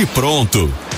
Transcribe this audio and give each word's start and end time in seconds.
Bate 0.00 0.06
Pronto. 0.06 0.89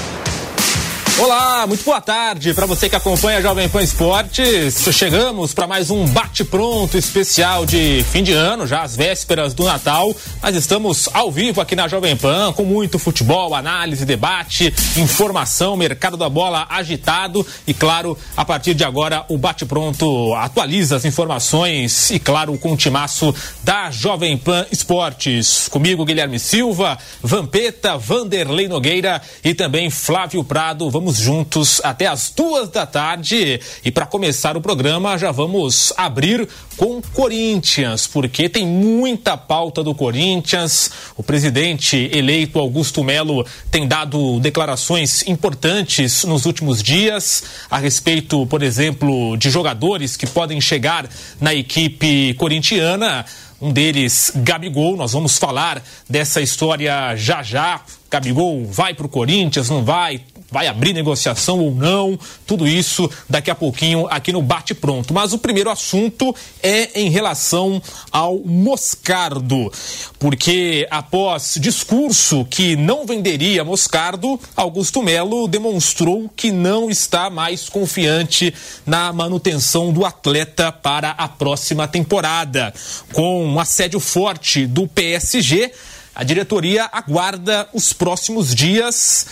Olá, 1.22 1.68
muito 1.68 1.84
boa 1.84 2.00
tarde 2.00 2.52
para 2.52 2.66
você 2.66 2.88
que 2.88 2.96
acompanha 2.96 3.38
a 3.38 3.40
Jovem 3.40 3.68
Pan 3.68 3.80
Esportes. 3.80 4.74
Chegamos 4.92 5.54
para 5.54 5.68
mais 5.68 5.88
um 5.88 6.04
bate-pronto 6.04 6.98
especial 6.98 7.64
de 7.64 8.04
fim 8.10 8.24
de 8.24 8.32
ano, 8.32 8.66
já 8.66 8.82
às 8.82 8.96
vésperas 8.96 9.54
do 9.54 9.62
Natal. 9.62 10.12
Mas 10.42 10.56
estamos 10.56 11.08
ao 11.12 11.30
vivo 11.30 11.60
aqui 11.60 11.76
na 11.76 11.86
Jovem 11.86 12.16
Pan 12.16 12.52
com 12.52 12.64
muito 12.64 12.98
futebol, 12.98 13.54
análise, 13.54 14.04
debate, 14.04 14.74
informação, 14.96 15.76
mercado 15.76 16.16
da 16.16 16.28
bola 16.28 16.66
agitado 16.68 17.46
e, 17.68 17.72
claro, 17.72 18.18
a 18.36 18.44
partir 18.44 18.74
de 18.74 18.82
agora 18.82 19.24
o 19.28 19.38
bate-pronto 19.38 20.34
atualiza 20.34 20.96
as 20.96 21.04
informações 21.04 22.10
e, 22.10 22.18
claro, 22.18 22.58
com 22.58 22.72
o 22.72 22.76
timaço 22.76 23.32
da 23.62 23.92
Jovem 23.92 24.36
Pan 24.36 24.66
Esportes. 24.72 25.68
Comigo, 25.68 26.04
Guilherme 26.04 26.40
Silva, 26.40 26.98
Vampeta, 27.22 27.96
Vanderlei 27.96 28.66
Nogueira 28.66 29.22
e 29.44 29.54
também 29.54 29.88
Flávio 29.88 30.42
Prado. 30.42 30.90
Vamos 30.90 31.11
Juntos 31.18 31.80
até 31.84 32.06
as 32.06 32.30
duas 32.30 32.68
da 32.68 32.86
tarde. 32.86 33.60
E 33.84 33.90
para 33.90 34.06
começar 34.06 34.56
o 34.56 34.60
programa, 34.60 35.16
já 35.18 35.30
vamos 35.30 35.92
abrir 35.96 36.48
com 36.76 37.00
Corinthians, 37.12 38.06
porque 38.06 38.48
tem 38.48 38.66
muita 38.66 39.36
pauta 39.36 39.82
do 39.82 39.94
Corinthians. 39.94 40.90
O 41.16 41.22
presidente 41.22 42.10
eleito 42.12 42.58
Augusto 42.58 43.04
Melo 43.04 43.46
tem 43.70 43.86
dado 43.86 44.40
declarações 44.40 45.26
importantes 45.26 46.24
nos 46.24 46.46
últimos 46.46 46.82
dias 46.82 47.44
a 47.70 47.78
respeito, 47.78 48.46
por 48.46 48.62
exemplo, 48.62 49.36
de 49.36 49.50
jogadores 49.50 50.16
que 50.16 50.26
podem 50.26 50.60
chegar 50.60 51.08
na 51.40 51.54
equipe 51.54 52.34
corintiana. 52.34 53.24
Um 53.60 53.72
deles, 53.72 54.32
Gabigol. 54.34 54.96
Nós 54.96 55.12
vamos 55.12 55.38
falar 55.38 55.80
dessa 56.10 56.40
história 56.40 57.14
já 57.14 57.44
já. 57.44 57.80
Gabigol 58.10 58.66
vai 58.66 58.92
para 58.92 59.06
o 59.06 59.08
Corinthians, 59.08 59.70
não 59.70 59.84
vai? 59.84 60.20
Vai 60.52 60.66
abrir 60.66 60.92
negociação 60.92 61.58
ou 61.58 61.74
não, 61.74 62.18
tudo 62.46 62.68
isso 62.68 63.10
daqui 63.28 63.50
a 63.50 63.54
pouquinho 63.54 64.06
aqui 64.08 64.32
no 64.32 64.42
Bate 64.42 64.74
Pronto. 64.74 65.14
Mas 65.14 65.32
o 65.32 65.38
primeiro 65.38 65.70
assunto 65.70 66.34
é 66.62 67.00
em 67.00 67.08
relação 67.08 67.82
ao 68.10 68.38
Moscardo, 68.38 69.72
porque 70.18 70.86
após 70.90 71.56
discurso 71.58 72.44
que 72.44 72.76
não 72.76 73.06
venderia 73.06 73.64
Moscardo, 73.64 74.38
Augusto 74.54 75.02
Melo 75.02 75.48
demonstrou 75.48 76.30
que 76.36 76.52
não 76.52 76.90
está 76.90 77.30
mais 77.30 77.70
confiante 77.70 78.52
na 78.84 79.10
manutenção 79.12 79.90
do 79.90 80.04
atleta 80.04 80.70
para 80.70 81.12
a 81.12 81.26
próxima 81.26 81.88
temporada. 81.88 82.74
Com 83.12 83.46
um 83.46 83.58
assédio 83.58 84.00
forte 84.00 84.66
do 84.66 84.86
PSG, 84.86 85.72
a 86.14 86.22
diretoria 86.24 86.88
aguarda 86.92 87.66
os 87.72 87.92
próximos 87.94 88.54
dias 88.54 89.26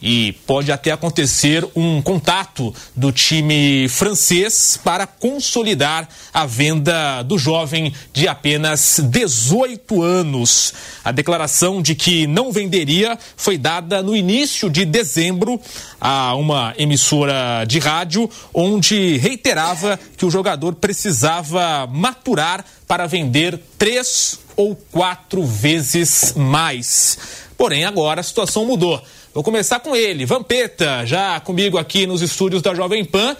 e 0.00 0.32
pode 0.46 0.70
até 0.70 0.90
acontecer 0.90 1.66
um 1.74 2.02
contato 2.02 2.74
do 2.94 3.10
time 3.10 3.88
francês 3.88 4.78
para 4.82 5.06
consolidar 5.06 6.08
a 6.32 6.44
venda 6.44 7.22
do 7.22 7.38
jovem 7.38 7.92
de 8.12 8.28
apenas 8.28 9.00
18 9.02 10.02
anos. 10.02 10.74
A 11.04 11.12
declaração 11.12 11.80
de 11.80 11.94
que 11.94 12.26
não 12.26 12.52
venderia 12.52 13.18
foi 13.36 13.56
dada 13.56 14.02
no 14.02 14.14
início 14.14 14.68
de 14.68 14.84
dezembro 14.84 15.60
a 16.00 16.34
uma 16.34 16.74
emissora 16.76 17.64
de 17.66 17.78
rádio, 17.78 18.28
onde 18.52 19.16
reiterava 19.16 19.98
que 20.16 20.26
o 20.26 20.30
jogador 20.30 20.74
precisava 20.74 21.86
maturar 21.86 22.64
para 22.86 23.06
vender 23.06 23.58
três 23.78 24.38
ou 24.56 24.76
quatro 24.90 25.44
vezes 25.44 26.34
mais. 26.36 27.18
Porém, 27.56 27.84
agora 27.84 28.20
a 28.20 28.24
situação 28.24 28.64
mudou. 28.64 29.02
Vou 29.36 29.44
começar 29.44 29.80
com 29.80 29.94
ele, 29.94 30.24
Vampeta, 30.24 31.04
já 31.04 31.38
comigo 31.40 31.76
aqui 31.76 32.06
nos 32.06 32.22
estúdios 32.22 32.62
da 32.62 32.74
Jovem 32.74 33.04
Pan. 33.04 33.36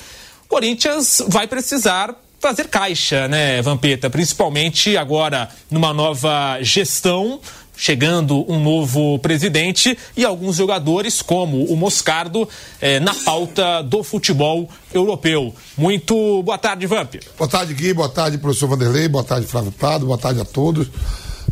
Corinthians 0.46 1.22
vai 1.26 1.46
precisar 1.46 2.14
fazer 2.38 2.68
caixa, 2.68 3.26
né, 3.28 3.62
Vampeta? 3.62 4.10
Principalmente 4.10 4.94
agora 4.94 5.48
numa 5.70 5.94
nova 5.94 6.58
gestão, 6.60 7.40
chegando 7.74 8.44
um 8.46 8.60
novo 8.60 9.18
presidente 9.20 9.96
e 10.14 10.22
alguns 10.22 10.56
jogadores, 10.56 11.22
como 11.22 11.64
o 11.64 11.74
Moscardo, 11.74 12.46
eh, 12.78 13.00
na 13.00 13.14
pauta 13.14 13.80
do 13.80 14.02
futebol 14.02 14.68
europeu. 14.92 15.54
Muito 15.78 16.42
boa 16.42 16.58
tarde, 16.58 16.86
Vamp. 16.86 17.14
Boa 17.38 17.48
tarde, 17.48 17.72
Gui. 17.72 17.94
Boa 17.94 18.10
tarde, 18.10 18.36
professor 18.36 18.68
Vanderlei. 18.68 19.08
Boa 19.08 19.24
tarde, 19.24 19.46
Flávio 19.46 19.72
Prado. 19.72 20.04
Boa 20.04 20.18
tarde 20.18 20.42
a 20.42 20.44
todos. 20.44 20.88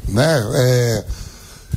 Né? 0.07 0.45
É 0.55 1.24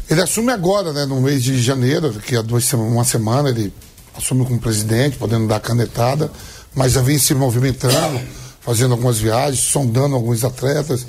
ele 0.09 0.21
assume 0.21 0.51
agora, 0.51 0.93
né, 0.93 1.05
no 1.05 1.21
mês 1.21 1.43
de 1.43 1.61
janeiro, 1.61 2.13
que 2.13 2.35
há 2.35 2.41
duas, 2.41 2.71
uma 2.73 3.03
semana 3.03 3.49
ele 3.49 3.73
assume 4.17 4.45
como 4.45 4.59
presidente, 4.59 5.17
podendo 5.17 5.47
dar 5.47 5.59
canetada, 5.59 6.31
mas 6.73 6.93
já 6.93 7.01
vem 7.01 7.17
se 7.17 7.33
movimentando, 7.33 8.19
fazendo 8.61 8.93
algumas 8.93 9.17
viagens, 9.17 9.59
sondando 9.59 10.15
alguns 10.15 10.43
atletas, 10.43 11.05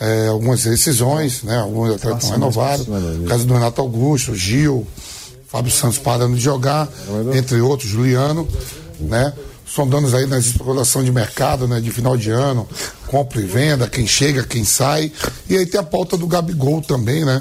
é, 0.00 0.28
algumas 0.28 0.64
decisões, 0.64 1.42
né, 1.42 1.58
alguns 1.58 1.94
atletas 1.94 2.24
não 2.24 2.32
renovados, 2.32 2.86
no 2.86 3.28
caso 3.28 3.46
do 3.46 3.54
Renato 3.54 3.80
Augusto, 3.80 4.34
Gil, 4.34 4.86
Fábio 5.48 5.70
Santos 5.70 5.98
parando 5.98 6.34
de 6.34 6.40
jogar, 6.40 6.88
entre 7.34 7.60
outros, 7.60 7.90
Juliano, 7.90 8.48
né? 8.98 9.32
sondando 9.74 10.14
aí 10.14 10.26
na 10.26 10.38
especulação 10.38 11.02
de 11.02 11.10
mercado, 11.10 11.66
né, 11.66 11.80
de 11.80 11.90
final 11.90 12.14
de 12.14 12.30
ano, 12.30 12.68
compra 13.06 13.40
e 13.40 13.46
venda, 13.46 13.88
quem 13.88 14.06
chega, 14.06 14.44
quem 14.44 14.64
sai. 14.64 15.10
E 15.48 15.56
aí 15.56 15.64
tem 15.64 15.80
a 15.80 15.82
pauta 15.82 16.14
do 16.16 16.26
Gabigol 16.26 16.82
também, 16.82 17.24
né? 17.24 17.40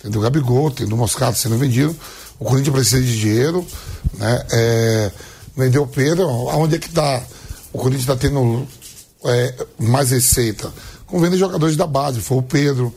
Tem 0.00 0.10
do 0.10 0.20
Gabigol, 0.20 0.70
tem 0.70 0.86
do 0.86 0.96
Moscato 0.96 1.38
sendo 1.38 1.56
vendido. 1.56 1.94
O 2.38 2.44
Corinthians 2.44 2.74
precisa 2.74 3.02
de 3.02 3.18
dinheiro, 3.18 3.66
né? 4.14 4.46
É, 4.50 5.12
vendeu 5.56 5.82
o 5.82 5.88
Pedro, 5.88 6.28
aonde 6.50 6.76
é 6.76 6.78
que 6.78 6.88
está? 6.88 7.22
O 7.72 7.78
Corinthians 7.78 8.02
está 8.02 8.16
tendo 8.16 8.66
é, 9.24 9.66
mais 9.78 10.10
receita? 10.10 10.72
Com 11.06 11.18
venda 11.20 11.32
de 11.32 11.40
jogadores 11.40 11.76
da 11.76 11.86
base. 11.86 12.20
Foi 12.20 12.38
o 12.38 12.42
Pedro, 12.42 12.94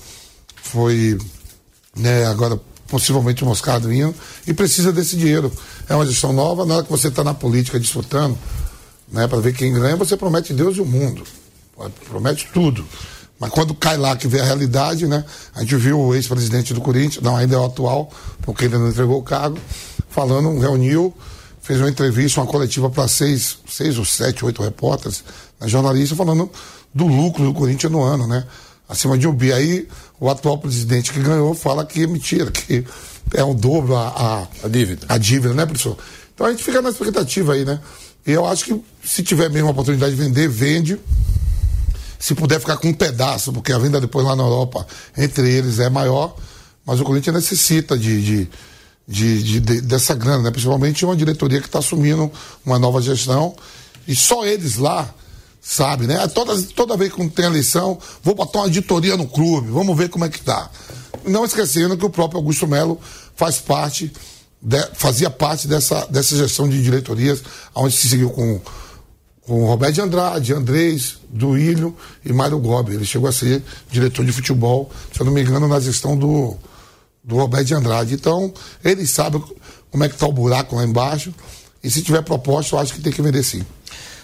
foi 0.61 1.17
né, 1.95 2.25
agora 2.25 2.59
possivelmente 2.87 3.43
o 3.43 3.47
Moscado 3.47 3.87
vindo, 3.87 4.13
e 4.45 4.53
precisa 4.53 4.91
desse 4.91 5.15
dinheiro. 5.15 5.51
É 5.87 5.95
uma 5.95 6.05
gestão 6.05 6.33
nova, 6.33 6.65
na 6.65 6.75
hora 6.75 6.83
que 6.83 6.91
você 6.91 7.07
está 7.07 7.23
na 7.23 7.33
política 7.33 7.79
disputando, 7.79 8.37
né, 9.11 9.27
para 9.27 9.39
ver 9.39 9.53
quem 9.53 9.73
ganha, 9.73 9.95
você 9.95 10.17
promete 10.17 10.53
Deus 10.53 10.77
e 10.77 10.81
o 10.81 10.85
mundo. 10.85 11.23
Promete 12.09 12.47
tudo. 12.53 12.85
Mas 13.41 13.49
quando 13.49 13.73
cai 13.73 13.97
lá 13.97 14.15
que 14.15 14.27
vê 14.27 14.39
a 14.39 14.43
realidade, 14.43 15.07
né? 15.07 15.25
A 15.55 15.61
gente 15.61 15.75
viu 15.75 15.99
o 15.99 16.13
ex-presidente 16.13 16.75
do 16.75 16.79
Corinthians, 16.79 17.23
não 17.23 17.35
ainda 17.35 17.55
é 17.55 17.57
o 17.57 17.65
atual, 17.65 18.11
porque 18.43 18.65
ainda 18.65 18.77
não 18.77 18.89
entregou 18.89 19.17
o 19.17 19.23
cargo, 19.23 19.57
falando, 20.11 20.59
reuniu, 20.59 21.11
fez 21.59 21.79
uma 21.79 21.89
entrevista, 21.89 22.39
uma 22.39 22.45
coletiva 22.45 22.87
para 22.87 23.07
seis, 23.07 23.57
seis 23.67 23.97
ou 23.97 24.05
sete, 24.05 24.45
oito 24.45 24.61
repórteres, 24.61 25.23
né, 25.59 25.67
jornalistas, 25.67 26.15
falando 26.15 26.51
do 26.93 27.07
lucro 27.07 27.43
do 27.43 27.51
Corinthians 27.51 27.91
no 27.91 28.03
ano, 28.03 28.27
né? 28.27 28.45
Acima 28.87 29.17
de 29.17 29.27
um 29.27 29.33
bi. 29.33 29.51
Aí 29.51 29.87
o 30.19 30.29
atual 30.29 30.59
presidente 30.59 31.11
que 31.11 31.19
ganhou 31.19 31.55
fala 31.55 31.83
que 31.83 32.03
é 32.03 32.05
mentira, 32.07 32.51
que 32.51 32.85
é 33.33 33.43
um 33.43 33.55
dobro 33.55 33.95
a, 33.95 34.07
a, 34.09 34.65
a 34.65 34.69
dívida. 34.69 35.07
A 35.09 35.17
dívida, 35.17 35.55
né, 35.55 35.65
professor? 35.65 35.97
Então 36.35 36.45
a 36.45 36.51
gente 36.51 36.63
fica 36.63 36.79
na 36.79 36.89
expectativa 36.89 37.53
aí, 37.53 37.65
né? 37.65 37.79
E 38.23 38.33
eu 38.33 38.45
acho 38.45 38.65
que 38.65 38.83
se 39.03 39.23
tiver 39.23 39.49
mesmo 39.49 39.69
a 39.69 39.71
oportunidade 39.71 40.15
de 40.15 40.21
vender, 40.21 40.47
vende 40.47 40.99
se 42.21 42.35
puder 42.35 42.59
ficar 42.59 42.77
com 42.77 42.87
um 42.87 42.93
pedaço, 42.93 43.51
porque 43.51 43.73
a 43.73 43.79
venda 43.79 43.99
depois 43.99 44.23
lá 44.23 44.35
na 44.35 44.43
Europa, 44.43 44.85
entre 45.17 45.51
eles, 45.51 45.79
é 45.79 45.89
maior, 45.89 46.35
mas 46.85 46.99
o 46.99 47.03
Corinthians 47.03 47.35
necessita 47.35 47.97
de, 47.97 48.21
de, 48.21 48.49
de, 49.07 49.43
de, 49.43 49.59
de 49.59 49.81
dessa 49.81 50.13
grana, 50.13 50.43
né? 50.43 50.51
principalmente 50.51 51.03
uma 51.03 51.15
diretoria 51.15 51.59
que 51.59 51.65
está 51.65 51.79
assumindo 51.79 52.31
uma 52.63 52.77
nova 52.77 53.01
gestão, 53.01 53.55
e 54.07 54.15
só 54.15 54.45
eles 54.45 54.77
lá 54.77 55.11
sabem, 55.59 56.07
né? 56.07 56.27
Toda, 56.27 56.61
toda 56.61 56.95
vez 56.95 57.11
que 57.11 57.27
tem 57.29 57.45
eleição, 57.45 57.97
vou 58.21 58.35
botar 58.35 58.59
uma 58.59 58.65
auditoria 58.65 59.17
no 59.17 59.27
clube, 59.27 59.71
vamos 59.71 59.97
ver 59.97 60.09
como 60.09 60.23
é 60.23 60.29
que 60.29 60.41
tá. 60.41 60.69
Não 61.25 61.43
esquecendo 61.43 61.97
que 61.97 62.05
o 62.05 62.09
próprio 62.09 62.37
Augusto 62.37 62.67
Melo 62.67 62.99
faz 63.35 63.57
parte, 63.57 64.13
de, 64.61 64.77
fazia 64.93 65.31
parte 65.31 65.67
dessa, 65.67 66.05
dessa 66.05 66.35
gestão 66.35 66.69
de 66.69 66.81
diretorias, 66.83 67.41
onde 67.73 67.95
se 67.95 68.09
seguiu 68.09 68.29
com 68.29 68.61
com 69.45 69.65
Roberto 69.65 69.95
de 69.95 70.01
Andrade, 70.01 70.53
Andrés, 70.53 71.17
Duílio 71.29 71.95
e 72.23 72.31
Mário 72.31 72.59
Gobi. 72.59 72.93
Ele 72.93 73.05
chegou 73.05 73.27
a 73.27 73.31
ser 73.31 73.63
diretor 73.89 74.25
de 74.25 74.31
futebol, 74.31 74.89
se 75.11 75.19
eu 75.19 75.25
não 75.25 75.33
me 75.33 75.41
engano, 75.41 75.67
na 75.67 75.79
gestão 75.79 76.17
do, 76.17 76.55
do 77.23 77.35
Roberto 77.35 77.67
de 77.67 77.73
Andrade. 77.73 78.13
Então, 78.13 78.53
ele 78.83 79.05
sabe 79.05 79.41
como 79.89 80.03
é 80.03 80.07
que 80.07 80.15
está 80.15 80.27
o 80.27 80.31
buraco 80.31 80.75
lá 80.75 80.83
embaixo. 80.83 81.33
E 81.83 81.89
se 81.89 82.01
tiver 82.01 82.21
proposta, 82.21 82.75
eu 82.75 82.79
acho 82.79 82.93
que 82.93 83.01
tem 83.01 83.11
que 83.11 83.21
vender 83.21 83.43
sim. 83.43 83.65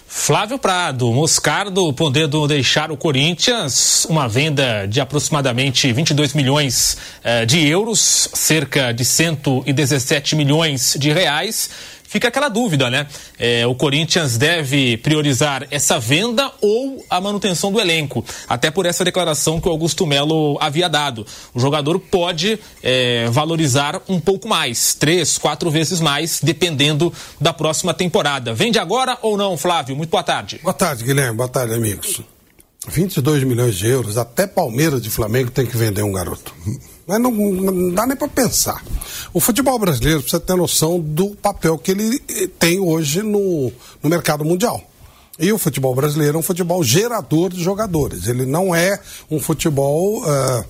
Flávio 0.10 0.58
Prado, 0.58 1.12
Moscardo 1.12 1.92
podendo 1.92 2.48
deixar 2.48 2.92
o 2.92 2.98
Corinthians, 2.98 4.06
uma 4.06 4.26
venda 4.28 4.88
de 4.88 5.02
aproximadamente 5.02 5.92
22 5.92 6.34
milhões 6.34 6.98
eh, 7.22 7.46
de 7.46 7.68
euros, 7.68 8.30
cerca 8.34 8.94
de 8.94 9.04
117 9.04 10.34
milhões 10.38 10.96
de 10.98 11.12
reais 11.12 11.70
fica 12.08 12.30
aquela 12.30 12.50
dúvida, 12.50 12.90
né? 12.90 13.08
É, 13.38 13.68
o 13.68 13.76
Corinthians 13.76 14.38
deve 14.38 14.98
priorizar 14.98 15.68
essa 15.70 16.00
venda 16.00 16.52
ou 16.62 17.06
a 17.10 17.22
manutenção 17.22 17.72
do 17.72 17.80
elenco, 17.80 18.24
até 18.48 18.72
por 18.72 18.86
essa 18.86 19.04
declaração 19.04 19.60
que 19.60 19.68
o 19.68 19.72
Augusto 19.72 20.06
Melo 20.06 20.58
havia 20.60 20.88
dado. 20.88 21.26
O 21.54 21.60
jogador 21.60 22.00
pode 22.00 22.60
é, 22.82 23.28
valorizar 23.30 24.02
um 24.08 24.20
pouco 24.20 24.48
mais, 24.48 24.94
três, 24.94 25.38
quatro 25.38 25.70
vezes 25.70 26.00
mais, 26.00 26.40
dependendo 26.42 27.14
da 27.40 27.54
próxima 27.54 27.94
temporada. 27.94 28.54
Vende 28.54 28.80
agora 28.80 29.18
ou 29.22 29.38
não, 29.38 29.58
Flávio? 29.58 29.96
Muito 29.96 30.10
boa 30.10 30.24
tarde. 30.24 30.60
Boa 30.64 30.74
tarde, 30.74 31.04
Guilherme. 31.04 31.38
Boa 31.38 31.50
tarde, 31.50 31.74
amigos. 31.74 32.22
22 32.88 33.44
milhões 33.44 33.76
de 33.76 33.88
euros, 33.88 34.18
até 34.18 34.48
Palmeiras 34.48 35.02
de 35.02 35.10
Flamengo 35.10 35.52
tem 35.52 35.66
que 35.66 35.76
vender 35.76 36.04
um 36.04 36.12
garoto. 36.12 36.54
Mas 37.08 37.22
não, 37.22 37.32
não 37.32 37.94
dá 37.94 38.06
nem 38.06 38.18
para 38.18 38.28
pensar. 38.28 38.84
O 39.34 39.40
futebol 39.40 39.80
brasileiro 39.80 40.20
precisa 40.20 40.42
ter 40.42 40.56
noção 40.56 41.00
do 41.00 41.30
papel 41.36 41.78
que 41.78 41.92
ele 41.92 42.22
eh, 42.30 42.50
tem 42.60 42.80
hoje 42.80 43.24
no, 43.24 43.72
no 44.04 44.10
mercado 44.10 44.44
mundial. 44.44 44.84
E 45.40 45.52
o 45.52 45.58
futebol 45.58 45.96
brasileiro 45.96 46.38
é 46.38 46.40
um 46.40 46.44
futebol 46.44 46.84
gerador 46.84 47.50
de 47.52 47.64
jogadores. 47.64 48.28
Ele 48.28 48.46
não 48.46 48.76
é 48.76 49.00
um 49.30 49.40
futebol. 49.40 50.24
Uh, 50.24 50.66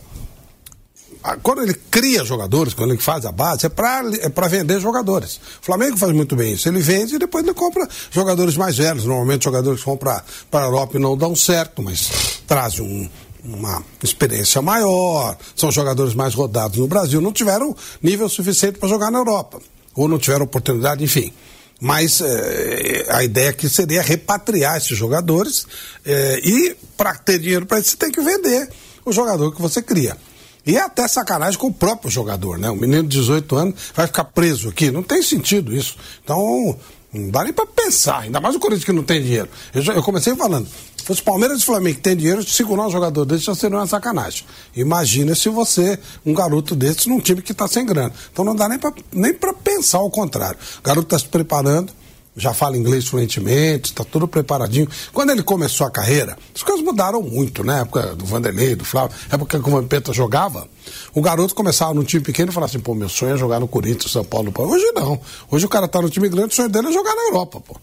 quando 1.41 1.61
ele 1.61 1.73
cria 1.73 2.23
jogadores, 2.23 2.73
quando 2.73 2.91
ele 2.91 3.01
faz 3.01 3.25
a 3.25 3.31
base, 3.31 3.65
é 3.65 3.69
para 3.69 4.03
é 4.45 4.49
vender 4.49 4.79
jogadores. 4.79 5.39
O 5.61 5.65
Flamengo 5.65 5.97
faz 5.97 6.13
muito 6.13 6.35
bem 6.35 6.53
isso. 6.53 6.69
Ele 6.69 6.79
vende 6.79 7.15
e 7.15 7.19
depois 7.19 7.43
ele 7.43 7.53
compra 7.53 7.87
jogadores 8.11 8.55
mais 8.55 8.77
velhos. 8.77 9.05
Normalmente 9.05 9.45
jogadores 9.45 9.79
que 9.79 9.85
vão 9.85 9.97
para 9.97 10.23
a 10.51 10.61
Europa 10.61 10.97
e 10.97 10.99
não 10.99 11.17
dão 11.17 11.35
certo, 11.35 11.81
mas 11.81 12.09
trazem 12.45 12.85
um, 12.85 13.09
uma 13.43 13.83
experiência 14.03 14.61
maior, 14.61 15.37
são 15.55 15.71
jogadores 15.71 16.13
mais 16.13 16.33
rodados 16.33 16.77
no 16.77 16.87
Brasil, 16.87 17.21
não 17.21 17.31
tiveram 17.31 17.75
nível 18.01 18.27
suficiente 18.29 18.79
para 18.79 18.89
jogar 18.89 19.11
na 19.11 19.19
Europa. 19.19 19.59
Ou 19.95 20.07
não 20.07 20.19
tiveram 20.19 20.45
oportunidade, 20.45 21.03
enfim. 21.03 21.31
Mas 21.79 22.21
eh, 22.21 23.05
a 23.09 23.23
ideia 23.23 23.49
aqui 23.49 23.69
seria 23.69 24.01
repatriar 24.01 24.77
esses 24.77 24.97
jogadores 24.97 25.65
eh, 26.05 26.39
e 26.43 26.75
para 26.95 27.15
ter 27.15 27.39
dinheiro 27.39 27.65
para 27.65 27.79
isso 27.79 27.91
você 27.91 27.97
tem 27.97 28.11
que 28.11 28.21
vender 28.21 28.69
o 29.05 29.11
jogador 29.11 29.53
que 29.53 29.61
você 29.61 29.81
cria. 29.81 30.17
E 30.65 30.75
é 30.75 30.81
até 30.81 31.07
sacanagem 31.07 31.57
com 31.57 31.67
o 31.67 31.73
próprio 31.73 32.11
jogador, 32.11 32.57
né? 32.57 32.69
Um 32.69 32.75
menino 32.75 33.03
de 33.03 33.17
18 33.17 33.55
anos 33.55 33.75
vai 33.95 34.05
ficar 34.05 34.25
preso 34.25 34.67
aqui. 34.67 34.91
Não 34.91 35.01
tem 35.01 35.21
sentido 35.23 35.73
isso. 35.73 35.95
Então, 36.21 36.77
não 37.13 37.29
dá 37.29 37.45
nem 37.45 37.53
para 37.53 37.65
pensar. 37.65 38.19
Ainda 38.19 38.41
mais 38.41 38.53
o 38.53 38.59
Corinthians 38.59 38.83
que 38.83 38.91
não 38.91 39.03
tem 39.03 39.21
dinheiro. 39.21 39.47
Eu, 39.73 39.81
já, 39.81 39.93
eu 39.93 40.03
comecei 40.03 40.35
falando. 40.35 40.67
Se 41.07 41.13
fosse 41.13 41.23
Palmeiras 41.23 41.61
e 41.61 41.65
Flamengo 41.65 41.95
que 41.95 42.01
tem 42.01 42.17
dinheiro, 42.17 42.43
segurar 42.43 42.85
um 42.85 42.91
jogador 42.91 43.23
desse 43.23 43.45
já 43.45 43.55
seria 43.55 43.77
uma 43.77 43.87
sacanagem. 43.87 44.43
Imagina 44.75 45.33
se 45.35 45.47
você, 45.47 45.97
um 46.25 46.33
garoto 46.33 46.75
desse, 46.75 47.07
num 47.07 47.21
time 47.21 47.41
que 47.41 47.53
está 47.53 47.65
sem 47.65 47.85
grana. 47.85 48.11
Então 48.29 48.43
não 48.43 48.53
dá 48.53 48.67
nem 48.67 48.77
para 48.77 48.91
nem 49.13 49.33
pensar 49.33 50.01
o 50.01 50.09
contrário. 50.09 50.59
O 50.79 50.81
garoto 50.81 51.05
está 51.05 51.17
se 51.17 51.25
preparando 51.29 51.93
já 52.35 52.53
fala 52.53 52.77
inglês 52.77 53.07
fluentemente, 53.07 53.91
está 53.91 54.03
tudo 54.03 54.27
preparadinho. 54.27 54.87
Quando 55.13 55.31
ele 55.31 55.41
começou 55.41 55.87
a 55.87 55.89
carreira, 55.89 56.37
as 56.53 56.61
coisas 56.61 56.85
mudaram 56.85 57.23
muito, 57.23 57.63
né? 57.63 57.81
época 57.81 58.13
do 58.13 58.25
Vanderlei, 58.25 58.75
do 58.75 58.83
Flávio, 58.83 59.17
época 59.31 59.59
que 59.59 59.67
o 59.67 59.71
Vampeta 59.71 60.11
jogava, 60.13 60.67
o 61.15 61.21
garoto 61.21 61.55
começava 61.55 61.93
num 61.93 62.03
time 62.03 62.21
pequeno 62.21 62.51
e 62.51 62.53
falava 62.53 62.69
assim, 62.69 62.79
pô, 62.79 62.93
meu 62.93 63.09
sonho 63.09 63.33
é 63.33 63.37
jogar 63.37 63.61
no 63.61 63.67
Corinthians, 63.67 64.11
São 64.11 64.25
Paulo. 64.25 64.53
Hoje 64.55 64.91
não. 64.93 65.19
Hoje 65.49 65.65
o 65.65 65.69
cara 65.69 65.87
tá 65.87 66.01
no 66.01 66.09
time 66.09 66.27
grande, 66.27 66.53
o 66.53 66.55
sonho 66.55 66.69
dele 66.69 66.89
é 66.89 66.91
jogar 66.91 67.15
na 67.15 67.23
Europa, 67.29 67.59
pô. 67.61 67.77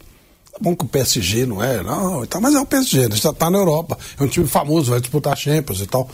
Tá 0.55 0.61
bom 0.61 0.77
que 0.77 0.85
o 0.85 0.89
PSG 0.89 1.47
não 1.47 1.61
é, 1.61 1.83
não, 1.83 2.23
então, 2.23 2.41
mas 2.41 2.55
é 2.55 2.61
o 2.61 2.67
PSG, 2.67 3.01
ele 3.01 3.17
já 3.17 3.33
tá 3.33 3.51
na 3.51 3.59
Europa. 3.59 3.99
É 4.19 4.23
um 4.23 4.29
time 4.29 4.47
famoso, 4.47 4.93
vai 4.93 5.01
disputar 5.01 5.37
Champions 5.37 5.81
e 5.81 5.87
tal. 5.87 6.09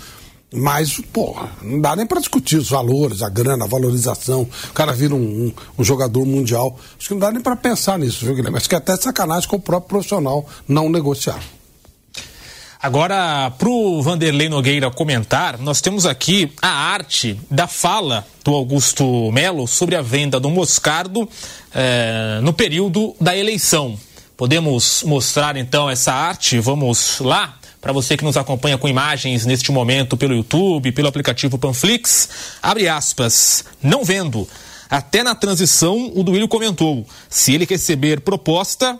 Mas, 0.52 0.98
pô, 1.12 1.36
não 1.62 1.78
dá 1.78 1.94
nem 1.94 2.06
para 2.06 2.20
discutir 2.20 2.56
os 2.56 2.70
valores, 2.70 3.22
a 3.22 3.28
grana, 3.28 3.66
a 3.66 3.68
valorização. 3.68 4.48
O 4.70 4.72
cara 4.72 4.92
vira 4.92 5.14
um, 5.14 5.18
um, 5.18 5.52
um 5.78 5.84
jogador 5.84 6.24
mundial. 6.24 6.76
Acho 6.98 7.08
que 7.08 7.14
não 7.14 7.20
dá 7.20 7.30
nem 7.30 7.42
para 7.42 7.54
pensar 7.54 7.98
nisso, 7.98 8.24
viu, 8.24 8.34
Guilherme? 8.34 8.56
Acho 8.56 8.68
que 8.68 8.74
é 8.74 8.78
até 8.78 8.96
sacanagem 8.96 9.48
com 9.48 9.56
o 9.56 9.60
próprio 9.60 9.90
profissional 9.90 10.48
não 10.66 10.88
negociar. 10.88 11.40
Agora, 12.82 13.50
para 13.58 13.68
o 13.68 14.02
Vanderlei 14.02 14.48
Nogueira 14.48 14.90
comentar, 14.90 15.58
nós 15.58 15.82
temos 15.82 16.06
aqui 16.06 16.50
a 16.62 16.70
arte 16.70 17.38
da 17.50 17.66
fala 17.66 18.26
do 18.42 18.54
Augusto 18.54 19.30
Melo 19.30 19.68
sobre 19.68 19.96
a 19.96 20.02
venda 20.02 20.40
do 20.40 20.48
Moscardo 20.48 21.28
eh, 21.74 22.40
no 22.42 22.54
período 22.54 23.14
da 23.20 23.36
eleição. 23.36 23.98
Podemos 24.40 25.02
mostrar 25.02 25.54
então 25.58 25.90
essa 25.90 26.14
arte? 26.14 26.58
Vamos 26.60 27.20
lá? 27.20 27.58
Para 27.78 27.92
você 27.92 28.16
que 28.16 28.24
nos 28.24 28.38
acompanha 28.38 28.78
com 28.78 28.88
imagens 28.88 29.44
neste 29.44 29.70
momento 29.70 30.16
pelo 30.16 30.34
YouTube, 30.34 30.92
pelo 30.92 31.08
aplicativo 31.08 31.58
Panflix, 31.58 32.26
abre 32.62 32.88
aspas, 32.88 33.66
não 33.82 34.02
vendo. 34.02 34.48
Até 34.88 35.22
na 35.22 35.34
transição, 35.34 36.10
o 36.14 36.22
Duílio 36.22 36.48
comentou: 36.48 37.06
se 37.28 37.52
ele 37.52 37.66
receber 37.66 38.22
proposta, 38.22 38.98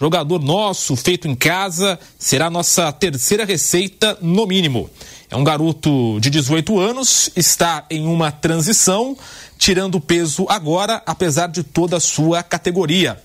jogador 0.00 0.40
nosso, 0.40 0.94
feito 0.94 1.26
em 1.26 1.34
casa, 1.34 1.98
será 2.16 2.48
nossa 2.48 2.92
terceira 2.92 3.44
receita 3.44 4.16
no 4.22 4.46
mínimo. 4.46 4.88
É 5.28 5.34
um 5.34 5.42
garoto 5.42 6.20
de 6.20 6.30
18 6.30 6.78
anos, 6.78 7.28
está 7.34 7.86
em 7.90 8.06
uma 8.06 8.30
transição, 8.30 9.16
tirando 9.58 10.00
peso 10.00 10.46
agora, 10.48 11.02
apesar 11.04 11.48
de 11.48 11.64
toda 11.64 11.96
a 11.96 12.00
sua 12.00 12.44
categoria. 12.44 13.20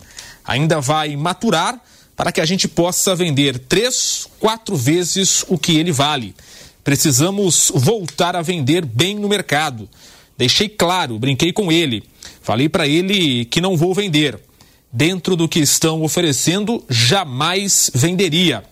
Ainda 0.47 0.79
vai 0.79 1.15
maturar 1.15 1.81
para 2.15 2.31
que 2.31 2.39
a 2.39 2.45
gente 2.45 2.67
possa 2.67 3.15
vender 3.15 3.59
três, 3.59 4.27
quatro 4.39 4.75
vezes 4.75 5.43
o 5.47 5.57
que 5.57 5.77
ele 5.77 5.91
vale. 5.91 6.35
Precisamos 6.83 7.71
voltar 7.73 8.35
a 8.35 8.41
vender 8.41 8.85
bem 8.85 9.15
no 9.15 9.27
mercado. 9.27 9.89
Deixei 10.37 10.69
claro, 10.69 11.17
brinquei 11.17 11.51
com 11.51 11.71
ele. 11.71 12.03
Falei 12.41 12.69
para 12.69 12.87
ele 12.87 13.45
que 13.45 13.59
não 13.59 13.75
vou 13.75 13.93
vender. 13.93 14.39
Dentro 14.91 15.35
do 15.35 15.49
que 15.49 15.59
estão 15.59 16.03
oferecendo, 16.03 16.83
jamais 16.89 17.91
venderia. 17.93 18.63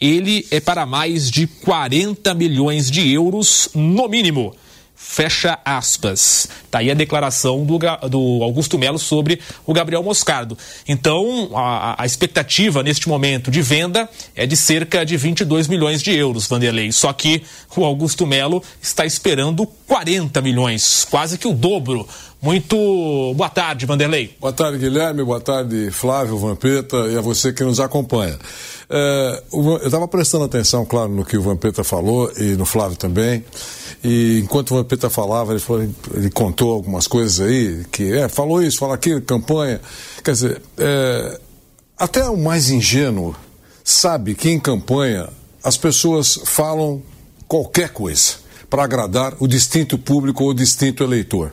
Ele 0.00 0.46
é 0.50 0.60
para 0.60 0.84
mais 0.84 1.30
de 1.30 1.46
40 1.46 2.34
milhões 2.34 2.90
de 2.90 3.10
euros, 3.10 3.70
no 3.74 4.06
mínimo. 4.08 4.54
Fecha 5.06 5.58
aspas. 5.64 6.48
Tá 6.70 6.78
aí 6.78 6.90
a 6.90 6.94
declaração 6.94 7.64
do, 7.64 7.78
do 8.08 8.42
Augusto 8.42 8.78
Melo 8.78 8.98
sobre 8.98 9.38
o 9.64 9.72
Gabriel 9.72 10.02
Moscardo. 10.02 10.58
Então, 10.88 11.50
a, 11.54 12.02
a, 12.02 12.06
expectativa 12.06 12.82
neste 12.82 13.08
momento 13.08 13.50
de 13.50 13.60
venda 13.62 14.08
é 14.34 14.44
de 14.44 14.56
cerca 14.56 15.04
de 15.04 15.16
22 15.16 15.68
milhões 15.68 16.02
de 16.02 16.10
euros, 16.10 16.48
Vanderlei. 16.48 16.90
Só 16.90 17.12
que 17.12 17.44
o 17.76 17.84
Augusto 17.84 18.26
Melo 18.26 18.62
está 18.82 19.04
esperando 19.04 19.66
40 19.86 20.40
milhões, 20.40 21.06
quase 21.08 21.38
que 21.38 21.46
o 21.46 21.52
dobro. 21.52 22.08
Muito 22.42 22.76
boa 23.36 23.48
tarde, 23.48 23.86
Vanderlei. 23.86 24.34
Boa 24.40 24.52
tarde, 24.52 24.78
Guilherme. 24.78 25.22
Boa 25.22 25.40
tarde, 25.40 25.90
Flávio, 25.90 26.38
Vampeta 26.38 26.96
e 27.08 27.16
a 27.16 27.20
você 27.20 27.52
que 27.52 27.62
nos 27.62 27.78
acompanha. 27.78 28.38
É, 28.88 29.42
eu 29.52 29.76
estava 29.84 30.06
prestando 30.06 30.44
atenção, 30.44 30.84
claro, 30.84 31.08
no 31.08 31.24
que 31.24 31.36
o 31.36 31.42
Vampeta 31.42 31.82
falou 31.82 32.30
e 32.36 32.54
no 32.54 32.64
Flávio 32.64 32.96
também. 32.96 33.44
E 34.02 34.40
enquanto 34.40 34.72
o 34.72 34.76
Vampeta 34.76 35.08
falava, 35.08 35.52
ele, 35.52 35.60
falou, 35.60 35.88
ele 36.14 36.30
contou 36.30 36.72
algumas 36.72 37.06
coisas 37.06 37.40
aí, 37.40 37.84
que 37.90 38.12
é, 38.12 38.28
falou 38.28 38.62
isso, 38.62 38.78
falou 38.78 38.94
aquilo, 38.94 39.20
campanha. 39.22 39.80
Quer 40.22 40.32
dizer, 40.32 40.62
é, 40.76 41.40
até 41.98 42.28
o 42.28 42.36
mais 42.36 42.70
ingênuo 42.70 43.34
sabe 43.82 44.34
que 44.34 44.50
em 44.50 44.60
campanha 44.60 45.28
as 45.62 45.76
pessoas 45.76 46.38
falam 46.44 47.02
qualquer 47.48 47.90
coisa 47.90 48.34
para 48.68 48.84
agradar 48.84 49.34
o 49.38 49.46
distinto 49.46 49.96
público 49.96 50.44
ou 50.44 50.50
o 50.50 50.54
distinto 50.54 51.02
eleitor. 51.02 51.52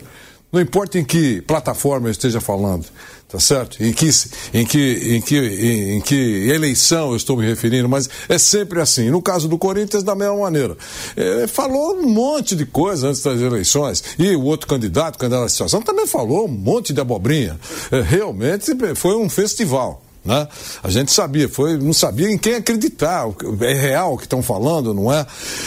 Não 0.51 0.59
importa 0.59 0.99
em 0.99 1.05
que 1.05 1.41
plataforma 1.41 2.07
eu 2.07 2.11
esteja 2.11 2.41
falando, 2.41 2.85
tá 3.31 3.39
certo? 3.39 3.81
Em 3.81 3.93
que, 3.93 4.09
em 4.53 4.65
que, 4.65 5.15
em 5.15 5.21
que, 5.21 5.37
em, 5.37 6.01
que 6.01 6.49
eleição 6.49 7.11
eu 7.11 7.15
estou 7.15 7.37
me 7.37 7.45
referindo, 7.45 7.87
mas 7.87 8.09
é 8.27 8.37
sempre 8.37 8.81
assim. 8.81 9.09
No 9.09 9.21
caso 9.21 9.47
do 9.47 9.57
Corinthians, 9.57 10.03
da 10.03 10.13
mesma 10.13 10.35
maneira. 10.35 10.75
É, 11.15 11.47
falou 11.47 11.95
um 11.95 12.09
monte 12.09 12.55
de 12.55 12.65
coisa 12.65 13.07
antes 13.07 13.21
das 13.21 13.39
eleições. 13.39 14.03
E 14.19 14.35
o 14.35 14.43
outro 14.43 14.67
candidato, 14.67 15.17
candidato 15.17 15.45
à 15.45 15.49
situação, 15.49 15.81
também 15.81 16.05
falou 16.05 16.45
um 16.45 16.51
monte 16.51 16.91
de 16.91 16.99
abobrinha. 16.99 17.57
É, 17.89 18.01
realmente 18.01 18.75
foi 18.95 19.15
um 19.15 19.29
festival. 19.29 20.03
Né? 20.25 20.47
A 20.83 20.89
gente 20.89 21.11
sabia, 21.11 21.47
foi, 21.47 21.77
não 21.77 21.93
sabia 21.93 22.29
em 22.29 22.37
quem 22.37 22.55
acreditar, 22.55 23.25
é 23.61 23.73
real 23.73 24.13
o 24.13 24.17
que 24.17 24.25
estão 24.25 24.43
falando, 24.43 24.93
não 24.93 25.11
é? 25.11 25.25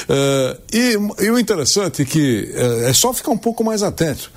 é 0.09 0.57
e, 0.73 1.25
e, 1.25 1.31
o 1.31 1.39
interessante 1.39 2.03
é 2.03 2.05
que 2.05 2.53
é, 2.55 2.91
é 2.91 2.93
só 2.93 3.13
ficar 3.13 3.33
um 3.33 3.39
pouco 3.39 3.65
mais 3.65 3.83
atento 3.83 4.31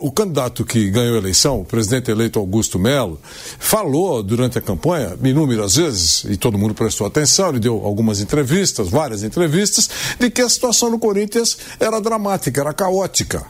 o 0.00 0.10
candidato 0.10 0.64
que 0.64 0.90
ganhou 0.90 1.14
a 1.14 1.18
eleição, 1.18 1.60
o 1.60 1.64
presidente 1.64 2.10
eleito 2.10 2.38
Augusto 2.38 2.78
Melo, 2.78 3.20
falou 3.58 4.22
durante 4.22 4.58
a 4.58 4.60
campanha, 4.60 5.16
inúmeras 5.22 5.76
vezes, 5.76 6.24
e 6.24 6.36
todo 6.36 6.58
mundo 6.58 6.74
prestou 6.74 7.06
atenção, 7.06 7.50
ele 7.50 7.60
deu 7.60 7.84
algumas 7.84 8.20
entrevistas, 8.20 8.88
várias 8.88 9.22
entrevistas, 9.22 9.88
de 10.18 10.30
que 10.30 10.42
a 10.42 10.48
situação 10.48 10.90
no 10.90 10.98
Corinthians 10.98 11.56
era 11.78 12.00
dramática, 12.00 12.60
era 12.60 12.72
caótica. 12.72 13.46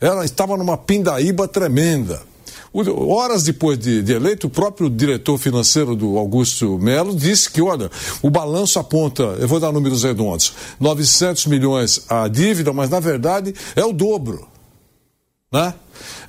Ela 0.00 0.24
estava 0.24 0.56
numa 0.56 0.76
pindaíba 0.76 1.48
tremenda. 1.48 2.22
Horas 2.72 3.42
depois 3.42 3.76
de, 3.76 4.00
de, 4.02 4.12
eleito, 4.12 4.46
o 4.46 4.50
próprio 4.50 4.88
diretor 4.88 5.36
financeiro 5.38 5.96
do 5.96 6.16
Augusto 6.16 6.78
Melo 6.78 7.16
disse 7.16 7.50
que, 7.50 7.60
olha, 7.60 7.90
o 8.22 8.30
balanço 8.30 8.78
aponta, 8.78 9.24
eu 9.40 9.48
vou 9.48 9.58
dar 9.58 9.72
números 9.72 10.04
redondos, 10.04 10.54
900 10.78 11.46
milhões 11.46 12.04
a 12.08 12.28
dívida, 12.28 12.72
mas 12.72 12.88
na 12.88 13.00
verdade 13.00 13.52
é 13.74 13.84
o 13.84 13.92
dobro. 13.92 14.48
Né? 15.52 15.74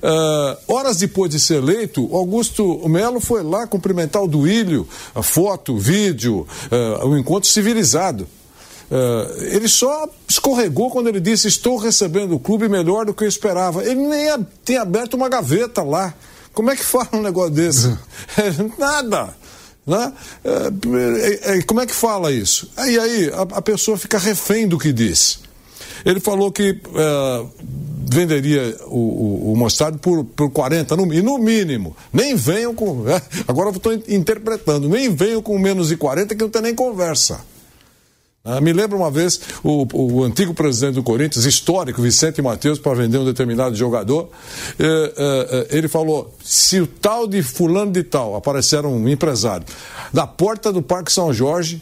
Uh, 0.02 0.74
horas 0.74 0.96
depois 0.96 1.30
de 1.30 1.38
ser 1.38 1.58
eleito, 1.58 2.12
Augusto 2.12 2.88
Melo 2.88 3.20
foi 3.20 3.44
lá 3.44 3.68
cumprimentar 3.68 4.20
o 4.20 4.26
Duílio, 4.26 4.84
a 5.14 5.22
foto, 5.22 5.78
vídeo, 5.78 6.44
uh, 6.72 7.06
um 7.06 7.16
encontro 7.16 7.48
civilizado. 7.48 8.26
Uh, 8.90 9.44
ele 9.44 9.68
só 9.68 10.08
escorregou 10.28 10.90
quando 10.90 11.08
ele 11.08 11.20
disse: 11.20 11.46
Estou 11.46 11.76
recebendo 11.76 12.34
o 12.34 12.40
clube 12.40 12.68
melhor 12.68 13.06
do 13.06 13.14
que 13.14 13.22
eu 13.22 13.28
esperava. 13.28 13.84
Ele 13.84 14.08
nem 14.08 14.44
tinha 14.64 14.82
aberto 14.82 15.14
uma 15.14 15.28
gaveta 15.28 15.84
lá. 15.84 16.12
Como 16.52 16.72
é 16.72 16.74
que 16.74 16.82
fala 16.82 17.08
um 17.12 17.22
negócio 17.22 17.52
desse? 17.52 17.96
Nada. 18.76 19.36
Né? 19.86 20.12
É, 20.44 21.58
é, 21.58 21.62
como 21.62 21.80
é 21.80 21.86
que 21.86 21.94
fala 21.94 22.32
isso? 22.32 22.68
E 22.76 22.98
aí 22.98 23.30
a, 23.32 23.42
a, 23.58 23.62
pessoa 23.62 23.96
fica 23.96 24.18
refém 24.18 24.66
do 24.66 24.78
que 24.78 24.92
diz. 24.92 25.38
Ele 26.04 26.18
falou 26.18 26.50
que 26.50 26.72
uh, 26.72 27.50
venderia 28.12 28.76
o, 28.86 29.52
o, 29.52 29.64
o, 29.64 29.98
por, 29.98 30.24
por 30.24 30.50
40, 30.50 30.96
no, 30.96 31.06
no 31.06 31.38
mínimo. 31.38 31.96
Nem 32.12 32.34
venham 32.34 32.74
com. 32.74 33.04
Agora 33.48 33.70
eu 33.70 33.74
estou 33.74 33.92
interpretando, 34.08 34.88
nem 34.88 35.14
venham 35.14 35.42
com 35.42 35.58
menos 35.58 35.88
de 35.88 35.96
40 35.96 36.34
que 36.34 36.42
não 36.42 36.50
tem 36.50 36.62
nem 36.62 36.74
conversa. 36.74 37.40
Ah, 38.44 38.60
me 38.60 38.72
lembro 38.72 38.98
uma 38.98 39.08
vez 39.08 39.40
o, 39.62 39.86
o, 39.92 40.24
antigo 40.24 40.52
presidente 40.52 40.96
do 40.96 41.02
Corinthians, 41.04 41.44
histórico, 41.44 42.02
Vicente 42.02 42.42
Matheus, 42.42 42.76
para 42.76 42.94
vender 42.94 43.18
um 43.18 43.24
determinado 43.24 43.76
jogador. 43.76 44.30
Eh, 44.80 45.12
eh, 45.16 45.66
ele 45.70 45.86
falou: 45.86 46.34
se 46.42 46.80
o 46.80 46.86
tal 46.88 47.28
de 47.28 47.40
fulano 47.40 47.92
de 47.92 48.02
tal 48.02 48.34
aparecer 48.34 48.84
um 48.84 49.08
empresário 49.08 49.64
da 50.12 50.26
porta 50.26 50.72
do 50.72 50.82
Parque 50.82 51.12
São 51.12 51.32
Jorge 51.32 51.80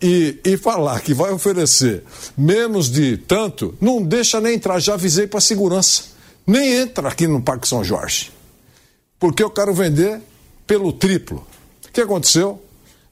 e, 0.00 0.38
e 0.44 0.56
falar 0.56 1.00
que 1.00 1.14
vai 1.14 1.32
oferecer 1.32 2.04
menos 2.36 2.90
de 2.90 3.16
tanto, 3.16 3.74
não 3.80 4.02
deixa 4.02 4.40
nem 4.40 4.54
entrar. 4.54 4.78
Já 4.78 4.94
avisei 4.94 5.26
para 5.26 5.38
a 5.38 5.42
segurança: 5.42 6.04
nem 6.46 6.74
entra 6.74 7.08
aqui 7.08 7.26
no 7.26 7.42
Parque 7.42 7.68
São 7.68 7.82
Jorge, 7.82 8.32
porque 9.18 9.42
eu 9.42 9.50
quero 9.50 9.72
vender 9.72 10.20
pelo 10.66 10.92
triplo. 10.92 11.46
O 11.88 11.92
que 11.92 12.00
aconteceu? 12.00 12.62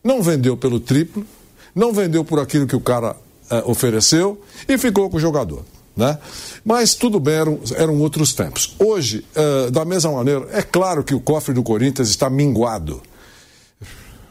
Não 0.02 0.22
vendeu 0.22 0.56
pelo 0.56 0.78
triplo 0.78 1.26
não 1.74 1.92
vendeu 1.92 2.24
por 2.24 2.38
aquilo 2.38 2.66
que 2.66 2.76
o 2.76 2.80
cara 2.80 3.16
é, 3.50 3.62
ofereceu 3.66 4.40
e 4.68 4.78
ficou 4.78 5.10
com 5.10 5.16
o 5.16 5.20
jogador. 5.20 5.64
Né? 5.96 6.18
Mas 6.64 6.94
tudo 6.94 7.20
bem, 7.20 7.34
eram, 7.34 7.60
eram 7.76 7.98
outros 8.00 8.32
tempos. 8.32 8.74
Hoje, 8.78 9.24
uh, 9.36 9.70
da 9.70 9.84
mesma 9.84 10.10
maneira, 10.10 10.48
é 10.50 10.60
claro 10.60 11.04
que 11.04 11.14
o 11.14 11.20
cofre 11.20 11.54
do 11.54 11.62
Corinthians 11.62 12.08
está 12.08 12.28
minguado. 12.28 13.00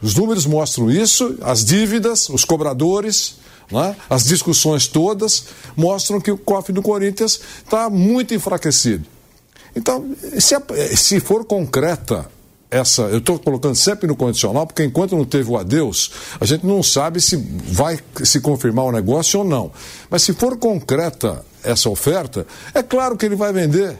Os 0.04 0.14
números 0.14 0.44
mostram 0.44 0.90
isso, 0.90 1.38
as 1.40 1.64
dívidas, 1.64 2.28
os 2.28 2.44
cobradores, 2.44 3.36
né? 3.72 3.96
as 4.10 4.24
discussões 4.24 4.86
todas 4.86 5.46
mostram 5.74 6.20
que 6.20 6.30
o 6.30 6.36
cofre 6.36 6.74
do 6.74 6.82
Corinthians 6.82 7.40
está 7.64 7.88
muito 7.88 8.34
enfraquecido. 8.34 9.06
Então, 9.74 10.14
se, 10.38 10.54
se 10.94 11.20
for 11.20 11.46
concreta 11.46 12.28
essa. 12.70 13.02
Eu 13.04 13.18
estou 13.18 13.38
colocando 13.38 13.76
sempre 13.76 14.06
no 14.06 14.14
condicional, 14.14 14.66
porque 14.66 14.84
enquanto 14.84 15.16
não 15.16 15.24
teve 15.24 15.50
o 15.50 15.56
adeus, 15.56 16.10
a 16.38 16.44
gente 16.44 16.66
não 16.66 16.82
sabe 16.82 17.18
se 17.18 17.36
vai 17.36 17.98
se 18.22 18.40
confirmar 18.40 18.84
o 18.84 18.92
negócio 18.92 19.38
ou 19.38 19.44
não. 19.44 19.72
Mas 20.10 20.22
se 20.22 20.34
for 20.34 20.58
concreta 20.58 21.42
essa 21.62 21.88
oferta, 21.88 22.46
é 22.74 22.82
claro 22.82 23.16
que 23.16 23.24
ele 23.24 23.36
vai 23.36 23.54
vender. 23.54 23.98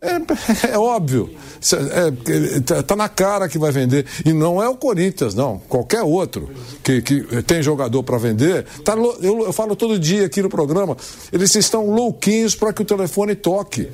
É, 0.70 0.72
é 0.72 0.78
óbvio. 0.78 1.30
Está 1.60 2.94
é, 2.94 2.96
na 2.96 3.08
cara 3.08 3.48
que 3.48 3.58
vai 3.58 3.70
vender. 3.70 4.06
E 4.24 4.32
não 4.32 4.62
é 4.62 4.68
o 4.68 4.74
Corinthians, 4.74 5.34
não. 5.34 5.58
Qualquer 5.68 6.02
outro 6.02 6.50
que, 6.82 7.02
que 7.02 7.42
tem 7.42 7.62
jogador 7.62 8.02
para 8.02 8.16
vender. 8.16 8.64
Tá, 8.82 8.94
eu, 8.94 9.44
eu, 9.44 9.52
falo 9.52 9.76
todo 9.76 9.98
dia 9.98 10.26
aqui 10.26 10.40
no 10.42 10.48
programa. 10.48 10.96
Eles 11.30 11.54
estão 11.54 11.90
louquinhos 11.90 12.54
para 12.54 12.72
que 12.72 12.80
o 12.82 12.84
telefone 12.84 13.34
toque 13.34 13.90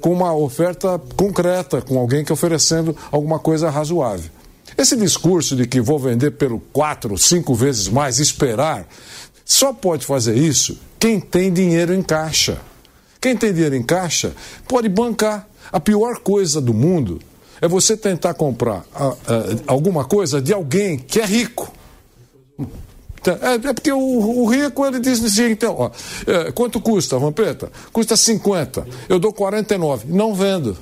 com 0.00 0.12
uma 0.12 0.34
oferta 0.34 0.98
concreta, 1.16 1.82
com 1.82 1.98
alguém 1.98 2.24
que 2.24 2.32
oferecendo 2.32 2.96
alguma 3.10 3.38
coisa 3.38 3.68
razoável. 3.68 4.30
Esse 4.76 4.96
discurso 4.96 5.54
de 5.54 5.66
que 5.66 5.82
vou 5.82 5.98
vender 5.98 6.30
pelo 6.32 6.58
quatro, 6.72 7.18
cinco 7.18 7.54
vezes 7.54 7.88
mais, 7.88 8.18
esperar, 8.18 8.86
só 9.44 9.72
pode 9.72 10.06
fazer 10.06 10.34
isso 10.34 10.78
quem 10.98 11.20
tem 11.20 11.52
dinheiro 11.52 11.92
em 11.92 12.02
caixa. 12.02 12.58
Quem 13.22 13.36
tem 13.36 13.52
dinheiro 13.52 13.76
em 13.76 13.84
caixa 13.84 14.34
pode 14.66 14.88
bancar. 14.88 15.48
A 15.70 15.78
pior 15.78 16.18
coisa 16.18 16.60
do 16.60 16.74
mundo 16.74 17.20
é 17.60 17.68
você 17.68 17.96
tentar 17.96 18.34
comprar 18.34 18.84
a, 18.92 19.06
a, 19.06 19.14
alguma 19.68 20.04
coisa 20.04 20.42
de 20.42 20.52
alguém 20.52 20.98
que 20.98 21.20
é 21.20 21.24
rico. 21.24 21.72
É, 23.24 23.68
é 23.68 23.72
porque 23.72 23.92
o, 23.92 23.98
o, 23.98 24.46
rico 24.46 24.84
ele 24.84 24.98
diz 24.98 25.24
assim, 25.24 25.52
então, 25.52 25.76
ó, 25.78 25.90
é, 26.26 26.50
quanto 26.50 26.80
custa, 26.80 27.16
Vampeta? 27.16 27.70
Custa 27.92 28.16
50, 28.16 28.84
eu 29.08 29.20
dou 29.20 29.32
49, 29.32 30.06
não 30.08 30.34
vendo. 30.34 30.76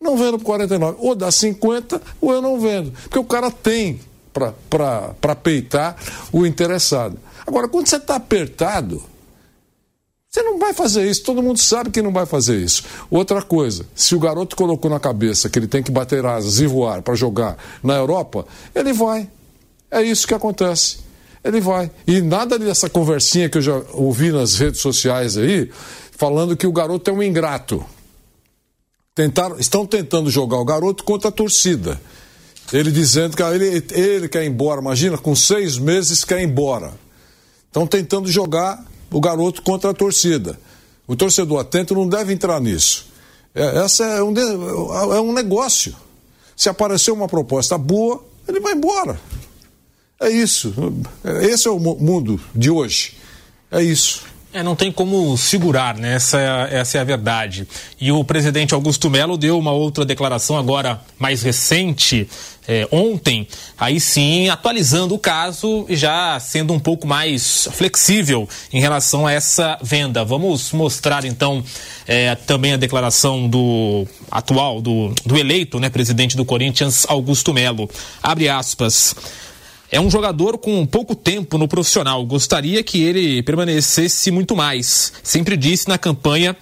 Não 0.00 0.16
vendo 0.16 0.38
por 0.38 0.46
49. 0.46 0.96
Ou 1.00 1.14
dá 1.14 1.30
50 1.30 2.00
ou 2.18 2.32
eu 2.32 2.40
não 2.40 2.58
vendo. 2.58 2.90
Porque 2.90 3.18
o 3.18 3.24
cara 3.24 3.50
tem 3.50 4.00
para 4.32 5.34
peitar 5.36 5.96
o 6.32 6.46
interessado. 6.46 7.18
Agora, 7.46 7.68
quando 7.68 7.86
você 7.86 7.96
está 7.96 8.16
apertado, 8.16 9.02
você 10.32 10.42
não 10.42 10.58
vai 10.58 10.72
fazer 10.72 11.06
isso, 11.06 11.24
todo 11.24 11.42
mundo 11.42 11.58
sabe 11.58 11.90
que 11.90 12.00
não 12.00 12.10
vai 12.10 12.24
fazer 12.24 12.56
isso. 12.56 12.84
Outra 13.10 13.42
coisa, 13.42 13.84
se 13.94 14.14
o 14.14 14.18
garoto 14.18 14.56
colocou 14.56 14.90
na 14.90 14.98
cabeça 14.98 15.50
que 15.50 15.58
ele 15.58 15.66
tem 15.66 15.82
que 15.82 15.90
bater 15.90 16.24
asas 16.24 16.58
e 16.58 16.66
voar 16.66 17.02
para 17.02 17.14
jogar 17.14 17.58
na 17.82 17.96
Europa, 17.96 18.46
ele 18.74 18.94
vai. 18.94 19.28
É 19.90 20.00
isso 20.00 20.26
que 20.26 20.32
acontece. 20.32 21.00
Ele 21.44 21.60
vai. 21.60 21.90
E 22.06 22.22
nada 22.22 22.58
dessa 22.58 22.88
conversinha 22.88 23.50
que 23.50 23.58
eu 23.58 23.62
já 23.62 23.82
ouvi 23.92 24.32
nas 24.32 24.54
redes 24.54 24.80
sociais 24.80 25.36
aí, 25.36 25.70
falando 26.16 26.56
que 26.56 26.66
o 26.66 26.72
garoto 26.72 27.10
é 27.10 27.12
um 27.12 27.22
ingrato. 27.22 27.84
Tentaram, 29.14 29.58
estão 29.58 29.84
tentando 29.84 30.30
jogar 30.30 30.56
o 30.56 30.64
garoto 30.64 31.04
contra 31.04 31.28
a 31.28 31.32
torcida. 31.32 32.00
Ele 32.72 32.90
dizendo 32.90 33.36
que 33.36 33.42
ele, 33.42 33.84
ele 33.90 34.28
quer 34.30 34.44
ir 34.44 34.48
embora, 34.48 34.80
imagina, 34.80 35.18
com 35.18 35.36
seis 35.36 35.76
meses 35.76 36.24
quer 36.24 36.40
ir 36.40 36.44
embora. 36.44 36.94
Estão 37.66 37.86
tentando 37.86 38.30
jogar 38.30 38.82
o 39.12 39.20
garoto 39.20 39.62
contra 39.62 39.90
a 39.90 39.94
torcida. 39.94 40.58
O 41.06 41.14
torcedor 41.14 41.60
atento 41.60 41.94
não 41.94 42.08
deve 42.08 42.32
entrar 42.32 42.60
nisso. 42.60 43.06
É, 43.54 43.84
essa 43.84 44.04
é 44.04 44.22
um, 44.22 44.34
é 44.36 45.20
um 45.20 45.32
negócio. 45.32 45.94
Se 46.56 46.68
aparecer 46.68 47.10
uma 47.10 47.28
proposta 47.28 47.76
boa, 47.76 48.24
ele 48.48 48.60
vai 48.60 48.72
embora. 48.72 49.20
É 50.20 50.30
isso. 50.30 50.72
Esse 51.42 51.68
é 51.68 51.70
o 51.70 51.78
mundo 51.78 52.40
de 52.54 52.70
hoje. 52.70 53.16
É 53.70 53.82
isso. 53.82 54.24
É, 54.54 54.62
não 54.62 54.76
tem 54.76 54.92
como 54.92 55.34
segurar, 55.38 55.96
né? 55.96 56.14
Essa, 56.14 56.68
é, 56.70 56.80
essa 56.80 56.98
é 56.98 57.00
a 57.00 57.04
verdade. 57.04 57.66
E 57.98 58.12
o 58.12 58.22
presidente 58.22 58.74
Augusto 58.74 59.08
Melo 59.08 59.38
deu 59.38 59.58
uma 59.58 59.72
outra 59.72 60.04
declaração 60.04 60.58
agora 60.58 61.00
mais 61.18 61.42
recente, 61.42 62.28
é, 62.68 62.86
ontem, 62.92 63.48
aí 63.78 63.98
sim, 63.98 64.50
atualizando 64.50 65.14
o 65.14 65.18
caso 65.18 65.86
e 65.88 65.96
já 65.96 66.38
sendo 66.38 66.72
um 66.74 66.78
pouco 66.78 67.06
mais 67.06 67.66
flexível 67.72 68.46
em 68.70 68.78
relação 68.78 69.26
a 69.26 69.32
essa 69.32 69.78
venda. 69.82 70.22
Vamos 70.22 70.70
mostrar 70.72 71.24
então 71.24 71.64
é, 72.06 72.34
também 72.34 72.74
a 72.74 72.76
declaração 72.76 73.48
do 73.48 74.06
atual, 74.30 74.82
do, 74.82 75.14
do 75.24 75.36
eleito, 75.36 75.80
né, 75.80 75.88
presidente 75.88 76.36
do 76.36 76.44
Corinthians, 76.44 77.06
Augusto 77.08 77.54
Melo. 77.54 77.88
Abre 78.22 78.50
aspas. 78.50 79.16
É 79.94 80.00
um 80.00 80.10
jogador 80.10 80.56
com 80.56 80.86
pouco 80.86 81.14
tempo 81.14 81.58
no 81.58 81.68
profissional. 81.68 82.24
Gostaria 82.24 82.82
que 82.82 83.02
ele 83.02 83.42
permanecesse 83.42 84.30
muito 84.30 84.56
mais. 84.56 85.12
Sempre 85.22 85.54
disse 85.54 85.86
na 85.86 85.98
campanha 85.98 86.56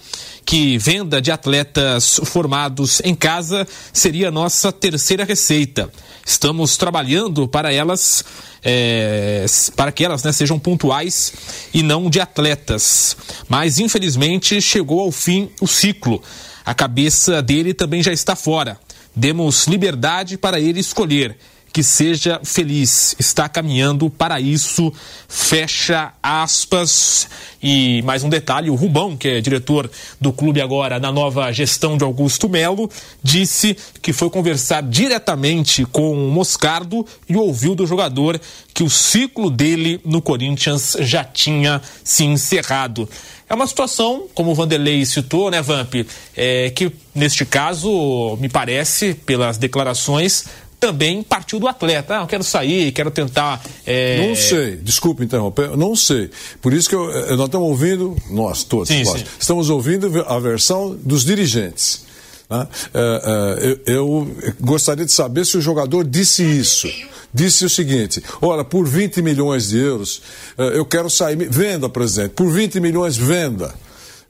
que 0.45 0.77
venda 0.77 1.21
de 1.21 1.31
atletas 1.31 2.19
formados 2.25 3.01
em 3.05 3.15
casa 3.15 3.65
seria 3.93 4.29
nossa 4.29 4.69
terceira 4.69 5.23
receita. 5.23 5.89
Estamos 6.25 6.75
trabalhando 6.75 7.47
para 7.47 7.71
elas, 7.71 8.25
é, 8.61 9.45
para 9.77 9.93
que 9.93 10.03
elas 10.03 10.23
né, 10.23 10.33
sejam 10.33 10.59
pontuais 10.59 11.31
e 11.73 11.81
não 11.81 12.09
de 12.09 12.19
atletas. 12.19 13.15
Mas 13.47 13.79
infelizmente 13.79 14.59
chegou 14.59 14.99
ao 14.99 15.11
fim 15.11 15.49
o 15.61 15.67
ciclo. 15.67 16.21
A 16.65 16.73
cabeça 16.73 17.41
dele 17.41 17.73
também 17.73 18.03
já 18.03 18.11
está 18.11 18.35
fora. 18.35 18.77
Demos 19.15 19.67
liberdade 19.67 20.37
para 20.37 20.59
ele 20.59 20.81
escolher 20.81 21.37
que 21.71 21.83
seja 21.83 22.39
feliz. 22.43 23.15
Está 23.19 23.47
caminhando 23.47 24.09
para 24.09 24.39
isso. 24.39 24.91
Fecha 25.27 26.13
aspas. 26.21 27.27
E 27.61 28.01
mais 28.03 28.23
um 28.23 28.29
detalhe: 28.29 28.69
o 28.69 28.75
Rubão, 28.75 29.15
que 29.15 29.27
é 29.27 29.41
diretor 29.41 29.89
do 30.19 30.33
clube 30.33 30.61
agora 30.61 30.99
na 30.99 31.11
nova 31.11 31.51
gestão 31.51 31.97
de 31.97 32.03
Augusto 32.03 32.49
Melo, 32.49 32.89
disse 33.23 33.77
que 34.01 34.13
foi 34.13 34.29
conversar 34.29 34.83
diretamente 34.83 35.85
com 35.85 36.11
o 36.13 36.31
Moscardo 36.31 37.05
e 37.27 37.35
ouviu 37.35 37.75
do 37.75 37.85
jogador 37.85 38.39
que 38.73 38.83
o 38.83 38.89
ciclo 38.89 39.49
dele 39.49 39.99
no 40.05 40.21
Corinthians 40.21 40.97
já 41.01 41.23
tinha 41.23 41.81
se 42.03 42.23
encerrado. 42.23 43.07
É 43.49 43.53
uma 43.53 43.67
situação, 43.67 44.27
como 44.33 44.51
o 44.51 44.55
Vanderlei 44.55 45.05
citou, 45.05 45.51
né, 45.51 45.61
Vamp, 45.61 45.93
é, 46.37 46.69
que 46.69 46.89
neste 47.13 47.45
caso, 47.45 48.37
me 48.39 48.47
parece, 48.47 49.13
pelas 49.13 49.57
declarações, 49.57 50.45
também 50.81 51.21
partiu 51.21 51.59
do 51.59 51.67
atleta. 51.67 52.17
Ah, 52.17 52.21
eu 52.23 52.27
quero 52.27 52.43
sair, 52.43 52.91
quero 52.91 53.11
tentar. 53.11 53.63
É... 53.85 54.27
Não 54.27 54.35
sei, 54.35 54.77
desculpe 54.77 55.23
interromper, 55.23 55.77
não 55.77 55.95
sei. 55.95 56.31
Por 56.59 56.73
isso 56.73 56.89
que 56.89 56.95
eu, 56.95 57.09
eh, 57.11 57.35
nós 57.35 57.45
estamos 57.45 57.67
ouvindo, 57.67 58.17
nós 58.31 58.63
todos, 58.63 58.87
sim, 58.87 59.03
nós, 59.03 59.19
sim. 59.19 59.25
estamos 59.39 59.69
ouvindo 59.69 60.25
a 60.27 60.39
versão 60.39 60.97
dos 61.03 61.23
dirigentes. 61.23 62.03
Né? 62.49 62.67
É, 62.93 62.99
é, 62.99 63.91
eu, 63.93 64.27
eu 64.41 64.53
gostaria 64.59 65.05
de 65.05 65.11
saber 65.11 65.45
se 65.45 65.55
o 65.55 65.61
jogador 65.61 66.03
disse 66.03 66.43
isso 66.43 66.89
disse 67.33 67.63
o 67.63 67.69
seguinte: 67.69 68.21
olha, 68.41 68.63
por 68.65 68.85
20 68.85 69.21
milhões 69.21 69.69
de 69.69 69.77
euros, 69.77 70.21
eh, 70.57 70.77
eu 70.79 70.85
quero 70.85 71.09
sair. 71.09 71.37
Venda, 71.49 71.87
presidente. 71.87 72.31
Por 72.31 72.51
20 72.51 72.79
milhões, 72.81 73.15
venda. 73.15 73.73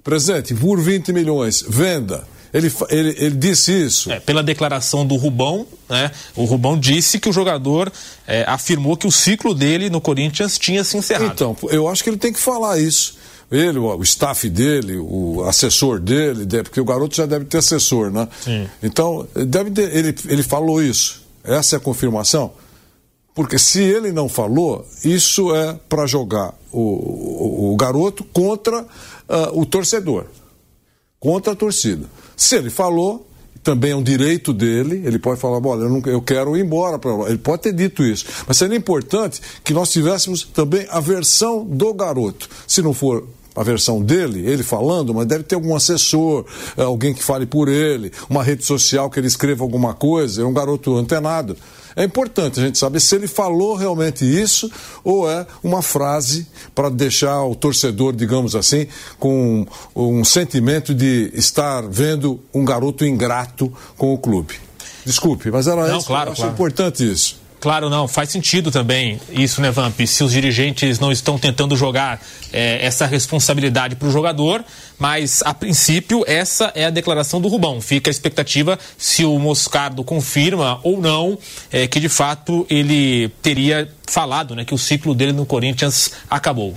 Presidente, 0.03 0.53
por 0.53 0.79
20 0.79 1.13
milhões, 1.13 1.63
venda. 1.67 2.27
Ele, 2.53 2.71
ele, 2.89 3.09
ele 3.17 3.35
disse 3.35 3.71
isso. 3.71 4.11
É, 4.11 4.19
pela 4.19 4.43
declaração 4.43 5.05
do 5.05 5.15
Rubão, 5.15 5.65
né, 5.91 6.11
o 6.35 6.45
Rubão 6.45 6.79
disse 6.79 7.19
que 7.19 7.29
o 7.29 7.33
jogador 7.33 7.91
é, 8.25 8.43
afirmou 8.47 8.95
que 8.95 9.05
o 9.05 9.11
ciclo 9.11 9.53
dele 9.53 9.89
no 9.89 10.01
Corinthians 10.01 10.57
tinha 10.57 10.83
se 10.83 10.97
encerrado. 10.97 11.33
Então, 11.33 11.55
eu 11.69 11.87
acho 11.87 12.03
que 12.03 12.09
ele 12.09 12.17
tem 12.17 12.33
que 12.33 12.39
falar 12.39 12.79
isso. 12.79 13.19
Ele, 13.51 13.77
o, 13.77 14.01
staff 14.03 14.49
dele, 14.49 14.95
o 14.97 15.43
assessor 15.43 15.99
dele, 15.99 16.45
porque 16.63 16.79
o 16.79 16.85
garoto 16.85 17.17
já 17.17 17.25
deve 17.25 17.43
ter 17.43 17.57
assessor, 17.57 18.09
né? 18.09 18.25
Sim. 18.41 18.65
Então, 18.81 19.27
deve 19.35 19.69
ter, 19.71 19.93
ele, 19.93 20.15
ele 20.29 20.41
falou 20.41 20.81
isso. 20.81 21.21
Essa 21.43 21.75
é 21.75 21.77
a 21.77 21.79
confirmação? 21.79 22.53
Porque 23.33 23.59
se 23.59 23.81
ele 23.81 24.11
não 24.11 24.29
falou, 24.29 24.85
isso 25.03 25.53
é 25.53 25.77
para 25.89 26.05
jogar 26.05 26.53
o, 26.71 26.79
o, 26.79 27.73
o, 27.73 27.75
garoto 27.75 28.23
contra 28.23 28.81
uh, 28.81 28.87
o 29.59 29.65
torcedor, 29.65 30.25
contra 31.19 31.53
a 31.53 31.55
torcida. 31.55 32.05
Se 32.37 32.55
ele 32.55 32.69
falou, 32.69 33.27
também 33.63 33.91
é 33.91 33.95
um 33.95 34.03
direito 34.03 34.53
dele, 34.53 35.03
ele 35.05 35.19
pode 35.19 35.39
falar, 35.39 35.65
olha, 35.65 35.83
eu, 35.83 36.01
eu 36.05 36.21
quero 36.21 36.57
ir 36.57 36.61
embora 36.61 36.97
para 36.97 37.11
Ele 37.29 37.37
pode 37.37 37.63
ter 37.63 37.73
dito 37.73 38.03
isso. 38.03 38.25
Mas 38.47 38.57
seria 38.57 38.77
importante 38.77 39.41
que 39.63 39.73
nós 39.73 39.91
tivéssemos 39.91 40.43
também 40.43 40.85
a 40.89 40.99
versão 40.99 41.63
do 41.63 41.93
garoto. 41.93 42.49
Se 42.67 42.81
não 42.81 42.93
for 42.93 43.27
a 43.55 43.63
versão 43.63 44.01
dele, 44.01 44.47
ele 44.47 44.63
falando, 44.63 45.13
mas 45.13 45.27
deve 45.27 45.43
ter 45.43 45.55
algum 45.55 45.75
assessor, 45.75 46.45
eh, 46.77 46.81
alguém 46.81 47.13
que 47.13 47.23
fale 47.23 47.45
por 47.45 47.67
ele, 47.67 48.11
uma 48.29 48.43
rede 48.43 48.63
social 48.63 49.09
que 49.09 49.19
ele 49.19 49.27
escreva 49.27 49.63
alguma 49.63 49.93
coisa, 49.93 50.41
é 50.41 50.45
um 50.45 50.53
garoto 50.53 50.95
antenado. 50.95 51.57
É 51.95 52.03
importante 52.03 52.59
a 52.59 52.63
gente 52.63 52.77
saber 52.77 52.99
se 52.99 53.15
ele 53.15 53.27
falou 53.27 53.75
realmente 53.75 54.23
isso 54.25 54.71
ou 55.03 55.29
é 55.29 55.45
uma 55.63 55.81
frase 55.81 56.47
para 56.73 56.89
deixar 56.89 57.43
o 57.43 57.55
torcedor, 57.55 58.13
digamos 58.13 58.55
assim, 58.55 58.87
com 59.19 59.65
um 59.95 60.23
sentimento 60.23 60.93
de 60.93 61.31
estar 61.33 61.81
vendo 61.81 62.39
um 62.53 62.63
garoto 62.63 63.05
ingrato 63.05 63.71
com 63.97 64.13
o 64.13 64.17
clube. 64.17 64.55
Desculpe, 65.05 65.49
mas 65.49 65.67
era 65.67 65.87
Não, 65.87 65.97
isso, 65.97 66.07
claro, 66.07 66.29
eu 66.29 66.33
acho 66.33 66.41
claro. 66.41 66.53
importante 66.53 67.11
isso. 67.11 67.40
Claro, 67.61 67.91
não, 67.91 68.07
faz 68.07 68.31
sentido 68.31 68.71
também 68.71 69.21
isso, 69.29 69.61
né, 69.61 69.69
Vamp? 69.69 69.99
Se 70.07 70.23
os 70.23 70.31
dirigentes 70.31 70.99
não 70.99 71.11
estão 71.11 71.37
tentando 71.37 71.77
jogar 71.77 72.19
é, 72.51 72.83
essa 72.83 73.05
responsabilidade 73.05 73.95
para 73.95 74.07
o 74.07 74.11
jogador, 74.11 74.65
mas 74.97 75.43
a 75.45 75.53
princípio 75.53 76.23
essa 76.25 76.71
é 76.73 76.85
a 76.85 76.89
declaração 76.89 77.39
do 77.39 77.47
Rubão. 77.47 77.79
Fica 77.79 78.09
a 78.09 78.11
expectativa 78.11 78.79
se 78.97 79.23
o 79.23 79.37
Moscardo 79.37 80.03
confirma 80.03 80.79
ou 80.81 80.99
não 80.99 81.37
é, 81.71 81.85
que 81.85 81.99
de 81.99 82.09
fato 82.09 82.65
ele 82.67 83.29
teria 83.43 83.87
falado, 84.07 84.55
né, 84.55 84.65
que 84.65 84.73
o 84.73 84.77
ciclo 84.77 85.13
dele 85.13 85.31
no 85.31 85.45
Corinthians 85.45 86.13
acabou. 86.27 86.75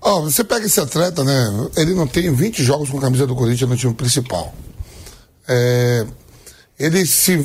Oh, 0.00 0.22
você 0.22 0.44
pega 0.44 0.66
esse 0.66 0.78
atleta, 0.78 1.24
né? 1.24 1.68
Ele 1.76 1.94
não 1.94 2.06
tem 2.06 2.32
20 2.32 2.62
jogos 2.62 2.90
com 2.90 2.98
a 2.98 3.00
camisa 3.00 3.26
do 3.26 3.34
Corinthians 3.34 3.68
no 3.68 3.76
time 3.76 3.94
principal. 3.94 4.54
É, 5.48 6.06
ele 6.78 7.04
se 7.04 7.44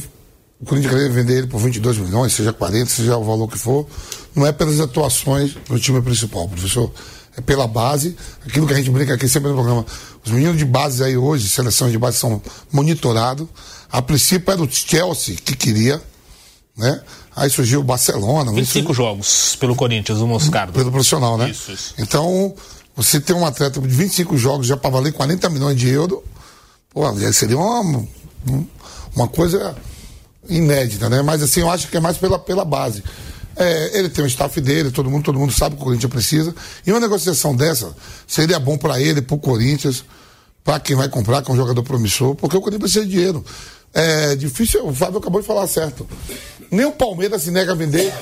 o 0.61 0.65
Corinthians 0.65 0.93
querer 0.93 1.09
vender 1.09 1.37
ele 1.39 1.47
por 1.47 1.59
22 1.59 1.97
milhões, 1.97 2.33
seja 2.33 2.53
40, 2.53 2.85
seja 2.89 3.17
o 3.17 3.23
valor 3.23 3.47
que 3.47 3.57
for, 3.57 3.87
não 4.35 4.45
é 4.45 4.51
pelas 4.51 4.79
atuações 4.79 5.55
no 5.67 5.79
time 5.79 6.01
principal, 6.01 6.47
professor. 6.47 6.91
É 7.35 7.41
pela 7.41 7.65
base, 7.65 8.15
aquilo 8.45 8.67
que 8.67 8.73
a 8.73 8.75
gente 8.75 8.91
brinca 8.91 9.13
aqui 9.13 9.27
sempre 9.27 9.49
no 9.49 9.55
programa. 9.55 9.85
Os 10.23 10.31
meninos 10.31 10.57
de 10.57 10.65
base 10.65 11.01
aí 11.01 11.17
hoje, 11.17 11.47
seleções 11.47 11.91
de 11.91 11.97
base, 11.97 12.17
são 12.17 12.41
monitorados. 12.71 13.47
A 13.89 14.01
princípio 14.01 14.51
era 14.51 14.61
o 14.61 14.69
Chelsea 14.69 15.35
que 15.35 15.55
queria, 15.55 16.01
né? 16.77 17.01
Aí 17.33 17.49
surgiu 17.49 17.79
o 17.79 17.83
Barcelona. 17.83 18.51
25 18.51 18.93
jogos 18.93 19.55
pelo 19.55 19.75
Corinthians, 19.75 20.19
o 20.19 20.27
Moscardo. 20.27 20.73
Pelo 20.73 20.91
profissional, 20.91 21.37
né? 21.37 21.49
Isso, 21.49 21.71
isso. 21.71 21.93
Então, 21.97 22.53
você 22.95 23.19
tem 23.19 23.33
um 23.33 23.45
atleta 23.45 23.79
de 23.79 23.87
25 23.87 24.37
jogos 24.37 24.67
já 24.67 24.75
para 24.75 24.89
valer 24.89 25.13
40 25.13 25.49
milhões 25.49 25.79
de 25.79 25.87
euros, 25.87 26.19
pô, 26.89 27.03
seria 27.31 27.57
uma, 27.57 28.05
uma 29.15 29.27
coisa 29.29 29.75
inédita, 30.51 31.09
né? 31.09 31.21
Mas 31.21 31.41
assim, 31.41 31.61
eu 31.61 31.69
acho 31.69 31.87
que 31.87 31.97
é 31.97 31.99
mais 31.99 32.17
pela, 32.17 32.37
pela 32.37 32.65
base. 32.65 33.03
É, 33.55 33.97
ele 33.97 34.09
tem 34.09 34.23
o 34.23 34.27
staff 34.27 34.59
dele, 34.61 34.91
todo 34.91 35.09
mundo, 35.09 35.23
todo 35.23 35.37
mundo 35.37 35.51
sabe 35.51 35.75
que 35.75 35.81
o 35.81 35.85
Corinthians 35.85 36.11
precisa. 36.11 36.55
E 36.85 36.91
uma 36.91 36.99
negociação 36.99 37.55
dessa 37.55 37.95
seria 38.27 38.59
bom 38.59 38.77
para 38.77 38.99
ele, 38.99 39.21
para 39.21 39.35
o 39.35 39.39
Corinthians, 39.39 40.03
para 40.63 40.79
quem 40.79 40.95
vai 40.95 41.09
comprar, 41.09 41.41
que 41.41 41.51
é 41.51 41.53
um 41.53 41.57
jogador 41.57 41.83
promissor, 41.83 42.35
porque 42.35 42.55
o 42.55 42.61
Corinthians 42.61 42.91
precisa 42.91 43.05
de 43.05 43.11
dinheiro. 43.11 43.43
É 43.93 44.35
difícil, 44.35 44.87
o 44.87 44.93
Fábio 44.93 45.19
acabou 45.19 45.41
de 45.41 45.47
falar 45.47 45.67
certo. 45.67 46.07
Nem 46.69 46.85
o 46.85 46.91
Palmeiras 46.91 47.41
se 47.41 47.51
nega 47.51 47.73
a 47.73 47.75
vender. 47.75 48.13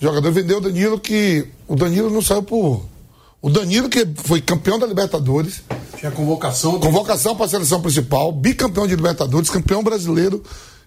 O 0.00 0.04
jogador 0.04 0.32
vendeu 0.32 0.58
o 0.58 0.60
Danilo, 0.60 0.98
que 0.98 1.46
o 1.66 1.76
Danilo 1.76 2.08
não 2.08 2.22
saiu 2.22 2.42
por. 2.42 2.86
O 3.42 3.50
Danilo, 3.50 3.88
que 3.88 4.06
foi 4.24 4.40
campeão 4.40 4.78
da 4.78 4.86
Libertadores. 4.86 5.62
Tinha 5.98 6.10
convocação. 6.10 6.80
Convocação 6.80 7.36
para 7.36 7.46
a 7.46 7.48
seleção 7.48 7.80
principal, 7.80 8.32
bicampeão 8.32 8.86
de 8.86 8.96
Libertadores, 8.96 9.50
campeão 9.50 9.82
brasileiro 9.82 10.42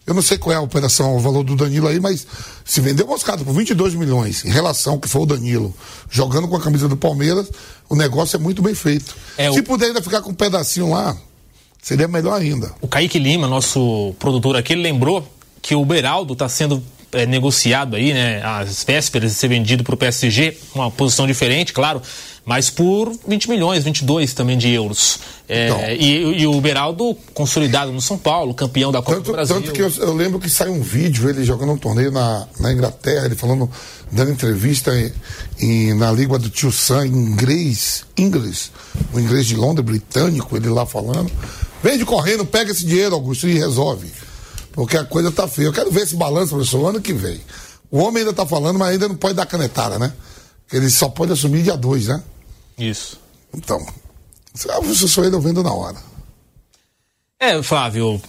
eu 0.05 0.13
não 0.13 0.21
sei 0.21 0.37
qual 0.37 0.53
é 0.53 0.55
a 0.57 0.61
operação, 0.61 1.15
o 1.15 1.19
valor 1.19 1.43
do 1.43 1.55
Danilo 1.55 1.87
aí, 1.87 1.99
mas 1.99 2.25
se 2.65 2.81
vendeu 2.81 3.05
Moscato 3.05 3.45
por 3.45 3.53
22 3.53 3.93
milhões, 3.93 4.43
em 4.43 4.49
relação 4.49 4.93
ao 4.93 4.99
que 4.99 5.07
foi 5.07 5.21
o 5.21 5.25
Danilo, 5.25 5.73
jogando 6.09 6.47
com 6.47 6.55
a 6.55 6.61
camisa 6.61 6.87
do 6.87 6.97
Palmeiras, 6.97 7.49
o 7.87 7.95
negócio 7.95 8.35
é 8.35 8.39
muito 8.39 8.61
bem 8.61 8.73
feito. 8.73 9.15
É, 9.37 9.51
se 9.51 9.59
o... 9.59 9.63
puder 9.63 9.87
ainda 9.87 10.01
ficar 10.01 10.21
com 10.21 10.31
um 10.31 10.33
pedacinho 10.33 10.89
lá, 10.89 11.15
seria 11.81 12.07
melhor 12.07 12.39
ainda. 12.39 12.73
O 12.81 12.87
Kaique 12.87 13.19
Lima, 13.19 13.47
nosso 13.47 14.15
produtor 14.17 14.55
aqui, 14.55 14.73
ele 14.73 14.81
lembrou 14.81 15.27
que 15.61 15.75
o 15.75 15.85
Beraldo 15.85 16.33
está 16.33 16.49
sendo 16.49 16.83
é, 17.11 17.25
negociado 17.25 17.95
aí, 17.95 18.13
né, 18.13 18.41
às 18.43 18.83
vésperas 18.83 19.31
de 19.31 19.37
ser 19.37 19.47
vendido 19.47 19.83
para 19.83 19.93
o 19.93 19.97
PSG, 19.97 20.57
uma 20.73 20.89
posição 20.89 21.27
diferente, 21.27 21.73
claro, 21.73 22.01
mas 22.43 22.69
por 22.69 23.11
20 23.27 23.49
milhões, 23.49 23.83
22 23.83 24.33
também 24.33 24.57
de 24.57 24.69
euros. 24.69 25.19
É, 25.47 25.67
então, 25.67 25.79
e, 25.91 26.41
e, 26.41 26.47
o 26.47 26.59
Beraldo 26.59 27.15
consolidado 27.33 27.91
no 27.91 28.01
São 28.01 28.17
Paulo, 28.17 28.53
campeão 28.53 28.91
da 28.91 28.99
Copa 28.99 29.17
tanto, 29.17 29.25
do 29.25 29.31
Brasil. 29.33 29.55
Tanto 29.55 29.71
que 29.71 29.81
eu, 29.81 29.91
eu, 29.99 30.13
lembro 30.13 30.39
que 30.39 30.49
saiu 30.49 30.73
um 30.73 30.81
vídeo 30.81 31.29
ele 31.29 31.43
jogando 31.43 31.73
um 31.73 31.77
torneio 31.77 32.11
na, 32.11 32.47
na 32.59 32.73
Inglaterra, 32.73 33.25
ele 33.25 33.35
falando, 33.35 33.69
dando 34.11 34.31
entrevista 34.31 34.91
em, 34.97 35.11
em, 35.59 35.93
na 35.93 36.11
língua 36.11 36.39
do 36.39 36.49
tio 36.49 36.71
Sam, 36.71 37.05
em 37.05 37.11
inglês, 37.11 38.05
inglês, 38.17 38.71
o 39.13 39.19
inglês 39.19 39.45
de 39.45 39.55
Londres, 39.55 39.85
britânico, 39.85 40.55
ele 40.55 40.69
lá 40.69 40.85
falando. 40.85 41.31
Vende 41.83 42.05
correndo, 42.05 42.45
pega 42.45 42.71
esse 42.71 42.85
dinheiro, 42.85 43.13
Augusto, 43.13 43.47
e 43.47 43.57
resolve. 43.57 44.07
Porque 44.71 44.97
a 44.97 45.03
coisa 45.03 45.31
tá 45.31 45.47
feia. 45.47 45.67
Eu 45.67 45.73
quero 45.73 45.91
ver 45.91 46.01
esse 46.01 46.15
balanço, 46.15 46.55
professor, 46.55 46.87
ano 46.87 47.01
que 47.01 47.13
vem. 47.13 47.39
O 47.89 47.99
homem 47.99 48.23
ainda 48.23 48.33
tá 48.33 48.45
falando, 48.45 48.79
mas 48.79 48.89
ainda 48.89 49.07
não 49.07 49.15
pode 49.15 49.33
dar 49.33 49.45
canetada, 49.45 49.99
né? 49.99 50.13
Ele 50.71 50.89
só 50.89 51.09
pode 51.09 51.33
assumir 51.33 51.63
dia 51.63 51.75
2, 51.75 52.07
né? 52.07 52.23
Isso. 52.77 53.19
Então, 53.53 53.85
você 54.53 55.07
só 55.07 55.23
ele 55.23 55.37
vendo 55.39 55.61
na 55.61 55.73
hora. 55.73 55.97
É, 57.39 57.61
Flávio, 57.63 58.21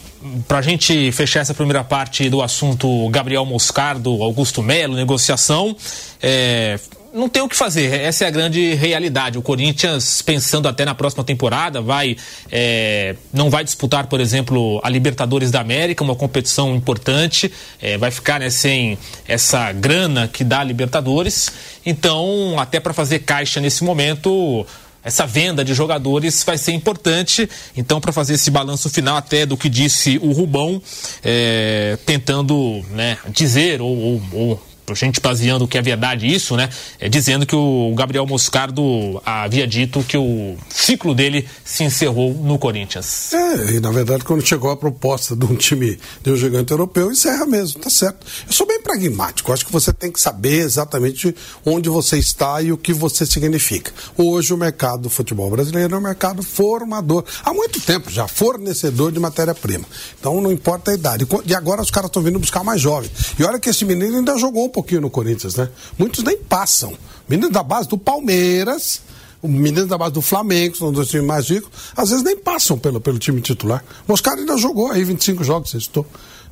para 0.48 0.58
a 0.58 0.62
gente 0.62 1.12
fechar 1.12 1.40
essa 1.40 1.52
primeira 1.52 1.84
parte 1.84 2.30
do 2.30 2.40
assunto 2.40 3.08
Gabriel 3.10 3.44
Moscardo, 3.44 4.22
Augusto 4.22 4.62
Melo, 4.62 4.94
negociação, 4.94 5.76
é, 6.20 6.80
não 7.12 7.28
tem 7.28 7.42
o 7.42 7.48
que 7.48 7.56
fazer. 7.56 7.92
Essa 8.00 8.24
é 8.24 8.28
a 8.28 8.30
grande 8.30 8.74
realidade. 8.74 9.38
O 9.38 9.42
Corinthians, 9.42 10.22
pensando 10.22 10.66
até 10.66 10.84
na 10.84 10.94
próxima 10.94 11.22
temporada, 11.22 11.80
vai 11.80 12.16
é, 12.50 13.14
não 13.32 13.50
vai 13.50 13.62
disputar, 13.62 14.06
por 14.06 14.20
exemplo, 14.20 14.80
a 14.82 14.88
Libertadores 14.88 15.50
da 15.50 15.60
América, 15.60 16.02
uma 16.02 16.16
competição 16.16 16.74
importante, 16.74 17.52
é, 17.80 17.98
vai 17.98 18.10
ficar 18.10 18.40
né, 18.40 18.48
sem 18.50 18.98
essa 19.28 19.70
grana 19.72 20.26
que 20.26 20.42
dá 20.42 20.60
a 20.60 20.64
Libertadores. 20.64 21.50
Então, 21.84 22.58
até 22.58 22.80
para 22.80 22.94
fazer 22.94 23.20
caixa 23.20 23.60
nesse 23.60 23.84
momento, 23.84 24.66
essa 25.04 25.26
venda 25.26 25.64
de 25.64 25.74
jogadores 25.74 26.42
vai 26.44 26.56
ser 26.56 26.72
importante. 26.72 27.48
Então, 27.76 28.00
para 28.00 28.12
fazer 28.12 28.34
esse 28.34 28.50
balanço 28.50 28.88
final, 28.88 29.16
até 29.16 29.44
do 29.44 29.56
que 29.56 29.68
disse 29.68 30.18
o 30.22 30.32
Rubão, 30.32 30.80
é, 31.22 31.98
tentando 32.06 32.82
né, 32.90 33.18
dizer 33.28 33.82
ou, 33.82 33.96
ou, 33.96 34.22
ou 34.32 34.71
gente 34.94 35.20
baseando 35.20 35.66
que 35.68 35.78
é 35.78 35.82
verdade 35.82 36.26
isso, 36.26 36.56
né? 36.56 36.68
É, 36.98 37.08
dizendo 37.08 37.46
que 37.46 37.54
o 37.54 37.94
Gabriel 37.96 38.26
Moscardo 38.26 39.20
havia 39.24 39.66
dito 39.66 40.02
que 40.02 40.16
o 40.16 40.56
ciclo 40.68 41.14
dele 41.14 41.48
se 41.64 41.84
encerrou 41.84 42.34
no 42.34 42.58
Corinthians. 42.58 43.32
É, 43.32 43.72
e 43.72 43.80
na 43.80 43.90
verdade 43.90 44.24
quando 44.24 44.46
chegou 44.46 44.70
a 44.70 44.76
proposta 44.76 45.36
de 45.36 45.44
um 45.44 45.54
time 45.54 45.98
de 46.22 46.30
um 46.30 46.36
gigante 46.36 46.72
europeu, 46.72 47.10
encerra 47.10 47.46
mesmo, 47.46 47.80
tá 47.80 47.88
certo. 47.88 48.26
Eu 48.46 48.52
sou 48.52 48.66
bem 48.66 48.80
pragmático, 48.82 49.52
acho 49.52 49.64
que 49.64 49.72
você 49.72 49.92
tem 49.92 50.10
que 50.10 50.20
saber 50.20 50.60
exatamente 50.60 51.34
onde 51.64 51.88
você 51.88 52.18
está 52.18 52.60
e 52.60 52.72
o 52.72 52.76
que 52.76 52.92
você 52.92 53.24
significa. 53.24 53.92
Hoje 54.16 54.52
o 54.52 54.56
mercado 54.56 55.02
do 55.02 55.10
futebol 55.10 55.50
brasileiro 55.50 55.94
é 55.94 55.98
um 55.98 56.02
mercado 56.02 56.42
formador, 56.42 57.24
há 57.44 57.54
muito 57.54 57.80
tempo 57.80 58.10
já, 58.10 58.26
fornecedor 58.26 59.12
de 59.12 59.20
matéria-prima. 59.20 59.84
Então 60.18 60.40
não 60.40 60.50
importa 60.50 60.90
a 60.90 60.94
idade. 60.94 61.26
E 61.46 61.54
agora 61.54 61.80
os 61.80 61.90
caras 61.90 62.08
estão 62.08 62.22
vindo 62.22 62.38
buscar 62.38 62.64
mais 62.64 62.80
jovens. 62.80 63.12
E 63.38 63.44
olha 63.44 63.58
que 63.58 63.70
esse 63.70 63.84
menino 63.84 64.16
ainda 64.18 64.36
jogou 64.38 64.71
pouquinho 64.72 65.00
no 65.00 65.10
Corinthians, 65.10 65.54
né? 65.54 65.68
Muitos 65.98 66.24
nem 66.24 66.36
passam. 66.36 66.96
Menino 67.28 67.50
da 67.50 67.62
base 67.62 67.88
do 67.88 67.96
Palmeiras, 67.96 69.02
o 69.40 69.48
menino 69.48 69.86
da 69.86 69.98
base 69.98 70.12
do 70.12 70.22
Flamengo, 70.22 70.76
são 70.76 70.92
dois 70.92 71.08
times 71.08 71.26
mais 71.26 71.48
ricos, 71.48 71.70
às 71.96 72.10
vezes 72.10 72.24
nem 72.24 72.36
passam 72.36 72.78
pelo, 72.78 73.00
pelo 73.00 73.18
time 73.18 73.40
titular. 73.40 73.84
O 74.08 74.12
Oscar 74.12 74.34
ainda 74.38 74.56
jogou 74.56 74.90
aí 74.90 75.04
25 75.04 75.44
jogos, 75.44 75.70
você 75.70 75.78
estou. 75.78 76.06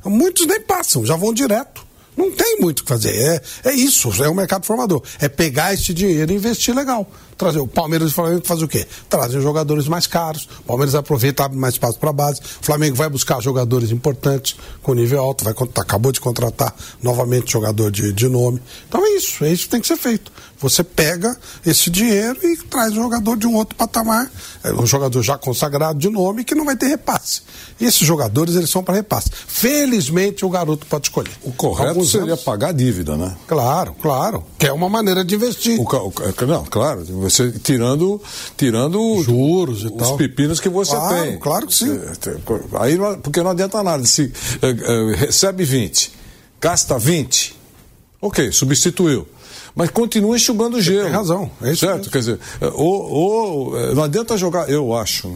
Muitos 0.05 0.45
nem 0.45 0.61
passam, 0.61 1.05
já 1.05 1.15
vão 1.15 1.33
direto. 1.33 1.85
Não 2.15 2.29
tem 2.31 2.59
muito 2.59 2.79
o 2.79 2.83
que 2.83 2.89
fazer. 2.89 3.15
É, 3.63 3.69
é 3.69 3.73
isso, 3.73 4.11
é 4.21 4.27
o 4.27 4.35
mercado 4.35 4.65
formador. 4.65 5.01
É 5.19 5.29
pegar 5.29 5.73
esse 5.73 5.93
dinheiro 5.93 6.31
e 6.31 6.35
investir 6.35 6.75
legal. 6.75 7.09
Trazer 7.41 7.59
o 7.59 7.65
Palmeiras 7.65 8.09
e 8.09 8.11
o 8.11 8.13
Flamengo 8.13 8.45
faz 8.45 8.61
o 8.61 8.67
quê? 8.67 8.85
Trazem 9.09 9.41
jogadores 9.41 9.87
mais 9.87 10.05
caros. 10.05 10.47
O 10.59 10.63
Palmeiras 10.63 10.93
aproveita 10.93 11.43
abre 11.43 11.57
mais 11.57 11.73
espaço 11.73 11.97
para 11.97 12.11
a 12.11 12.13
base. 12.13 12.39
O 12.39 12.63
Flamengo 12.63 12.95
vai 12.95 13.09
buscar 13.09 13.41
jogadores 13.41 13.89
importantes 13.89 14.55
com 14.83 14.93
nível 14.93 15.19
alto. 15.19 15.43
Vai, 15.43 15.55
acabou 15.77 16.11
de 16.11 16.21
contratar 16.21 16.71
novamente 17.01 17.51
jogador 17.51 17.89
de, 17.89 18.13
de 18.13 18.29
nome. 18.29 18.61
Então 18.87 19.03
é 19.03 19.09
isso, 19.15 19.43
é 19.43 19.51
isso 19.51 19.63
que 19.63 19.69
tem 19.69 19.81
que 19.81 19.87
ser 19.87 19.97
feito. 19.97 20.31
Você 20.59 20.83
pega 20.83 21.35
esse 21.65 21.89
dinheiro 21.89 22.37
e 22.43 22.55
traz 22.57 22.91
um 22.91 23.01
jogador 23.01 23.35
de 23.35 23.47
um 23.47 23.55
outro 23.55 23.75
patamar, 23.75 24.31
é, 24.63 24.71
um 24.71 24.85
jogador 24.85 25.23
já 25.23 25.35
consagrado 25.35 25.97
de 25.97 26.07
nome 26.07 26.43
que 26.43 26.53
não 26.53 26.65
vai 26.65 26.75
ter 26.75 26.85
repasse. 26.85 27.41
E 27.79 27.85
esses 27.85 28.05
jogadores 28.05 28.55
eles 28.55 28.69
são 28.69 28.83
para 28.83 28.93
repasse. 28.93 29.31
Felizmente 29.31 30.45
o 30.45 30.49
garoto 30.49 30.85
pode 30.85 31.07
escolher. 31.07 31.31
O 31.41 31.51
correto 31.51 31.89
Alguns 31.89 32.11
seria 32.11 32.33
anos... 32.33 32.43
pagar 32.43 32.69
a 32.69 32.71
dívida, 32.71 33.17
né? 33.17 33.35
Claro, 33.47 33.95
claro. 33.99 34.43
Que 34.59 34.67
é 34.67 34.71
uma 34.71 34.87
maneira 34.87 35.25
de 35.25 35.33
investir. 35.33 35.79
O, 35.79 35.83
o, 35.83 36.13
é, 36.21 36.45
não, 36.45 36.63
claro. 36.65 37.03
Você 37.31 37.51
tirando, 37.51 38.21
tirando 38.57 39.21
juros 39.23 39.83
e 39.83 39.87
os 39.87 39.93
tal. 39.93 40.17
pepinos 40.17 40.59
que 40.59 40.69
você 40.69 40.95
claro, 40.95 41.23
tem. 41.23 41.39
Claro 41.39 41.67
que 41.67 41.75
sim. 41.75 41.91
É, 41.91 42.79
aí 42.79 42.97
porque 43.21 43.41
não 43.41 43.51
adianta 43.51 43.81
nada. 43.83 44.05
Se 44.05 44.31
é, 44.61 45.15
recebe 45.15 45.63
20, 45.63 46.11
gasta 46.59 46.97
20, 46.97 47.55
ok, 48.21 48.51
substituiu 48.51 49.27
mas 49.75 49.89
continua 49.89 50.35
enxugando 50.35 50.81
gelo. 50.81 51.05
Tem 51.05 51.13
razão, 51.13 51.49
é 51.61 51.71
isso 51.71 51.85
certo? 51.85 51.97
Mesmo. 51.97 52.11
Quer 52.11 52.19
dizer, 52.19 52.39
ou, 52.73 53.09
ou, 53.09 53.79
é, 53.79 53.93
não 53.93 54.03
adianta 54.03 54.37
jogar, 54.37 54.69
eu 54.69 54.93
acho, 54.93 55.33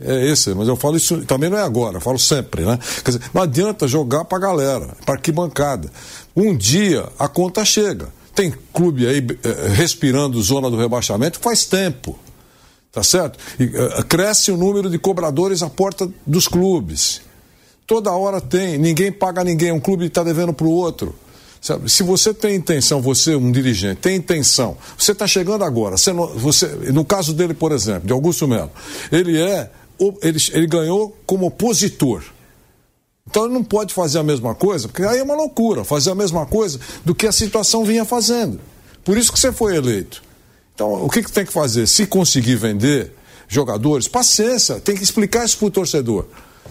é 0.00 0.26
esse, 0.26 0.54
mas 0.54 0.68
eu 0.68 0.76
falo 0.76 0.96
isso 0.96 1.24
também 1.24 1.50
não 1.50 1.58
é 1.58 1.62
agora, 1.62 1.96
eu 1.96 2.00
falo 2.00 2.18
sempre, 2.18 2.64
né? 2.64 2.78
Quer 3.04 3.12
dizer, 3.12 3.22
não 3.32 3.42
adianta 3.42 3.88
jogar 3.88 4.24
pra 4.24 4.38
galera, 4.38 4.96
pra 5.04 5.16
que 5.16 5.32
bancada. 5.32 5.90
Um 6.36 6.56
dia 6.56 7.08
a 7.18 7.28
conta 7.28 7.64
chega. 7.64 8.08
Tem 8.38 8.54
clube 8.72 9.04
aí 9.04 9.26
é, 9.42 9.68
respirando 9.70 10.40
zona 10.40 10.70
do 10.70 10.76
rebaixamento 10.76 11.40
faz 11.40 11.64
tempo. 11.64 12.16
Tá 12.92 13.02
certo? 13.02 13.36
E, 13.58 13.64
uh, 13.64 14.04
cresce 14.04 14.52
o 14.52 14.56
número 14.56 14.88
de 14.88 14.96
cobradores 14.96 15.60
à 15.60 15.68
porta 15.68 16.08
dos 16.24 16.46
clubes. 16.46 17.20
Toda 17.84 18.12
hora 18.12 18.40
tem, 18.40 18.78
ninguém 18.78 19.10
paga 19.10 19.42
ninguém, 19.42 19.72
um 19.72 19.80
clube 19.80 20.06
está 20.06 20.22
devendo 20.22 20.52
para 20.52 20.68
o 20.68 20.70
outro. 20.70 21.16
Sabe? 21.60 21.90
Se 21.90 22.04
você 22.04 22.32
tem 22.32 22.54
intenção, 22.54 23.02
você, 23.02 23.34
um 23.34 23.50
dirigente, 23.50 24.02
tem 24.02 24.14
intenção, 24.14 24.76
você 24.96 25.10
está 25.10 25.26
chegando 25.26 25.64
agora, 25.64 25.96
você, 25.96 26.12
você, 26.12 26.66
no 26.92 27.04
caso 27.04 27.34
dele, 27.34 27.54
por 27.54 27.72
exemplo, 27.72 28.06
de 28.06 28.12
Augusto 28.12 28.46
Melo, 28.46 28.70
ele 29.10 29.36
é, 29.36 29.68
ele, 30.22 30.38
ele 30.52 30.66
ganhou 30.68 31.12
como 31.26 31.46
opositor. 31.46 32.22
Então 33.30 33.44
ele 33.44 33.52
não 33.52 33.62
pode 33.62 33.92
fazer 33.92 34.18
a 34.18 34.22
mesma 34.22 34.54
coisa, 34.54 34.88
porque 34.88 35.02
aí 35.02 35.18
é 35.18 35.22
uma 35.22 35.34
loucura, 35.34 35.84
fazer 35.84 36.10
a 36.10 36.14
mesma 36.14 36.46
coisa 36.46 36.80
do 37.04 37.14
que 37.14 37.26
a 37.26 37.32
situação 37.32 37.84
vinha 37.84 38.04
fazendo. 38.04 38.58
Por 39.04 39.18
isso 39.18 39.30
que 39.30 39.38
você 39.38 39.52
foi 39.52 39.76
eleito. 39.76 40.22
Então, 40.74 41.04
o 41.04 41.10
que, 41.10 41.22
que 41.22 41.30
tem 41.30 41.44
que 41.44 41.52
fazer? 41.52 41.86
Se 41.86 42.06
conseguir 42.06 42.56
vender 42.56 43.12
jogadores, 43.46 44.08
paciência, 44.08 44.80
tem 44.80 44.96
que 44.96 45.02
explicar 45.02 45.44
isso 45.44 45.58
para 45.58 45.66
o 45.66 45.70
torcedor. 45.70 46.26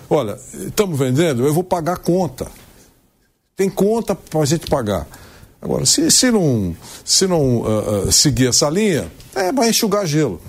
Olha, 0.10 0.40
estamos 0.66 0.98
vendendo, 0.98 1.46
eu 1.46 1.54
vou 1.54 1.64
pagar 1.64 1.98
conta. 1.98 2.48
Tem 3.56 3.70
conta 3.70 4.16
para 4.16 4.40
a 4.40 4.46
gente 4.46 4.68
pagar. 4.68 5.08
Agora, 5.62 5.86
se, 5.86 6.10
se 6.10 6.32
não, 6.32 6.76
se 7.04 7.28
não 7.28 7.58
uh, 7.58 8.08
uh, 8.08 8.12
seguir 8.12 8.48
essa 8.48 8.70
linha, 8.70 9.12
é, 9.36 9.52
vai 9.52 9.70
enxugar 9.70 10.06
gelo. 10.08 10.42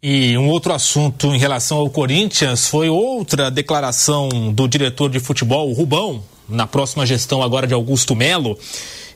E 0.00 0.38
um 0.38 0.48
outro 0.48 0.72
assunto 0.72 1.34
em 1.34 1.38
relação 1.38 1.78
ao 1.78 1.90
Corinthians 1.90 2.68
foi 2.68 2.88
outra 2.88 3.50
declaração 3.50 4.28
do 4.52 4.68
diretor 4.68 5.10
de 5.10 5.18
futebol, 5.18 5.72
Rubão, 5.72 6.22
na 6.48 6.68
próxima 6.68 7.04
gestão 7.04 7.42
agora 7.42 7.66
de 7.66 7.74
Augusto 7.74 8.14
Melo. 8.14 8.56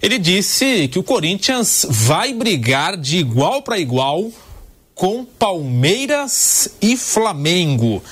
Ele 0.02 0.18
disse 0.18 0.88
que 0.88 0.98
o 0.98 1.02
Corinthians 1.04 1.86
vai 1.88 2.34
brigar 2.34 2.96
de 2.96 3.18
igual 3.18 3.62
para 3.62 3.78
igual 3.78 4.28
com 4.92 5.24
Palmeiras 5.24 6.74
e 6.82 6.96
Flamengo. 6.96 8.02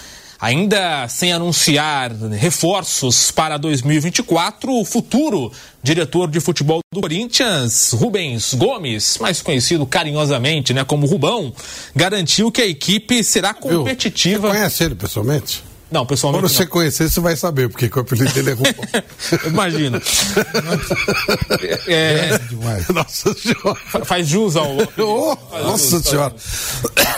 Ainda 0.40 1.06
sem 1.06 1.32
anunciar 1.32 2.12
reforços 2.12 3.30
para 3.30 3.58
2024, 3.58 4.72
o 4.72 4.84
futuro 4.86 5.52
diretor 5.82 6.30
de 6.30 6.40
futebol 6.40 6.80
do 6.90 7.00
Corinthians, 7.02 7.92
Rubens 7.92 8.54
Gomes, 8.54 9.18
mais 9.18 9.42
conhecido 9.42 9.84
carinhosamente 9.84 10.72
né, 10.72 10.82
como 10.82 11.06
Rubão, 11.06 11.52
garantiu 11.94 12.50
que 12.50 12.62
a 12.62 12.66
equipe 12.66 13.22
será 13.22 13.52
competitiva. 13.52 14.48
Você 14.48 14.54
conhece 14.54 14.84
ele 14.84 14.94
pessoalmente? 14.94 15.69
Não, 15.90 16.06
pessoalmente. 16.06 16.42
Quando 16.42 16.52
você 16.52 16.62
não. 16.62 16.70
conhecer, 16.70 17.10
você 17.10 17.20
vai 17.20 17.36
saber, 17.36 17.68
porque 17.68 17.86
o 17.86 18.00
apelido 18.00 18.32
dele 18.32 18.50
é 18.50 18.52
Rubão. 18.52 18.72
Imagina. 19.46 20.00
é, 21.88 22.38
é, 22.38 22.40
nossa 22.92 23.34
senhora. 23.34 24.04
Faz 24.04 24.28
jus 24.28 24.56
ao. 24.56 24.70
Oh, 25.00 25.36
nossa 25.52 25.96
jus, 25.96 26.04
senhora. 26.04 26.34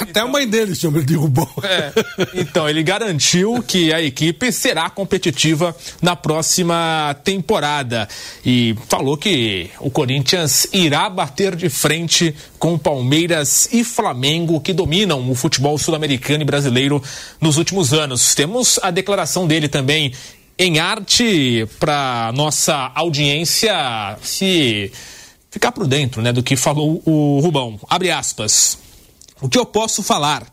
Até 0.00 0.20
a 0.20 0.26
mãe 0.26 0.48
dele 0.48 0.74
chama 0.74 0.98
ele 0.98 1.06
de 1.06 1.14
Rubão. 1.14 1.48
É. 1.62 1.92
Então, 2.35 2.68
ele 2.68 2.82
garantiu 2.82 3.62
que 3.62 3.92
a 3.92 4.00
equipe 4.00 4.50
será 4.50 4.88
competitiva 4.88 5.76
na 6.00 6.16
próxima 6.16 7.14
temporada. 7.22 8.08
E 8.44 8.74
falou 8.88 9.16
que 9.16 9.70
o 9.80 9.90
Corinthians 9.90 10.66
irá 10.72 11.11
bater 11.11 11.54
de 11.54 11.68
frente 11.68 12.35
com 12.58 12.78
Palmeiras 12.78 13.68
e 13.72 13.85
Flamengo, 13.85 14.61
que 14.61 14.72
dominam 14.72 15.30
o 15.30 15.35
futebol 15.35 15.76
sul-americano 15.76 16.42
e 16.42 16.46
brasileiro 16.46 17.02
nos 17.40 17.56
últimos 17.56 17.92
anos. 17.92 18.35
Temos 18.35 18.62
a 18.83 18.90
declaração 18.90 19.46
dele 19.46 19.68
também 19.68 20.12
em 20.59 20.79
arte 20.79 21.66
para 21.81 22.33
nossa 22.35 22.92
audiência 22.94 23.72
se 24.22 24.92
ficar 25.51 25.72
por 25.72 25.87
dentro 25.87 26.22
né, 26.22 26.33
do 26.33 26.42
que 26.42 26.57
falou 26.57 27.03
o 27.05 27.40
Rubão. 27.40 27.79
Abre 27.88 28.11
aspas. 28.11 28.79
O 29.40 29.48
que 29.48 29.59
eu 29.59 29.66
posso 29.66 30.03
falar? 30.03 30.46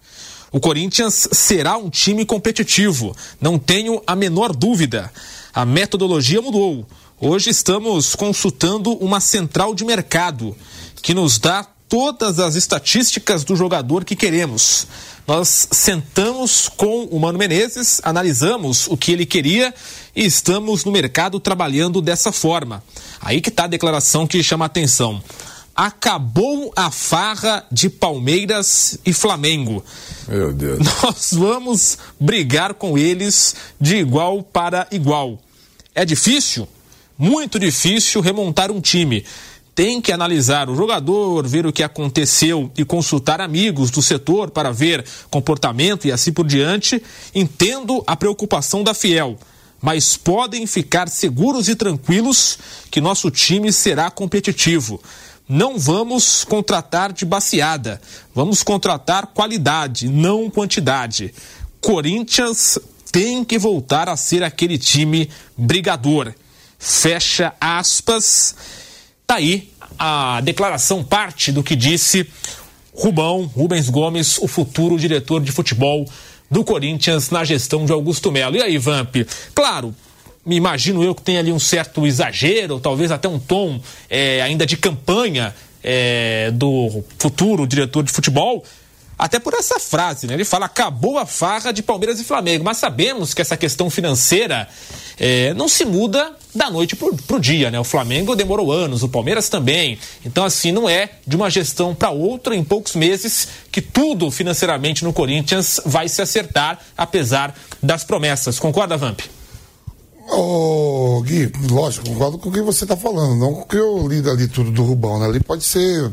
O 0.52 0.60
Corinthians 0.60 1.28
será 1.32 1.78
um 1.78 1.89
time 1.89 2.26
competitivo, 2.26 3.15
não 3.39 3.60
tenho 3.60 4.02
a 4.08 4.15
menor 4.15 4.56
dúvida. 4.56 5.12
A 5.54 5.63
metodologia 5.63 6.41
mudou. 6.41 6.88
Hoje 7.22 7.52
estamos 7.52 8.15
consultando 8.15 8.93
uma 8.93 9.19
central 9.19 9.76
de 9.76 9.86
mercado 9.86 10.56
que 11.02 11.13
nos 11.13 11.38
dá 11.38 11.63
todas 11.88 12.39
as 12.39 12.56
estatísticas 12.56 13.43
do 13.43 13.56
jogador 13.56 14.06
que 14.06 14.15
queremos. 14.15 14.88
Nós 15.30 15.68
sentamos 15.70 16.68
com 16.68 17.04
o 17.04 17.20
Mano 17.20 17.38
Menezes, 17.38 18.02
analisamos 18.04 18.88
o 18.88 18.98
que 18.98 19.12
ele 19.12 19.28
queria 19.28 19.72
e 20.15 20.26
estamos 20.26 20.84
no 20.84 20.92
mercado 20.92 21.39
trabalhando 21.39 22.02
dessa 22.02 22.32
forma. 22.32 22.84
Aí 23.22 23.39
que 23.39 23.50
está 23.50 23.65
a 23.65 23.68
declaração 23.68 24.26
que 24.26 24.42
chama 24.42 24.65
a 24.65 24.74
atenção. 24.74 25.22
Acabou 25.76 26.74
a 26.76 26.89
farra 26.89 27.63
de 27.72 27.92
Palmeiras 27.92 28.98
e 29.06 29.13
Flamengo. 29.13 29.86
Meu 30.28 30.52
Deus. 30.52 30.80
Nós 31.04 31.30
vamos 31.34 32.00
brigar 32.20 32.74
com 32.74 32.98
eles 32.98 33.56
de 33.80 33.98
igual 33.98 34.42
para 34.42 34.88
igual. 34.89 35.39
É 35.94 36.06
difícil? 36.06 36.68
Muito 37.15 37.60
difícil 37.60 38.20
remontar 38.20 38.72
um 38.72 38.82
time 38.82 39.24
tem 39.80 40.02
que 40.02 40.12
analisar 40.12 40.70
o 40.70 40.76
jogador, 40.76 41.48
ver 41.48 41.65
o 41.65 41.72
que 41.72 41.84
aconteceu 41.84 42.70
e 42.78 42.84
consultar 42.84 43.39
amigos 43.39 43.89
do 43.89 44.02
setor 44.02 44.52
para 44.52 44.74
ver 44.74 45.06
comportamento 45.30 46.06
e 46.06 46.12
assim 46.12 46.34
por 46.34 46.46
diante. 46.46 47.02
Entendo 47.34 48.04
a 48.06 48.13
preocupação 48.13 48.84
da 48.84 48.94
Fiel, 48.94 49.39
mas 49.82 50.18
podem 50.18 50.68
ficar 50.68 51.08
seguros 51.08 51.70
e 51.70 51.78
tranquilos 51.78 52.60
que 52.92 53.00
nosso 53.00 53.32
time 53.32 53.72
será 53.72 54.12
competitivo. 54.12 55.02
Não 55.48 55.80
vamos 55.80 56.44
contratar 56.44 57.13
de 57.13 57.24
baseada, 57.24 58.02
vamos 58.36 58.62
contratar 58.62 59.28
qualidade, 59.28 60.10
não 60.10 60.50
quantidade. 60.50 61.34
Corinthians 61.80 62.78
tem 63.13 63.46
que 63.46 63.58
voltar 63.58 64.10
a 64.10 64.18
ser 64.18 64.44
aquele 64.44 64.78
time 64.78 65.30
brigador. 65.58 66.34
Fecha 66.78 67.54
aspas 67.62 68.54
Tá 69.30 69.36
aí 69.36 69.70
a 70.00 70.42
declaração, 70.42 71.04
parte 71.04 71.52
do 71.52 71.62
que 71.62 71.76
disse 71.76 72.28
Rubão, 72.92 73.44
Rubens 73.46 73.88
Gomes, 73.88 74.39
o 74.39 74.48
futuro 74.48 74.98
diretor 74.98 75.39
de 75.39 75.52
futebol 75.52 76.04
do 76.50 76.63
Corinthians 76.63 77.30
na 77.30 77.44
gestão 77.46 77.86
de 77.86 77.92
Augusto 77.92 78.32
Melo. 78.32 78.56
E 78.56 78.63
aí, 78.63 78.80
Vamp? 78.80 79.18
Claro, 79.54 79.94
me 80.44 80.56
imagino 80.56 81.04
eu 81.04 81.13
que 81.13 81.22
tem 81.22 81.38
ali 81.38 81.52
um 81.52 81.60
certo 81.60 82.08
exagero, 82.08 82.80
talvez 82.80 83.12
até 83.12 83.30
um 83.30 83.38
tom 83.38 83.80
é, 84.10 84.42
ainda 84.42 84.65
de 84.65 84.76
campanha 84.76 85.54
é, 85.84 86.50
do 86.50 87.04
futuro 87.20 87.68
diretor 87.68 88.04
de 88.04 88.12
futebol, 88.12 88.65
até 89.19 89.38
por 89.38 89.53
essa 89.53 89.77
frase, 89.77 90.25
né? 90.25 90.34
Ele 90.34 90.45
fala: 90.45 90.65
acabou 90.65 91.17
a 91.17 91.25
farra 91.25 91.73
de 91.73 91.84
Palmeiras 91.84 92.21
e 92.21 92.23
Flamengo. 92.23 92.63
Mas 92.63 92.77
sabemos 92.77 93.34
que 93.34 93.41
essa 93.41 93.58
questão 93.58 93.89
financeira 93.89 94.69
é, 95.19 95.53
não 95.53 95.67
se 95.67 95.84
muda 95.84 96.32
da 96.55 96.71
noite 96.71 96.95
pro, 96.95 97.13
pro 97.15 97.39
dia, 97.39 97.69
né? 97.69 97.77
O 97.77 97.84
Flamengo 97.84 98.34
demorou 98.34 98.71
anos, 98.71 99.03
o 99.03 99.10
Palmeiras 99.10 99.49
também. 99.49 99.99
Então, 100.25 100.45
assim, 100.45 100.71
não 100.71 100.88
é 100.88 101.10
de 101.27 101.36
uma 101.36 101.49
gestão 101.49 101.93
para 101.93 102.12
outra 102.12 102.55
em 102.55 102.63
poucos 102.63 102.95
meses 102.95 103.49
que 103.69 103.82
tudo 103.82 104.32
financeiramente 104.32 105.03
no 105.03 105.12
Corinthians 105.12 105.82
vai 105.86 106.08
se 106.08 106.21
acertar, 106.21 106.79
apesar 106.97 107.53
das 107.84 108.05
promessas. 108.05 108.58
Concorda, 108.58 108.95
Vamp? 108.95 109.19
Ô, 110.32 111.21
Gui, 111.25 111.51
lógico, 111.69 112.08
concordo 112.08 112.38
com 112.38 112.49
o 112.49 112.51
que 112.51 112.62
você 112.62 112.86
está 112.86 112.95
falando, 112.95 113.36
não 113.36 113.51
o 113.53 113.65
que 113.65 113.75
eu 113.75 114.08
li 114.08 114.19
ali 114.29 114.47
tudo 114.47 114.71
do 114.71 114.84
Rubão, 114.84 115.19
né? 115.19 115.25
Ali 115.25 115.39
pode 115.39 115.63
ser 115.63 116.12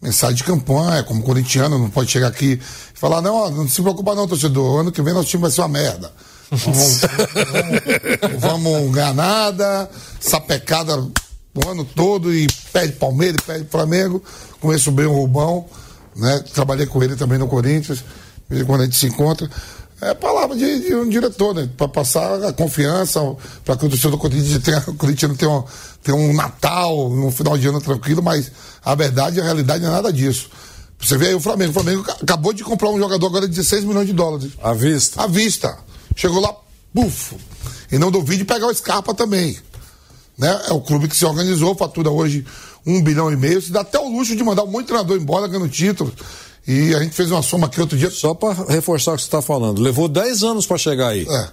mensagem 0.00 0.36
de 0.36 0.44
campanha, 0.44 1.02
como 1.02 1.22
corintiano, 1.22 1.78
não 1.78 1.90
pode 1.90 2.10
chegar 2.10 2.28
aqui 2.28 2.60
e 2.94 2.98
falar, 2.98 3.20
não, 3.20 3.50
não 3.50 3.68
se 3.68 3.82
preocupa 3.82 4.14
não, 4.14 4.28
torcedor, 4.28 4.80
ano 4.80 4.92
que 4.92 5.02
vem 5.02 5.12
nosso 5.12 5.28
time 5.28 5.42
vai 5.42 5.50
ser 5.50 5.60
uma 5.62 5.68
merda. 5.68 6.12
Vamos, 6.50 7.00
vamos, 8.40 8.72
vamos 8.72 8.94
ganhar 8.94 9.12
nada, 9.12 9.90
sapecada 10.20 10.96
o 10.96 11.68
ano 11.68 11.84
todo 11.84 12.32
e 12.32 12.46
pede 12.72 12.92
Palmeiras, 12.92 13.42
pede 13.44 13.66
Flamengo. 13.68 14.22
Conheço 14.60 14.90
bem 14.90 15.06
o 15.06 15.12
Rubão, 15.12 15.66
né? 16.16 16.42
Trabalhei 16.54 16.86
com 16.86 17.02
ele 17.02 17.16
também 17.16 17.38
no 17.38 17.48
Corinthians, 17.48 18.04
quando 18.66 18.82
a 18.82 18.84
gente 18.84 18.96
se 18.96 19.06
encontra. 19.06 19.48
É 20.00 20.14
palavra 20.14 20.56
de, 20.56 20.80
de 20.80 20.94
um 20.94 21.08
diretor, 21.08 21.54
né? 21.54 21.68
Para 21.76 21.88
passar 21.88 22.44
a 22.44 22.52
confiança, 22.52 23.20
para 23.64 23.76
que 23.76 23.86
o 23.86 23.88
torcedor 23.88 24.12
do 24.12 24.18
Corinthians 24.18 24.62
tenha, 24.62 24.78
o 24.86 24.94
Corinthians 24.94 25.36
tenha 25.36 25.50
um, 25.50 25.64
tenha 26.02 26.16
um 26.16 26.32
Natal, 26.32 27.10
um 27.10 27.30
final 27.32 27.58
de 27.58 27.66
ano 27.66 27.80
tranquilo, 27.80 28.22
mas 28.22 28.52
a 28.84 28.94
verdade, 28.94 29.40
a 29.40 29.44
realidade 29.44 29.82
não 29.82 29.90
é 29.90 29.94
nada 29.94 30.12
disso. 30.12 30.50
Você 31.00 31.16
vê 31.16 31.28
aí 31.28 31.34
o 31.34 31.40
Flamengo. 31.40 31.70
O 31.70 31.74
Flamengo 31.74 32.04
acabou 32.22 32.52
de 32.52 32.62
comprar 32.62 32.90
um 32.90 32.98
jogador 32.98 33.26
agora 33.26 33.48
de 33.48 33.54
16 33.54 33.84
milhões 33.84 34.06
de 34.06 34.12
dólares. 34.12 34.52
À 34.62 34.72
vista. 34.72 35.22
À 35.22 35.26
vista. 35.26 35.78
Chegou 36.16 36.40
lá, 36.40 36.54
bufo. 36.92 37.36
E 37.90 37.98
não 37.98 38.10
duvide 38.10 38.44
pegar 38.44 38.66
o 38.66 38.74
Scarpa 38.74 39.14
também. 39.14 39.56
Né? 40.36 40.60
É 40.68 40.72
o 40.72 40.80
clube 40.80 41.08
que 41.08 41.16
se 41.16 41.24
organizou, 41.24 41.74
fatura 41.74 42.10
hoje 42.10 42.44
um 42.86 43.02
bilhão 43.02 43.30
e 43.30 43.36
meio. 43.36 43.60
Se 43.60 43.70
dá 43.70 43.80
até 43.80 43.98
o 43.98 44.08
luxo 44.08 44.34
de 44.34 44.42
mandar 44.42 44.64
um 44.64 44.68
monte 44.68 44.82
de 44.82 44.88
treinador 44.88 45.16
embora 45.16 45.46
ganhando 45.46 45.68
título. 45.68 46.12
E 46.66 46.94
a 46.94 47.02
gente 47.02 47.14
fez 47.14 47.30
uma 47.30 47.42
soma 47.42 47.66
aqui 47.66 47.80
outro 47.80 47.96
dia. 47.96 48.10
Só 48.10 48.34
para 48.34 48.64
reforçar 48.68 49.12
o 49.12 49.16
que 49.16 49.22
você 49.22 49.28
está 49.28 49.42
falando, 49.42 49.80
levou 49.80 50.08
10 50.08 50.42
anos 50.42 50.66
para 50.66 50.78
chegar 50.78 51.08
aí. 51.08 51.26
É. 51.28 51.48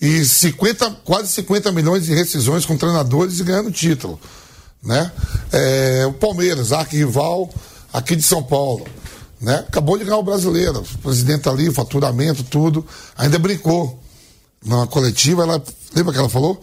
E 0.00 0.24
50, 0.24 0.90
quase 1.04 1.28
50 1.28 1.72
milhões 1.72 2.04
de 2.04 2.14
rescisões 2.14 2.66
com 2.66 2.76
treinadores 2.76 3.40
e 3.40 3.44
ganhando 3.44 3.70
título. 3.70 4.20
Né? 4.82 5.10
É, 5.52 6.06
o 6.06 6.12
Palmeiras, 6.12 6.72
arquirrival 6.72 7.50
aqui 7.92 8.14
de 8.14 8.22
São 8.22 8.42
Paulo. 8.42 8.86
Né? 9.40 9.64
Acabou 9.68 9.98
de 9.98 10.04
ganhar 10.04 10.18
o 10.18 10.22
brasileiro. 10.22 10.80
O 10.80 10.98
presidente 10.98 11.48
ali, 11.48 11.72
faturamento, 11.72 12.42
tudo. 12.44 12.86
Ainda 13.16 13.38
brincou. 13.38 14.00
Na 14.64 14.86
coletiva, 14.86 15.42
ela. 15.42 15.62
Lembra 15.94 16.12
que 16.12 16.18
ela 16.18 16.28
falou? 16.28 16.60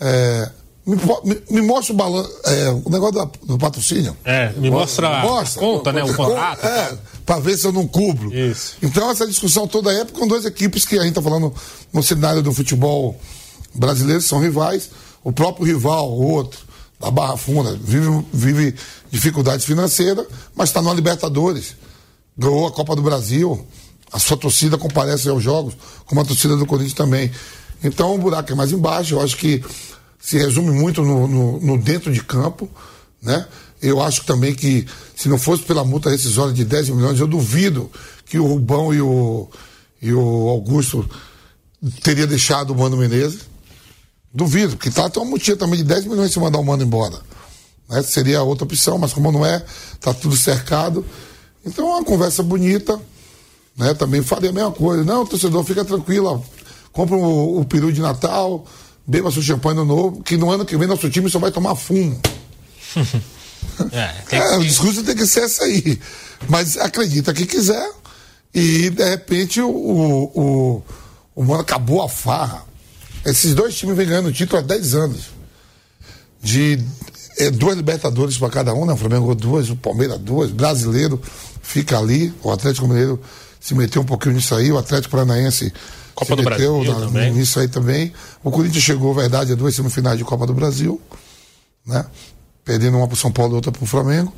É, 0.00 0.50
me, 0.86 0.96
me, 1.24 1.42
me, 1.50 1.62
mostra 1.62 1.94
o 1.94 1.96
balanço, 1.96 2.30
é, 2.44 2.70
o 2.70 2.90
negócio 2.90 3.14
do, 3.14 3.46
do 3.54 3.58
patrocínio. 3.58 4.14
É, 4.22 4.52
me 4.52 4.70
mostra, 4.70 5.22
mostra 5.22 5.62
a 5.62 5.64
conta, 5.64 5.92
né? 5.92 6.04
O 6.04 6.14
contrato. 6.14 6.66
É, 6.66 6.98
para 7.24 7.40
ver 7.40 7.56
se 7.56 7.66
eu 7.66 7.72
não 7.72 7.86
cubro. 7.86 8.34
Isso. 8.34 8.76
Então, 8.82 9.10
essa 9.10 9.26
discussão 9.26 9.66
toda 9.66 9.90
é 9.90 10.04
com 10.04 10.28
duas 10.28 10.44
equipes 10.44 10.84
que 10.84 10.98
a 10.98 11.00
gente 11.00 11.10
está 11.10 11.22
falando 11.22 11.52
no 11.90 12.02
cenário 12.02 12.42
do 12.42 12.52
futebol 12.52 13.18
brasileiro, 13.74 14.20
são 14.20 14.38
rivais. 14.38 14.90
O 15.22 15.32
próprio 15.32 15.66
rival, 15.66 16.10
o 16.10 16.22
outro, 16.22 16.60
da 17.00 17.10
Barra 17.10 17.38
Funda, 17.38 17.78
vive, 17.82 18.26
vive 18.30 18.74
dificuldades 19.10 19.64
financeiras, 19.64 20.26
mas 20.54 20.68
está 20.68 20.82
na 20.82 20.92
Libertadores. 20.92 21.76
Ganhou 22.36 22.66
a 22.66 22.70
Copa 22.70 22.94
do 22.94 23.00
Brasil. 23.00 23.66
A 24.12 24.18
sua 24.18 24.36
torcida 24.36 24.76
comparece 24.76 25.30
aos 25.30 25.42
jogos, 25.42 25.74
como 26.04 26.20
a 26.20 26.24
torcida 26.24 26.56
do 26.56 26.66
Corinthians 26.66 26.94
também. 26.94 27.30
Então, 27.82 28.14
o 28.14 28.18
buraco 28.18 28.52
é 28.52 28.54
mais 28.54 28.70
embaixo. 28.70 29.14
Eu 29.14 29.22
acho 29.22 29.36
que 29.36 29.64
se 30.24 30.38
resume 30.38 30.70
muito 30.70 31.02
no, 31.02 31.28
no, 31.28 31.60
no, 31.60 31.78
dentro 31.78 32.10
de 32.10 32.24
campo, 32.24 32.66
né? 33.20 33.46
Eu 33.82 34.00
acho 34.00 34.24
também 34.24 34.54
que 34.54 34.86
se 35.14 35.28
não 35.28 35.36
fosse 35.36 35.64
pela 35.64 35.84
multa 35.84 36.08
rescisória 36.08 36.54
de 36.54 36.64
10 36.64 36.88
milhões, 36.88 37.20
eu 37.20 37.26
duvido 37.26 37.90
que 38.24 38.38
o 38.38 38.46
Rubão 38.46 38.94
e 38.94 39.02
o, 39.02 39.50
e 40.00 40.14
o 40.14 40.48
Augusto 40.48 41.06
teria 42.02 42.26
deixado 42.26 42.70
o 42.70 42.74
Mano 42.74 42.96
Menezes. 42.96 43.40
Duvido, 44.32 44.76
porque 44.78 44.90
tá 44.90 45.10
tem 45.10 45.22
uma 45.22 45.28
multa 45.28 45.54
também 45.56 45.76
de 45.76 45.84
10 45.84 46.06
milhões 46.06 46.32
se 46.32 46.40
mandar 46.40 46.58
o 46.58 46.64
Mano 46.64 46.82
embora. 46.82 47.20
Né? 47.86 48.02
Seria 48.02 48.42
outra 48.42 48.64
opção, 48.64 48.96
mas 48.96 49.12
como 49.12 49.30
não 49.30 49.44
é, 49.44 49.62
tá 50.00 50.14
tudo 50.14 50.38
cercado. 50.38 51.04
Então 51.66 51.86
é 51.86 51.96
uma 51.96 52.04
conversa 52.04 52.42
bonita, 52.42 52.98
né? 53.76 53.92
Também 53.92 54.22
faria 54.22 54.48
a 54.48 54.54
mesma 54.54 54.72
coisa. 54.72 55.04
Não, 55.04 55.26
torcedor, 55.26 55.62
fica 55.64 55.84
tranquilo, 55.84 56.42
compra 56.92 57.14
o, 57.14 57.60
o 57.60 57.64
peru 57.66 57.92
de 57.92 58.00
Natal, 58.00 58.64
beba 59.06 59.30
seu 59.30 59.42
champanhe 59.42 59.76
no 59.76 59.84
novo, 59.84 60.22
que 60.22 60.36
no 60.36 60.50
ano 60.50 60.64
que 60.64 60.76
vem 60.76 60.88
nosso 60.88 61.08
time 61.10 61.30
só 61.30 61.38
vai 61.38 61.50
tomar 61.50 61.74
fumo. 61.74 62.20
é, 63.92 64.36
é, 64.36 64.56
o 64.56 64.64
discurso 64.64 65.02
tem 65.02 65.14
que 65.14 65.26
ser 65.26 65.44
esse 65.44 65.62
aí. 65.62 66.00
Mas 66.48 66.76
acredita 66.76 67.34
que 67.34 67.46
quiser. 67.46 67.90
E 68.54 68.90
de 68.90 69.10
repente 69.10 69.60
o, 69.60 69.68
o, 69.68 70.82
o 71.34 71.44
Mano 71.44 71.60
acabou 71.60 72.02
a 72.02 72.08
farra. 72.08 72.64
Esses 73.24 73.54
dois 73.54 73.74
times 73.74 73.96
vêm 73.96 74.06
ganhando 74.06 74.32
título 74.32 74.60
há 74.60 74.62
10 74.62 74.94
anos. 74.94 75.20
De 76.40 76.78
é, 77.38 77.50
duas 77.50 77.76
Libertadores 77.76 78.38
para 78.38 78.50
cada 78.50 78.74
um, 78.74 78.84
né? 78.84 78.92
O 78.92 78.96
Flamengo 78.96 79.34
duas, 79.34 79.70
o 79.70 79.76
Palmeiras 79.76 80.18
duas, 80.18 80.50
brasileiro 80.50 81.20
fica 81.62 81.98
ali, 81.98 82.32
o 82.42 82.52
Atlético 82.52 82.86
Mineiro 82.86 83.20
se 83.58 83.74
meteu 83.74 84.02
um 84.02 84.04
pouquinho 84.04 84.34
nisso 84.34 84.54
aí, 84.54 84.70
o 84.70 84.76
Atlético 84.76 85.12
Paranaense 85.12 85.72
Copa 86.14 86.36
do 86.36 86.42
Brasil 86.42 86.84
na, 86.84 87.00
também. 87.06 87.32
Nisso 87.32 87.60
aí 87.60 87.68
também. 87.68 88.12
O 88.42 88.50
Corinthians 88.50 88.84
chegou, 88.84 89.12
verdade, 89.14 89.52
a 89.52 89.54
duas 89.54 89.74
semifinais 89.74 90.18
de 90.18 90.24
Copa 90.24 90.46
do 90.46 90.54
Brasil, 90.54 91.00
né? 91.86 92.04
Perdendo 92.64 92.96
uma 92.96 93.06
para 93.08 93.16
São 93.16 93.32
Paulo 93.32 93.54
e 93.54 93.56
outra 93.56 93.72
para 93.72 93.82
o 93.82 93.86
Flamengo. 93.86 94.32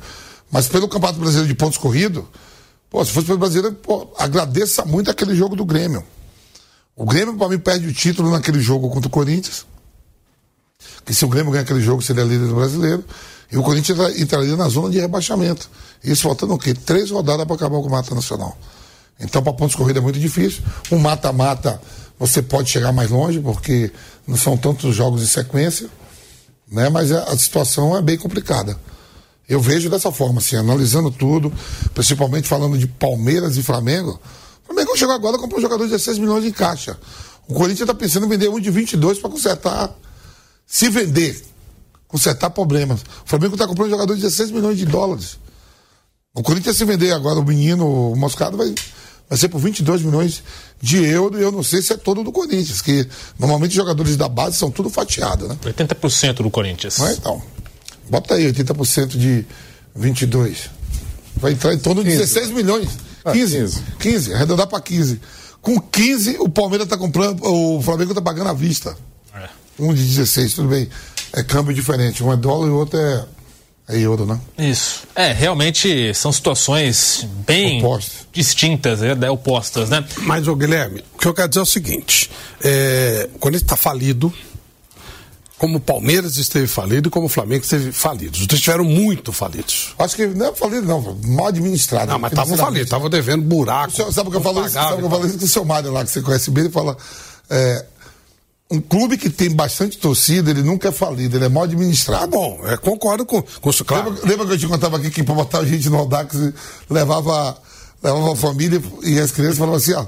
Mas 0.51 0.67
pelo 0.67 0.87
Campeonato 0.87 1.19
Brasileiro 1.19 1.47
de 1.47 1.55
pontos 1.55 1.77
corridos, 1.77 2.23
pô, 2.89 3.03
se 3.03 3.11
fosse 3.11 3.27
pelo 3.27 3.39
Brasileiro, 3.39 3.75
pô, 3.75 4.07
agradeça 4.17 4.83
muito 4.85 5.11
aquele 5.11 5.35
jogo 5.35 5.55
do 5.55 5.65
Grêmio. 5.65 6.03
O 6.95 7.05
Grêmio, 7.05 7.35
para 7.37 7.49
mim, 7.49 7.59
perde 7.59 7.87
o 7.87 7.93
título 7.93 8.31
naquele 8.31 8.59
jogo 8.59 8.89
contra 8.89 9.07
o 9.07 9.11
Corinthians. 9.11 9.65
Que 11.05 11.13
se 11.13 11.23
o 11.25 11.27
Grêmio 11.27 11.51
ganhar 11.51 11.63
aquele 11.63 11.81
jogo, 11.81 12.01
seria 12.01 12.23
líder 12.23 12.47
do 12.47 12.55
brasileiro. 12.55 13.03
E 13.51 13.57
o 13.57 13.61
Corinthians 13.61 14.17
entraria 14.19 14.55
na 14.57 14.67
zona 14.67 14.89
de 14.89 14.99
rebaixamento. 14.99 15.69
Isso 16.03 16.23
faltando 16.23 16.53
o 16.53 16.57
quê? 16.57 16.73
Três 16.73 17.11
rodadas 17.11 17.45
para 17.45 17.55
acabar 17.55 17.77
o 17.77 17.83
Campeonato 17.83 18.15
Nacional. 18.15 18.57
Então, 19.19 19.41
para 19.41 19.53
pontos 19.53 19.75
corridos 19.75 20.01
é 20.01 20.03
muito 20.03 20.19
difícil. 20.19 20.61
Um 20.91 20.99
mata-mata, 20.99 21.81
você 22.19 22.41
pode 22.41 22.69
chegar 22.69 22.91
mais 22.91 23.09
longe, 23.09 23.39
porque 23.39 23.91
não 24.27 24.37
são 24.37 24.55
tantos 24.57 24.95
jogos 24.95 25.21
em 25.23 25.27
sequência, 25.27 25.89
né? 26.69 26.89
mas 26.89 27.11
a, 27.11 27.37
situação 27.37 27.97
é 27.97 28.01
bem 28.01 28.17
complicada. 28.17 28.77
Eu 29.47 29.61
vejo 29.61 29.89
dessa 29.89 30.11
forma, 30.11 30.39
assim, 30.39 30.55
analisando 30.55 31.09
tudo, 31.09 31.51
principalmente 31.93 32.47
falando 32.47 32.77
de 32.77 32.85
Palmeiras 32.85 33.57
e 33.57 33.63
Flamengo. 33.63 34.19
O 34.63 34.67
Flamengo 34.67 34.97
chegou 34.97 35.15
agora 35.15 35.37
comprou 35.37 35.59
um 35.59 35.61
jogador 35.61 35.85
de 35.85 35.91
16 35.91 36.19
milhões 36.19 36.43
em 36.43 36.51
caixa. 36.51 36.97
O 37.47 37.53
Corinthians 37.53 37.81
está 37.81 37.93
pensando 37.93 38.25
em 38.25 38.29
vender 38.29 38.49
um 38.49 38.59
de 38.59 38.69
22 38.69 39.19
para 39.19 39.29
consertar. 39.29 39.95
Se 40.65 40.89
vender, 40.89 41.41
consertar 42.09 42.49
problemas. 42.49 43.01
O 43.01 43.05
Flamengo 43.29 43.55
está 43.55 43.65
comprando 43.65 43.87
um 43.87 43.91
jogador 43.91 44.15
de 44.15 44.21
16 44.21 44.51
milhões 44.51 44.77
de 44.77 44.85
dólares. 44.85 45.37
O 46.35 46.43
Corinthians, 46.43 46.75
se 46.75 46.83
vender 46.83 47.13
agora 47.13 47.39
o 47.39 47.45
menino, 47.45 48.11
o 48.11 48.15
Moscado, 48.17 48.57
vai 48.57 48.75
vai 49.29 49.37
ser 49.37 49.49
por 49.49 49.59
22 49.59 50.01
milhões 50.01 50.43
de 50.81 51.03
euros 51.03 51.39
e 51.39 51.43
eu 51.43 51.51
não 51.51 51.63
sei 51.63 51.81
se 51.81 51.93
é 51.93 51.97
todo 51.97 52.23
do 52.23 52.31
Corinthians, 52.31 52.81
que 52.81 53.07
normalmente 53.37 53.71
os 53.71 53.75
jogadores 53.75 54.15
da 54.15 54.29
base 54.29 54.57
são 54.57 54.71
tudo 54.71 54.89
fatiado, 54.89 55.47
né? 55.47 55.57
80% 55.63 56.35
do 56.35 56.49
Corinthians. 56.49 56.97
Mas 56.99 57.17
então, 57.17 57.41
bota 58.09 58.35
aí 58.35 58.51
80% 58.51 59.17
de 59.17 59.45
22. 59.95 60.69
Vai 61.35 61.51
entrar 61.53 61.73
em 61.73 61.79
torno 61.79 62.03
de 62.03 62.09
16 62.09 62.49
milhões. 62.51 62.89
15, 63.31 63.57
ah, 63.57 63.61
15, 63.61 63.83
15 63.99 64.33
arredondar 64.33 64.67
para 64.67 64.79
15. 64.81 65.19
Com 65.61 65.79
15, 65.79 66.37
o 66.39 66.47
Palmeiras 66.47 66.85
está 66.85 66.97
comprando, 66.97 67.43
o 67.43 67.81
Flamengo 67.81 68.11
está 68.11 68.21
pagando 68.21 68.49
à 68.49 68.53
vista. 68.53 68.95
É. 69.35 69.49
Um 69.77 69.93
de 69.93 70.03
16, 70.03 70.53
tudo 70.53 70.69
bem. 70.69 70.87
É 71.33 71.43
câmbio 71.43 71.73
diferente. 71.73 72.23
Um 72.23 72.31
é 72.31 72.37
dólar 72.37 72.67
e 72.67 72.69
o 72.69 72.75
outro 72.75 72.97
é 72.97 73.25
é 73.87 73.97
euro, 73.97 74.25
né? 74.25 74.39
Isso. 74.57 75.03
É, 75.15 75.31
realmente 75.31 76.13
são 76.13 76.31
situações 76.31 77.25
bem 77.45 77.79
opostas. 77.79 78.27
distintas, 78.33 79.01
é, 79.01 79.11
é, 79.11 79.31
opostas, 79.31 79.89
né? 79.89 80.03
Mas, 80.23 80.47
ô 80.47 80.55
Guilherme, 80.55 81.03
o 81.15 81.17
que 81.17 81.27
eu 81.27 81.33
quero 81.33 81.47
dizer 81.47 81.61
é 81.61 81.63
o 81.63 81.65
seguinte: 81.65 82.29
é, 82.61 83.29
quando 83.39 83.55
ele 83.55 83.63
está 83.63 83.77
falido, 83.77 84.33
como 85.57 85.77
o 85.77 85.81
Palmeiras 85.81 86.35
esteve 86.35 86.67
falido 86.67 87.07
e 87.07 87.11
como 87.11 87.27
o 87.27 87.29
Flamengo 87.29 87.63
esteve 87.63 87.91
falido. 87.93 88.37
Os 88.37 88.45
dois 88.45 88.59
estiveram 88.59 88.83
muito 88.83 89.31
falidos. 89.31 89.95
Acho 89.97 90.15
que 90.17 90.27
não 90.27 90.47
é 90.47 90.53
falido, 90.53 90.85
não, 90.85 91.17
mal 91.25 91.47
administrado. 91.47 92.11
Não, 92.11 92.19
mas 92.19 92.31
estavam 92.31 92.57
falidos, 92.57 92.87
estavam 92.87 93.09
devendo 93.09 93.41
buraco. 93.43 93.93
Senhor, 93.93 94.11
sabe 94.11 94.27
o 94.27 94.31
que 94.31 94.37
eu 94.37 94.41
falo 94.41 94.65
isso? 94.65 94.73
Sabe 94.73 94.95
o 94.95 94.97
que 94.97 95.05
eu 95.05 95.09
falo 95.09 95.25
isso 95.25 95.39
com 95.39 95.45
o 95.45 95.47
seu 95.47 95.65
Mário 95.65 95.91
lá, 95.91 96.03
que 96.03 96.11
você 96.11 96.21
conhece 96.21 96.51
bem, 96.51 96.65
ele 96.65 96.73
fala. 96.73 96.95
É, 97.49 97.85
um 98.69 98.81
clube 98.81 99.17
que 99.17 99.29
tem 99.29 99.49
bastante 99.49 99.97
torcida, 99.97 100.51
ele 100.51 100.61
nunca 100.61 100.89
é 100.89 100.91
falido, 100.91 101.37
ele 101.37 101.45
é 101.45 101.49
mal 101.49 101.63
administrado. 101.63 102.21
Tá 102.21 102.27
bom, 102.27 102.59
eu 102.63 102.77
concordo 102.79 103.25
com, 103.25 103.41
com 103.41 103.69
isso, 103.69 103.85
claro. 103.85 104.09
Lembra, 104.09 104.27
lembra, 104.27 104.45
que 104.45 104.53
eu 104.53 104.57
te 104.57 104.67
contava 104.67 104.97
aqui 104.97 105.09
que 105.09 105.23
para 105.23 105.35
botar 105.35 105.63
gente 105.63 105.89
no 105.89 105.97
Audax 105.97 106.35
levava, 106.89 107.57
levava 108.03 108.33
a 108.33 108.35
família 108.35 108.81
e 109.03 109.19
as 109.19 109.31
crianças 109.31 109.57
falavam 109.57 109.77
assim, 109.77 109.93
ó, 109.93 110.05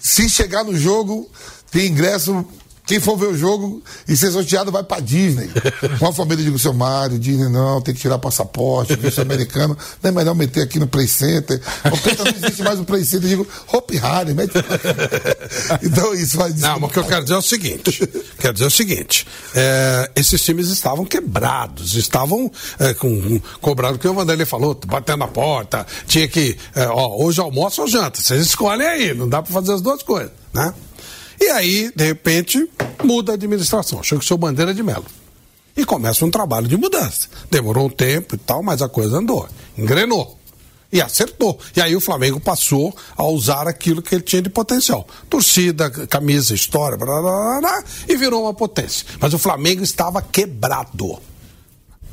se 0.00 0.28
chegar 0.30 0.62
no 0.62 0.76
jogo, 0.78 1.28
tem 1.72 1.88
ingresso 1.88 2.46
quem 2.88 2.98
for 2.98 3.18
ver 3.18 3.26
o 3.26 3.36
jogo 3.36 3.82
e 4.08 4.16
ser 4.16 4.30
sorteado 4.30 4.72
vai 4.72 4.82
pra 4.82 4.98
Disney. 4.98 5.50
Com 6.00 6.06
a 6.06 6.12
família 6.12 6.42
de 6.42 6.58
seu 6.58 6.72
Mário, 6.72 7.18
Disney 7.18 7.50
não, 7.50 7.82
tem 7.82 7.94
que 7.94 8.00
tirar 8.00 8.18
passaporte, 8.18 8.96
visto 8.96 9.20
americano. 9.20 9.76
Não 10.02 10.08
é 10.08 10.12
melhor 10.12 10.34
meter 10.34 10.62
aqui 10.62 10.78
no 10.78 10.86
Play 10.86 11.06
Center. 11.06 11.60
Porque 11.82 12.16
não 12.16 12.26
existe 12.26 12.62
mais 12.62 12.80
o 12.80 12.84
Play 12.84 13.04
Center. 13.04 13.30
Eu 13.30 13.36
digo, 13.36 13.48
Hope 13.70 13.94
Harry, 13.98 14.32
mete. 14.32 14.54
então 15.84 16.14
isso 16.14 16.38
vai 16.38 16.50
Não, 16.50 16.80
mas 16.80 16.90
o 16.90 16.92
que 16.94 16.98
eu 16.98 17.04
quero 17.04 17.22
dizer 17.24 17.34
é 17.34 17.36
o 17.36 17.42
seguinte: 17.42 18.08
quero 18.38 18.54
dizer 18.54 18.64
o 18.64 18.70
seguinte: 18.70 19.26
é, 19.54 20.10
esses 20.16 20.42
times 20.42 20.68
estavam 20.68 21.04
quebrados, 21.04 21.94
estavam 21.94 22.50
é, 22.78 22.94
com, 22.94 23.38
cobrado 23.60 23.98
que 23.98 24.08
o 24.08 24.14
Vanderlei 24.14 24.46
falou, 24.46 24.74
batendo 24.86 25.18
na 25.18 25.28
porta, 25.28 25.86
tinha 26.06 26.26
que. 26.26 26.56
É, 26.74 26.88
ó, 26.88 27.22
hoje 27.22 27.38
almoço 27.38 27.82
ou 27.82 27.86
janta, 27.86 28.18
vocês 28.18 28.46
escolhem 28.46 28.86
aí, 28.86 29.12
não 29.12 29.28
dá 29.28 29.42
pra 29.42 29.52
fazer 29.52 29.74
as 29.74 29.82
duas 29.82 30.02
coisas, 30.02 30.32
né? 30.54 30.72
E 31.40 31.46
aí, 31.50 31.92
de 31.94 32.04
repente, 32.04 32.68
muda 33.04 33.32
a 33.32 33.34
administração. 33.34 34.02
Chega 34.02 34.20
o 34.20 34.24
seu 34.24 34.36
Bandeira 34.36 34.74
de 34.74 34.82
Melo. 34.82 35.06
E 35.76 35.84
começa 35.84 36.24
um 36.24 36.30
trabalho 36.30 36.66
de 36.66 36.76
mudança. 36.76 37.28
Demorou 37.50 37.86
um 37.86 37.90
tempo 37.90 38.34
e 38.34 38.38
tal, 38.38 38.62
mas 38.62 38.82
a 38.82 38.88
coisa 38.88 39.18
andou. 39.18 39.48
Engrenou. 39.76 40.36
E 40.90 41.00
acertou. 41.00 41.58
E 41.76 41.80
aí 41.80 41.94
o 41.94 42.00
Flamengo 42.00 42.40
passou 42.40 42.96
a 43.16 43.24
usar 43.24 43.68
aquilo 43.68 44.02
que 44.02 44.14
ele 44.14 44.24
tinha 44.24 44.42
de 44.42 44.50
potencial. 44.50 45.06
Torcida, 45.28 45.90
camisa, 46.08 46.54
história, 46.54 46.96
blá, 46.96 47.20
blá, 47.20 47.60
blá, 47.60 47.84
e 48.08 48.16
virou 48.16 48.42
uma 48.42 48.54
potência. 48.54 49.06
Mas 49.20 49.32
o 49.34 49.38
Flamengo 49.38 49.84
estava 49.84 50.20
quebrado. 50.20 51.20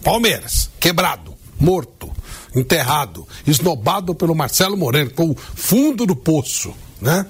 Palmeiras, 0.04 0.70
quebrado, 0.80 1.34
morto, 1.60 2.12
enterrado, 2.56 3.28
esnobado 3.48 4.14
pelo 4.14 4.36
Marcelo 4.36 4.78
Moreno, 4.78 5.10
com 5.10 5.32
o 5.32 5.36
fundo 5.36 6.06
do 6.06 6.16
poço, 6.16 6.74
né? 7.02 7.26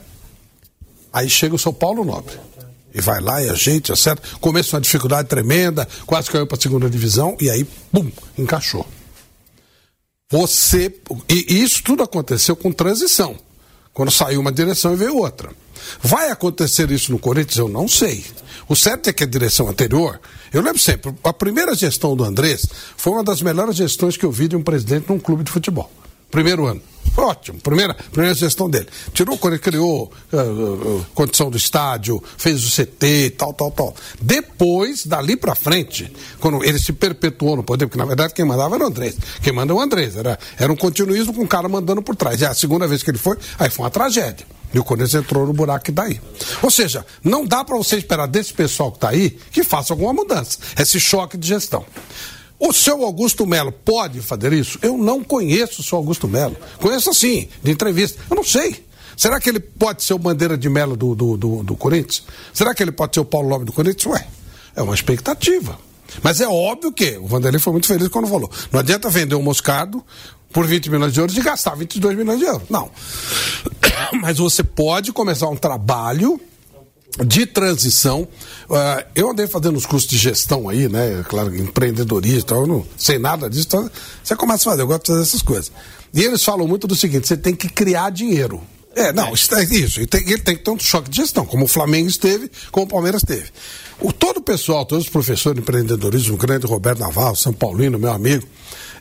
Aí 1.15 1.29
chega 1.29 1.55
o 1.55 1.57
São 1.57 1.73
Paulo 1.73 2.03
Nobre. 2.03 2.37
E 2.93 2.99
vai 2.99 3.21
lá 3.21 3.41
e 3.41 3.49
a 3.49 3.53
gente 3.53 3.89
acerta. 3.89 4.21
Começa 4.41 4.75
uma 4.75 4.81
dificuldade 4.81 5.29
tremenda, 5.29 5.87
quase 6.05 6.29
caiu 6.29 6.45
para 6.45 6.57
a 6.57 6.61
segunda 6.61 6.89
divisão, 6.89 7.37
e 7.39 7.49
aí, 7.49 7.63
pum, 7.63 8.11
encaixou. 8.37 8.85
Você. 10.29 10.93
E 11.29 11.63
isso 11.63 11.81
tudo 11.83 12.03
aconteceu 12.03 12.53
com 12.53 12.69
transição. 12.69 13.37
Quando 13.93 14.11
saiu 14.11 14.41
uma 14.41 14.51
direção 14.51 14.91
e 14.91 14.97
veio 14.97 15.15
outra. 15.15 15.51
Vai 16.03 16.31
acontecer 16.31 16.91
isso 16.91 17.13
no 17.13 17.19
Corinthians? 17.19 17.59
Eu 17.59 17.69
não 17.69 17.87
sei. 17.87 18.25
O 18.67 18.75
certo 18.75 19.09
é 19.09 19.13
que 19.13 19.23
a 19.23 19.27
direção 19.27 19.69
anterior, 19.69 20.19
eu 20.51 20.61
lembro 20.61 20.79
sempre, 20.79 21.13
a 21.23 21.31
primeira 21.31 21.73
gestão 21.75 22.13
do 22.13 22.25
Andrés 22.25 22.65
foi 22.97 23.13
uma 23.13 23.23
das 23.23 23.41
melhores 23.41 23.77
gestões 23.77 24.17
que 24.17 24.25
eu 24.25 24.31
vi 24.33 24.49
de 24.49 24.57
um 24.57 24.63
presidente 24.63 25.07
num 25.07 25.19
clube 25.19 25.45
de 25.45 25.51
futebol. 25.51 25.89
Primeiro 26.35 26.65
ano. 26.65 26.81
Ótimo, 27.15 27.61
primeira, 27.61 27.93
primeira 27.93 28.35
gestão 28.35 28.69
dele. 28.69 28.87
Tirou 29.13 29.37
quando 29.37 29.53
ele 29.53 29.61
criou 29.61 30.11
uh, 30.33 30.37
uh, 30.37 31.05
condição 31.15 31.49
do 31.49 31.55
estádio, 31.55 32.21
fez 32.37 32.61
o 32.67 32.69
CT, 32.69 33.35
tal, 33.37 33.53
tal, 33.53 33.71
tal. 33.71 33.95
Depois, 34.19 35.05
dali 35.05 35.37
para 35.37 35.55
frente, 35.55 36.11
quando 36.41 36.61
ele 36.61 36.77
se 36.77 36.91
perpetuou 36.91 37.55
no 37.55 37.63
poder, 37.63 37.87
porque 37.87 37.97
na 37.97 38.03
verdade 38.03 38.33
quem 38.33 38.43
mandava 38.43 38.75
era 38.75 38.83
o 38.83 38.87
Andrés. 38.87 39.15
Quem 39.41 39.53
manda 39.53 39.71
é 39.71 39.75
o 39.77 39.79
Andrés. 39.79 40.17
Era, 40.17 40.37
era 40.57 40.69
um 40.69 40.75
continuismo 40.75 41.33
com 41.33 41.43
o 41.43 41.47
cara 41.47 41.69
mandando 41.69 42.01
por 42.01 42.17
trás. 42.17 42.41
E 42.41 42.45
a 42.45 42.53
segunda 42.53 42.85
vez 42.85 43.01
que 43.01 43.11
ele 43.11 43.17
foi, 43.17 43.37
aí 43.57 43.69
foi 43.69 43.85
uma 43.85 43.89
tragédia. 43.89 44.45
E 44.73 44.79
o 44.79 44.83
Corinthians 44.83 45.15
entrou 45.15 45.47
no 45.47 45.53
buraco 45.53 45.89
daí. 45.93 46.19
Ou 46.61 46.69
seja, 46.69 47.05
não 47.23 47.45
dá 47.45 47.63
para 47.63 47.77
você 47.77 47.95
esperar 47.95 48.27
desse 48.27 48.51
pessoal 48.53 48.91
que 48.91 48.97
está 48.97 49.07
aí 49.11 49.29
que 49.51 49.63
faça 49.63 49.93
alguma 49.93 50.11
mudança. 50.11 50.59
Esse 50.77 50.99
choque 50.99 51.37
de 51.37 51.47
gestão. 51.47 51.85
O 52.59 52.71
seu 52.71 53.03
Augusto 53.03 53.45
Melo 53.45 53.71
pode 53.71 54.21
fazer 54.21 54.53
isso? 54.53 54.79
Eu 54.81 54.97
não 54.97 55.23
conheço 55.23 55.81
o 55.81 55.83
seu 55.83 55.97
Augusto 55.97 56.27
Melo. 56.27 56.55
Conheço 56.79 57.09
assim, 57.09 57.49
de 57.61 57.71
entrevista. 57.71 58.21
Eu 58.29 58.35
não 58.35 58.43
sei. 58.43 58.85
Será 59.17 59.39
que 59.39 59.49
ele 59.49 59.59
pode 59.59 60.03
ser 60.03 60.13
o 60.13 60.19
bandeira 60.19 60.57
de 60.57 60.69
Melo 60.69 60.95
do, 60.95 61.15
do, 61.15 61.37
do, 61.37 61.63
do 61.63 61.75
Corinthians? 61.75 62.23
Será 62.53 62.73
que 62.73 62.83
ele 62.83 62.91
pode 62.91 63.15
ser 63.15 63.21
o 63.21 63.25
Paulo 63.25 63.47
Lopes 63.49 63.65
do 63.65 63.73
Corinthians? 63.73 64.05
Ué, 64.13 64.27
é 64.75 64.81
uma 64.81 64.93
expectativa. 64.93 65.77
Mas 66.21 66.41
é 66.41 66.47
óbvio 66.47 66.91
que 66.91 67.17
o 67.17 67.27
Vanderlei 67.27 67.59
foi 67.59 67.73
muito 67.73 67.87
feliz 67.87 68.07
quando 68.07 68.27
falou. 68.27 68.49
Não 68.71 68.79
adianta 68.79 69.09
vender 69.09 69.35
um 69.35 69.41
moscado 69.41 70.03
por 70.51 70.65
20 70.65 70.89
milhões 70.89 71.13
de 71.13 71.19
euros 71.19 71.37
e 71.37 71.41
gastar 71.41 71.75
22 71.75 72.17
milhões 72.17 72.39
de 72.39 72.45
euros. 72.45 72.69
Não. 72.69 72.89
Mas 74.21 74.37
você 74.37 74.63
pode 74.63 75.11
começar 75.11 75.47
um 75.47 75.55
trabalho 75.55 76.39
de 77.25 77.45
transição. 77.45 78.27
Uh, 78.69 79.05
eu 79.15 79.29
andei 79.29 79.47
fazendo 79.47 79.77
os 79.77 79.85
cursos 79.85 80.09
de 80.09 80.17
gestão 80.17 80.67
aí, 80.67 80.89
né? 80.89 81.23
Claro, 81.27 81.55
empreendedorismo, 81.55 82.49
eu 82.51 82.67
não 82.67 82.85
sei 82.97 83.17
nada 83.19 83.49
disso. 83.49 83.67
Então 83.67 83.91
você 84.23 84.35
começa 84.35 84.67
a 84.67 84.71
fazer, 84.71 84.81
eu 84.81 84.87
gosto 84.87 85.03
de 85.03 85.07
fazer 85.11 85.21
essas 85.21 85.41
coisas. 85.41 85.71
E 86.13 86.21
eles 86.21 86.43
falam 86.43 86.67
muito 86.67 86.87
do 86.87 86.95
seguinte: 86.95 87.27
você 87.27 87.37
tem 87.37 87.55
que 87.55 87.69
criar 87.69 88.09
dinheiro. 88.09 88.61
É, 88.95 89.11
não, 89.11 89.33
isso, 89.33 89.53
é 89.53 89.63
isso. 89.63 89.99
Ele 89.99 90.07
tem, 90.07 90.21
ele 90.21 90.41
tem 90.41 90.55
que 90.55 90.63
ter 90.63 90.71
um 90.71 90.79
choque 90.79 91.09
de 91.09 91.17
gestão, 91.17 91.45
como 91.45 91.65
o 91.65 91.67
Flamengo 91.67 92.07
esteve, 92.07 92.49
como 92.71 92.85
o 92.85 92.89
Palmeiras 92.89 93.23
teve. 93.23 93.47
O, 93.99 94.13
todo 94.13 94.37
o 94.37 94.41
pessoal, 94.41 94.85
todos 94.85 95.05
os 95.05 95.11
professores 95.11 95.55
de 95.55 95.61
empreendedorismo, 95.61 96.35
o 96.35 96.37
grande 96.37 96.65
Roberto 96.65 96.99
Naval, 96.99 97.35
São 97.35 97.51
Paulino, 97.51 97.99
meu 97.99 98.11
amigo, 98.11 98.47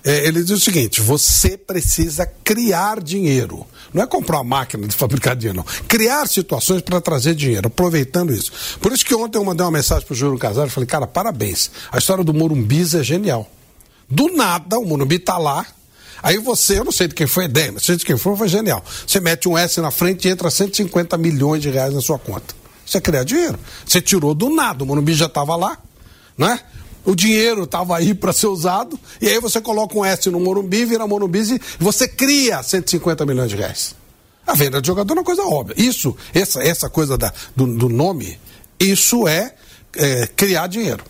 é, 0.05 0.27
ele 0.27 0.43
diz 0.43 0.51
o 0.51 0.61
seguinte: 0.61 1.01
você 1.01 1.57
precisa 1.57 2.27
criar 2.45 3.01
dinheiro. 3.01 3.67
Não 3.93 4.03
é 4.03 4.07
comprar 4.07 4.39
uma 4.39 4.59
máquina 4.59 4.87
de 4.87 4.95
fabricar 4.95 5.35
dinheiro, 5.35 5.59
não. 5.59 5.65
Criar 5.89 6.27
situações 6.27 6.83
para 6.83 7.01
trazer 7.01 7.35
dinheiro, 7.35 7.69
aproveitando 7.69 8.33
isso. 8.33 8.53
Por 8.81 8.93
isso 8.93 9.05
que 9.05 9.15
ontem 9.15 9.39
eu 9.39 9.45
mandei 9.45 9.65
uma 9.65 9.73
mensagem 9.73 10.05
para 10.05 10.13
o 10.13 10.17
Júlio 10.17 10.39
Casar 10.39 10.67
e 10.67 10.71
falei, 10.71 10.87
cara, 10.87 11.07
parabéns. 11.07 11.71
A 11.91 11.99
história 11.99 12.23
do 12.23 12.35
Morumbis 12.35 12.95
é 12.95 13.03
genial. 13.03 13.49
Do 14.11 14.29
nada, 14.29 14.79
o 14.79 14.85
Morumbi 14.85 15.17
está 15.17 15.39
lá. 15.39 15.65
Aí 16.23 16.39
você, 16.39 16.79
eu 16.79 16.85
não 16.85 16.93
sei 16.93 17.09
de 17.09 17.15
quem 17.15 17.27
foi 17.27 17.45
a 17.45 17.49
ideia, 17.49 17.73
não 17.73 17.81
sei 17.81 17.97
de 17.97 18.05
quem 18.05 18.17
foi, 18.17 18.37
foi 18.37 18.49
genial. 18.49 18.85
Você 19.07 19.21
mete 19.21 19.49
um 19.49 19.57
S 19.57 19.81
na 19.81 19.91
frente 19.91 20.27
e 20.27 20.31
entra 20.31 20.51
150 20.51 21.17
milhões 21.17 21.63
de 21.63 21.71
reais 21.71 21.95
na 21.95 22.01
sua 22.01 22.19
conta. 22.19 22.55
Você 22.85 23.01
criar 23.01 23.25
dinheiro. 23.25 23.59
Você 23.87 24.01
tirou 24.01 24.35
do 24.35 24.51
nada, 24.51 24.85
o 24.85 24.87
Morumbi 24.87 25.15
já 25.15 25.27
estava 25.27 25.55
lá, 25.57 25.79
não 26.37 26.49
é? 26.49 26.61
O 27.05 27.15
dinheiro 27.15 27.65
estava 27.65 27.97
aí 27.97 28.15
para 28.15 28.33
ser 28.33 28.47
usado, 28.47 28.99
e 29.21 29.29
aí 29.29 29.41
você 29.41 29.61
coloca 29.61 29.97
um 29.97 30.05
S 30.05 30.31
no 30.31 30.41
Morumbi, 30.41 30.85
vira 30.85 31.07
Morumbi 31.07 31.41
e 31.41 31.61
você 31.79 32.09
cria 32.09 32.63
150 32.63 33.27
milhões 33.27 33.51
de 33.51 33.57
reais. 33.57 33.95
A 34.47 34.55
venda 34.55 34.81
de 34.81 34.87
jogador 34.87 35.15
é 35.15 35.19
uma 35.19 35.25
coisa 35.25 35.43
óbvia. 35.43 35.75
Isso, 35.79 36.17
essa, 36.33 36.63
essa 36.63 36.91
coisa 36.91 37.17
da, 37.17 37.33
do, 37.57 37.67
do 37.67 37.89
nome, 37.89 38.39
isso 38.79 39.27
é, 39.27 39.55
é, 39.97 40.27
criar 40.27 40.67
dinheiro. 40.67 41.05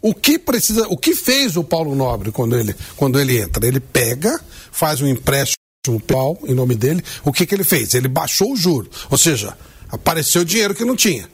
O 0.00 0.14
que 0.14 0.38
precisa, 0.38 0.86
o 0.88 0.96
que 0.96 1.14
fez 1.14 1.56
o 1.56 1.64
Paulo 1.64 1.94
Nobre 1.94 2.30
quando 2.30 2.56
ele, 2.56 2.74
quando 2.96 3.18
ele 3.18 3.38
entra? 3.38 3.66
Ele 3.66 3.80
pega, 3.80 4.40
faz 4.70 5.02
um 5.02 5.08
empréstimo 5.08 5.58
pau 6.06 6.38
em 6.44 6.54
nome 6.54 6.74
dele. 6.74 7.02
O 7.24 7.32
que, 7.32 7.44
que 7.44 7.54
ele 7.54 7.64
fez? 7.64 7.94
Ele 7.94 8.08
baixou 8.08 8.52
o 8.52 8.56
juro, 8.56 8.88
ou 9.10 9.18
seja, 9.18 9.56
apareceu 9.90 10.44
dinheiro 10.44 10.74
que 10.74 10.84
não 10.84 10.94
tinha. 10.96 11.28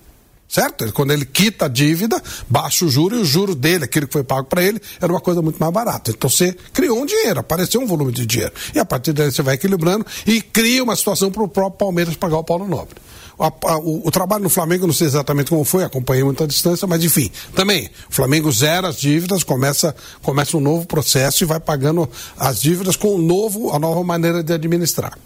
Certo? 0.49 0.93
Quando 0.93 1.13
ele 1.13 1.25
quita 1.25 1.65
a 1.65 1.69
dívida, 1.69 2.23
baixa 2.49 2.85
o 2.85 2.89
juro 2.89 3.17
e 3.17 3.21
o 3.21 3.25
juro 3.25 3.55
dele, 3.55 3.85
aquele 3.85 4.07
que 4.07 4.13
foi 4.13 4.23
pago 4.23 4.47
para 4.47 4.63
ele, 4.63 4.81
era 5.01 5.13
uma 5.13 5.21
coisa 5.21 5.43
muito 5.43 5.59
mais 5.59 5.73
barata. 5.73 6.11
Então 6.11 6.31
você 6.31 6.53
criou 6.73 7.01
um 7.01 7.07
dinheiro, 7.07 7.41
apareceu 7.41 7.81
um 7.81 7.87
volume 7.87 8.13
de 8.13 8.25
dinheiro. 8.25 8.53
E 8.75 8.79
a 8.79 8.85
partir 8.85 9.13
daí 9.13 9.33
você 9.33 9.43
vai 9.43 9.55
equilibrando 9.55 10.07
e 10.27 10.41
cria 10.41 10.83
uma 10.85 10.95
situação 10.95 11.31
para 11.31 11.43
o 11.43 11.49
próprio 11.49 11.79
Palmeiras 11.79 12.15
pagar 12.15 12.39
o 12.39 12.45
Paulo 12.45 12.69
Nobre. 12.69 12.97
A, 13.39 13.47
a, 13.47 13.79
o, 13.79 14.07
o, 14.07 14.11
trabalho 14.13 14.45
no 14.45 14.49
Flamengo, 14.49 14.87
não 14.87 14.95
sei 14.95 15.09
exatamente 15.09 15.51
como 15.51 15.65
foi, 15.65 15.83
acompanhei 15.83 16.23
muita 16.23 16.47
distância, 16.47 16.87
mas 16.87 17.03
enfim, 17.03 17.31
também, 17.55 17.91
o 18.09 18.15
Flamengo 18.15 18.51
zera 18.53 18.89
as 18.89 18.97
dívidas, 18.97 19.43
começa, 19.43 19.95
começa 20.23 20.57
um 20.57 20.61
novo 20.61 20.87
processo 20.87 21.43
e 21.43 21.47
vai 21.47 21.59
pagando 21.59 22.09
as 22.39 22.61
dívidas 22.61 22.95
com 22.95 23.17
um 23.17 23.19
novo, 23.19 23.73
a 23.73 23.79
nova 23.79 24.05
maneira 24.05 24.43
de 24.43 24.53
administrar. 24.53 25.19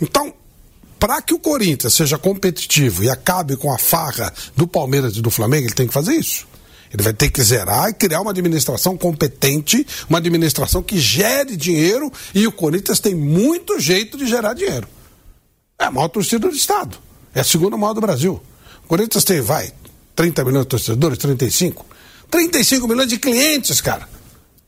Então, 0.00 0.32
para 0.98 1.22
que 1.22 1.32
o 1.32 1.38
Corinthians 1.38 1.94
seja 1.94 2.18
competitivo 2.18 3.04
e 3.04 3.10
acabe 3.10 3.56
com 3.56 3.72
a 3.72 3.78
farra 3.78 4.32
do 4.56 4.66
Palmeiras 4.66 5.16
e 5.16 5.22
do 5.22 5.30
Flamengo, 5.30 5.66
ele 5.66 5.74
tem 5.74 5.86
que 5.86 5.92
fazer 5.92 6.14
isso. 6.14 6.46
Ele 6.92 7.02
vai 7.02 7.12
ter 7.12 7.30
que 7.30 7.42
zerar 7.42 7.90
e 7.90 7.94
criar 7.94 8.20
uma 8.20 8.30
administração 8.30 8.96
competente, 8.96 9.86
uma 10.08 10.18
administração 10.18 10.82
que 10.82 10.98
gere 10.98 11.56
dinheiro 11.56 12.10
e 12.34 12.46
o 12.46 12.52
Corinthians 12.52 12.98
tem 12.98 13.14
muito 13.14 13.78
jeito 13.78 14.16
de 14.16 14.26
gerar 14.26 14.54
dinheiro. 14.54 14.88
É 15.78 15.84
a 15.84 15.90
maior 15.90 16.08
torcida 16.08 16.48
do 16.48 16.54
Estado. 16.54 16.98
É 17.34 17.40
a 17.40 17.44
segunda 17.44 17.76
maior 17.76 17.92
do 17.92 18.00
Brasil. 18.00 18.42
O 18.84 18.88
Corinthians 18.88 19.22
tem, 19.22 19.40
vai, 19.40 19.70
30 20.16 20.44
milhões 20.44 20.64
de 20.64 20.70
torcedores, 20.70 21.18
35. 21.18 21.86
35 22.30 22.88
milhões 22.88 23.08
de 23.08 23.18
clientes, 23.18 23.80
cara. 23.80 24.08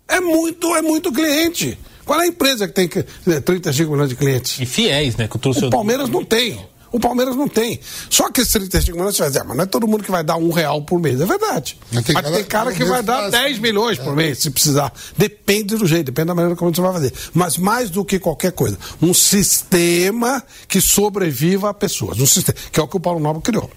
É 0.06 0.20
muito, 0.20 0.74
é 0.76 0.82
muito 0.82 1.10
cliente. 1.12 1.78
Qual 2.10 2.20
é 2.20 2.24
a 2.24 2.26
empresa 2.26 2.66
que 2.66 2.74
tem 2.74 2.88
35 2.88 3.92
milhões 3.92 4.08
de 4.08 4.16
clientes? 4.16 4.58
E 4.58 4.66
fiéis, 4.66 5.14
né? 5.14 5.28
Que 5.28 5.36
o, 5.36 5.66
o 5.68 5.70
Palmeiras 5.70 6.08
não 6.08 6.24
tem. 6.24 6.58
O 6.90 6.98
Palmeiras 6.98 7.36
não 7.36 7.46
tem. 7.46 7.78
Só 8.10 8.32
que 8.32 8.40
esses 8.40 8.52
35 8.52 8.98
milhões 8.98 9.14
você 9.14 9.22
vai 9.22 9.30
dizer, 9.30 9.42
ah, 9.42 9.44
mas 9.44 9.56
não 9.56 9.62
é 9.62 9.66
todo 9.68 9.86
mundo 9.86 10.02
que 10.02 10.10
vai 10.10 10.24
dar 10.24 10.36
um 10.36 10.50
real 10.50 10.82
por 10.82 10.98
mês. 10.98 11.20
É 11.20 11.24
verdade. 11.24 11.78
Mas 11.92 12.04
tem, 12.04 12.12
mas 12.12 12.24
cara, 12.24 12.34
tem 12.34 12.44
cara 12.44 12.72
que 12.72 12.84
vai 12.84 13.00
dar 13.00 13.30
10 13.30 13.60
milhões 13.60 13.96
por 13.96 14.16
mês, 14.16 14.40
se 14.40 14.50
precisar. 14.50 14.92
Depende 15.16 15.76
do 15.76 15.86
jeito, 15.86 16.06
depende 16.06 16.26
da 16.26 16.34
maneira 16.34 16.56
como 16.56 16.74
você 16.74 16.80
vai 16.80 16.92
fazer. 16.92 17.12
Mas 17.32 17.56
mais 17.56 17.90
do 17.90 18.04
que 18.04 18.18
qualquer 18.18 18.50
coisa, 18.50 18.76
um 19.00 19.14
sistema 19.14 20.42
que 20.66 20.80
sobreviva 20.80 21.70
a 21.70 21.74
pessoas. 21.74 22.18
Um 22.18 22.26
sistema, 22.26 22.58
que 22.72 22.80
é 22.80 22.82
o 22.82 22.88
que 22.88 22.96
o 22.96 23.00
Paulo 23.00 23.20
Nobre 23.20 23.40
criou. 23.40 23.70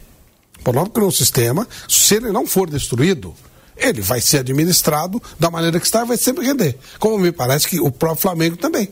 O 0.59 0.63
Paulo 0.63 0.79
Nobre 0.79 0.93
criou 0.93 1.09
um 1.09 1.13
sistema, 1.13 1.67
se 1.87 2.15
ele 2.15 2.31
não 2.31 2.47
for 2.47 2.67
destruído, 2.67 3.35
ele 3.77 4.01
vai 4.01 4.21
ser 4.21 4.39
administrado 4.39 5.21
da 5.39 5.49
maneira 5.49 5.79
que 5.79 5.85
está 5.85 6.03
vai 6.03 6.17
sempre 6.17 6.45
render. 6.45 6.77
Como 6.99 7.17
me 7.17 7.31
parece 7.31 7.67
que 7.67 7.79
o 7.79 7.91
próprio 7.91 8.21
Flamengo 8.21 8.57
também. 8.57 8.89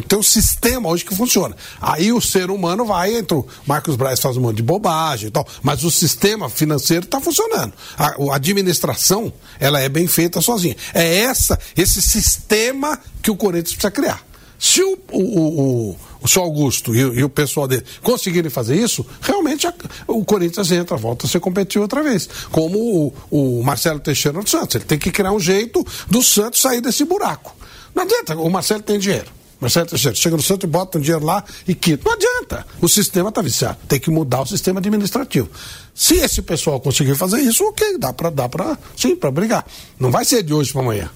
Tem 0.00 0.18
um 0.18 0.22
sistema 0.22 0.88
hoje 0.88 1.04
que 1.04 1.14
funciona. 1.14 1.54
Aí 1.80 2.12
o 2.12 2.20
ser 2.20 2.50
humano 2.50 2.84
vai, 2.84 3.14
entra 3.14 3.36
o 3.36 3.46
Marcos 3.66 3.94
Braz 3.94 4.20
faz 4.20 4.36
um 4.36 4.40
monte 4.40 4.56
de 4.56 4.62
bobagem 4.62 5.28
e 5.28 5.30
tal, 5.30 5.46
mas 5.62 5.84
o 5.84 5.90
sistema 5.90 6.48
financeiro 6.48 7.04
está 7.04 7.20
funcionando. 7.20 7.72
A, 7.98 8.06
a, 8.06 8.36
administração, 8.36 9.32
ela 9.60 9.80
é 9.80 9.88
bem 9.88 10.06
feita 10.06 10.40
sozinha. 10.40 10.76
É 10.94 11.18
essa, 11.18 11.58
esse 11.76 12.00
sistema 12.00 12.98
que 13.20 13.30
o 13.30 13.36
Corinthians 13.36 13.74
precisa 13.74 13.90
criar. 13.90 14.22
Se 14.58 14.82
o, 14.82 14.98
o, 15.10 15.90
o, 15.90 15.96
o 16.22 16.28
seu 16.28 16.42
Augusto 16.42 16.94
e, 16.94 17.00
e, 17.00 17.24
o 17.24 17.28
pessoal 17.28 17.66
dele 17.66 17.84
conseguirem 18.02 18.50
fazer 18.50 18.76
isso, 18.76 19.04
realmente 19.20 19.66
a, 19.66 19.74
o 20.06 20.24
Corinthians 20.24 20.70
entra, 20.70 20.96
volta 20.96 21.26
a 21.26 21.28
ser 21.28 21.40
competitivo 21.40 21.82
outra 21.82 22.02
vez. 22.02 22.28
Como 22.50 22.78
o, 22.78 23.14
o 23.30 23.62
Marcelo 23.62 24.00
Teixeira 24.00 24.40
do 24.40 24.48
Santos. 24.48 24.76
Ele 24.76 24.84
tem 24.84 24.98
que 24.98 25.10
criar 25.10 25.32
um 25.32 25.40
jeito 25.40 25.84
do 26.08 26.22
Santos 26.22 26.60
sair 26.60 26.80
desse 26.80 27.04
buraco. 27.04 27.54
Não 27.94 28.04
adianta, 28.04 28.36
o 28.36 28.48
Marcelo 28.50 28.82
tem 28.82 28.98
dinheiro. 28.98 29.30
Marcelo 29.60 29.86
Teixeira 29.86 30.16
chega 30.16 30.36
no 30.36 30.42
Santos 30.42 30.64
e 30.64 30.66
bota 30.66 30.98
um 30.98 31.00
dinheiro 31.00 31.24
lá 31.24 31.44
e 31.68 31.74
quita. 31.74 32.02
Não 32.04 32.12
adianta. 32.14 32.66
O 32.80 32.88
sistema 32.88 33.28
está 33.28 33.40
viciado. 33.40 33.78
Tem 33.86 34.00
que 34.00 34.10
mudar 34.10 34.42
o 34.42 34.46
sistema 34.46 34.80
administrativo. 34.80 35.48
Se 35.94 36.16
esse 36.16 36.42
pessoal 36.42 36.80
conseguir 36.80 37.14
fazer 37.14 37.40
isso, 37.40 37.64
ok, 37.64 37.96
dá 37.98 38.12
para 38.12 38.30
dar 38.30 38.48
para 38.48 38.76
sim, 38.96 39.14
para 39.14 39.30
brigar. 39.30 39.64
Não 40.00 40.10
vai 40.10 40.24
ser 40.24 40.42
de 40.42 40.52
hoje 40.52 40.72
para 40.72 40.82
amanhã. 40.82 41.10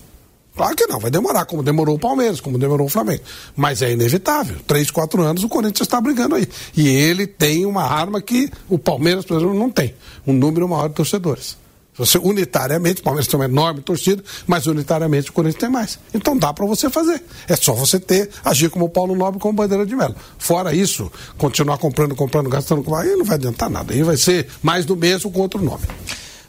Claro 0.57 0.75
que 0.75 0.87
não, 0.87 0.99
vai 0.99 1.11
demorar, 1.11 1.45
como 1.45 1.63
demorou 1.63 1.97
o 1.97 1.99
Palmeiras, 1.99 2.41
como 2.41 2.59
demorou 2.59 2.87
o 2.87 2.91
Flamengo. 2.91 3.23
Mas 3.55 3.83
é 3.83 3.93
inevitável. 3.93 4.57
Três, 4.67 4.91
quatro 4.91 5.23
anos 5.23 5.45
o 5.45 5.49
Corinthians 5.49 5.87
está 5.87 6.01
brigando 6.01 6.35
aí. 6.35 6.49
E 6.75 6.89
ele 6.89 7.27
tem 7.27 7.67
uma 7.67 7.83
arma 7.83 8.23
que 8.23 8.51
o 8.69 8.79
Palmeiras, 8.79 9.27
por 9.27 9.37
exemplo, 9.37 9.55
não 9.55 9.71
tem. 9.71 9.95
Um 10.27 10.33
número 10.33 10.67
maior 10.67 10.89
de 10.89 10.95
torcedores. 10.95 11.59
Você 11.99 12.19
unitariamente, 12.19 13.01
o 13.01 13.05
Palmeiras 13.05 13.27
tem 13.27 13.39
uma 13.39 13.47
enorme 13.47 13.81
torcida, 13.81 14.23
mas 14.47 14.67
unitariamente 14.67 15.31
o 15.31 15.33
Corinthians 15.33 15.61
tem 15.61 15.71
mais. 15.71 15.99
Então 16.13 16.37
dá 16.37 16.53
para 16.53 16.67
você 16.67 16.91
fazer. 16.91 17.23
É 17.49 17.57
só 17.57 17.73
você 17.73 17.99
ter, 17.99 18.31
agir 18.45 18.71
como 18.71 18.87
o 18.87 18.89
Paulo 18.89 19.15
Nobre 19.15 19.41
como 19.41 19.55
bandeira 19.55 19.85
de 19.85 19.95
melo. 19.95 20.15
Fora 20.39 20.75
isso, 20.75 21.11
continuar 21.39 21.79
comprando, 21.79 22.15
comprando, 22.15 22.49
gastando, 22.51 22.95
aí 22.95 23.15
não 23.17 23.25
vai 23.25 23.37
adiantar 23.37 23.71
nada. 23.71 23.95
Aí 23.95 24.03
vai 24.03 24.17
ser 24.17 24.49
mais 24.63 24.85
do 24.85 24.97
mesmo 24.97 25.31
com 25.31 25.41
outro 25.41 25.63
nome. 25.63 25.85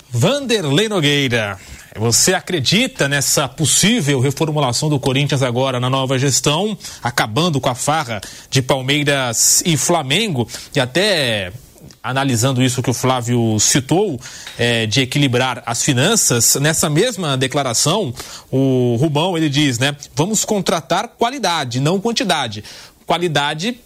Vanderlei 0.10 0.90
Nogueira. 0.90 1.58
Você 1.98 2.34
acredita 2.34 3.08
nessa 3.08 3.48
possível 3.48 4.20
reformulação 4.20 4.88
do 4.88 5.00
Corinthians 5.00 5.42
agora 5.42 5.80
na 5.80 5.90
nova 5.90 6.18
gestão, 6.20 6.78
acabando 7.02 7.60
com 7.60 7.70
a 7.70 7.76
farra 7.76 8.22
de 8.52 8.62
Palmeiras 8.62 9.64
e 9.66 9.76
Flamengo 9.76 10.48
e 10.76 10.80
até 10.80 11.52
analisando 12.04 12.62
isso 12.62 12.84
que 12.84 12.90
o 12.90 12.94
Flávio 12.94 13.60
citou, 13.60 14.20
é, 14.58 14.86
de 14.86 15.02
equilibrar 15.02 15.64
as 15.66 15.84
finanças, 15.84 16.56
nessa 16.56 16.90
mesma 16.90 17.36
declaração, 17.36 18.14
o 18.52 18.96
Rubão 19.00 19.36
ele 19.36 19.50
diz, 19.50 19.80
né? 19.80 19.96
Vamos 20.16 20.46
contratar 20.46 21.10
qualidade, 21.18 21.80
não 21.80 22.00
quantidade. 22.00 22.64
Qualidade 23.06 23.80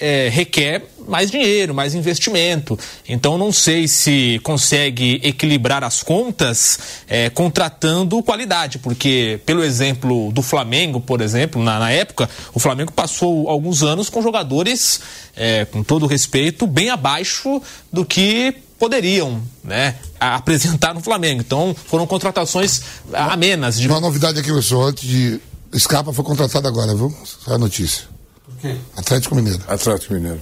é, 0.00 0.28
requer 0.32 0.82
mais 1.06 1.30
dinheiro, 1.30 1.74
mais 1.74 1.94
investimento. 1.94 2.78
Então 3.08 3.36
não 3.36 3.52
sei 3.52 3.86
se 3.86 4.40
consegue 4.42 5.20
equilibrar 5.22 5.84
as 5.84 6.02
contas 6.02 6.78
é, 7.08 7.28
contratando 7.30 8.22
qualidade, 8.22 8.78
porque 8.78 9.40
pelo 9.44 9.62
exemplo 9.62 10.32
do 10.32 10.42
Flamengo, 10.42 11.00
por 11.00 11.20
exemplo, 11.20 11.62
na, 11.62 11.78
na 11.78 11.90
época, 11.90 12.28
o 12.54 12.60
Flamengo 12.60 12.92
passou 12.92 13.48
alguns 13.48 13.82
anos 13.82 14.08
com 14.08 14.22
jogadores, 14.22 15.00
é, 15.36 15.64
com 15.64 15.82
todo 15.82 16.06
respeito, 16.06 16.66
bem 16.66 16.90
abaixo 16.90 17.60
do 17.92 18.04
que 18.04 18.54
poderiam 18.78 19.42
né, 19.62 19.96
apresentar 20.18 20.94
no 20.94 21.00
Flamengo. 21.00 21.40
Então 21.40 21.76
foram 21.86 22.06
contratações 22.06 22.82
amenas. 23.12 23.78
De... 23.78 23.86
Uma 23.86 24.00
novidade 24.00 24.40
aqui, 24.40 24.52
pessoal, 24.52 24.84
antes 24.84 25.06
de. 25.06 25.40
Scarpa 25.76 26.12
foi 26.12 26.24
contratado 26.24 26.66
agora, 26.66 26.94
viu? 26.96 27.14
Só 27.24 27.54
a 27.54 27.58
notícia. 27.58 28.19
Quem? 28.60 28.80
Atlético 28.96 29.34
Mineiro. 29.34 29.60
Atlético 29.66 30.14
Mineiro. 30.14 30.40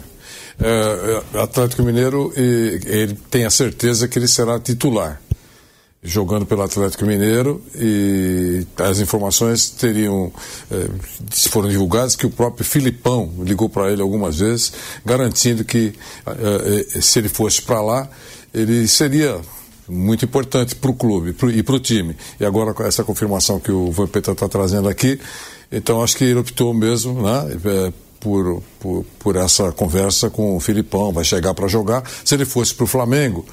É, 0.61 1.23
é, 1.35 1.41
Atlético 1.41 1.83
Mineiro, 1.83 2.33
ele 2.37 3.15
tem 3.31 3.45
a 3.45 3.51
certeza 3.51 4.09
que 4.09 4.19
ele 4.19 4.27
será 4.27 4.59
titular 4.59 5.21
jogando 6.03 6.47
pelo 6.47 6.63
Atlético 6.63 7.05
Mineiro 7.05 7.63
e 7.75 8.65
as 8.77 9.01
informações 9.01 9.69
teriam 9.69 10.33
eh, 10.71 10.89
foram 11.49 11.69
divulgadas 11.69 12.15
que 12.15 12.25
o 12.25 12.31
próprio 12.31 12.65
Filipão 12.65 13.33
ligou 13.41 13.69
para 13.69 13.91
ele 13.91 14.01
algumas 14.01 14.39
vezes 14.39 14.73
garantindo 15.05 15.65
que 15.65 15.93
se 17.01 17.19
ele 17.19 17.29
fosse 17.29 17.61
para 17.61 17.83
lá 17.83 18.09
ele 18.55 18.87
seria 18.87 19.41
muito 19.89 20.25
importante 20.25 20.77
para 20.77 20.91
o 20.91 20.95
clube 20.95 21.33
pro, 21.33 21.51
e 21.51 21.65
para 21.65 21.75
o 21.75 21.81
time 21.81 22.17
e 22.39 22.45
agora 22.45 22.73
com 22.73 22.85
essa 22.85 23.03
confirmação 23.03 23.59
que 23.59 23.73
o 23.73 23.91
Vampeta 23.91 24.31
está 24.31 24.49
trazendo 24.49 24.89
aqui 24.89 25.19
então 25.71 26.01
acho 26.01 26.17
que 26.17 26.23
ele 26.23 26.39
optou 26.39 26.73
mesmo 26.73 27.21
né, 27.23 27.93
por, 28.21 28.63
por, 28.81 29.05
por 29.19 29.37
essa 29.37 29.73
conversa 29.73 30.31
com 30.31 30.57
o 30.57 30.61
Filipão, 30.61 31.13
vai 31.13 31.25
chegar 31.25 31.55
para 31.55 31.69
jogar. 31.69 32.03
Se 32.25 32.35
ele 32.35 32.45
fosse 32.45 32.75
para 32.75 32.85
o 32.85 32.87
Flamengo, 32.87 33.45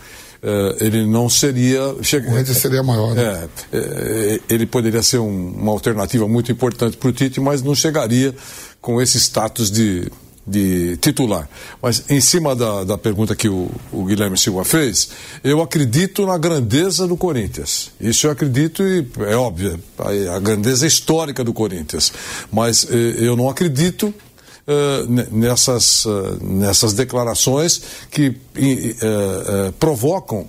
eh, 0.45 0.75
ele 0.81 1.05
não 1.05 1.27
seria. 1.27 1.95
Chega, 2.03 2.29
o 2.29 2.45
seria 2.53 2.83
maior. 2.83 3.15
Né? 3.15 3.49
É, 3.71 3.77
é, 3.77 4.39
ele 4.47 4.67
poderia 4.67 5.01
ser 5.01 5.17
um, 5.17 5.53
uma 5.57 5.71
alternativa 5.71 6.27
muito 6.27 6.51
importante 6.51 6.97
para 6.97 7.09
o 7.09 7.11
Tite, 7.11 7.39
mas 7.39 7.63
não 7.63 7.73
chegaria 7.73 8.33
com 8.79 9.01
esse 9.01 9.19
status 9.19 9.71
de, 9.71 10.11
de 10.45 10.97
titular. 10.97 11.49
Mas 11.81 12.03
em 12.09 12.21
cima 12.21 12.55
da, 12.55 12.83
da 12.83 12.97
pergunta 12.97 13.35
que 13.35 13.49
o, 13.49 13.71
o, 13.91 14.05
Guilherme 14.05 14.37
Silva 14.37 14.63
fez, 14.63 15.09
eu 15.43 15.61
acredito 15.61 16.25
na 16.27 16.37
grandeza 16.37 17.07
do 17.07 17.17
Corinthians. 17.17 17.91
Isso 17.99 18.27
eu 18.27 18.31
acredito 18.31 18.83
e 18.83 19.07
é 19.27 19.35
óbvio, 19.35 19.79
a, 19.97 20.35
a 20.35 20.39
grandeza 20.39 20.85
histórica 20.85 21.43
do 21.43 21.53
Corinthians. 21.53 22.13
Mas 22.51 22.87
eh, 22.89 23.15
eu 23.17 23.35
não 23.35 23.49
acredito 23.49 24.13
uh, 24.67 25.35
nessas, 25.35 26.05
uh, 26.05 26.37
nessas 26.41 26.93
declarações 26.93 27.81
que 28.09 28.29
uh, 28.29 29.71
provocam 29.79 30.47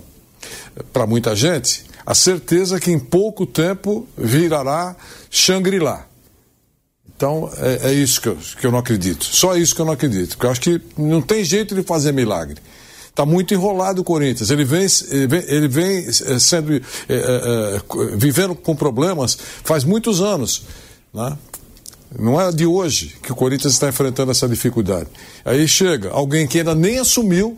para 0.91 1.05
muita 1.05 1.35
gente 1.35 1.85
a 2.05 2.15
certeza 2.15 2.79
que 2.79 2.89
em 2.89 2.99
pouco 2.99 3.45
tempo 3.45 4.07
virará 4.17 4.95
Shangri-La. 5.29 6.05
Então 7.17 7.49
é, 7.57 7.89
é, 7.89 7.93
isso 7.93 8.21
que 8.21 8.29
eu, 8.29 8.37
que 8.59 8.65
eu 8.65 8.71
não 8.71 8.79
acredito. 8.79 9.25
Só 9.25 9.57
isso 9.57 9.75
que 9.75 9.81
eu 9.81 9.85
não 9.85 9.93
acredito. 9.93 10.29
Porque 10.29 10.45
eu 10.45 10.51
acho 10.51 10.61
que 10.61 10.81
não 10.97 11.21
tem 11.21 11.43
jeito 11.43 11.75
de 11.75 11.83
fazer 11.83 12.13
milagre. 12.13 12.55
Está 13.09 13.25
muito 13.25 13.53
enrolado 13.53 14.01
o 14.01 14.03
Corinthians. 14.05 14.51
Ele 14.51 14.63
vem, 14.63 14.85
ele 15.09 15.27
vem, 15.27 15.43
ele 15.47 15.67
vem 15.67 16.11
sendo 16.39 16.75
é, 16.75 16.81
é, 17.09 17.81
vivendo 18.15 18.55
com 18.55 18.75
problemas 18.75 19.37
faz 19.63 19.83
muitos 19.83 20.21
anos. 20.21 20.63
Né? 21.13 21.35
Não 22.17 22.39
é 22.39 22.51
de 22.51 22.65
hoje 22.65 23.15
que 23.21 23.31
o 23.31 23.35
Corinthians 23.35 23.73
está 23.73 23.89
enfrentando 23.89 24.31
essa 24.31 24.47
dificuldade. 24.47 25.09
Aí 25.43 25.67
chega 25.67 26.09
alguém 26.11 26.47
que 26.47 26.59
ainda 26.59 26.73
nem 26.73 26.99
assumiu, 26.99 27.57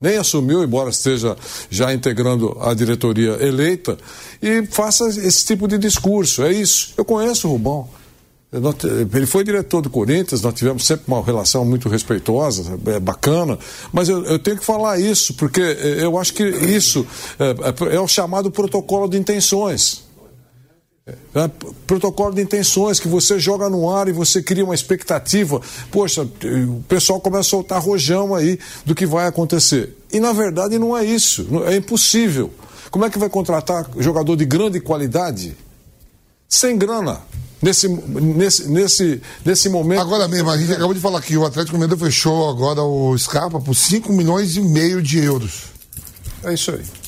nem 0.00 0.16
assumiu, 0.16 0.62
embora 0.62 0.90
esteja 0.90 1.36
já 1.70 1.92
integrando 1.92 2.56
a 2.60 2.74
diretoria 2.74 3.32
eleita, 3.44 3.98
e 4.42 4.66
faça 4.66 5.06
esse 5.08 5.44
tipo 5.44 5.66
de 5.68 5.78
discurso. 5.78 6.42
É 6.42 6.52
isso. 6.52 6.94
Eu 6.96 7.04
conheço 7.04 7.48
o 7.48 7.52
Rubão. 7.52 7.88
Ele 9.14 9.26
foi 9.26 9.44
diretor 9.44 9.80
do 9.80 9.88
Corinthians, 9.88 10.42
nós 10.42 10.54
tivemos 10.54 10.84
sempre 10.84 11.04
uma 11.06 11.22
relação 11.22 11.64
muito 11.64 11.88
respeitosa, 11.88 12.76
é 12.86 12.98
bacana, 12.98 13.56
mas 13.92 14.08
eu, 14.08 14.24
eu 14.24 14.40
tenho 14.40 14.58
que 14.58 14.64
falar 14.64 14.98
isso, 14.98 15.34
porque 15.34 15.60
eu 15.60 16.18
acho 16.18 16.34
que 16.34 16.42
isso 16.42 17.06
é, 17.38 17.94
é 17.94 18.00
o 18.00 18.08
chamado 18.08 18.50
protocolo 18.50 19.08
de 19.08 19.16
intenções. 19.16 20.02
É, 21.06 21.48
protocolo 21.86 22.34
de 22.34 22.42
intenções 22.42 23.00
que 23.00 23.08
você 23.08 23.38
joga 23.38 23.68
no 23.68 23.90
ar 23.90 24.06
e 24.08 24.12
você 24.12 24.42
cria 24.42 24.64
uma 24.64 24.74
expectativa. 24.74 25.60
Poxa, 25.90 26.22
o 26.22 26.82
pessoal 26.88 27.20
começa 27.20 27.40
a 27.40 27.50
soltar 27.50 27.82
rojão 27.82 28.34
aí 28.34 28.58
do 28.84 28.94
que 28.94 29.06
vai 29.06 29.26
acontecer. 29.26 29.96
E 30.12 30.20
na 30.20 30.32
verdade 30.32 30.78
não 30.78 30.96
é 30.96 31.04
isso. 31.04 31.46
É 31.66 31.76
impossível. 31.76 32.52
Como 32.90 33.04
é 33.04 33.10
que 33.10 33.18
vai 33.18 33.28
contratar 33.28 33.88
jogador 33.98 34.36
de 34.36 34.44
grande 34.44 34.80
qualidade 34.80 35.56
sem 36.48 36.76
grana? 36.76 37.20
Nesse, 37.62 37.88
nesse, 37.88 38.68
nesse, 38.70 39.22
nesse 39.44 39.68
momento. 39.68 40.00
Agora 40.00 40.26
mesmo, 40.26 40.50
a 40.50 40.56
gente 40.56 40.72
acabou 40.72 40.94
de 40.94 41.00
falar 41.00 41.20
que 41.20 41.36
o 41.36 41.44
Atlético 41.44 41.76
Mineiro 41.76 41.96
fechou 41.98 42.48
agora 42.48 42.82
o 42.82 43.16
Scarpa 43.18 43.60
por 43.60 43.74
5 43.74 44.10
milhões 44.12 44.56
e 44.56 44.60
meio 44.62 45.02
de 45.02 45.18
euros. 45.18 45.64
É 46.42 46.54
isso 46.54 46.70
aí. 46.70 46.99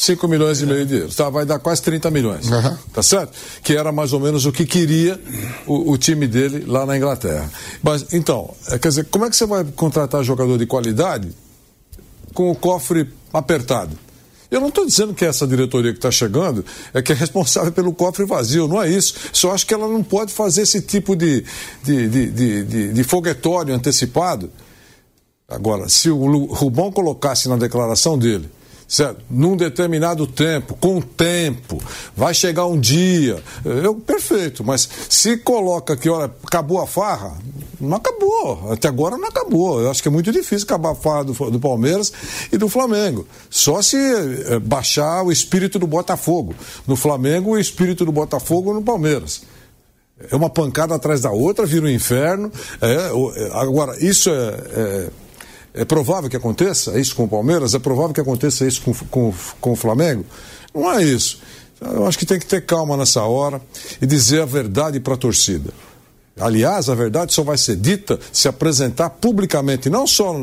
5 0.00 0.26
milhões 0.28 0.62
e 0.62 0.66
meio 0.66 0.86
de 0.86 0.96
euros. 0.96 1.14
Tá, 1.14 1.28
vai 1.28 1.44
dar 1.44 1.58
quase 1.58 1.82
30 1.82 2.10
milhões. 2.10 2.48
Uhum. 2.48 2.74
Tá 2.90 3.02
certo? 3.02 3.36
Que 3.62 3.76
era 3.76 3.92
mais 3.92 4.14
ou 4.14 4.20
menos 4.20 4.46
o 4.46 4.52
que 4.52 4.64
queria 4.64 5.20
o, 5.66 5.92
o, 5.92 5.98
time 5.98 6.26
dele 6.26 6.64
lá 6.66 6.86
na 6.86 6.96
Inglaterra. 6.96 7.50
Mas, 7.82 8.06
então, 8.14 8.54
é, 8.68 8.78
quer 8.78 8.88
dizer, 8.88 9.04
como 9.10 9.26
é 9.26 9.30
que 9.30 9.36
você 9.36 9.44
vai 9.44 9.62
contratar 9.62 10.24
jogador 10.24 10.56
de 10.56 10.64
qualidade 10.64 11.30
com 12.32 12.50
o 12.50 12.54
cofre 12.54 13.12
apertado? 13.30 13.90
Eu 14.50 14.58
não 14.58 14.68
estou 14.68 14.86
dizendo 14.86 15.12
que 15.12 15.22
essa 15.22 15.46
diretoria 15.46 15.92
que 15.92 15.98
está 15.98 16.10
chegando 16.10 16.64
é 16.94 17.02
que 17.02 17.12
é 17.12 17.14
responsável 17.14 17.70
pelo 17.70 17.92
cofre 17.92 18.24
vazio, 18.24 18.66
não 18.66 18.82
é 18.82 18.88
isso. 18.88 19.14
Só 19.34 19.52
acho 19.52 19.66
que 19.66 19.74
ela 19.74 19.86
não 19.86 20.02
pode 20.02 20.32
fazer 20.32 20.62
esse 20.62 20.80
tipo 20.80 21.14
de, 21.14 21.44
de, 21.84 22.08
de, 22.08 22.30
de, 22.30 22.64
de, 22.64 22.92
de 22.94 23.04
foguetório 23.04 23.74
antecipado. 23.74 24.50
Agora, 25.46 25.90
se 25.90 26.08
o 26.08 26.46
Rubão 26.46 26.90
colocasse 26.90 27.50
na 27.50 27.56
declaração 27.56 28.18
dele 28.18 28.48
certo? 28.90 29.22
Num 29.30 29.56
determinado 29.56 30.26
tempo, 30.26 30.76
com 30.80 31.00
tempo, 31.00 31.80
vai 32.16 32.34
chegar 32.34 32.66
um 32.66 32.78
dia. 32.78 33.40
Eu, 33.64 33.94
perfeito, 33.94 34.64
mas 34.64 34.88
se 35.08 35.36
coloca 35.36 35.96
que, 35.96 36.10
olha, 36.10 36.28
acabou 36.44 36.80
a 36.80 36.88
farra, 36.88 37.38
não 37.80 37.96
acabou. 37.96 38.72
Até 38.72 38.88
agora 38.88 39.16
não 39.16 39.28
acabou. 39.28 39.80
Eu 39.80 39.90
acho 39.92 40.02
que 40.02 40.08
é 40.08 40.10
muito 40.10 40.32
difícil 40.32 40.64
acabar 40.64 40.90
a 40.90 40.94
farra 40.96 41.22
do, 41.22 41.32
do 41.32 41.60
Palmeiras 41.60 42.12
e 42.50 42.58
do 42.58 42.68
Flamengo. 42.68 43.26
Só 43.48 43.80
se 43.80 43.96
é, 43.96 44.58
baixar 44.58 45.22
o 45.22 45.30
espírito 45.30 45.78
do 45.78 45.86
Botafogo. 45.86 46.52
No 46.84 46.96
Flamengo, 46.96 47.52
o 47.52 47.58
espírito 47.58 48.04
do 48.04 48.10
Botafogo 48.10 48.74
no 48.74 48.82
Palmeiras. 48.82 49.42
É 50.28 50.34
uma 50.34 50.50
pancada 50.50 50.96
atrás 50.96 51.20
da 51.20 51.30
outra, 51.30 51.64
vira 51.64 51.86
um 51.86 51.88
inferno. 51.88 52.50
É, 52.82 53.10
agora, 53.52 53.96
isso 54.04 54.28
é, 54.30 54.32
é 54.34 55.08
é 55.72 55.84
provável 55.84 56.28
que 56.28 56.36
aconteça 56.36 56.98
isso 56.98 57.14
com 57.14 57.24
o 57.24 57.28
Palmeiras? 57.28 57.74
É 57.74 57.78
provável 57.78 58.12
que 58.12 58.20
aconteça 58.20 58.66
isso 58.66 58.82
com, 58.82 58.92
com, 58.92 59.34
com 59.60 59.72
o 59.72 59.76
Flamengo? 59.76 60.24
Não 60.74 60.90
é 60.92 61.02
isso. 61.02 61.40
Eu 61.80 62.06
acho 62.06 62.18
que 62.18 62.26
tem 62.26 62.38
que 62.38 62.46
ter 62.46 62.64
calma 62.66 62.96
nessa 62.96 63.22
hora 63.22 63.60
e 64.00 64.06
dizer 64.06 64.42
a 64.42 64.46
verdade 64.46 65.00
para 65.00 65.14
a 65.14 65.16
torcida. 65.16 65.72
Aliás, 66.38 66.88
a 66.88 66.94
verdade 66.94 67.32
só 67.32 67.42
vai 67.42 67.58
ser 67.58 67.76
dita 67.76 68.18
se 68.32 68.48
apresentar 68.48 69.10
publicamente, 69.10 69.90
não 69.90 70.06
só 70.06 70.34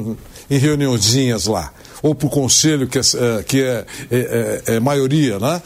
em 0.49 0.57
reuniãozinhas 0.57 1.45
lá, 1.45 1.71
ou 2.01 2.13
para 2.13 2.27
o 2.27 2.29
conselho 2.29 2.87
que 2.87 2.99
é, 2.99 3.01
é 3.01 3.43
que 3.43 3.61
é, 3.61 3.85
é, 4.11 4.61
é, 4.67 4.75
é 4.75 4.79
maioria, 4.79 5.39
né? 5.39 5.61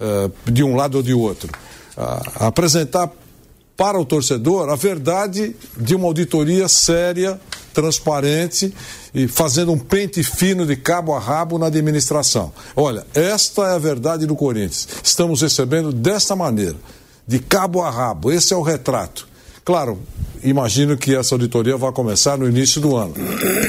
É, 0.00 0.30
de 0.50 0.62
um 0.62 0.74
lado 0.76 0.96
ou 0.96 1.02
de 1.02 1.12
outro. 1.12 1.50
apresentar 2.36 3.10
para 3.76 3.98
o 3.98 4.04
torcedor 4.04 4.68
a 4.70 4.76
verdade 4.76 5.54
de 5.76 5.94
uma 5.94 6.06
auditoria 6.06 6.68
séria 6.68 7.40
transparente 7.78 8.74
e 9.14 9.28
fazendo 9.28 9.70
um 9.70 9.78
pente 9.78 10.24
fino 10.24 10.66
de 10.66 10.74
cabo 10.74 11.14
a 11.14 11.20
rabo 11.20 11.58
na 11.58 11.66
administração. 11.66 12.52
Olha, 12.74 13.06
esta 13.14 13.62
é 13.68 13.74
a 13.76 13.78
verdade 13.78 14.26
do 14.26 14.34
Corinthians. 14.34 14.88
Estamos 15.00 15.42
recebendo 15.42 15.92
desta 15.92 16.34
maneira, 16.34 16.74
de 17.24 17.38
cabo 17.38 17.80
a 17.82 17.88
rabo. 17.88 18.32
Esse 18.32 18.52
é 18.52 18.56
o 18.56 18.62
retrato. 18.62 19.28
Claro, 19.64 20.00
imagino 20.42 20.96
que 20.96 21.14
essa 21.14 21.36
auditoria 21.36 21.76
vai 21.76 21.92
começar 21.92 22.36
no 22.36 22.48
início 22.48 22.80
do 22.80 22.96
ano. 22.96 23.14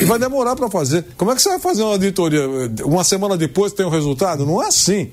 E 0.01 0.05
vai 0.05 0.17
demorar 0.17 0.55
para 0.55 0.71
fazer. 0.71 1.05
Como 1.15 1.29
é 1.29 1.35
que 1.35 1.41
você 1.43 1.49
vai 1.49 1.59
fazer 1.59 1.83
uma 1.83 1.91
auditoria? 1.91 2.47
Uma 2.83 3.03
semana 3.03 3.37
depois 3.37 3.73
tem 3.73 3.85
o 3.85 3.89
um 3.89 3.91
resultado? 3.91 4.43
Não 4.43 4.63
é 4.63 4.69
assim. 4.69 5.11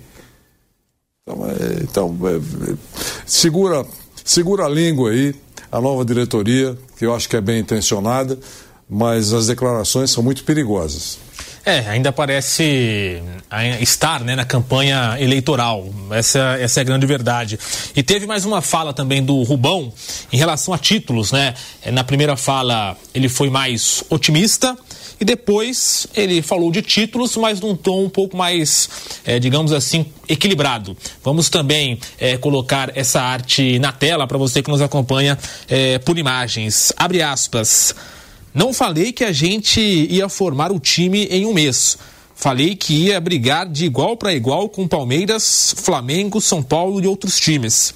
Então, 1.23 1.47
é, 1.47 1.83
então 1.83 2.19
é, 2.25 2.77
segura, 3.27 3.85
segura 4.25 4.65
a 4.65 4.69
língua 4.71 5.11
aí, 5.11 5.35
a 5.71 5.83
nova 5.83 6.03
diretoria, 6.03 6.79
que 6.97 7.05
eu 7.05 7.15
acho 7.15 7.29
que 7.29 7.37
é 7.37 7.43
bem 7.43 7.59
intencionada 7.59 8.39
mas 8.89 9.33
as 9.33 9.47
declarações 9.47 10.11
são 10.11 10.23
muito 10.23 10.45
perigosas. 10.45 11.19
É, 11.65 11.81
ainda 11.89 12.13
parece 12.13 13.21
estar 13.81 14.21
né, 14.21 14.37
na 14.37 14.45
campanha 14.45 15.17
eleitoral. 15.19 15.93
Essa, 16.13 16.57
essa 16.61 16.79
é 16.79 16.83
a 16.83 16.85
grande 16.85 17.07
verdade. 17.07 17.59
E 17.97 18.05
teve 18.05 18.25
mais 18.25 18.45
uma 18.45 18.63
fala 18.63 18.93
também 18.93 19.21
do 19.21 19.43
Rubão 19.43 19.93
em 20.33 20.37
relação 20.37 20.73
a 20.73 20.79
títulos, 20.79 21.33
né? 21.33 21.55
É, 21.83 21.91
na 21.91 22.05
primeira 22.05 22.37
fala 22.37 22.97
ele 23.13 23.29
foi 23.29 23.51
mais 23.51 24.05
otimista 24.09 24.79
e 25.21 25.25
depois 25.25 26.07
ele 26.15 26.41
falou 26.41 26.71
de 26.71 26.83
títulos, 26.83 27.37
mas 27.37 27.61
num 27.61 27.75
tom 27.75 28.05
um 28.05 28.09
pouco 28.09 28.37
mais, 28.37 28.89
é, 29.25 29.41
digamos 29.41 29.73
assim, 29.73 30.07
equilibrado. 30.29 30.97
Vamos 31.25 31.49
também 31.49 31.99
é, 32.17 32.37
colocar 32.37 32.97
essa 32.97 33.21
arte 33.21 33.81
na 33.81 33.91
tela 33.91 34.25
para 34.29 34.39
você 34.39 34.63
que 34.63 34.71
nos 34.71 34.81
acompanha 34.81 35.37
é, 35.69 35.99
por 35.99 36.17
imagens. 36.17 36.93
Abre 36.97 37.23
aspas. 37.23 37.93
Não 38.57 38.73
falei 38.73 39.13
que 39.13 39.23
a 39.23 39.33
gente 39.33 39.79
ia 39.83 40.31
formar 40.31 40.73
o 40.73 40.81
time 40.81 41.27
em 41.27 41.45
um 41.45 41.53
mês. 41.53 41.99
Falei 42.35 42.75
que 42.75 42.95
ia 42.95 43.21
brigar 43.21 43.69
de 43.69 43.85
igual 43.85 44.17
para 44.17 44.33
igual 44.33 44.67
com 44.67 44.89
Palmeiras, 44.89 45.75
Flamengo, 45.77 46.41
São 46.41 46.63
Paulo 46.63 46.99
e 46.99 47.07
outros 47.07 47.39
times. 47.39 47.93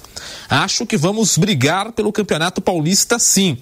Acho 0.47 0.85
que 0.85 0.97
vamos 0.97 1.35
brigar 1.35 1.91
pelo 1.93 2.13
Campeonato 2.13 2.61
Paulista 2.61 3.17
sim, 3.17 3.57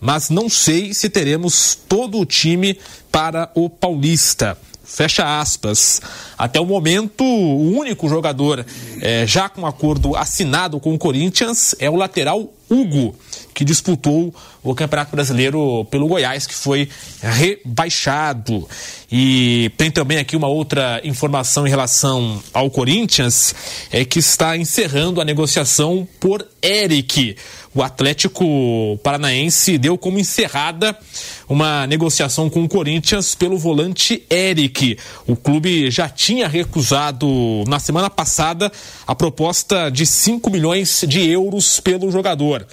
mas 0.00 0.30
não 0.30 0.48
sei 0.48 0.94
se 0.94 1.10
teremos 1.10 1.76
todo 1.88 2.20
o 2.20 2.24
time 2.24 2.78
para 3.10 3.50
o 3.56 3.68
Paulista. 3.68 4.56
Fecha 4.84 5.40
aspas. 5.40 6.00
Até 6.38 6.60
o 6.60 6.66
momento, 6.66 7.24
o 7.24 7.76
único 7.76 8.08
jogador 8.08 8.64
é, 9.00 9.26
já 9.26 9.48
com 9.48 9.66
acordo 9.66 10.14
assinado 10.14 10.78
com 10.78 10.94
o 10.94 10.98
Corinthians 10.98 11.74
é 11.80 11.90
o 11.90 11.96
lateral 11.96 12.53
Hugo, 12.74 13.14
que 13.54 13.64
disputou 13.64 14.34
o 14.62 14.74
Campeonato 14.74 15.12
Brasileiro 15.12 15.84
pelo 15.90 16.08
Goiás, 16.08 16.46
que 16.46 16.54
foi 16.54 16.88
rebaixado. 17.20 18.68
E 19.10 19.70
tem 19.76 19.90
também 19.90 20.18
aqui 20.18 20.34
uma 20.34 20.48
outra 20.48 21.00
informação 21.04 21.66
em 21.66 21.70
relação 21.70 22.42
ao 22.52 22.70
Corinthians, 22.70 23.54
é 23.92 24.04
que 24.04 24.18
está 24.18 24.56
encerrando 24.56 25.20
a 25.20 25.24
negociação 25.24 26.08
por 26.18 26.46
Eric. 26.62 27.36
O 27.74 27.82
Atlético 27.82 28.98
Paranaense 29.02 29.76
deu 29.76 29.98
como 29.98 30.20
encerrada 30.20 30.96
uma 31.48 31.86
negociação 31.88 32.48
com 32.48 32.62
o 32.62 32.68
Corinthians 32.68 33.34
pelo 33.34 33.58
volante 33.58 34.22
Eric. 34.30 34.96
O 35.26 35.34
clube 35.34 35.90
já 35.90 36.08
tinha 36.08 36.46
recusado 36.46 37.26
na 37.66 37.80
semana 37.80 38.08
passada 38.08 38.70
a 39.04 39.14
proposta 39.14 39.90
de 39.90 40.06
5 40.06 40.48
milhões 40.50 41.04
de 41.08 41.28
euros 41.28 41.80
pelo 41.80 42.12
jogador. 42.12 42.64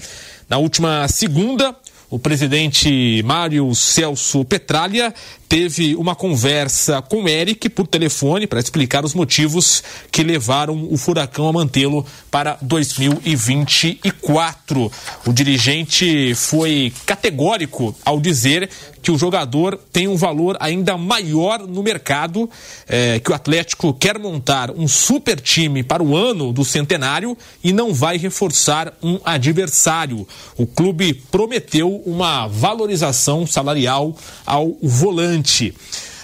Na 0.48 0.60
última 0.60 1.08
segunda, 1.08 1.76
o 2.08 2.20
presidente 2.20 3.24
Mário 3.24 3.74
Celso 3.74 4.46
Petralha 4.46 5.14
teve 5.52 5.96
uma 5.98 6.16
conversa 6.16 7.02
com 7.02 7.28
Eric 7.28 7.68
por 7.68 7.86
telefone 7.86 8.48
para 8.48 8.62
explicar 8.62 9.04
os 9.04 9.14
motivos 9.14 9.84
que 10.10 10.24
levaram 10.24 10.88
o 10.90 10.96
Furacão 10.96 11.50
a 11.50 11.52
mantê-lo 11.52 12.06
para 12.32 12.58
2024. 12.62 14.90
O 15.28 15.34
dirigente 15.34 16.34
foi 16.36 16.94
categórico 17.06 17.94
ao 18.06 18.22
dizer 18.22 18.70
que 19.02 19.12
o 19.12 19.18
jogador 19.18 19.78
tem 19.92 20.08
um 20.08 20.16
valor 20.16 20.56
ainda 20.60 20.96
maior 20.98 21.68
no 21.68 21.84
mercado, 21.84 22.50
é, 22.88 23.20
que 23.20 23.32
o 23.32 23.34
Atlético 23.34 23.94
quer 23.94 24.18
montar 24.20 24.72
um 24.72 24.88
super 24.88 25.42
time 25.42 25.84
para 25.84 26.02
o 26.04 26.16
ano 26.16 26.54
do 26.54 26.64
centenário 26.64 27.36
e 27.64 27.74
não 27.74 27.94
vai 27.94 28.18
reforçar 28.18 28.94
um 29.02 29.20
adversário. 29.26 30.28
O 30.56 30.68
clube 30.68 31.14
prometeu 31.14 32.02
uma 32.06 32.48
valorização 32.48 33.48
salarial 33.48 34.16
ao 34.46 34.78
volante 34.82 35.41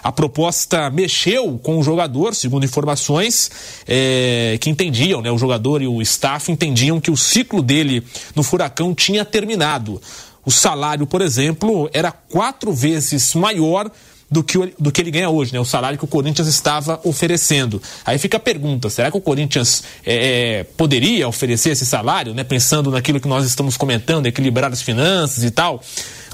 A 0.03 0.11
proposta 0.11 0.89
mexeu 0.89 1.59
com 1.61 1.79
o 1.79 1.83
jogador, 1.83 2.33
segundo 2.33 2.63
informações 2.63 3.51
é, 3.87 4.57
que 4.61 4.69
entendiam, 4.69 5.21
né, 5.21 5.31
o 5.31 5.37
jogador 5.37 5.81
e 5.81 5.87
o 5.87 6.01
staff 6.01 6.51
entendiam 6.51 7.01
que 7.01 7.11
o 7.11 7.17
ciclo 7.17 7.61
dele 7.61 8.03
no 8.35 8.43
Furacão 8.43 8.95
tinha 8.95 9.25
terminado. 9.25 10.01
O 10.45 10.51
salário, 10.51 11.05
por 11.05 11.21
exemplo, 11.21 11.89
era 11.91 12.09
quatro 12.11 12.71
vezes 12.71 13.33
maior 13.33 13.91
do 14.29 14.43
que, 14.43 14.73
do 14.79 14.91
que 14.91 15.01
ele 15.01 15.11
ganha 15.11 15.29
hoje, 15.29 15.53
né? 15.53 15.59
O 15.59 15.65
salário 15.65 15.97
que 15.97 16.05
o 16.05 16.07
Corinthians 16.07 16.47
estava 16.47 16.99
oferecendo. 17.03 17.81
Aí 18.05 18.17
fica 18.17 18.37
a 18.37 18.39
pergunta: 18.39 18.89
será 18.89 19.09
que 19.09 19.17
o 19.17 19.21
Corinthians 19.21 19.83
é, 20.05 20.59
é 20.59 20.63
poderia 20.63 21.27
oferecer 21.27 21.71
esse 21.71 21.85
salário, 21.85 22.33
né? 22.33 22.43
Pensando 22.43 22.91
naquilo 22.91 23.19
que 23.19 23.27
nós 23.27 23.45
estamos 23.45 23.77
comentando, 23.77 24.25
equilibrar 24.25 24.71
as 24.71 24.81
finanças 24.81 25.43
e 25.43 25.51
tal. 25.51 25.81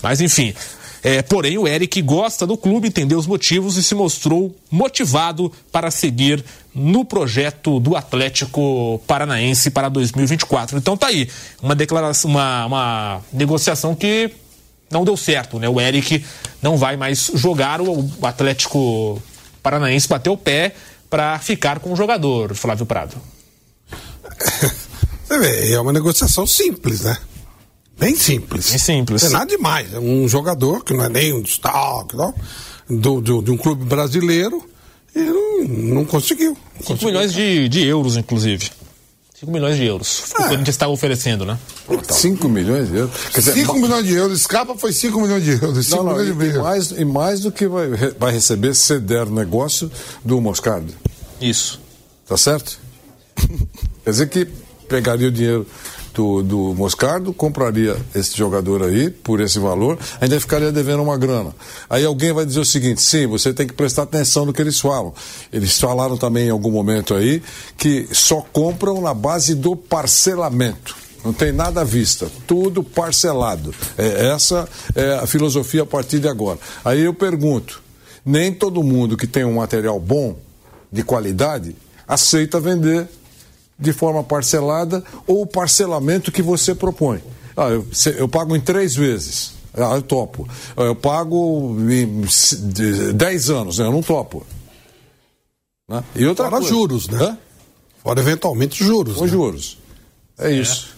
Mas 0.01 0.21
enfim, 0.21 0.53
é, 1.03 1.21
porém, 1.21 1.57
o 1.57 1.67
Eric 1.67 2.01
gosta 2.01 2.47
do 2.47 2.55
clube, 2.55 2.87
entendeu 2.87 3.19
os 3.19 3.27
motivos 3.27 3.75
e 3.75 3.83
se 3.83 3.93
mostrou 3.93 4.55
motivado 4.71 5.51
para 5.69 5.91
seguir 5.91 6.43
no 6.73 7.03
projeto 7.03 7.77
do 7.79 7.97
Atlético 7.97 9.01
Paranaense 9.05 9.69
para 9.69 9.89
2024. 9.89 10.77
Então 10.77 10.95
tá 10.95 11.07
aí, 11.07 11.29
uma 11.61 11.75
declaração, 11.75 12.31
uma, 12.31 12.65
uma 12.65 13.21
negociação 13.33 13.93
que 13.93 14.31
não 14.89 15.03
deu 15.03 15.17
certo, 15.17 15.59
né? 15.59 15.67
O 15.67 15.81
Eric 15.81 16.23
não 16.61 16.77
vai 16.77 16.95
mais 16.95 17.31
jogar, 17.35 17.81
o 17.81 18.09
Atlético 18.21 19.21
Paranaense 19.61 20.07
bateu 20.07 20.33
o 20.33 20.37
pé 20.37 20.73
para 21.09 21.37
ficar 21.39 21.79
com 21.79 21.91
o 21.91 21.95
jogador, 21.97 22.55
Flávio 22.55 22.85
Prado. 22.85 23.15
É 25.71 25.79
uma 25.79 25.91
negociação 25.91 26.45
simples, 26.45 27.01
né? 27.01 27.17
Bem 28.03 28.15
simples. 28.15 28.69
Bem 28.69 28.77
simples. 28.79 29.21
Não 29.23 29.29
é 29.29 29.33
nada 29.33 29.45
demais. 29.55 29.93
É 29.93 29.99
um 29.99 30.27
jogador 30.27 30.83
que 30.83 30.93
não 30.93 31.03
é 31.05 31.09
nem 31.09 31.33
um 31.33 31.41
destaque, 31.41 32.15
não, 32.15 32.33
do, 32.89 33.21
do, 33.21 33.41
de 33.41 33.51
um 33.51 33.57
clube 33.57 33.85
brasileiro 33.85 34.61
E 35.15 35.19
não, 35.19 35.63
não 35.95 36.05
conseguiu. 36.05 36.57
5 36.85 37.05
milhões 37.05 37.31
de, 37.33 37.69
de 37.69 37.85
euros, 37.87 38.17
inclusive. 38.17 38.69
5 39.39 39.51
milhões 39.51 39.77
de 39.77 39.85
euros. 39.85 40.23
O 40.31 40.41
É. 40.41 40.43
Corinthians 40.47 40.69
estava 40.69 40.91
oferecendo, 40.91 41.45
né? 41.45 41.57
5 42.09 42.49
milhões 42.49 42.89
de 42.89 42.97
euros. 42.97 43.15
Quer 43.31 43.39
dizer, 43.39 43.53
5 43.53 43.73
milhões 43.77 44.05
de 44.05 44.13
euros, 44.13 44.39
escapa 44.39 44.75
foi 44.77 44.91
5 44.93 45.19
milhões 45.21 45.43
de 45.43 45.51
euros. 45.51 45.85
5 45.85 45.97
Não, 45.97 46.03
não, 46.03 46.17
milhões 46.17 46.29
e, 46.29 46.39
de 46.39 46.45
euros. 46.45 46.63
mais, 46.63 46.91
e 46.91 47.05
mais 47.05 47.39
do 47.41 47.51
que 47.51 47.67
vai, 47.67 47.87
vai 48.17 48.31
receber 48.33 48.73
se 48.73 48.99
der 48.99 49.27
negócio 49.27 49.91
do 50.25 50.39
Moscardo. 50.41 50.93
Isso. 51.41 51.79
Tá 52.27 52.37
certo? 52.37 52.79
Quer 54.03 54.09
dizer 54.11 54.29
que 54.29 54.47
pegaria 54.87 55.27
o 55.27 55.31
dinheiro 55.31 55.67
do, 56.13 56.43
do 56.43 56.57
Moscardo, 56.75 57.33
compraria 57.33 57.97
esse 58.13 58.37
jogador 58.37 58.83
aí 58.83 59.09
por 59.09 59.41
esse 59.41 59.59
valor, 59.59 59.97
ainda 60.21 60.39
ficaria 60.39 60.71
devendo 60.71 61.01
uma 61.01 61.17
grana. 61.17 61.53
Aí 61.89 62.05
alguém 62.05 62.31
vai 62.31 62.45
dizer 62.45 62.59
o 62.59 62.65
seguinte: 62.65 63.01
sim, 63.01 63.27
você 63.27 63.53
tem 63.53 63.67
que 63.67 63.73
prestar 63.73 64.03
atenção 64.03 64.45
no 64.45 64.53
que 64.53 64.61
eles 64.61 64.79
falam. 64.79 65.13
Eles 65.51 65.79
falaram 65.79 66.17
também 66.17 66.47
em 66.47 66.51
algum 66.51 66.71
momento 66.71 67.13
aí 67.15 67.41
que 67.77 68.07
só 68.11 68.41
compram 68.53 69.01
na 69.01 69.13
base 69.13 69.55
do 69.55 69.75
parcelamento. 69.75 70.95
Não 71.23 71.31
tem 71.31 71.51
nada 71.53 71.81
à 71.81 71.83
vista, 71.85 72.29
tudo 72.45 72.83
parcelado. 72.83 73.73
É, 73.97 74.27
essa 74.27 74.67
é 74.93 75.15
a 75.15 75.25
filosofia 75.25 75.83
a 75.83 75.85
partir 75.85 76.19
de 76.19 76.27
agora. 76.27 76.59
Aí 76.83 77.01
eu 77.01 77.13
pergunto: 77.13 77.81
nem 78.25 78.53
todo 78.53 78.83
mundo 78.83 79.17
que 79.17 79.25
tem 79.25 79.43
um 79.43 79.55
material 79.55 79.99
bom, 79.99 80.37
de 80.91 81.01
qualidade, 81.01 81.75
aceita 82.07 82.59
vender 82.59 83.07
de 83.79 83.91
forma 83.93 84.23
parcelada 84.23 85.03
ou 85.27 85.41
o 85.41 85.47
parcelamento 85.47 86.31
que 86.31 86.41
você 86.41 86.73
propõe. 86.75 87.21
Ah, 87.55 87.69
eu, 87.69 87.87
se- 87.91 88.15
eu 88.17 88.27
pago 88.27 88.55
em 88.55 88.61
três 88.61 88.95
vezes. 88.95 89.53
Ah, 89.75 89.95
eu 89.95 90.01
topo. 90.01 90.47
Ah, 90.77 90.83
Eu 90.83 90.95
pago 90.95 91.75
em 91.89 92.23
s- 92.23 92.55
de- 92.57 93.11
dez 93.13 93.49
anos, 93.49 93.79
né? 93.79 93.85
eu 93.85 93.91
não 93.91 94.01
topo. 94.03 94.45
Né? 95.89 96.03
E 96.15 96.25
outra 96.25 96.45
Fora 96.45 96.57
coisa- 96.57 96.69
juros, 96.73 97.07
né? 97.07 97.17
Hã? 97.23 97.37
Fora 98.03 98.19
eventualmente 98.19 98.83
juros. 98.83 99.15
Com 99.17 99.23
né? 99.25 99.29
juros. 99.31 99.77
É 100.37 100.51
isso. 100.51 100.93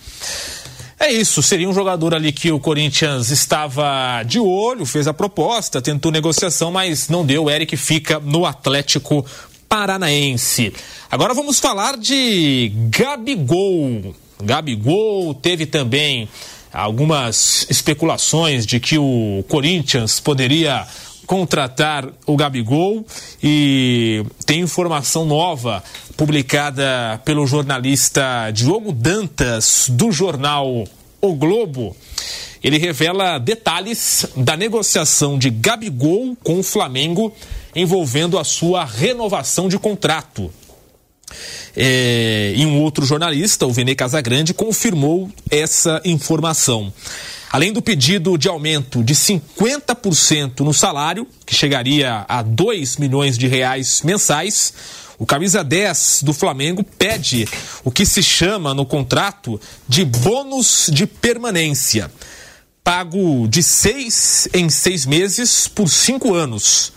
É 0.99 1.11
isso, 1.11 1.43
seria 1.43 1.69
um 1.69 1.73
jogador 1.73 2.15
ali 2.15 2.32
que 2.32 2.51
o 2.51 2.59
Corinthians 2.59 3.30
estava 3.30 4.23
de 4.23 4.39
olho, 4.39 4.86
fez 4.86 5.07
a 5.07 5.13
proposta, 5.13 5.82
tentou 5.82 6.11
negociação, 6.11 6.71
mas 6.71 7.09
não 7.09 7.26
deu. 7.26 7.43
O 7.43 7.49
Eric 7.49 7.76
fica 7.78 8.19
no 8.19 8.45
Atlético 8.45 9.26
Paranaense. 9.68 10.74
Agora 11.09 11.34
vamos 11.34 11.59
falar 11.59 11.97
de 11.97 12.72
Gabigol. 12.89 14.16
Gabigol 14.41 15.34
teve 15.34 15.66
também 15.66 16.28
algumas 16.74 17.66
especulações 17.70 18.66
de 18.66 18.80
que 18.80 18.97
o 18.97 19.43
Corinthians 19.47 20.20
poderia 20.20 20.86
contratar 21.26 22.07
o 22.26 22.36
Gabigol 22.36 23.05
e 23.41 24.24
tem 24.45 24.61
informação 24.61 25.26
nova 25.26 25.84
publicada 26.16 27.20
pelo 27.26 27.47
jornalista 27.47 28.51
Diogo 28.51 28.91
Dantas 28.91 29.88
do 29.89 30.11
jornal 30.11 30.86
O 31.22 31.34
Globo. 31.34 31.95
Ele 32.63 32.78
revela 32.78 33.38
detalhes 33.38 34.26
da 34.36 34.57
negociação 34.57 35.38
de 35.38 35.49
Gabigol 35.49 36.36
com 36.43 36.59
o 36.59 36.63
Flamengo 36.63 37.32
envolvendo 37.76 38.39
a 38.39 38.43
sua 38.43 38.84
renovação 38.84 39.68
de 39.68 39.78
contrato. 39.78 40.51
É, 41.76 42.53
e 42.55 42.66
um 42.66 42.82
outro 42.82 43.05
jornalista, 43.05 43.66
o 43.66 43.72
Vene 43.72 43.95
Casagrande, 43.95 44.53
confirmou 44.53 45.30
essa 45.51 46.01
informação. 46.05 46.91
Além 47.51 47.72
do 47.72 47.82
pedido 47.82 48.38
de 48.38 48.47
aumento 48.47 49.03
de 49.03 49.13
50% 49.13 50.61
no 50.61 50.74
salário, 50.74 51.28
que 51.45 51.55
chegaria 51.55 52.26
a 52.28 52.41
2 52.41 52.97
milhões 52.97 53.38
de 53.38 53.47
reais 53.47 54.01
mensais, 54.01 54.74
o 55.18 55.26
camisa 55.26 55.63
10 55.63 56.24
do 56.24 56.34
Flamengo 56.34 56.84
pede 56.84 57.47
o 57.84 57.91
que 57.91 58.05
se 58.05 58.22
chama 58.22 58.74
no 58.74 58.86
contrato 58.86 59.59
de 59.88 60.03
bônus 60.03 60.89
de 60.91 61.07
permanência, 61.07 62.11
pago 62.84 63.47
de 63.47 63.63
seis 63.63 64.47
em 64.53 64.70
seis 64.70 65.05
meses 65.05 65.68
por 65.68 65.89
cinco 65.89 66.34
anos. 66.34 66.91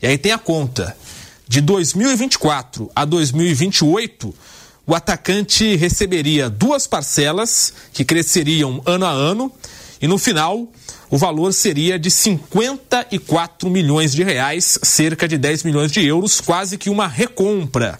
E 0.00 0.06
aí 0.06 0.16
tem 0.16 0.32
a 0.32 0.38
conta. 0.38 0.96
De 1.48 1.60
2024 1.60 2.90
a 2.94 3.04
2028, 3.04 4.34
o 4.84 4.94
atacante 4.94 5.76
receberia 5.76 6.50
duas 6.50 6.86
parcelas 6.86 7.72
que 7.92 8.04
cresceriam 8.04 8.82
ano 8.84 9.06
a 9.06 9.10
ano 9.10 9.52
e 10.00 10.08
no 10.08 10.18
final 10.18 10.68
o 11.10 11.16
valor 11.16 11.52
seria 11.52 11.98
de 11.98 12.10
54 12.10 13.70
milhões 13.70 14.12
de 14.12 14.22
reais, 14.24 14.78
cerca 14.82 15.28
de 15.28 15.38
10 15.38 15.62
milhões 15.62 15.92
de 15.92 16.04
euros, 16.04 16.40
quase 16.40 16.76
que 16.76 16.90
uma 16.90 17.06
recompra. 17.06 17.98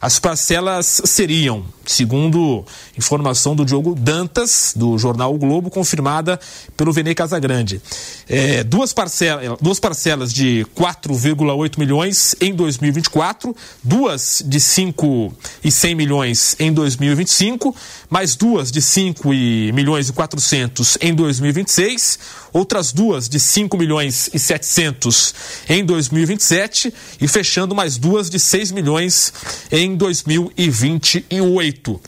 As 0.00 0.18
parcelas 0.18 1.00
seriam, 1.06 1.64
segundo 1.86 2.64
informação 2.98 3.56
do 3.56 3.64
Diogo 3.64 3.94
Dantas, 3.94 4.74
do 4.76 4.98
jornal 4.98 5.34
O 5.34 5.38
Globo, 5.38 5.70
confirmada 5.70 6.38
pelo 6.76 6.92
Vene 6.92 7.14
Casagrande. 7.14 7.80
É, 8.28 8.62
duas, 8.62 8.92
parcela, 8.92 9.56
duas 9.60 9.80
parcelas 9.80 10.34
de 10.34 10.66
4,8 10.76 11.78
milhões 11.78 12.36
em 12.42 12.54
2024, 12.54 13.56
duas 13.82 14.44
de 14.46 14.60
5 14.60 15.34
e 15.64 15.72
100 15.72 15.94
milhões 15.94 16.56
em 16.60 16.70
2025, 16.72 17.74
mais 18.10 18.36
duas 18.36 18.70
de 18.70 18.82
5 18.82 19.32
e 19.32 19.72
milhões 19.72 20.10
e 20.10 20.12
400 20.12 20.98
em 21.00 21.14
2026, 21.14 22.18
outras 22.56 22.92
duas 22.92 23.28
de 23.28 23.38
5 23.38 23.76
milhões 23.76 24.30
e 24.32 24.38
700 24.38 25.34
em 25.68 25.84
2027 25.84 26.94
e 27.20 27.28
fechando 27.28 27.74
mais 27.74 27.98
duas 27.98 28.30
de 28.30 28.40
6 28.40 28.72
milhões 28.72 29.30
em 29.70 29.94
2028. 29.94 32.00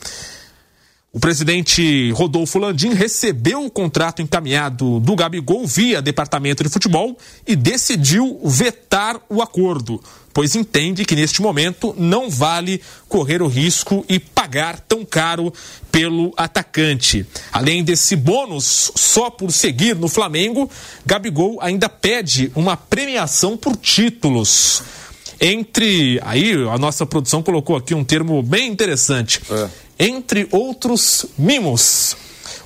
O 1.11 1.19
presidente 1.19 2.11
Rodolfo 2.11 2.59
Landim 2.59 2.93
recebeu 2.93 3.65
o 3.65 3.71
contrato 3.71 4.21
encaminhado 4.21 4.99
do 4.99 5.15
Gabigol 5.15 5.65
via 5.65 6.03
Departamento 6.03 6.61
de 6.63 6.69
Futebol 6.69 7.17
e 7.47 7.55
decidiu 7.55 8.39
vetar 8.45 9.19
o 9.27 9.41
acordo, 9.41 9.99
pois 10.31 10.53
entende 10.53 11.03
que 11.03 11.15
neste 11.15 11.41
momento 11.41 11.95
não 11.97 12.29
vale 12.29 12.79
correr 13.07 13.41
o 13.41 13.47
risco 13.47 14.05
e 14.07 14.19
pagar 14.19 14.79
tão 14.81 15.03
caro 15.03 15.51
pelo 15.91 16.31
atacante. 16.37 17.25
Além 17.51 17.83
desse 17.83 18.15
bônus 18.15 18.91
só 18.95 19.31
por 19.31 19.51
seguir 19.51 19.95
no 19.95 20.07
Flamengo, 20.07 20.69
Gabigol 21.03 21.57
ainda 21.59 21.89
pede 21.89 22.51
uma 22.53 22.77
premiação 22.77 23.57
por 23.57 23.75
títulos. 23.75 24.83
Entre. 25.41 26.19
Aí 26.21 26.53
a 26.69 26.77
nossa 26.77 27.05
produção 27.05 27.41
colocou 27.41 27.75
aqui 27.75 27.95
um 27.95 28.03
termo 28.03 28.43
bem 28.43 28.69
interessante. 28.69 29.41
Entre 29.99 30.47
outros 30.49 31.25
mimos, 31.37 32.15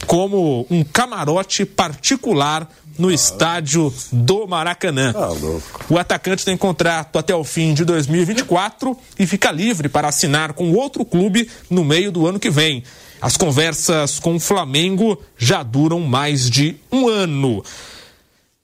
como 0.06 0.68
um 0.70 0.84
camarote 0.84 1.66
particular 1.66 2.70
no 2.98 3.12
estádio 3.12 3.94
do 4.12 4.48
Maracanã. 4.48 5.14
Ah, 5.16 5.28
louco. 5.28 5.86
O 5.90 5.98
atacante 5.98 6.46
tem 6.46 6.56
contrato 6.56 7.18
até 7.18 7.34
o 7.34 7.44
fim 7.44 7.74
de 7.74 7.84
2024 7.86 8.96
e 9.18 9.26
fica 9.26 9.52
livre 9.52 9.90
para 9.90 10.08
assinar 10.08 10.54
com 10.54 10.74
outro 10.74 11.04
clube 11.04 11.50
no 11.70 11.84
meio 11.84 12.12
do 12.12 12.28
ano 12.28 12.40
que 12.40 12.50
vem. 12.50 12.84
As 13.22 13.38
conversas 13.38 14.20
com 14.20 14.36
o 14.36 14.40
Flamengo 14.40 15.20
já 15.38 15.64
duram 15.64 16.02
mais 16.02 16.50
de 16.50 16.76
um 16.92 17.08
ano. 17.08 17.64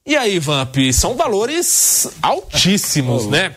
E 0.05 0.15
aí, 0.15 0.39
Vamp, 0.39 0.76
são 0.93 1.15
valores 1.15 2.09
altíssimos, 2.22 3.26
né? 3.28 3.55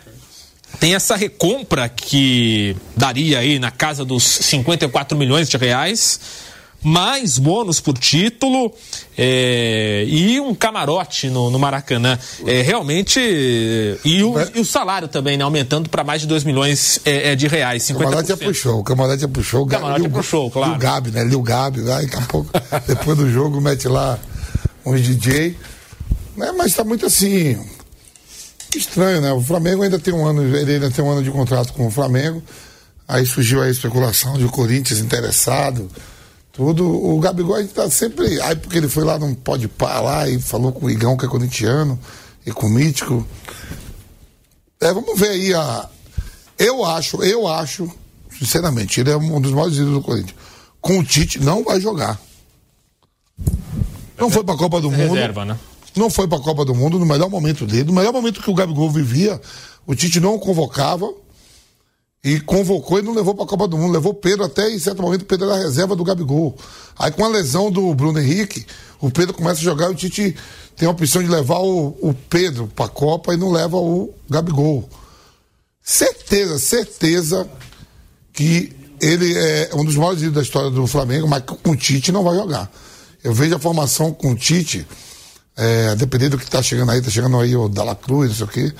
Tem 0.82 0.96
essa 0.96 1.14
recompra 1.14 1.88
que 1.88 2.76
daria 2.96 3.38
aí 3.38 3.60
na 3.60 3.70
casa 3.70 4.04
dos 4.04 4.24
54 4.24 5.16
milhões 5.16 5.48
de 5.48 5.56
reais, 5.56 6.18
mais 6.82 7.38
bônus 7.38 7.78
por 7.78 7.96
título 7.96 8.74
é, 9.16 10.04
e 10.08 10.40
um 10.40 10.52
camarote 10.56 11.30
no, 11.30 11.50
no 11.50 11.58
Maracanã. 11.60 12.18
É, 12.44 12.62
realmente. 12.62 13.20
E 14.04 14.24
o, 14.24 14.34
e 14.56 14.58
o 14.58 14.64
salário 14.64 15.06
também, 15.06 15.36
né? 15.36 15.44
Aumentando 15.44 15.88
para 15.88 16.02
mais 16.02 16.22
de 16.22 16.26
2 16.26 16.42
milhões 16.42 16.98
é, 17.04 17.30
é, 17.30 17.36
de 17.36 17.46
reais. 17.46 17.84
50%. 17.84 17.94
O 17.94 17.98
Camarote 18.00 18.32
é 18.32 18.36
pro 18.36 18.52
show, 18.52 18.80
o 18.80 18.82
Camarote 18.82 19.24
é 19.24 19.28
pro 19.28 19.42
show. 19.44 19.66
Camarote 19.66 20.06
é 20.06 20.08
pro 20.08 20.22
show, 20.24 20.50
claro. 20.50 20.72
E 20.72 20.74
o 20.74 20.78
Gabi, 20.80 21.12
né? 21.12 21.22
Lil 21.22 21.42
Gabi, 21.42 21.80
vai, 21.82 22.06
daqui 22.06 22.16
a 22.16 22.26
pouco, 22.26 22.50
depois 22.88 23.16
do 23.16 23.30
jogo, 23.30 23.60
mete 23.60 23.86
lá 23.86 24.18
uns 24.84 25.00
DJ. 25.00 25.56
Né? 26.36 26.52
Mas 26.58 26.74
tá 26.74 26.82
muito 26.82 27.06
assim. 27.06 27.56
Estranho, 28.78 29.20
né? 29.20 29.32
O 29.32 29.40
Flamengo 29.40 29.82
ainda 29.82 29.98
tem 29.98 30.12
um 30.12 30.26
ano, 30.26 30.42
ele 30.56 30.74
ainda 30.74 30.90
tem 30.90 31.04
um 31.04 31.10
ano 31.10 31.22
de 31.22 31.30
contrato 31.30 31.72
com 31.72 31.86
o 31.86 31.90
Flamengo. 31.90 32.42
Aí 33.06 33.26
surgiu 33.26 33.62
a 33.62 33.68
especulação 33.68 34.38
de 34.38 34.44
o 34.44 34.50
Corinthians 34.50 35.00
interessado. 35.00 35.90
Tudo. 36.52 36.86
O 36.86 37.18
Gabigol 37.18 37.56
a 37.56 37.62
gente 37.62 37.74
tá 37.74 37.90
sempre. 37.90 38.40
Aí 38.42 38.56
porque 38.56 38.78
ele 38.78 38.88
foi 38.88 39.04
lá 39.04 39.18
não 39.18 39.34
pode 39.34 39.68
pá 39.68 40.00
lá 40.00 40.28
e 40.28 40.40
falou 40.40 40.72
com 40.72 40.86
o 40.86 40.90
Igão, 40.90 41.16
que 41.16 41.24
é 41.24 41.28
corintiano, 41.28 41.98
e 42.46 42.52
com 42.52 42.66
o 42.66 42.70
Mítico. 42.70 43.26
É, 44.80 44.92
vamos 44.92 45.18
ver 45.18 45.30
aí 45.30 45.54
a. 45.54 45.88
Eu 46.58 46.84
acho, 46.84 47.22
eu 47.24 47.48
acho, 47.48 47.90
sinceramente, 48.38 49.00
ele 49.00 49.10
é 49.10 49.16
um 49.16 49.40
dos 49.40 49.52
maiores 49.52 49.76
ídolos 49.76 49.94
do 49.94 50.02
Corinthians. 50.02 50.36
Com 50.80 50.98
o 50.98 51.04
Tite, 51.04 51.40
não 51.40 51.64
vai 51.64 51.80
jogar. 51.80 52.20
Não 54.18 54.30
foi 54.30 54.44
pra 54.44 54.56
Copa 54.56 54.80
do 54.80 54.90
Mundo. 54.90 55.14
Reserva, 55.14 55.44
né? 55.44 55.58
Não 55.96 56.08
foi 56.08 56.26
pra 56.26 56.38
Copa 56.38 56.64
do 56.64 56.74
Mundo 56.74 56.98
no 56.98 57.06
melhor 57.06 57.28
momento 57.28 57.66
dele. 57.66 57.84
No 57.84 57.92
melhor 57.92 58.12
momento 58.12 58.42
que 58.42 58.50
o 58.50 58.54
Gabigol 58.54 58.90
vivia, 58.90 59.40
o 59.86 59.94
Tite 59.94 60.20
não 60.20 60.34
o 60.34 60.38
convocava 60.38 61.12
e 62.24 62.40
convocou 62.40 62.98
e 62.98 63.02
não 63.02 63.12
levou 63.12 63.34
para 63.34 63.44
a 63.44 63.48
Copa 63.48 63.68
do 63.68 63.76
Mundo. 63.76 63.92
Levou 63.92 64.14
Pedro 64.14 64.44
até 64.44 64.70
em 64.70 64.78
certo 64.78 65.02
momento 65.02 65.24
Pedro 65.24 65.50
era 65.50 65.62
reserva 65.62 65.96
do 65.96 66.04
Gabigol. 66.04 66.56
Aí 66.98 67.10
com 67.10 67.24
a 67.24 67.28
lesão 67.28 67.70
do 67.70 67.94
Bruno 67.94 68.20
Henrique, 68.20 68.64
o 69.00 69.10
Pedro 69.10 69.34
começa 69.34 69.60
a 69.60 69.64
jogar 69.64 69.88
e 69.88 69.92
o 69.92 69.94
Tite 69.94 70.36
tem 70.76 70.86
a 70.86 70.90
opção 70.90 71.22
de 71.22 71.28
levar 71.28 71.58
o, 71.58 71.88
o 72.00 72.14
Pedro 72.30 72.68
para 72.68 72.86
a 72.86 72.88
Copa 72.88 73.34
e 73.34 73.36
não 73.36 73.50
leva 73.50 73.76
o 73.76 74.14
Gabigol. 74.30 74.88
Certeza, 75.82 76.58
certeza 76.58 77.50
que 78.32 78.72
ele 79.00 79.36
é 79.36 79.70
um 79.74 79.84
dos 79.84 79.96
maiores 79.96 80.20
ídolos 80.20 80.36
da 80.36 80.42
história 80.42 80.70
do 80.70 80.86
Flamengo, 80.86 81.26
mas 81.26 81.42
com 81.42 81.70
o 81.70 81.76
Tite 81.76 82.12
não 82.12 82.22
vai 82.22 82.36
jogar. 82.36 82.70
Eu 83.22 83.34
vejo 83.34 83.56
a 83.56 83.58
formação 83.58 84.12
com 84.12 84.30
o 84.30 84.36
Tite, 84.36 84.86
é, 85.56 85.94
dependendo 85.96 86.36
do 86.36 86.38
que 86.38 86.44
está 86.44 86.62
chegando 86.62 86.90
aí, 86.90 86.98
está 86.98 87.10
chegando 87.10 87.38
aí 87.38 87.56
o 87.56 87.68
Dalla 87.68 87.94
Cruz, 87.94 88.30
não 88.30 88.36
sei 88.36 88.46
o 88.46 88.48
quê. 88.48 88.74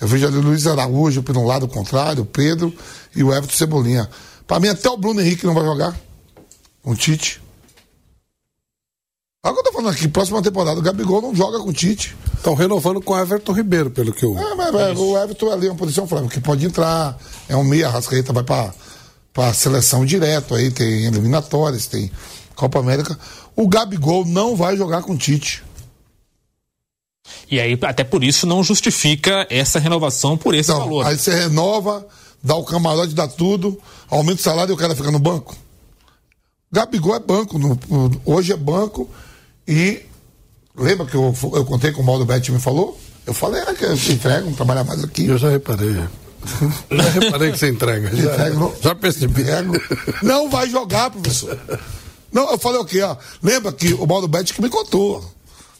Eu 0.00 0.08
vejo 0.08 0.26
ali 0.26 0.36
o 0.36 0.40
Luiz 0.40 0.66
Araújo 0.66 1.22
por 1.22 1.36
um 1.36 1.46
lado 1.46 1.68
contrário, 1.68 2.22
o 2.22 2.26
Pedro 2.26 2.74
e 3.14 3.22
o 3.22 3.32
Everton 3.32 3.56
Cebolinha. 3.56 4.08
Para 4.46 4.60
mim, 4.60 4.68
até 4.68 4.88
o 4.88 4.96
Bruno 4.96 5.20
Henrique 5.20 5.46
não 5.46 5.54
vai 5.54 5.64
jogar 5.64 5.98
com 6.82 6.90
o 6.90 6.96
Tite. 6.96 7.40
Olha 9.42 9.52
o 9.52 9.54
que 9.54 9.60
eu 9.60 9.64
tô 9.64 9.72
falando 9.72 9.94
aqui, 9.94 10.08
próxima 10.08 10.42
temporada, 10.42 10.78
o 10.78 10.82
Gabigol 10.82 11.20
não 11.20 11.34
joga 11.34 11.58
com 11.58 11.68
o 11.68 11.72
Tite. 11.72 12.16
Estão 12.34 12.54
renovando 12.54 13.00
com 13.00 13.12
o 13.12 13.18
Everton 13.18 13.52
Ribeiro, 13.52 13.90
pelo 13.90 14.12
que 14.12 14.24
eu. 14.24 14.36
É, 14.38 14.54
mas, 14.54 14.72
mas 14.72 14.98
o 14.98 15.16
Everton 15.18 15.50
ali 15.50 15.66
é 15.66 15.70
uma 15.70 15.76
posição 15.76 16.06
que 16.28 16.40
pode 16.40 16.64
entrar, 16.64 17.18
é 17.48 17.56
um 17.56 17.64
meia, 17.64 17.88
Rascaeta 17.88 18.32
vai 18.32 18.42
para 18.42 18.72
para 19.34 19.52
seleção 19.52 20.06
direto, 20.06 20.54
aí 20.54 20.70
tem 20.70 21.06
eliminatórias, 21.06 21.88
tem 21.88 22.10
Copa 22.54 22.78
América. 22.78 23.18
O 23.56 23.66
Gabigol 23.68 24.24
não 24.24 24.54
vai 24.54 24.76
jogar 24.76 25.02
com 25.02 25.14
o 25.14 25.18
Tite. 25.18 25.64
E 27.50 27.58
aí, 27.60 27.78
até 27.82 28.04
por 28.04 28.22
isso, 28.22 28.46
não 28.46 28.62
justifica 28.62 29.46
essa 29.50 29.78
renovação 29.78 30.36
por 30.36 30.54
esse 30.54 30.68
Não, 30.70 30.78
valor. 30.80 31.06
aí 31.06 31.16
você 31.18 31.34
renova, 31.34 32.06
dá 32.42 32.54
o 32.54 32.64
camarote, 32.64 33.14
dá 33.14 33.26
tudo, 33.26 33.80
aumenta 34.10 34.40
o 34.40 34.42
salário 34.42 34.72
e 34.72 34.74
o 34.74 34.76
cara 34.78 34.94
fica 34.94 35.10
no 35.10 35.18
banco. 35.18 35.56
Gabigol 36.70 37.14
é 37.14 37.20
banco, 37.20 37.58
no- 37.58 37.78
hoje 38.24 38.52
é 38.52 38.56
banco 38.56 39.08
e 39.66 40.02
lembra 40.76 41.06
que 41.06 41.14
eu, 41.14 41.34
eu 41.54 41.64
contei 41.64 41.92
com 41.92 42.02
o 42.02 42.04
Mauro 42.04 42.24
Betti 42.24 42.50
me 42.52 42.58
falou? 42.60 42.98
Eu 43.26 43.32
falei, 43.32 43.62
era 43.62 43.74
que 43.74 43.84
eu 43.84 43.94
entrego, 43.94 44.46
não 44.46 44.52
trabalhar 44.54 44.84
mais 44.84 45.02
aqui. 45.04 45.26
Eu 45.26 45.38
já 45.38 45.48
reparei. 45.48 45.94
já 46.90 47.02
reparei 47.20 47.52
que 47.52 47.58
você 47.58 47.68
entrega. 47.70 48.14
Já, 48.14 48.50
não- 48.50 48.74
já 48.82 48.94
percebi. 48.94 49.40
Entrego. 49.42 49.72
Não 50.22 50.50
vai 50.50 50.68
jogar, 50.68 51.10
professor. 51.10 51.58
Não, 52.32 52.50
eu 52.50 52.58
falei 52.58 52.80
o 52.80 52.84
quê, 52.84 53.00
ó? 53.00 53.16
Lembra 53.42 53.72
que 53.72 53.94
o 53.94 54.06
Mauro 54.06 54.28
Betti 54.28 54.52
que 54.52 54.60
me 54.60 54.68
contou. 54.68 55.24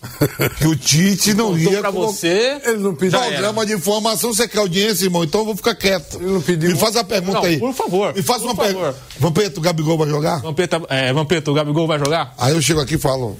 Que 0.59 0.66
o 0.66 0.76
Tite 0.76 1.34
não 1.34 1.57
ia 1.59 1.80
pra 1.80 1.92
colo- 1.92 2.07
você, 2.12 2.61
Ele 2.64 2.78
não 2.78 2.94
pediu 2.94 3.18
programa 3.18 3.64
de 3.66 3.72
informação, 3.72 4.32
você 4.32 4.46
quer 4.48 4.59
audiência, 4.59 5.05
irmão? 5.05 5.24
Então 5.24 5.40
eu 5.40 5.46
vou 5.46 5.57
ficar 5.57 5.74
quieto. 5.74 6.16
Ele 6.20 6.32
não 6.32 6.40
pediu. 6.40 6.70
Me 6.70 6.76
faz 6.78 6.96
a 6.96 7.05
pergunta 7.05 7.38
Não, 7.38 7.44
aí. 7.44 7.59
por 7.59 7.72
favor, 7.74 8.14
Me 8.14 8.22
faz 8.22 8.42
por 8.42 8.48
uma 8.48 8.55
favor. 8.57 8.72
pergunta. 8.74 8.96
Vampeta, 9.18 9.59
o 9.61 9.62
Gabigol 9.62 9.98
vai 9.98 10.09
jogar? 10.09 10.40
Vampeta, 10.40 10.82
é, 10.88 11.12
Vampeta, 11.12 11.50
o 11.50 11.55
Gabigol 11.55 11.86
vai 11.86 11.98
jogar? 11.98 12.34
Aí 12.38 12.52
eu 12.55 12.62
chego 12.62 12.80
aqui 12.80 12.94
e 12.94 12.98
falo, 12.98 13.36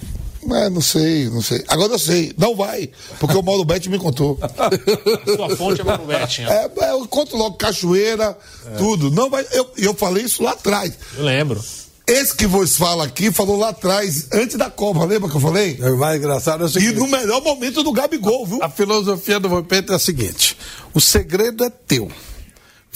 é, 0.50 0.68
não 0.68 0.80
sei, 0.80 1.28
não 1.30 1.40
sei. 1.42 1.64
Agora 1.68 1.92
eu 1.94 1.98
sei, 1.98 2.32
não 2.36 2.54
vai, 2.54 2.90
porque 3.18 3.36
o 3.36 3.42
Mauro 3.42 3.64
Betti 3.64 3.88
me 3.88 3.98
contou. 3.98 4.38
Sua 5.36 5.56
fonte 5.56 5.80
é 5.80 5.84
Mauro 5.84 6.04
Betti. 6.04 6.42
É, 6.42 6.70
é, 6.80 6.90
eu 6.92 7.06
conto 7.08 7.36
logo 7.36 7.56
cachoeira, 7.56 8.36
tudo. 8.78 9.10
Não 9.10 9.30
vai. 9.30 9.44
Eu, 9.52 9.66
eu 9.78 9.94
falei 9.94 10.24
isso 10.24 10.42
lá 10.42 10.52
atrás. 10.52 10.92
Eu 11.16 11.24
lembro. 11.24 11.62
Esse 12.07 12.36
que 12.36 12.46
vos 12.46 12.76
fala 12.76 13.05
aqui 13.05 13.32
falou 13.32 13.59
lá 13.59 13.70
atrás, 13.70 14.28
antes 14.32 14.57
da 14.57 14.68
Copa, 14.68 15.05
lembra 15.07 15.30
que 15.30 15.36
eu 15.36 15.40
falei? 15.40 15.78
O 15.80 15.96
mais 15.96 16.18
engraçado 16.18 16.62
é 16.62 16.66
o 16.66 16.68
E 16.68 16.72
seguinte. 16.72 16.96
no 16.98 17.09
melhor 17.09 17.42
momento 17.42 17.82
do 17.82 17.92
Gabigol, 17.92 18.44
viu? 18.44 18.62
A 18.62 18.68
filosofia 18.68 19.40
do 19.40 19.48
Vampeta 19.48 19.94
é 19.94 19.96
a 19.96 19.98
seguinte: 19.98 20.55
o 20.92 21.00
segredo 21.00 21.64
é 21.64 21.70
teu. 21.70 22.11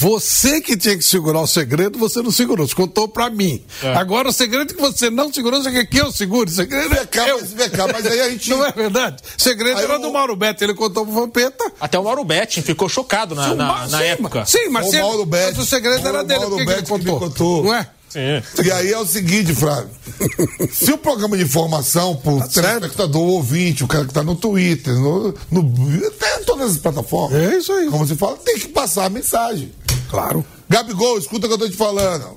Você 0.00 0.60
que 0.60 0.76
tinha 0.76 0.96
que 0.96 1.02
segurar 1.02 1.40
o 1.40 1.46
segredo, 1.46 1.98
você 1.98 2.22
não 2.22 2.30
segurou. 2.30 2.68
Você 2.68 2.72
contou 2.74 3.08
pra 3.08 3.28
mim. 3.30 3.64
É. 3.82 3.94
Agora, 3.94 4.28
o 4.28 4.32
segredo 4.32 4.72
que 4.72 4.80
você 4.80 5.10
não 5.10 5.32
segurou, 5.32 5.60
você 5.60 5.72
quer 5.72 5.86
que 5.86 5.96
eu 5.98 6.12
segure. 6.12 6.48
O 6.48 6.54
segredo 6.54 6.94
é 6.94 6.98
Vem 6.98 7.06
cá, 7.06 7.24
teu. 7.24 7.40
mas, 7.40 7.68
cá, 7.70 7.86
mas 7.92 8.06
aí 8.06 8.20
a 8.20 8.30
gente. 8.30 8.48
Não 8.50 8.64
é 8.64 8.70
verdade? 8.70 9.20
O 9.36 9.42
segredo 9.42 9.78
Aí 9.78 9.84
era 9.84 9.98
o- 9.98 10.02
do 10.02 10.12
Mauro 10.12 10.36
Beto. 10.36 10.62
Ele 10.62 10.74
contou 10.74 11.04
pro 11.04 11.14
Vampeta. 11.14 11.72
Até 11.80 11.98
o 11.98 12.04
Mauro 12.04 12.22
Betti 12.24 12.62
ficou 12.62 12.88
chocado 12.88 13.34
na, 13.34 13.52
na, 13.56 13.86
Sim, 13.86 13.90
na 13.92 14.02
época. 14.02 14.46
Sim, 14.46 14.68
mas, 14.68 14.86
O 14.86 14.90
se- 14.92 15.00
Mauro 15.00 15.24
Betti- 15.26 15.56
mas 15.56 15.58
o 15.58 15.66
segredo 15.66 16.06
era 16.06 16.20
o 16.20 16.24
dele. 16.24 16.40
Mauro 16.40 16.56
que 16.58 16.64
que 16.64 16.70
ele 16.70 16.76
Betti 16.76 16.92
que 16.92 16.98
me 16.98 17.04
contou? 17.04 17.18
contou. 17.18 17.64
Não 17.64 17.74
é? 17.74 17.88
Sim. 18.08 18.42
E 18.64 18.70
aí 18.70 18.92
é 18.92 18.98
o 18.98 19.06
seguinte, 19.06 19.54
Flávio. 19.54 19.90
Se 20.72 20.90
o 20.92 20.98
programa 20.98 21.36
de 21.36 21.44
informação, 21.44 22.16
pro 22.16 22.38
Tá 22.38 22.48
certo. 22.48 22.84
espectador, 22.86 23.22
o 23.22 23.32
ouvinte, 23.34 23.84
o 23.84 23.88
cara 23.88 24.06
que 24.06 24.14
tá 24.14 24.22
no 24.22 24.34
Twitter, 24.34 24.94
no, 24.94 25.34
no, 25.50 26.06
até 26.06 26.40
em 26.40 26.44
todas 26.44 26.70
as 26.72 26.76
plataformas. 26.78 27.38
É 27.38 27.56
isso 27.58 27.72
aí. 27.72 27.90
Como 27.90 28.06
se 28.06 28.16
fala, 28.16 28.36
tem 28.38 28.58
que 28.58 28.68
passar 28.68 29.04
a 29.04 29.10
mensagem. 29.10 29.72
Claro. 30.10 30.44
Gabigol, 30.68 31.18
escuta 31.18 31.46
o 31.46 31.48
que 31.48 31.54
eu 31.54 31.58
tô 31.58 31.68
te 31.68 31.76
falando. 31.76 32.36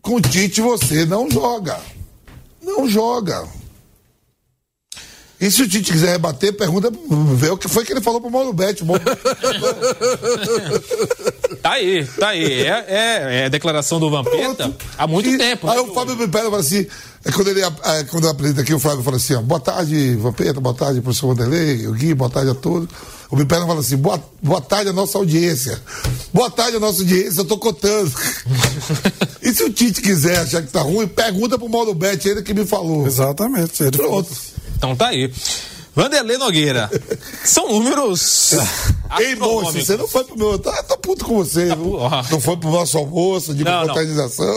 Com 0.00 0.16
o 0.16 0.20
Tite 0.20 0.60
você 0.60 1.04
não 1.06 1.30
joga. 1.30 1.80
Não 2.62 2.88
joga. 2.88 3.44
E 5.40 5.50
se 5.50 5.62
o 5.62 5.68
Tite 5.68 5.92
quiser 5.92 6.12
rebater, 6.12 6.52
pergunta, 6.52 6.92
vê 7.34 7.50
o 7.50 7.56
que 7.56 7.68
foi 7.68 7.84
que 7.84 7.92
ele 7.92 8.00
falou 8.00 8.20
pro 8.20 8.30
Mauro 8.30 8.52
Betti. 8.52 8.82
O 8.82 8.86
Mauro 8.86 9.02
Tá 11.60 11.72
aí, 11.72 12.04
tá 12.18 12.28
aí. 12.28 12.62
É, 12.62 12.84
é, 12.88 13.40
é 13.40 13.44
a 13.46 13.48
declaração 13.48 13.98
do 13.98 14.10
Vampeta 14.10 14.74
há 14.98 15.06
muito 15.06 15.28
E 15.28 15.38
tempo. 15.38 15.68
Aí 15.68 15.76
né? 15.76 15.82
o 15.82 15.94
Fábio 15.94 16.16
me 16.16 16.28
pega 16.28 16.46
e 16.46 16.50
fala 16.50 16.60
assim, 16.60 16.86
é 17.24 17.32
quando 17.32 17.48
ele 17.48 17.62
é, 17.62 18.04
quando 18.10 18.24
eu 18.24 18.30
apresento 18.30 18.60
aqui, 18.60 18.74
o 18.74 18.78
Flávio 18.78 19.02
fala 19.02 19.16
assim, 19.16 19.34
ó, 19.34 19.40
boa 19.40 19.60
tarde, 19.60 20.14
Vampeta, 20.16 20.60
boa 20.60 20.74
tarde, 20.74 21.00
professor 21.00 21.34
Vanderlei, 21.34 21.86
o 21.86 21.92
Gui, 21.92 22.14
boa 22.14 22.30
tarde 22.30 22.50
a 22.50 22.54
todos. 22.54 22.88
O 23.30 23.36
Bipera 23.36 23.66
fala 23.66 23.80
assim, 23.80 23.96
boa, 23.96 24.22
boa 24.42 24.60
tarde 24.60 24.90
à 24.90 24.92
nossa 24.92 25.18
audiência. 25.18 25.80
Boa 26.32 26.50
tarde 26.50 26.76
à 26.76 26.80
nossa 26.80 27.00
audiência, 27.00 27.40
eu 27.40 27.44
tô 27.44 27.58
contando. 27.58 28.12
e 29.42 29.52
se 29.52 29.64
o 29.64 29.72
Tite 29.72 30.00
quiser 30.00 30.38
achar 30.38 30.62
que 30.62 30.70
tá 30.70 30.82
ruim, 30.82 31.08
pergunta 31.08 31.58
pro 31.58 31.68
Mauro 31.68 31.94
Betti, 31.94 32.28
ele 32.28 32.42
que 32.42 32.54
me 32.54 32.64
falou. 32.66 33.06
Exatamente. 33.06 33.82
Ele 33.82 33.96
falou. 33.96 34.24
Então 34.84 34.96
tá 34.96 35.08
aí. 35.08 35.32
Vanderlei 35.96 36.36
Nogueira. 36.36 36.90
São 37.44 37.68
números. 37.68 38.52
Ei, 39.18 39.36
moço, 39.36 39.72
você 39.72 39.96
não 39.96 40.08
foi 40.08 40.24
pro 40.24 40.36
meu. 40.36 40.52
Eu 40.52 40.58
tô 40.58 40.98
puto 40.98 41.24
com 41.24 41.36
você, 41.36 41.66
viu? 41.66 41.76
pu- 41.76 41.96
ó. 41.98 42.22
Não 42.30 42.40
foi 42.40 42.56
pro 42.56 42.70
nosso 42.70 42.98
almoço 42.98 43.54
de 43.54 43.62
Não. 43.62 43.86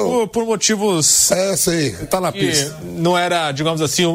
Por, 0.03 0.27
por 0.29 0.45
motivos 0.45 1.31
É, 1.31 1.55
sei. 1.55 1.91
Tá 1.91 2.19
na 2.19 2.31
pista. 2.31 2.75
não 2.83 3.15
era, 3.17 3.51
digamos 3.51 3.81
assim, 3.81 4.05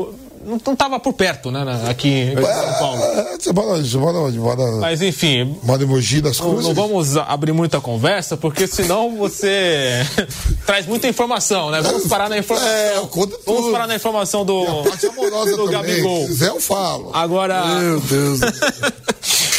não, 0.45 0.61
não 0.67 0.77
tava 0.77 0.99
por 1.01 1.13
perto, 1.13 1.51
né, 1.51 1.65
na- 1.65 1.91
aqui 1.91 2.09
em 2.09 2.35
São 2.35 2.75
Paulo. 2.79 3.03
É, 3.03 3.37
você 3.39 3.53
mora 3.53 3.69
onde? 3.69 3.89
Você 3.91 3.99
mora 3.99 4.19
onde? 4.19 4.39
Mora, 4.39 4.73
Mas 4.81 5.03
enfim, 5.03 5.57
mora 5.63 5.83
em 5.83 5.87
Mogi 5.87 6.21
das 6.21 6.39
não, 6.39 6.51
Cruzes? 6.51 6.67
não 6.67 6.75
vamos 6.75 7.17
abrir 7.17 7.53
muita 7.53 7.81
conversa, 7.81 8.37
porque 8.37 8.67
senão 8.67 9.17
você 9.17 10.05
traz 10.67 10.87
muita 10.87 11.09
informação, 11.09 11.71
né? 11.71 11.81
Vamos 11.81 12.07
parar 12.07 12.29
na 12.29 12.39
informação. 12.39 12.69
É, 12.71 12.97
eu 12.97 13.07
conto 13.07 13.39
Vamos 13.47 13.63
tudo. 13.63 13.73
parar 13.73 13.87
na 13.87 13.95
informação 13.97 14.45
do, 14.45 14.65
do 14.83 14.91
também. 14.91 15.69
Gabigol. 15.71 16.21
Se 16.23 16.27
quiser, 16.29 16.49
eu 16.49 16.61
falo. 16.61 17.11
Agora, 17.13 17.65
Meu 17.77 18.01
Deus. 18.01 18.41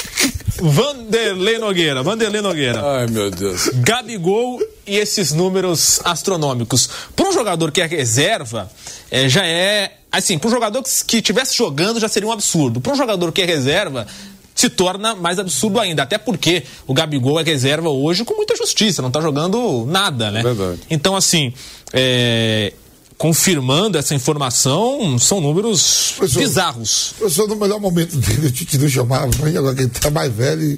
Vanderlei 0.63 1.57
Nogueira, 1.57 2.01
Vanderlei 2.01 2.41
Nogueira. 2.41 2.81
Ai, 2.81 3.07
meu 3.07 3.29
Deus. 3.29 3.69
Gabigol 3.75 4.61
e 4.87 4.95
esses 4.95 5.33
números 5.33 5.99
astronômicos. 6.05 6.89
Para 7.13 7.27
um 7.27 7.33
jogador 7.33 7.69
que 7.69 7.81
é 7.81 7.85
reserva, 7.85 8.71
é, 9.11 9.27
já 9.27 9.45
é. 9.45 9.97
Assim, 10.09 10.37
para 10.37 10.47
um 10.47 10.51
jogador 10.51 10.81
que, 10.81 11.17
estivesse 11.17 11.57
jogando 11.57 11.99
já 11.99 12.07
seria 12.07 12.29
um 12.29 12.31
absurdo. 12.31 12.79
Para 12.79 12.93
um 12.93 12.95
jogador 12.95 13.33
que 13.33 13.41
é 13.41 13.45
reserva, 13.45 14.07
se 14.55 14.69
torna 14.69 15.13
mais 15.13 15.37
absurdo 15.37 15.81
ainda. 15.81 16.03
Até 16.03 16.17
porque 16.17 16.63
o 16.87 16.93
Gabigol 16.93 17.39
é 17.41 17.43
reserva 17.43 17.89
hoje 17.89 18.23
com 18.23 18.33
muita 18.35 18.55
justiça, 18.55 19.01
não 19.01 19.11
tá 19.11 19.19
jogando 19.19 19.85
nada, 19.85 20.31
né? 20.31 20.41
Verdade. 20.41 20.79
Então, 20.89 21.13
assim. 21.13 21.53
é, 21.91 22.71
Confirmando 23.23 23.97
essa 23.97 24.13
informação, 24.13 25.17
são 25.17 25.39
números 25.39 26.13
Professor, 26.17 26.39
bizarros. 26.41 27.13
Professor, 27.17 27.47
no 27.47 27.55
melhor 27.55 27.79
momento 27.79 28.17
dele, 28.17 28.47
o 28.47 28.51
Tite 28.51 28.77
não 28.77 28.89
chamava, 28.89 29.29
mas 29.39 29.55
agora 29.55 29.73
que 29.73 29.81
ele 29.83 29.89
tá 29.91 30.11
mais 30.11 30.29
velho. 30.33 30.61
e- 30.61 30.77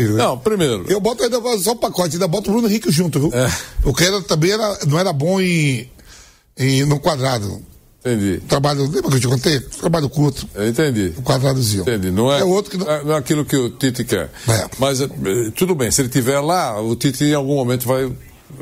e- 0.00 0.08
Não, 0.08 0.36
primeiro. 0.36 0.84
Eu 0.88 0.98
boto 1.00 1.22
ainda 1.22 1.40
só 1.58 1.70
o 1.70 1.76
pacote, 1.76 2.14
ainda 2.16 2.26
boto 2.26 2.50
o 2.50 2.52
Bruno 2.52 2.66
Henrique 2.66 2.90
junto, 2.90 3.20
viu? 3.20 3.30
É. 3.32 3.48
O 3.84 3.92
cara 3.92 4.20
também 4.22 4.50
era, 4.50 4.76
não 4.88 4.98
era 4.98 5.12
bom 5.12 5.40
em, 5.40 5.88
em, 6.58 6.84
no 6.84 6.98
quadrado. 6.98 7.62
Entendi. 8.04 8.42
Trabalho, 8.48 8.82
lembra 8.90 9.02
que 9.10 9.16
eu 9.16 9.20
te 9.20 9.28
contei? 9.28 9.60
Trabalho 9.60 10.08
curto, 10.08 10.48
entendi. 10.68 11.14
o 11.16 11.22
quadradozinho. 11.22 11.82
Entendi. 11.82 12.10
Não 12.10 12.32
é, 12.32 12.40
É 12.40 12.44
outro 12.44 12.72
que 12.72 12.76
não. 12.76 12.90
é, 12.90 13.04
não 13.04 13.14
é 13.14 13.18
aquilo 13.18 13.44
que 13.44 13.56
o 13.56 13.70
Tite 13.70 14.02
quer. 14.02 14.32
É. 14.48 14.68
Mas 14.80 15.00
eh, 15.00 15.08
tudo 15.54 15.76
bem, 15.76 15.92
se 15.92 16.00
ele 16.00 16.08
estiver 16.08 16.40
lá, 16.40 16.82
o 16.82 16.96
Tite 16.96 17.22
em 17.22 17.34
algum 17.34 17.54
momento 17.54 17.86
vai 17.86 18.10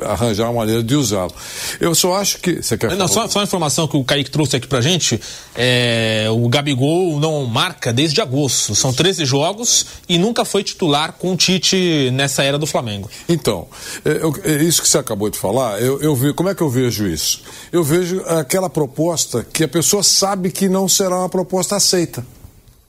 arranjar 0.01 0.45
uma 0.45 0.53
maneira 0.61 0.81
de 0.81 0.95
usá-lo. 0.95 1.31
Eu 1.79 1.93
só 1.93 2.15
acho 2.15 2.39
que. 2.39 2.61
Você 2.61 2.77
quer 2.77 2.95
Não, 2.95 3.07
só, 3.07 3.27
só 3.27 3.39
uma 3.39 3.45
informação 3.45 3.87
que 3.87 3.95
o 3.97 4.03
Kaique 4.03 4.31
trouxe 4.31 4.55
aqui 4.55 4.67
pra 4.67 4.81
gente. 4.81 5.19
é, 5.55 6.27
o 6.31 6.47
Gabigol 6.49 7.19
não 7.19 7.45
marca 7.45 7.93
desde 7.93 8.19
agosto. 8.21 8.73
São 8.75 8.91
13 8.93 9.25
jogos 9.25 9.85
e 10.09 10.17
nunca 10.17 10.43
foi 10.45 10.63
titular 10.63 11.13
com 11.13 11.33
o 11.33 11.37
Tite 11.37 12.09
nessa 12.13 12.43
era 12.43 12.57
do 12.57 12.65
Flamengo. 12.65 13.09
Então, 13.29 13.67
é, 14.03 14.09
eu- 14.21 14.35
é 14.43 14.63
isso 14.63 14.81
que 14.81 14.87
você 14.87 14.97
acabou 14.97 15.29
de 15.29 15.37
falar, 15.37 15.79
eu, 15.81 16.01
eu 16.01 16.15
vi, 16.15 16.33
como 16.33 16.49
é 16.49 16.55
que 16.55 16.61
eu 16.61 16.69
vejo 16.69 17.07
isso? 17.07 17.41
Eu 17.71 17.83
vejo 17.83 18.21
aquela 18.25 18.69
proposta 18.69 19.45
que 19.51 19.63
a 19.63 19.67
pessoa 19.67 20.01
sabe 20.01 20.51
que 20.51 20.67
não 20.69 20.87
será 20.87 21.19
uma 21.19 21.29
proposta 21.29 21.75
aceita. 21.75 22.25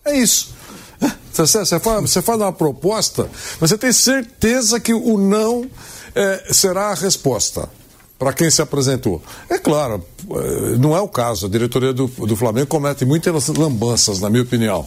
É 0.05 0.17
isso. 0.19 0.55
Você 1.35 1.81
faz, 1.81 2.01
você 2.03 2.23
faz 2.23 2.41
uma 2.41 2.53
proposta, 2.53 3.29
mas 3.61 3.69
você 3.71 3.77
tem 3.77 3.93
certeza 3.93 4.79
que 4.79 4.95
o 4.95 5.19
não 5.19 5.69
é, 6.15 6.53
será 6.53 6.91
a 6.91 6.95
resposta 6.95 7.69
para 8.19 8.33
quem 8.33 8.51
se 8.51 8.63
apresentou. 8.63 9.23
É 9.49 9.59
claro, 9.59 10.05
eh, 10.31 10.77
não 10.79 10.97
é 10.97 11.01
o 11.01 11.09
caso. 11.09 11.47
A 11.47 11.49
diretoria 11.49 11.93
do, 11.93 12.07
do 12.07 12.37
Flamengo 12.37 12.67
comete 12.67 13.05
muitas 13.05 13.49
lambanças, 13.49 14.21
na 14.21 14.31
minha 14.31 14.43
opinião. 14.43 14.87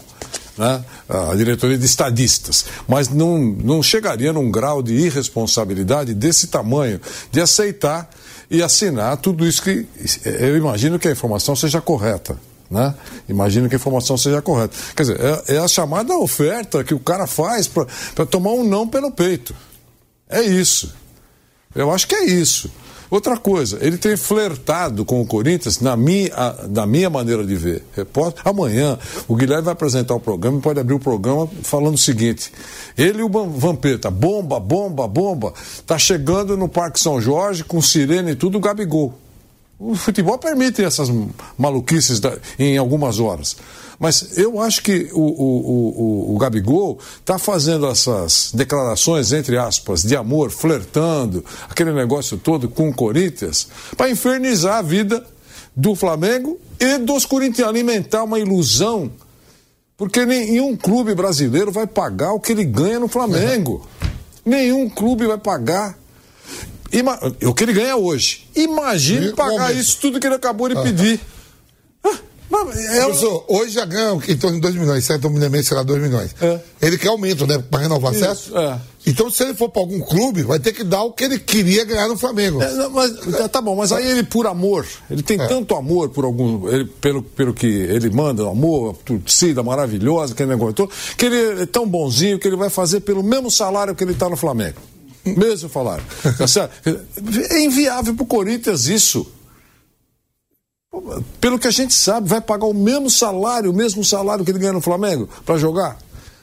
Né? 0.58 0.84
A 1.08 1.36
diretoria 1.36 1.78
de 1.78 1.86
estadistas. 1.86 2.66
Mas 2.88 3.10
não, 3.10 3.38
não 3.38 3.84
chegaria 3.84 4.34
num 4.34 4.50
grau 4.50 4.82
de 4.82 4.94
irresponsabilidade 4.94 6.14
desse 6.14 6.48
tamanho, 6.48 7.00
de 7.32 7.40
aceitar 7.42 8.10
e 8.50 8.64
assinar 8.64 9.18
tudo 9.18 9.46
isso 9.46 9.62
que. 9.62 9.86
Eu 10.26 10.58
imagino 10.58 10.98
que 10.98 11.08
a 11.08 11.12
informação 11.12 11.56
seja 11.56 11.80
correta. 11.80 12.40
Né? 12.72 12.94
Imagino 13.30 13.70
que 13.70 13.76
a 13.76 13.78
informação 13.78 14.18
seja 14.18 14.42
correta. 14.42 14.76
Quer 14.96 15.04
dizer, 15.04 15.20
é, 15.22 15.56
é 15.56 15.58
a 15.60 15.68
chamada 15.68 16.18
oferta 16.18 16.84
que 16.84 16.94
o 16.94 17.00
cara 17.00 17.28
faz 17.28 17.68
para 17.68 18.26
tomar 18.26 18.52
um 18.52 18.64
não 18.64 18.88
pelo 18.88 19.12
peito. 19.12 19.54
É 20.30 20.42
isso. 20.42 20.94
Eu 21.78 21.92
acho 21.92 22.08
que 22.08 22.16
é 22.16 22.26
isso. 22.26 22.70
Outra 23.10 23.38
coisa, 23.38 23.78
ele 23.80 23.98
tem 23.98 24.18
flertado 24.18 25.06
com 25.06 25.22
o 25.22 25.26
Corinthians, 25.26 25.80
na 25.80 25.96
minha, 25.96 26.30
na 26.70 26.86
minha 26.86 27.10
maneira 27.10 27.46
de 27.46 27.56
ver. 27.56 27.84
Repórter, 27.96 28.42
amanhã 28.46 29.00
o 29.30 29.36
Guilherme 29.36 29.64
vai 29.64 29.72
apresentar 29.72 30.14
o 30.14 30.20
programa 30.20 30.58
e 30.58 30.62
pode 30.62 30.80
abrir 30.80 30.96
o 30.96 31.00
programa 31.00 31.48
falando 31.64 31.96
o 31.96 31.98
seguinte: 31.98 32.52
ele 32.98 33.20
e 33.20 33.24
o 33.24 33.30
Vampeta, 33.30 34.12
bomba, 34.12 34.60
bomba, 34.60 35.08
bomba, 35.08 35.54
tá 35.86 35.98
chegando 35.98 36.58
no 36.58 36.68
Parque 36.68 37.00
São 37.00 37.22
Jorge 37.22 37.64
com 37.64 37.82
sirene 37.82 38.32
e 38.32 38.36
tudo, 38.36 38.58
o 38.58 38.62
Gabigol. 38.62 39.14
O 39.80 39.96
futebol 39.96 40.38
permite 40.38 40.84
essas 40.84 41.10
maluquices 41.58 42.20
em 42.58 42.78
algumas 42.78 43.20
horas. 43.20 43.56
Mas 44.00 44.38
eu 44.38 44.62
acho 44.62 44.84
que 44.84 45.10
o, 45.12 45.20
o, 45.20 46.32
o, 46.32 46.36
o 46.36 46.38
Gabigol 46.38 47.00
está 47.20 47.40
fazendo 47.40 47.88
essas 47.88 48.52
declarações, 48.54 49.32
entre 49.34 49.58
aspas, 49.58 50.04
de 50.04 50.16
amor, 50.16 50.52
flertando, 50.52 51.44
aquele 51.68 51.92
negócio 51.92 52.38
todo 52.38 52.70
com 52.70 52.90
o 52.90 52.94
Corinthians, 52.94 53.68
para 53.96 54.10
infernizar 54.10 54.78
a 54.78 54.82
vida 54.82 55.26
do 55.76 55.96
Flamengo 55.96 56.60
e 56.80 56.98
dos 57.00 57.26
corintianos, 57.26 57.70
alimentar 57.70 58.24
uma 58.24 58.40
ilusão. 58.40 59.12
Porque 59.96 60.26
nenhum 60.26 60.76
clube 60.76 61.16
brasileiro 61.16 61.72
vai 61.72 61.88
pagar 61.88 62.34
o 62.34 62.40
que 62.40 62.52
ele 62.52 62.64
ganha 62.64 63.00
no 63.00 63.08
Flamengo. 63.08 63.88
Nenhum 64.46 64.88
clube 64.88 65.26
vai 65.26 65.40
pagar. 65.40 65.98
Ima 66.92 67.20
o 67.44 67.54
que 67.54 67.64
ele 67.64 67.74
ganha 67.74 67.96
hoje. 67.96 68.48
Imagine 68.56 69.34
pagar 69.34 69.76
isso 69.76 69.98
tudo 70.00 70.20
que 70.20 70.28
ele 70.28 70.36
acabou 70.36 70.70
de 70.70 70.76
pedir. 70.84 71.20
É 72.50 73.02
Professor, 73.02 73.44
hoje 73.48 73.72
já 73.72 73.86
ganha 73.86 74.18
em 74.28 74.38
torno 74.38 74.56
de 74.56 74.62
2 74.62 74.76
milhões, 74.76 75.04
certo? 75.04 75.28
Um 75.28 75.32
milhão 75.32 75.48
e 75.48 75.52
meio 75.52 75.64
será 75.64 75.84
2 75.84 76.02
milhões. 76.02 76.34
É. 76.42 76.60
Ele 76.82 76.98
quer 76.98 77.10
aumento, 77.10 77.46
né? 77.46 77.62
Para 77.70 77.82
renovar 77.82 78.14
Isso, 78.14 78.24
acesso. 78.24 78.58
É. 78.58 78.80
Então, 79.06 79.30
se 79.30 79.44
ele 79.44 79.54
for 79.54 79.70
para 79.70 79.82
algum 79.82 80.00
clube, 80.00 80.44
vai 80.44 80.60
ter 80.60 80.74
que 80.74 80.84
dar 80.84 81.04
o 81.04 81.12
que 81.12 81.26
ele 81.26 81.40
queria 81.40 81.86
ganhar 81.86 82.08
no 82.08 82.18
Flamengo. 82.18 82.62
É, 82.62 82.90
mas, 82.90 83.12
tá, 83.38 83.50
tá 83.50 83.62
bom, 83.62 83.76
mas 83.76 83.92
aí 83.92 84.10
ele, 84.10 84.24
por 84.24 84.48
amor, 84.48 84.86
ele 85.10 85.24
tem 85.24 85.40
é. 85.40 85.48
tanto 85.48 85.76
amor 85.76 86.10
por 86.10 86.26
algum. 86.26 86.68
Ele, 86.70 86.86
pelo, 86.86 87.22
pelo 87.22 87.54
que 87.54 87.68
ele 87.68 88.10
manda, 88.10 88.44
amor, 88.50 88.98
torcida 89.06 89.62
maravilhosa, 89.62 90.34
aquele 90.34 90.50
negócio 90.50 90.74
todo, 90.74 90.92
que 91.18 91.26
ele 91.26 91.64
é 91.64 91.66
tão 91.66 91.88
bonzinho 91.88 92.40
que 92.40 92.48
ele 92.48 92.58
vai 92.58 92.70
fazer 92.70 93.02
pelo 93.02 93.24
mesmo 93.24 93.52
salário 93.52 93.96
que 93.96 94.04
ele 94.04 94.14
está 94.14 94.30
no 94.30 94.38
Flamengo. 94.38 94.78
Mesmo 95.26 95.70
salário. 95.70 96.04
Tá 96.38 96.48
certo? 96.48 96.74
É 97.50 97.60
inviável 97.62 98.14
para 98.14 98.24
o 98.24 98.28
Corinthians 98.28 98.88
isso 98.88 99.26
pelo 101.40 101.60
que 101.60 101.68
a 101.68 101.72
gente 101.72 101.94
sabe, 101.94 102.28
vai 102.28 102.42
pagar 102.42 102.66
o 102.66 102.74
mesmo 102.74 103.10
salário, 103.10 103.72
o 103.72 103.74
mesmo 103.74 104.04
salário 104.04 104.44
que 104.44 104.52
ele 104.52 104.60
ganha 104.60 104.74
no 104.74 104.82
Flamengo 104.82 105.30
para 105.46 105.58
jogar. 105.58 105.98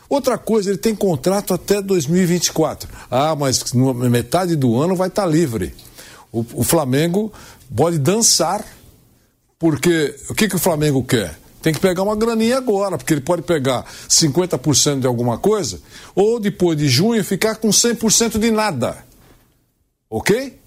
Outra 0.09 0.36
coisa, 0.36 0.70
ele 0.70 0.78
tem 0.78 0.94
contrato 0.94 1.55
até 1.55 1.80
2024. 1.80 2.88
Ah, 3.11 3.34
mas 3.34 3.72
metade 3.72 4.55
do 4.55 4.80
ano 4.80 4.94
vai 4.94 5.09
estar 5.09 5.22
tá 5.22 5.28
livre. 5.28 5.74
O, 6.30 6.44
o, 6.55 6.64
Flamengo 6.64 7.32
pode 7.74 7.98
dançar, 7.98 8.64
porque 9.59 10.14
o 10.28 10.34
que, 10.34 10.48
que 10.48 10.57
o 10.57 10.59
Flamengo 10.59 11.02
quer? 11.02 11.38
Tem 11.62 11.72
que 11.72 11.80
pegar 11.80 12.02
uma 12.02 12.14
graninha 12.14 12.59
agora, 12.59 12.98
porque 12.98 13.14
ele 13.14 13.22
pode 13.22 13.42
pegar 13.42 13.86
50% 14.09 15.00
de 15.00 15.07
alguma 15.07 15.38
coisa, 15.38 15.80
ou 16.14 16.38
depois 16.38 16.76
de 16.76 16.88
junho 16.88 17.24
ficar 17.24 17.57
com 17.57 17.68
100% 17.68 18.38
de 18.38 18.50
nada. 18.50 18.98
Ok? 20.11 20.59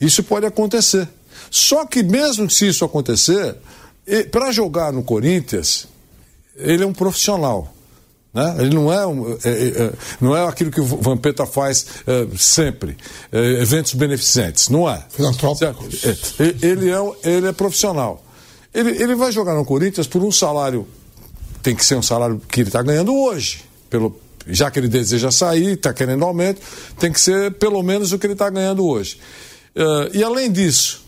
Isso 0.00 0.22
pode 0.22 0.46
acontecer. 0.46 1.08
Só 1.50 1.86
que 1.86 2.02
mesmo 2.02 2.48
se 2.50 2.68
isso 2.68 2.84
acontecer, 2.84 3.56
para 4.30 4.52
jogar 4.52 4.92
no 4.92 5.02
Corinthians, 5.02 5.88
ele 6.56 6.84
é 6.84 6.86
um 6.86 6.92
profissional. 6.92 7.74
Né? 8.34 8.56
Ele 8.58 8.74
não 8.74 8.92
é, 8.92 9.06
um, 9.06 9.32
é, 9.32 9.36
é, 9.44 9.68
é, 9.68 9.92
não 10.20 10.36
é 10.36 10.44
aquilo 10.44 10.70
que 10.70 10.80
o 10.80 10.84
Vampeta 10.84 11.46
faz 11.46 11.86
é, 12.04 12.26
sempre, 12.36 12.96
é, 13.30 13.62
eventos 13.62 13.94
beneficentes, 13.94 14.68
não 14.68 14.90
é. 14.90 15.04
Filantrópico. 15.08 15.84
É, 16.02 16.66
ele, 16.66 16.90
é, 16.90 16.96
ele 17.22 17.46
é 17.46 17.52
profissional. 17.52 18.24
Ele, 18.74 18.90
ele 19.00 19.14
vai 19.14 19.30
jogar 19.30 19.54
no 19.54 19.64
Corinthians 19.64 20.08
por 20.08 20.22
um 20.22 20.32
salário, 20.32 20.86
tem 21.62 21.76
que 21.76 21.84
ser 21.84 21.94
um 21.94 22.02
salário 22.02 22.42
que 22.48 22.60
ele 22.60 22.68
está 22.68 22.82
ganhando 22.82 23.14
hoje, 23.14 23.62
pelo, 23.88 24.20
já 24.48 24.68
que 24.68 24.80
ele 24.80 24.88
deseja 24.88 25.30
sair, 25.30 25.74
está 25.74 25.92
querendo 25.92 26.24
aumento, 26.24 26.60
tem 26.98 27.12
que 27.12 27.20
ser 27.20 27.52
pelo 27.52 27.80
menos 27.84 28.12
o 28.12 28.18
que 28.18 28.26
ele 28.26 28.32
está 28.32 28.50
ganhando 28.50 28.84
hoje. 28.84 29.20
e 30.12 30.24
além 30.24 30.50
disso, 30.50 31.03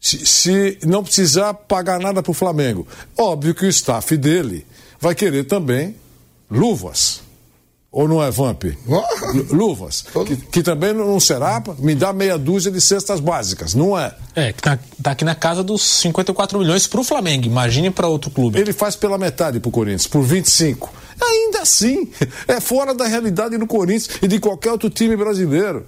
se, 0.00 0.24
se 0.26 0.78
não 0.86 1.04
precisar 1.04 1.52
pagar 1.52 2.00
nada 2.00 2.22
para 2.22 2.30
o 2.30 2.34
Flamengo. 2.34 2.86
Óbvio 3.16 3.54
que 3.54 3.66
o 3.66 3.68
staff 3.68 4.16
dele 4.16 4.66
vai 4.98 5.14
querer 5.14 5.44
também 5.44 5.94
luvas. 6.50 7.20
Ou 7.92 8.06
não 8.06 8.22
é, 8.22 8.30
Vamp? 8.30 8.64
Luvas. 9.50 10.04
Que, 10.24 10.36
que, 10.36 10.62
também 10.62 10.92
não 10.92 11.18
será, 11.18 11.60
me 11.80 11.92
dá 11.92 12.12
meia 12.12 12.38
dúzia 12.38 12.70
de 12.70 12.80
cestas 12.80 13.18
básicas, 13.18 13.74
não 13.74 13.98
é? 13.98 14.14
É, 14.36 14.52
que 14.52 14.62
tá, 14.62 14.78
tá 15.02 15.10
aqui 15.10 15.24
na 15.24 15.34
casa 15.34 15.64
dos 15.64 15.82
54 15.82 16.56
milhões 16.60 16.86
para 16.86 17.00
o 17.00 17.04
Flamengo, 17.04 17.46
imagine 17.46 17.90
para 17.90 18.06
outro 18.06 18.30
clube. 18.30 18.60
Ele 18.60 18.72
faz 18.72 18.94
pela 18.94 19.18
metade 19.18 19.58
para 19.58 19.68
o 19.68 19.72
Corinthians, 19.72 20.06
por 20.06 20.22
25. 20.22 20.92
Ainda 21.20 21.62
assim, 21.62 22.08
é 22.46 22.60
fora 22.60 22.94
da 22.94 23.08
realidade 23.08 23.58
do 23.58 23.66
Corinthians 23.66 24.08
e 24.22 24.28
de 24.28 24.38
qualquer 24.38 24.70
outro 24.70 24.88
time 24.88 25.16
brasileiro. 25.16 25.84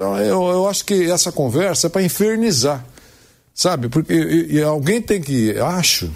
Então 0.00 0.16
eu, 0.16 0.42
eu 0.48 0.66
acho 0.66 0.82
que 0.86 1.10
essa 1.10 1.30
conversa 1.30 1.88
é 1.88 1.90
para 1.90 2.02
infernizar, 2.02 2.82
sabe? 3.52 3.90
Porque 3.90 4.14
e, 4.14 4.54
e 4.54 4.62
alguém 4.62 5.02
tem 5.02 5.20
que, 5.20 5.54
acho, 5.58 6.10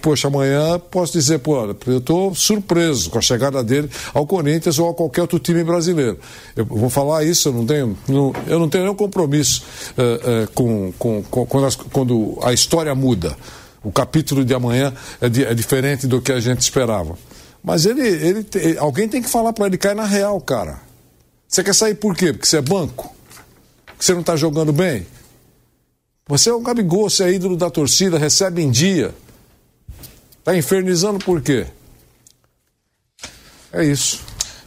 Poxa, 0.00 0.28
amanhã 0.28 0.78
posso 0.78 1.12
dizer, 1.12 1.40
pô, 1.40 1.76
eu 1.86 1.98
estou 1.98 2.34
surpreso 2.34 3.10
com 3.10 3.18
a 3.18 3.20
chegada 3.20 3.62
dele 3.62 3.90
ao 4.14 4.26
Corinthians 4.26 4.78
ou 4.78 4.88
a 4.88 4.94
qualquer 4.94 5.20
outro 5.20 5.38
time 5.38 5.62
brasileiro. 5.62 6.18
Eu 6.56 6.64
vou 6.64 6.88
falar 6.88 7.22
isso, 7.24 7.50
eu 7.50 7.52
não 7.52 7.66
tenho, 7.66 7.98
não, 8.08 8.32
eu 8.46 8.58
não 8.58 8.66
tenho 8.66 8.84
nenhum 8.84 8.96
compromisso 8.96 9.62
uh, 9.90 10.44
uh, 10.44 10.50
com, 10.54 10.90
com, 10.98 11.22
com 11.24 11.44
quando, 11.44 11.66
as, 11.66 11.76
quando, 11.76 12.38
a 12.42 12.54
história 12.54 12.94
muda. 12.94 13.36
O 13.84 13.92
capítulo 13.92 14.42
de 14.42 14.54
amanhã 14.54 14.94
é, 15.20 15.26
é, 15.26 15.54
diferente 15.54 16.06
do 16.06 16.22
que 16.22 16.32
a 16.32 16.40
gente 16.40 16.62
esperava. 16.62 17.18
Mas 17.62 17.84
ele, 17.84 18.00
ele, 18.00 18.78
alguém 18.78 19.06
tem 19.06 19.20
que 19.20 19.28
falar 19.28 19.52
para 19.52 19.66
ele 19.66 19.76
cair 19.76 19.94
na 19.94 20.06
real, 20.06 20.40
cara. 20.40 20.87
Você 21.48 21.64
quer 21.64 21.74
sair 21.74 21.94
por 21.94 22.14
quê? 22.14 22.32
Porque 22.32 22.46
você 22.46 22.58
é 22.58 22.62
banco? 22.62 23.14
Porque 23.86 24.04
você 24.04 24.12
não 24.12 24.20
está 24.20 24.36
jogando 24.36 24.70
bem? 24.70 25.06
Você 26.28 26.50
é 26.50 26.54
um 26.54 26.62
Gabigol, 26.62 27.08
você 27.08 27.24
é 27.24 27.32
ídolo 27.32 27.56
da 27.56 27.70
torcida, 27.70 28.18
recebe 28.18 28.62
em 28.62 28.70
dia. 28.70 29.14
Está 30.38 30.54
infernizando 30.54 31.18
por 31.18 31.40
quê? 31.40 31.66
É 33.72 33.82
isso. 33.82 34.20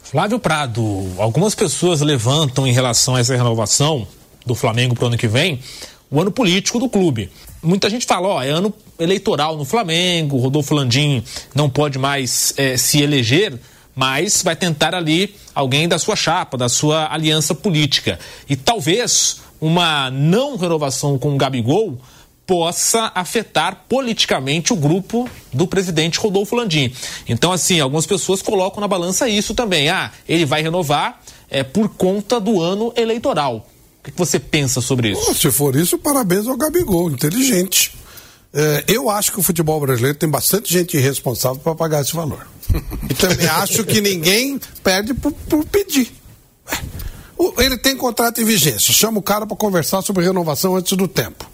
Flávio 0.04 0.40
Prado, 0.40 0.84
algumas 1.18 1.54
pessoas 1.54 2.02
levantam 2.02 2.66
em 2.66 2.74
relação 2.74 3.16
a 3.16 3.20
essa 3.20 3.36
renovação 3.36 4.08
do 4.44 4.56
Flamengo 4.56 4.96
para 4.96 5.06
o 5.06 5.08
ano 5.08 5.18
que 5.18 5.28
vem 5.28 5.62
o 6.10 6.20
ano 6.20 6.32
político 6.32 6.80
do 6.80 6.90
clube. 6.90 7.32
Muita 7.64 7.90
gente 7.90 8.06
fala, 8.06 8.28
ó, 8.28 8.44
é 8.44 8.50
ano 8.50 8.74
eleitoral 9.00 9.56
no 9.56 9.64
Flamengo, 9.64 10.38
Rodolfo 10.38 10.74
Landim 10.74 11.24
não 11.56 11.70
pode 11.70 11.98
mais 11.98 12.54
é, 12.58 12.76
se 12.76 13.02
eleger 13.02 13.58
mas 13.96 14.42
vai 14.42 14.56
tentar 14.56 14.96
ali 14.96 15.36
alguém 15.54 15.88
da 15.88 16.00
sua 16.00 16.16
chapa, 16.16 16.58
da 16.58 16.70
sua 16.70 17.12
aliança 17.12 17.54
política. 17.54 18.20
E 18.50 18.56
talvez 18.56 19.42
uma 19.60 20.10
não 20.10 20.58
renovação 20.58 21.18
com 21.18 21.34
o 21.34 21.38
Gabigol 21.38 21.98
possa 22.46 23.12
afetar 23.16 23.86
politicamente 23.88 24.74
o 24.74 24.76
grupo 24.76 25.30
do 25.54 25.68
presidente 25.68 26.20
Rodolfo 26.20 26.56
Landim. 26.56 26.92
Então, 27.28 27.52
assim, 27.52 27.80
algumas 27.80 28.06
pessoas 28.06 28.42
colocam 28.42 28.82
na 28.82 28.88
balança 28.88 29.30
isso 29.30 29.54
também. 29.54 29.88
Ah, 29.88 30.12
ele 30.28 30.46
vai 30.46 30.62
renovar 30.62 31.22
é, 31.50 31.64
por 31.64 31.90
conta 31.90 32.40
do 32.40 32.60
ano 32.62 32.92
eleitoral. 32.98 33.68
O 34.00 34.04
que 34.04 34.18
você 34.18 34.40
pensa 34.40 34.82
sobre 34.82 35.12
isso? 35.12 35.34
Se 35.36 35.52
for 35.52 35.76
isso, 35.76 35.98
parabéns 35.98 36.48
ao 36.48 36.58
Gabigol, 36.58 37.12
inteligente. 37.12 37.94
É, 38.54 38.84
eu 38.88 39.10
acho 39.10 39.32
que 39.32 39.40
o 39.40 39.44
futebol 39.44 39.80
brasileiro 39.80 40.18
tem 40.18 40.30
bastante 40.30 40.72
gente 40.72 40.98
irresponsável 40.98 41.60
para 41.60 41.74
pagar 41.76 42.02
esse 42.02 42.14
valor. 42.14 42.46
E 43.10 43.14
também 43.14 43.48
acho 43.50 43.84
que 43.84 44.02
ninguém 44.02 44.60
perde 44.84 45.14
por, 45.14 45.32
por 45.32 45.66
pedir. 45.66 46.12
Ele 47.58 47.78
tem 47.78 47.98
contrato 47.98 48.40
em 48.40 48.46
vigência, 48.46 48.94
chama 48.94 49.20
o 49.20 49.22
cara 49.22 49.48
para 49.48 49.58
conversar 49.58 50.02
sobre 50.02 50.24
renovação 50.24 50.76
antes 50.76 50.96
do 50.96 51.08
tempo. 51.08 51.50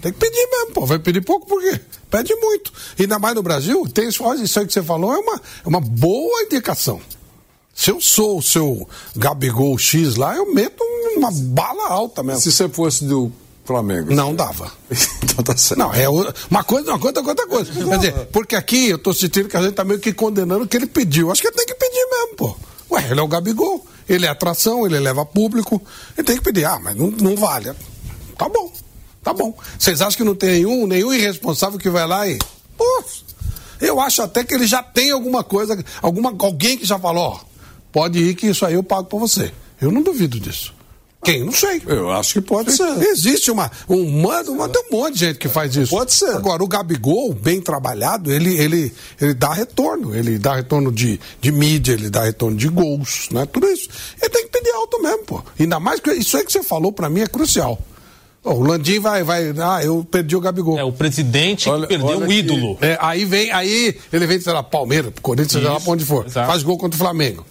Tem 0.00 0.12
que 0.12 0.18
pedir 0.18 0.48
mesmo, 0.50 0.74
pô. 0.74 0.86
Vai 0.86 0.98
pedir 0.98 1.20
pouco 1.20 1.46
por 1.46 1.60
quê? 1.60 1.80
Pede 2.10 2.34
muito. 2.36 2.72
Ainda 2.98 3.18
mais 3.18 3.34
no 3.34 3.42
Brasil, 3.42 3.84
tem 3.92 4.08
isso 4.08 4.24
aí 4.28 4.66
que 4.66 4.72
você 4.72 4.82
falou, 4.82 5.12
é 5.12 5.18
uma, 5.18 5.36
é 5.36 5.68
uma 5.68 5.80
boa 5.80 6.42
indicação. 6.42 7.00
Se 7.74 7.90
eu 7.90 8.00
sou 8.00 8.38
o 8.38 8.42
seu 8.42 8.88
Gabigol 9.16 9.76
X 9.78 10.16
lá, 10.16 10.36
eu 10.36 10.52
meto 10.52 10.82
uma 11.16 11.30
bala 11.30 11.88
alta 11.88 12.22
mesmo. 12.22 12.40
Se 12.40 12.52
você 12.52 12.68
fosse 12.68 13.04
do 13.04 13.32
Flamengo. 13.68 14.14
Não 14.14 14.34
dava. 14.34 14.72
então 15.22 15.44
tá 15.44 15.54
certo. 15.54 15.78
Não, 15.78 15.92
é 15.92 16.08
uma 16.08 16.64
coisa, 16.64 16.90
uma 16.90 16.98
coisa, 16.98 17.20
outra 17.20 17.46
coisa. 17.46 17.70
Quer 17.70 17.96
dizer, 17.98 18.14
porque 18.32 18.56
aqui 18.56 18.88
eu 18.88 18.98
tô 18.98 19.12
sentindo 19.12 19.46
que 19.46 19.56
a 19.58 19.62
gente 19.62 19.74
tá 19.74 19.84
meio 19.84 20.00
que 20.00 20.10
condenando 20.10 20.64
o 20.64 20.66
que 20.66 20.74
ele 20.74 20.86
pediu. 20.86 21.30
Acho 21.30 21.42
que 21.42 21.48
ele 21.48 21.56
tem 21.56 21.66
que 21.66 21.74
pedir 21.74 22.06
mesmo, 22.10 22.36
pô. 22.36 22.56
Ué, 22.90 23.10
ele 23.10 23.20
é 23.20 23.22
o 23.22 23.28
Gabigol, 23.28 23.86
ele 24.08 24.24
é 24.24 24.30
atração, 24.30 24.86
ele 24.86 24.98
leva 24.98 25.26
público, 25.26 25.82
ele 26.16 26.26
tem 26.26 26.36
que 26.36 26.42
pedir. 26.42 26.64
Ah, 26.64 26.80
mas 26.82 26.96
não, 26.96 27.10
não 27.10 27.36
vale. 27.36 27.74
Tá 28.38 28.48
bom, 28.48 28.72
tá 29.22 29.34
bom. 29.34 29.54
Vocês 29.78 30.00
acham 30.00 30.16
que 30.16 30.24
não 30.24 30.34
tem 30.34 30.48
nenhum, 30.48 30.86
nenhum 30.86 31.12
irresponsável 31.12 31.78
que 31.78 31.90
vai 31.90 32.06
lá 32.06 32.26
e. 32.26 32.38
Pô, 32.74 33.04
eu 33.82 34.00
acho 34.00 34.22
até 34.22 34.42
que 34.44 34.54
ele 34.54 34.66
já 34.66 34.82
tem 34.82 35.10
alguma 35.10 35.44
coisa, 35.44 35.84
alguma, 36.00 36.34
alguém 36.38 36.78
que 36.78 36.86
já 36.86 36.98
falou, 36.98 37.34
ó, 37.34 37.40
pode 37.92 38.18
ir 38.18 38.34
que 38.34 38.46
isso 38.46 38.64
aí 38.64 38.74
eu 38.74 38.82
pago 38.82 39.04
pra 39.04 39.18
você. 39.18 39.52
Eu 39.78 39.92
não 39.92 40.02
duvido 40.02 40.40
disso. 40.40 40.77
Quem? 41.22 41.44
Não 41.44 41.52
sei. 41.52 41.82
Eu 41.86 42.10
acho 42.12 42.34
que 42.34 42.40
pode 42.40 42.72
ser. 42.72 42.86
Existe 43.02 43.50
uma. 43.50 43.70
Um, 43.88 44.22
mano, 44.22 44.52
uma, 44.52 44.68
tem 44.68 44.82
um 44.90 44.96
monte 44.96 45.14
de 45.14 45.20
gente 45.26 45.38
que 45.38 45.48
faz 45.48 45.74
isso. 45.74 45.90
Pode 45.90 46.12
ser. 46.12 46.30
Agora, 46.30 46.62
o 46.62 46.68
Gabigol, 46.68 47.34
bem 47.34 47.60
trabalhado, 47.60 48.32
ele, 48.32 48.56
ele, 48.56 48.92
ele 49.20 49.34
dá 49.34 49.52
retorno. 49.52 50.14
Ele 50.14 50.38
dá 50.38 50.54
retorno 50.54 50.92
de, 50.92 51.20
de 51.40 51.50
mídia, 51.50 51.92
ele 51.92 52.08
dá 52.08 52.22
retorno 52.24 52.56
de 52.56 52.68
gols, 52.68 53.28
né? 53.32 53.44
Tudo 53.46 53.66
isso. 53.66 53.88
Ele 54.20 54.30
tem 54.30 54.44
que 54.44 54.52
pedir 54.52 54.70
alto 54.70 55.02
mesmo, 55.02 55.24
pô. 55.24 55.42
Ainda 55.58 55.80
mais 55.80 56.00
que 56.00 56.10
isso 56.12 56.36
aí 56.36 56.44
que 56.44 56.52
você 56.52 56.62
falou 56.62 56.92
pra 56.92 57.10
mim 57.10 57.20
é 57.20 57.26
crucial. 57.26 57.78
o 58.44 58.60
Landim 58.60 59.00
vai, 59.00 59.24
vai. 59.24 59.52
Ah, 59.58 59.82
eu 59.82 60.06
perdi 60.08 60.36
o 60.36 60.40
Gabigol. 60.40 60.78
É 60.78 60.84
o 60.84 60.92
presidente 60.92 61.68
olha, 61.68 61.86
que 61.86 61.98
perdeu 61.98 62.20
um 62.20 62.30
ídolo. 62.30 62.78
É, 62.80 62.96
aí 63.00 63.24
vem, 63.24 63.50
aí 63.50 63.98
ele 64.12 64.26
vem, 64.26 64.40
sei 64.40 64.52
lá, 64.52 64.62
Palmeiras, 64.62 65.12
Corinthians, 65.20 65.52
seja 65.52 65.72
lá 65.72 65.80
pra 65.80 65.92
onde 65.92 66.04
for. 66.04 66.24
Exato. 66.26 66.46
Faz 66.46 66.62
gol 66.62 66.78
contra 66.78 66.94
o 66.94 66.98
Flamengo. 66.98 67.44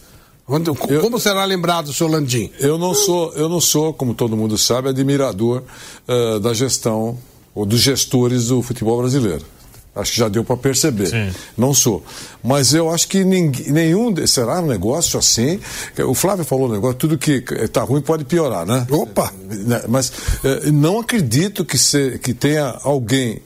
Eu, 0.90 1.02
como 1.02 1.20
será 1.20 1.44
lembrado 1.44 1.90
o 1.90 1.94
senhor 1.94 2.10
Landim? 2.10 2.50
Eu 2.60 2.78
não 2.78 2.94
sou, 2.94 3.34
eu 3.34 3.50
não 3.50 3.60
sou, 3.60 3.94
como 3.94 4.14
todo 4.14 4.38
mundo 4.38 4.58
sabe, 4.58 4.88
admirador 4.88 5.62
uh, 6.08 6.40
da 6.40 6.54
gestão 6.54 7.18
ou 7.54 7.66
dos 7.66 7.82
gestores 7.82 8.48
do 8.48 8.62
futebol 8.62 8.98
brasileiro. 8.98 9.44
Acho 9.94 10.12
que 10.14 10.20
já 10.20 10.30
deu 10.30 10.44
para 10.44 10.56
perceber. 10.56 11.08
Sim. 11.08 11.32
Não 11.58 11.74
sou. 11.74 12.04
Mas 12.44 12.74
eu 12.74 12.90
acho 12.90 13.08
que 13.08 13.24
ninguém, 13.24 13.72
nenhum. 13.72 14.16
Será 14.28 14.62
um 14.62 14.68
negócio 14.68 15.18
assim? 15.18 15.60
O 16.08 16.14
Flávio 16.14 16.46
falou 16.46 16.70
um 16.70 16.72
negócio, 16.72 16.98
tudo 16.98 17.18
que 17.18 17.44
está 17.52 17.82
ruim 17.82 18.02
pode 18.02 18.24
piorar, 18.24 18.66
né? 18.66 18.86
Opa! 18.92 19.34
Mas 19.90 20.10
uh, 20.10 20.72
não 20.72 21.00
acredito 21.00 21.66
que, 21.66 21.78
se, 21.78 22.20
que 22.20 22.34
tenha 22.34 22.80
alguém 22.84 23.42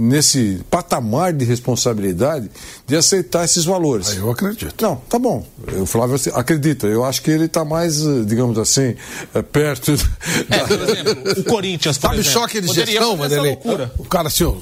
nesse 0.00 0.62
patamar 0.70 1.30
de 1.34 1.44
responsabilidade 1.44 2.50
de 2.86 2.96
aceitar 2.96 3.44
esses 3.44 3.66
valores. 3.66 4.08
Ah, 4.08 4.14
eu 4.14 4.30
acredito. 4.30 4.74
Não, 4.80 4.96
tá 4.96 5.18
bom. 5.18 5.46
O 5.78 5.84
Flávio 5.84 6.18
acredita. 6.34 6.86
Eu 6.86 7.04
acho 7.04 7.20
que 7.20 7.30
ele 7.30 7.44
está 7.44 7.66
mais, 7.66 8.00
eh, 8.00 8.22
digamos 8.24 8.56
assim, 8.58 8.96
eh, 9.34 9.42
perto. 9.42 9.92
É, 10.48 10.58
por 10.58 10.80
exemplo, 10.88 11.32
o 11.40 11.44
Corinthians, 11.44 11.98
por 11.98 12.08
Sabe 12.08 12.20
exemplo, 12.20 12.40
choque 12.40 12.60
de 12.62 12.72
gestão, 12.72 13.16
Madelei? 13.16 13.58
O 13.98 14.04
cara, 14.06 14.28
assim, 14.28 14.44
ó, 14.44 14.54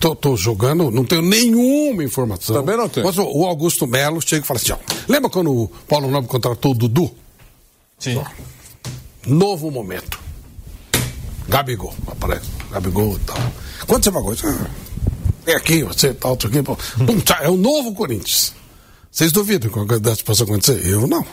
tô, 0.00 0.16
tô, 0.16 0.36
jogando, 0.36 0.90
não 0.90 1.04
tenho 1.04 1.22
nenhuma 1.22 2.02
informação. 2.02 2.56
Também 2.56 2.76
não 2.76 2.88
tenho. 2.88 3.06
Mas 3.06 3.16
o 3.16 3.44
Augusto 3.46 3.86
Melo 3.86 4.20
chega 4.20 4.44
e 4.44 4.46
fala 4.46 4.58
assim, 4.58 4.72
ó, 4.72 4.78
lembra 5.08 5.30
quando 5.30 5.52
o 5.52 5.68
Paulo 5.86 6.10
Nobre 6.10 6.28
contratou 6.28 6.72
o 6.72 6.74
Dudu? 6.74 7.08
Sim. 7.96 8.16
Ó, 8.16 8.24
novo 9.24 9.70
momento. 9.70 10.18
Gabigol, 11.48 11.94
aparece. 12.08 12.46
Gabigol 12.72 13.14
e 13.14 13.20
tal. 13.20 13.38
Quanto 13.86 14.04
você 14.04 14.12
pagou? 14.12 14.34
É 15.46 15.54
aqui, 15.54 15.82
você 15.82 16.12
tá 16.12 16.28
outro 16.28 16.48
aqui. 16.48 16.62
Pum, 16.62 17.20
tá, 17.20 17.40
é 17.42 17.48
o 17.48 17.56
novo 17.56 17.94
Corinthians. 17.94 18.52
Vocês 19.10 19.32
duvidam 19.32 19.70
que 19.70 19.78
alguma 19.78 19.98
dessa 19.98 20.22
possa 20.22 20.44
acontecer? 20.44 20.86
Eu 20.86 21.06
não. 21.06 21.24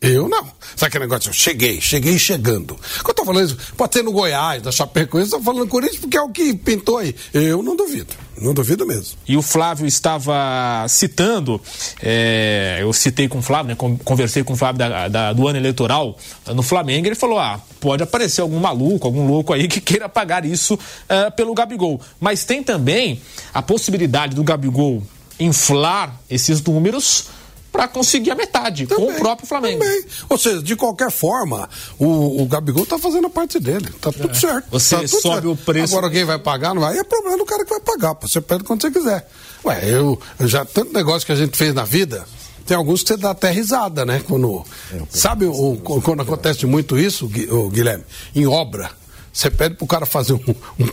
Eu 0.00 0.28
não. 0.28 0.44
Sabe 0.76 0.86
aquele 0.86 1.04
negócio? 1.04 1.28
Eu 1.28 1.34
cheguei, 1.34 1.78
cheguei 1.78 2.18
chegando. 2.18 2.74
Quando 3.02 3.08
eu 3.08 3.14
tô 3.14 3.24
falando 3.24 3.46
isso, 3.46 3.58
pode 3.76 3.92
ser 3.92 4.02
no 4.02 4.12
Goiás, 4.12 4.62
da 4.62 4.72
Chapecoense, 4.72 5.30
eu 5.30 5.38
tô 5.38 5.44
falando 5.44 5.68
Corinthians 5.68 6.00
porque 6.00 6.16
é 6.16 6.22
o 6.22 6.30
que 6.30 6.54
pintou 6.54 6.96
aí. 6.96 7.14
Eu 7.34 7.62
não 7.62 7.76
duvido. 7.76 8.14
Não 8.40 8.54
duvido 8.54 8.86
mesmo. 8.86 9.18
E 9.28 9.36
o 9.36 9.42
Flávio 9.42 9.86
estava 9.86 10.86
citando, 10.88 11.60
é, 12.02 12.78
eu 12.80 12.90
citei 12.94 13.28
com 13.28 13.40
o 13.40 13.42
Flávio, 13.42 13.76
né, 13.76 13.96
conversei 14.02 14.42
com 14.42 14.54
o 14.54 14.56
Flávio 14.56 14.78
da, 14.78 15.08
da, 15.08 15.32
do 15.34 15.46
ano 15.46 15.58
eleitoral 15.58 16.16
no 16.46 16.62
Flamengo, 16.62 17.06
ele 17.06 17.14
falou: 17.14 17.38
ah, 17.38 17.60
pode 17.80 18.02
aparecer 18.02 18.42
algum 18.42 18.60
maluco, 18.60 19.06
algum 19.06 19.26
louco 19.26 19.52
aí 19.52 19.66
que 19.66 19.80
queira 19.80 20.08
pagar 20.08 20.44
isso 20.44 20.74
uh, 20.74 21.32
pelo 21.34 21.54
Gabigol. 21.54 22.00
Mas 22.20 22.44
tem 22.44 22.62
também 22.62 23.20
a 23.52 23.62
possibilidade 23.62 24.36
do 24.36 24.44
Gabigol 24.44 25.02
inflar 25.38 26.20
esses 26.28 26.62
números 26.62 27.28
para 27.72 27.86
conseguir 27.88 28.30
a 28.30 28.34
metade 28.34 28.86
também, 28.86 29.06
com 29.06 29.12
o 29.12 29.14
próprio 29.16 29.46
Flamengo. 29.46 29.78
Também. 29.78 30.04
Ou 30.28 30.36
seja, 30.36 30.62
de 30.62 30.76
qualquer 30.76 31.10
forma, 31.10 31.68
o, 31.98 32.42
o 32.42 32.46
Gabigol 32.46 32.84
tá 32.84 32.98
fazendo 32.98 33.28
a 33.28 33.30
parte 33.30 33.58
dele. 33.58 33.88
Tá 34.00 34.12
tudo 34.12 34.30
é. 34.30 34.34
certo. 34.34 34.66
Você 34.70 34.96
tá 34.96 35.08
sobe 35.08 35.22
certo. 35.22 35.52
o 35.52 35.56
preço. 35.56 35.96
Agora 35.96 36.12
quem 36.12 36.24
vai 36.24 36.38
pagar 36.38 36.74
não 36.74 36.82
vai. 36.82 36.98
É 36.98 37.04
problema 37.04 37.38
do 37.38 37.44
cara 37.44 37.64
que 37.64 37.70
vai 37.70 37.80
pagar. 37.80 38.16
Você 38.20 38.40
pede 38.40 38.64
quando 38.64 38.82
você 38.82 38.90
quiser. 38.90 39.26
Ué, 39.64 39.80
eu, 39.88 40.20
eu 40.38 40.48
já 40.48 40.64
tanto 40.64 40.92
negócio 40.92 41.24
que 41.24 41.32
a 41.32 41.36
gente 41.36 41.56
fez 41.56 41.72
na 41.72 41.84
vida. 41.84 42.26
Tem 42.66 42.76
alguns 42.76 43.02
que 43.02 43.08
você 43.08 43.16
dá 43.16 43.30
até 43.30 43.50
risada, 43.50 44.04
né? 44.04 44.22
Quando, 44.26 44.64
é, 44.92 45.00
sabe 45.10 45.46
o, 45.46 45.76
quando 45.76 46.22
acontece 46.22 46.66
muito 46.66 46.98
isso, 46.98 47.28
Guilherme? 47.28 48.04
Em 48.34 48.46
obra. 48.46 48.90
Você 49.32 49.48
pede 49.48 49.76
pro 49.76 49.86
cara 49.86 50.04
fazer 50.04 50.32
um, 50.32 50.40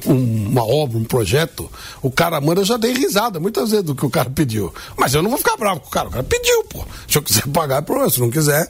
um, 0.06 0.48
uma 0.50 0.64
obra, 0.64 0.98
um 0.98 1.04
projeto, 1.04 1.70
o 2.04 2.12
cara 2.12 2.40
manda, 2.40 2.62
eu 2.62 2.66
já 2.66 2.78
dei 2.78 2.94
risada 2.94 3.40
muitas 3.40 3.72
vezes 3.72 3.86
do 3.86 3.96
que 3.96 4.06
o 4.06 4.10
cara 4.10 4.30
pediu. 4.30 4.72
Mas 4.96 5.14
eu 5.14 5.24
não 5.24 5.30
vou 5.30 5.40
ficar 5.40 5.58
bravo 5.58 5.80
com 5.80 5.88
o 5.88 5.92
cara, 5.92 6.08
o 6.08 6.12
cara 6.12 6.24
pediu, 6.24 6.64
pô. 6.66 6.86
Se 7.10 7.18
eu 7.18 7.22
quiser 7.24 7.48
pagar, 7.50 7.78
é 7.78 7.82
problema. 7.82 8.12
Se 8.12 8.20
não 8.20 8.30
quiser, 8.30 8.70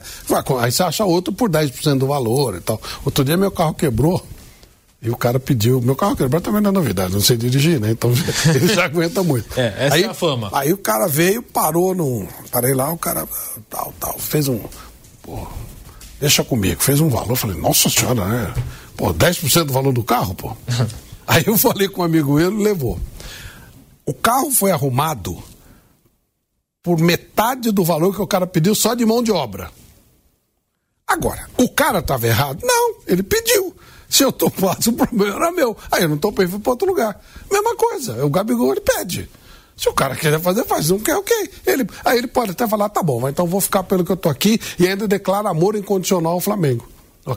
aí 0.60 0.72
você 0.72 0.82
acha 0.82 1.04
outro 1.04 1.34
por 1.34 1.50
10% 1.50 1.98
do 1.98 2.06
valor 2.06 2.56
e 2.56 2.60
tal. 2.60 2.80
Outro 3.04 3.22
dia 3.24 3.36
meu 3.36 3.50
carro 3.50 3.74
quebrou. 3.74 4.24
E 5.00 5.10
o 5.10 5.16
cara 5.16 5.38
pediu. 5.38 5.80
Meu 5.80 5.94
carro 5.94 6.16
quebrou 6.16 6.40
também 6.40 6.60
não 6.60 6.70
é 6.70 6.72
novidade, 6.72 7.12
não 7.12 7.20
sei 7.20 7.36
dirigir, 7.36 7.80
né? 7.80 7.92
Então 7.92 8.10
ele 8.54 8.74
já 8.74 8.84
aguenta 8.84 9.22
muito. 9.22 9.58
É, 9.58 9.86
essa 9.86 9.94
aí, 9.94 10.02
é 10.02 10.06
a 10.06 10.14
fama. 10.14 10.50
Aí 10.52 10.72
o 10.72 10.78
cara 10.78 11.06
veio, 11.06 11.42
parou 11.42 11.94
no. 11.94 12.26
Parei 12.50 12.74
lá, 12.74 12.92
o 12.92 12.98
cara. 12.98 13.26
Tal, 13.70 13.94
tal. 14.00 14.18
Fez 14.18 14.48
um. 14.48 14.60
Pô, 15.22 15.46
deixa 16.20 16.42
comigo. 16.42 16.82
Fez 16.82 17.00
um 17.00 17.08
valor. 17.08 17.36
Falei, 17.36 17.56
nossa 17.60 17.88
senhora, 17.88 18.24
né? 18.24 18.54
Pô, 18.96 19.14
10% 19.14 19.64
do 19.64 19.72
valor 19.72 19.92
do 19.92 20.02
carro, 20.02 20.34
pô. 20.34 20.56
Aí 21.26 21.44
eu 21.46 21.56
falei 21.56 21.88
com 21.88 22.00
um 22.00 22.04
amigo 22.04 22.40
ele 22.40 22.62
levou. 22.62 22.98
O 24.04 24.14
carro 24.14 24.50
foi 24.50 24.72
arrumado 24.72 25.40
por 26.82 26.98
metade 26.98 27.70
do 27.70 27.84
valor 27.84 28.14
que 28.14 28.22
o 28.22 28.26
cara 28.26 28.46
pediu 28.46 28.74
só 28.74 28.94
de 28.94 29.04
mão 29.04 29.22
de 29.22 29.30
obra. 29.30 29.70
Agora, 31.06 31.48
o 31.58 31.68
cara 31.68 31.98
estava 31.98 32.26
errado? 32.26 32.60
Não, 32.62 32.94
ele 33.06 33.22
pediu. 33.22 33.76
Se 34.08 34.24
eu 34.24 34.32
topasse, 34.32 34.88
o 34.90 34.92
problema 34.92 35.36
era 35.36 35.52
meu. 35.52 35.76
Aí 35.90 36.02
eu 36.02 36.08
não 36.08 36.18
topei 36.18 36.46
fui 36.46 36.58
para 36.58 36.72
outro 36.72 36.88
lugar. 36.88 37.20
Mesma 37.50 37.76
coisa, 37.76 38.24
o 38.24 38.30
Gabigol 38.30 38.72
ele 38.72 38.80
pede. 38.80 39.28
Se 39.76 39.88
o 39.88 39.92
cara 39.92 40.16
quiser 40.16 40.40
fazer, 40.40 40.64
faz. 40.64 40.90
Não 40.90 40.98
quer, 40.98 41.16
ok. 41.16 41.50
Ele, 41.64 41.86
aí 42.04 42.18
ele 42.18 42.26
pode 42.26 42.50
até 42.50 42.66
falar, 42.66 42.88
tá 42.88 43.02
bom, 43.02 43.28
então 43.28 43.46
vou 43.46 43.60
ficar 43.60 43.84
pelo 43.84 44.04
que 44.04 44.10
eu 44.10 44.16
tô 44.16 44.28
aqui 44.28 44.60
e 44.78 44.88
ainda 44.88 45.06
declara 45.06 45.48
amor 45.48 45.76
incondicional 45.76 46.32
ao 46.32 46.40
Flamengo. 46.40 46.88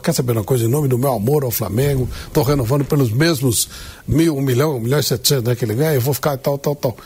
Quer 0.02 0.12
saber 0.12 0.32
uma 0.32 0.42
coisa? 0.42 0.64
Em 0.64 0.68
nome 0.68 0.88
do 0.88 0.98
meu 0.98 1.12
amor 1.12 1.44
ao 1.44 1.50
Flamengo, 1.50 2.08
estou 2.26 2.42
renovando 2.42 2.84
pelos 2.84 3.12
mesmos 3.12 3.68
mil, 4.08 4.36
um 4.36 4.40
milhão, 4.40 4.76
um 4.76 4.80
milhão 4.80 4.98
e 4.98 5.02
setecentos 5.02 5.44
né, 5.44 5.54
que 5.54 5.64
ele 5.64 5.74
ganha, 5.74 5.94
eu 5.94 6.00
vou 6.00 6.14
ficar 6.14 6.36
tal, 6.38 6.56
tal, 6.56 6.74
tal. 6.74 6.96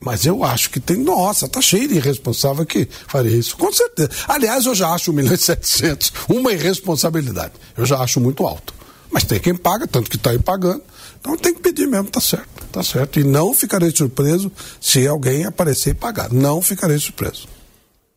Mas 0.00 0.24
eu 0.24 0.44
acho 0.44 0.70
que 0.70 0.78
tem, 0.78 0.96
nossa, 0.96 1.48
tá 1.48 1.60
cheio 1.60 1.88
de 1.88 1.96
irresponsável 1.96 2.64
que 2.64 2.88
faria 3.08 3.36
isso. 3.36 3.56
Com 3.56 3.72
certeza. 3.72 4.10
Aliás, 4.28 4.64
eu 4.64 4.74
já 4.74 4.90
acho 4.90 5.10
um 5.10 5.14
milhão 5.14 5.34
e 5.34 5.36
setecentos 5.36 6.12
uma 6.28 6.52
irresponsabilidade. 6.52 7.54
Eu 7.76 7.84
já 7.84 7.98
acho 7.98 8.20
muito 8.20 8.46
alto. 8.46 8.77
Mas 9.10 9.24
tem 9.24 9.38
quem 9.38 9.54
paga, 9.54 9.86
tanto 9.86 10.10
que 10.10 10.16
está 10.16 10.30
aí 10.30 10.38
pagando. 10.38 10.82
Então 11.20 11.36
tem 11.36 11.54
que 11.54 11.60
pedir 11.60 11.86
mesmo, 11.86 12.10
tá 12.10 12.20
certo. 12.20 12.48
Tá 12.70 12.82
certo. 12.82 13.18
E 13.18 13.24
não 13.24 13.54
ficarei 13.54 13.90
surpreso 13.90 14.52
se 14.80 15.06
alguém 15.06 15.44
aparecer 15.44 15.90
e 15.90 15.94
pagar. 15.94 16.30
Não 16.32 16.60
ficarei 16.60 16.98
surpreso 16.98 17.48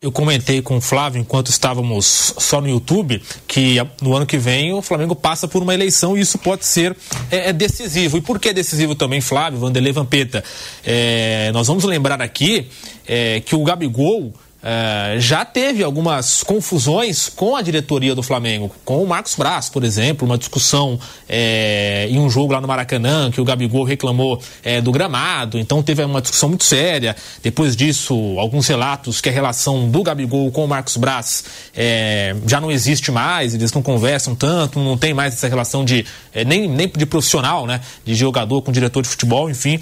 eu 0.02 0.10
comentei 0.10 0.60
com 0.60 0.78
o 0.78 0.80
Flávio 0.80 1.20
enquanto 1.20 1.46
estávamos 1.46 2.34
só 2.36 2.60
no 2.60 2.68
YouTube 2.68 3.22
que 3.46 3.76
no 4.02 4.16
ano 4.16 4.26
que 4.26 4.36
vem 4.36 4.72
o 4.72 4.82
Flamengo 4.82 5.14
passa 5.14 5.46
por 5.46 5.62
uma 5.62 5.72
eleição 5.72 6.18
e 6.18 6.20
isso 6.20 6.36
pode 6.38 6.66
ser 6.66 6.96
é, 7.30 7.50
é 7.50 7.52
decisivo. 7.52 8.18
E 8.18 8.20
por 8.20 8.40
que 8.40 8.48
é 8.48 8.52
decisivo 8.52 8.96
também, 8.96 9.20
Flávio, 9.20 9.60
Vanderlei 9.60 9.92
Vampeta? 9.92 10.42
É, 10.84 11.52
nós 11.52 11.68
vamos 11.68 11.84
lembrar 11.84 12.20
aqui 12.20 12.66
é, 13.06 13.40
que 13.40 13.54
o 13.54 13.62
Gabigol 13.62 14.34
Uh, 14.62 15.18
já 15.18 15.44
teve 15.44 15.82
algumas 15.82 16.44
confusões 16.44 17.28
com 17.28 17.56
a 17.56 17.62
diretoria 17.62 18.14
do 18.14 18.22
Flamengo, 18.22 18.70
com 18.84 19.02
o 19.02 19.06
Marcos 19.08 19.34
Braz, 19.34 19.68
por 19.68 19.82
exemplo, 19.82 20.24
uma 20.24 20.38
discussão 20.38 21.00
é, 21.28 22.06
em 22.08 22.20
um 22.20 22.30
jogo 22.30 22.52
lá 22.52 22.60
no 22.60 22.68
Maracanã, 22.68 23.28
que 23.32 23.40
o 23.40 23.44
Gabigol 23.44 23.82
reclamou 23.82 24.40
é, 24.62 24.80
do 24.80 24.92
gramado, 24.92 25.58
então 25.58 25.82
teve 25.82 26.04
uma 26.04 26.22
discussão 26.22 26.48
muito 26.48 26.62
séria. 26.62 27.16
Depois 27.42 27.74
disso, 27.74 28.14
alguns 28.38 28.68
relatos 28.68 29.20
que 29.20 29.28
a 29.28 29.32
relação 29.32 29.90
do 29.90 30.00
Gabigol 30.00 30.52
com 30.52 30.64
o 30.64 30.68
Marcos 30.68 30.96
Braz 30.96 31.44
é, 31.74 32.36
já 32.46 32.60
não 32.60 32.70
existe 32.70 33.10
mais, 33.10 33.54
eles 33.54 33.72
não 33.72 33.82
conversam 33.82 34.36
tanto, 34.36 34.78
não 34.78 34.96
tem 34.96 35.12
mais 35.12 35.34
essa 35.34 35.48
relação 35.48 35.84
de 35.84 36.06
nem, 36.46 36.68
nem 36.68 36.86
de 36.86 37.04
profissional, 37.04 37.66
né, 37.66 37.80
de 38.04 38.14
jogador 38.14 38.62
com 38.62 38.70
diretor 38.70 39.02
de 39.02 39.08
futebol, 39.08 39.50
enfim, 39.50 39.80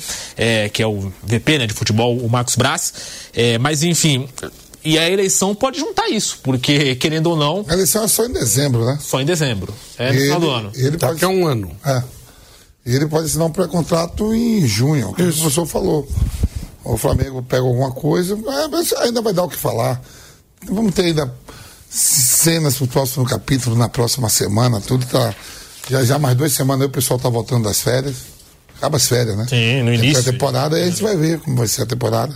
que 0.73 0.83
é 0.83 0.87
o 0.87 1.13
VP 1.23 1.59
né, 1.59 1.67
de 1.67 1.75
futebol, 1.75 2.17
o 2.17 2.31
Marcos 2.31 2.57
Braz. 2.57 2.95
mas 3.61 3.83
enfim 3.83 4.27
e 4.85 4.99
a 4.99 5.09
eleição 5.09 5.55
pode 5.55 5.79
juntar 5.79 6.09
isso, 6.09 6.39
porque, 6.43 6.95
querendo 6.97 7.29
ou 7.29 7.37
não. 7.37 7.65
A 7.69 7.75
eleição 7.75 8.05
é 8.05 8.09
só 8.09 8.25
em 8.25 8.33
dezembro, 8.33 8.85
né? 8.85 8.99
Só 9.01 9.21
em 9.21 9.25
dezembro. 9.25 9.75
É 9.99 10.09
no 10.09 10.15
ele, 10.15 10.25
final 10.25 10.41
do 10.41 10.51
ano. 10.51 10.73
Ele 10.75 10.97
Daqui 10.97 11.21
pode... 11.21 11.25
a 11.25 11.29
um 11.29 11.47
ano. 11.47 11.71
É. 11.85 12.03
Ele 12.87 13.07
pode 13.07 13.27
assinar 13.27 13.47
um 13.47 13.53
pré-contrato 13.53 14.35
em 14.35 14.67
junho, 14.67 15.13
como 15.15 15.29
o 15.29 15.33
professor 15.33 15.67
falou. 15.67 16.09
O 16.83 16.97
Flamengo 16.97 17.43
pega 17.43 17.63
alguma 17.63 17.93
coisa, 17.93 18.37
mas 18.71 18.93
ainda 18.95 19.21
vai 19.21 19.33
dar 19.33 19.45
o 19.45 19.49
que 19.49 19.57
falar. 19.57 20.01
Vamos 20.67 20.95
ter 20.95 21.03
ainda 21.03 21.33
cenas 21.89 22.77
pro 22.77 22.87
próximo 22.87 23.25
capítulo, 23.27 23.77
na 23.77 23.89
próxima 23.89 24.29
semana, 24.29 24.81
tudo 24.81 25.05
tá. 25.07 25.35
Já 25.91 26.05
já 26.05 26.19
mais 26.19 26.37
duas 26.37 26.53
semanas 26.53 26.83
aí 26.83 26.87
o 26.87 26.91
pessoal 26.91 27.19
tá 27.19 27.29
voltando 27.29 27.65
das 27.65 27.81
férias. 27.81 28.17
Acaba 28.79 28.97
as 28.97 29.07
férias, 29.07 29.37
né? 29.37 29.47
Sim, 29.49 29.83
no 29.83 29.93
início. 29.93 30.21
A 30.21 30.33
temporada, 30.33 30.77
aí 30.77 30.85
a 30.85 30.87
gente 30.87 31.03
vai 31.03 31.17
ver 31.17 31.39
como 31.41 31.57
vai 31.57 31.69
ser 31.69 31.83
a 31.83 31.87
temporada. 31.87 32.35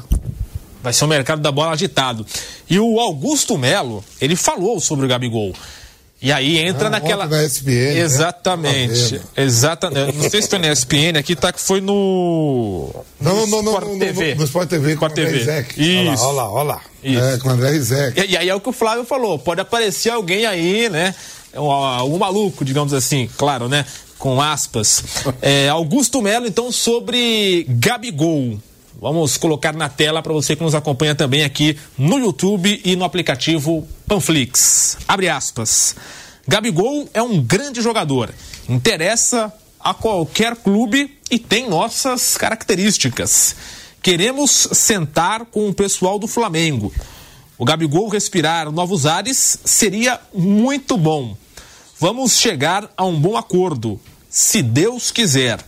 Vai 0.85 0.93
ser 0.93 1.07
o 1.07 1.09
mercado 1.09 1.41
da 1.41 1.51
bola 1.51 1.73
agitado. 1.73 2.27
E 2.69 2.79
o 2.79 3.01
Augusto 3.01 3.57
Melo, 3.57 4.05
ele 4.21 4.37
falou 4.37 4.79
sobre 4.79 5.07
o 5.07 5.09
Gabigol. 5.09 5.55
E 6.21 6.31
aí 6.31 6.59
entra 6.59 6.89
ah, 6.89 6.91
naquela. 6.91 7.27
Da 7.27 7.43
SPN, 7.43 7.99
Exatamente. 7.99 9.15
Né? 9.15 9.21
Exatamente. 9.35 10.19
Não 10.19 10.29
sei 10.29 10.43
se 10.43 10.49
foi 10.49 10.59
na 10.59 10.71
SPN, 10.73 11.19
aqui 11.19 11.35
tá 11.35 11.55
que 11.55 11.61
foi 11.61 11.81
no. 11.81 12.91
Não, 13.19 13.47
não, 13.47 13.63
não, 13.63 13.73
Sport 13.73 13.93
no, 13.93 13.99
TV. 13.99 14.35
No, 14.35 14.41
no 14.41 14.45
Sport 14.45 14.69
TV 14.69 14.93
Sport 14.93 15.11
com 15.11 15.17
TV. 15.17 15.39
Rizek. 15.39 15.81
Isso. 15.81 16.23
Olha 16.23 16.33
lá, 16.35 16.51
olha 16.51 16.63
lá. 16.65 16.81
Isso. 17.03 17.25
É, 17.25 17.39
com 17.39 17.49
o 17.49 17.53
André 17.53 17.71
Rizek. 17.71 18.21
E, 18.21 18.33
e, 18.33 18.37
aí 18.37 18.49
é 18.51 18.55
o 18.55 18.61
que 18.61 18.69
o 18.69 18.73
Flávio 18.73 19.07
falou: 19.07 19.39
pode 19.39 19.63
aparecer 19.63 20.11
alguém 20.11 20.45
aí, 20.45 20.91
né? 20.91 21.15
Um, 21.55 22.15
um 22.15 22.19
maluco, 22.19 22.63
digamos 22.63 22.93
assim, 22.93 23.27
claro, 23.39 23.71
né? 23.71 23.87
Com 24.19 24.39
aspas. 24.39 25.03
É, 25.41 25.71
Augusto 25.71 26.21
Melo, 26.21 26.47
então, 26.47 26.71
sobre 26.71 27.65
Gabigol. 27.71 28.59
Vamos 29.01 29.37
colocar 29.37 29.75
na 29.75 29.89
tela 29.89 30.23
para 30.23 30.33
você 30.33 30.55
que 30.55 30.63
nos 30.63 30.75
acompanha 30.75 31.15
também 31.15 31.43
aqui 31.43 31.79
no 31.99 32.19
YouTube 32.19 32.81
e 32.85 32.95
no 32.97 33.05
aplicativo 33.05 33.87
Panflix. 34.07 34.99
Abre 35.07 35.29
aspas. 35.29 35.97
Gabigol 36.47 37.09
é 37.13 37.21
um 37.21 37.41
grande 37.43 37.81
jogador. 37.81 38.33
Interessa 38.69 39.53
a 39.81 39.93
qualquer 39.93 40.57
clube 40.57 41.19
e 41.31 41.39
tem 41.39 41.69
nossas 41.69 42.37
características. 42.37 43.57
Queremos 44.03 44.69
sentar 44.73 45.47
com 45.47 45.69
o 45.69 45.75
pessoal 45.75 46.19
do 46.19 46.29
Flamengo. 46.29 46.93
O 47.59 47.65
Gabigol 47.65 48.09
respirar 48.09 48.71
novos 48.71 49.07
ares 49.07 49.59
seria 49.65 50.21
muito 50.33 50.97
bom. 50.97 51.37
Vamos 51.99 52.39
chegar 52.39 52.91
a 52.97 53.05
um 53.05 53.19
bom 53.19 53.37
acordo, 53.37 54.01
se 54.29 54.63
Deus 54.63 55.11
quiser. 55.11 55.61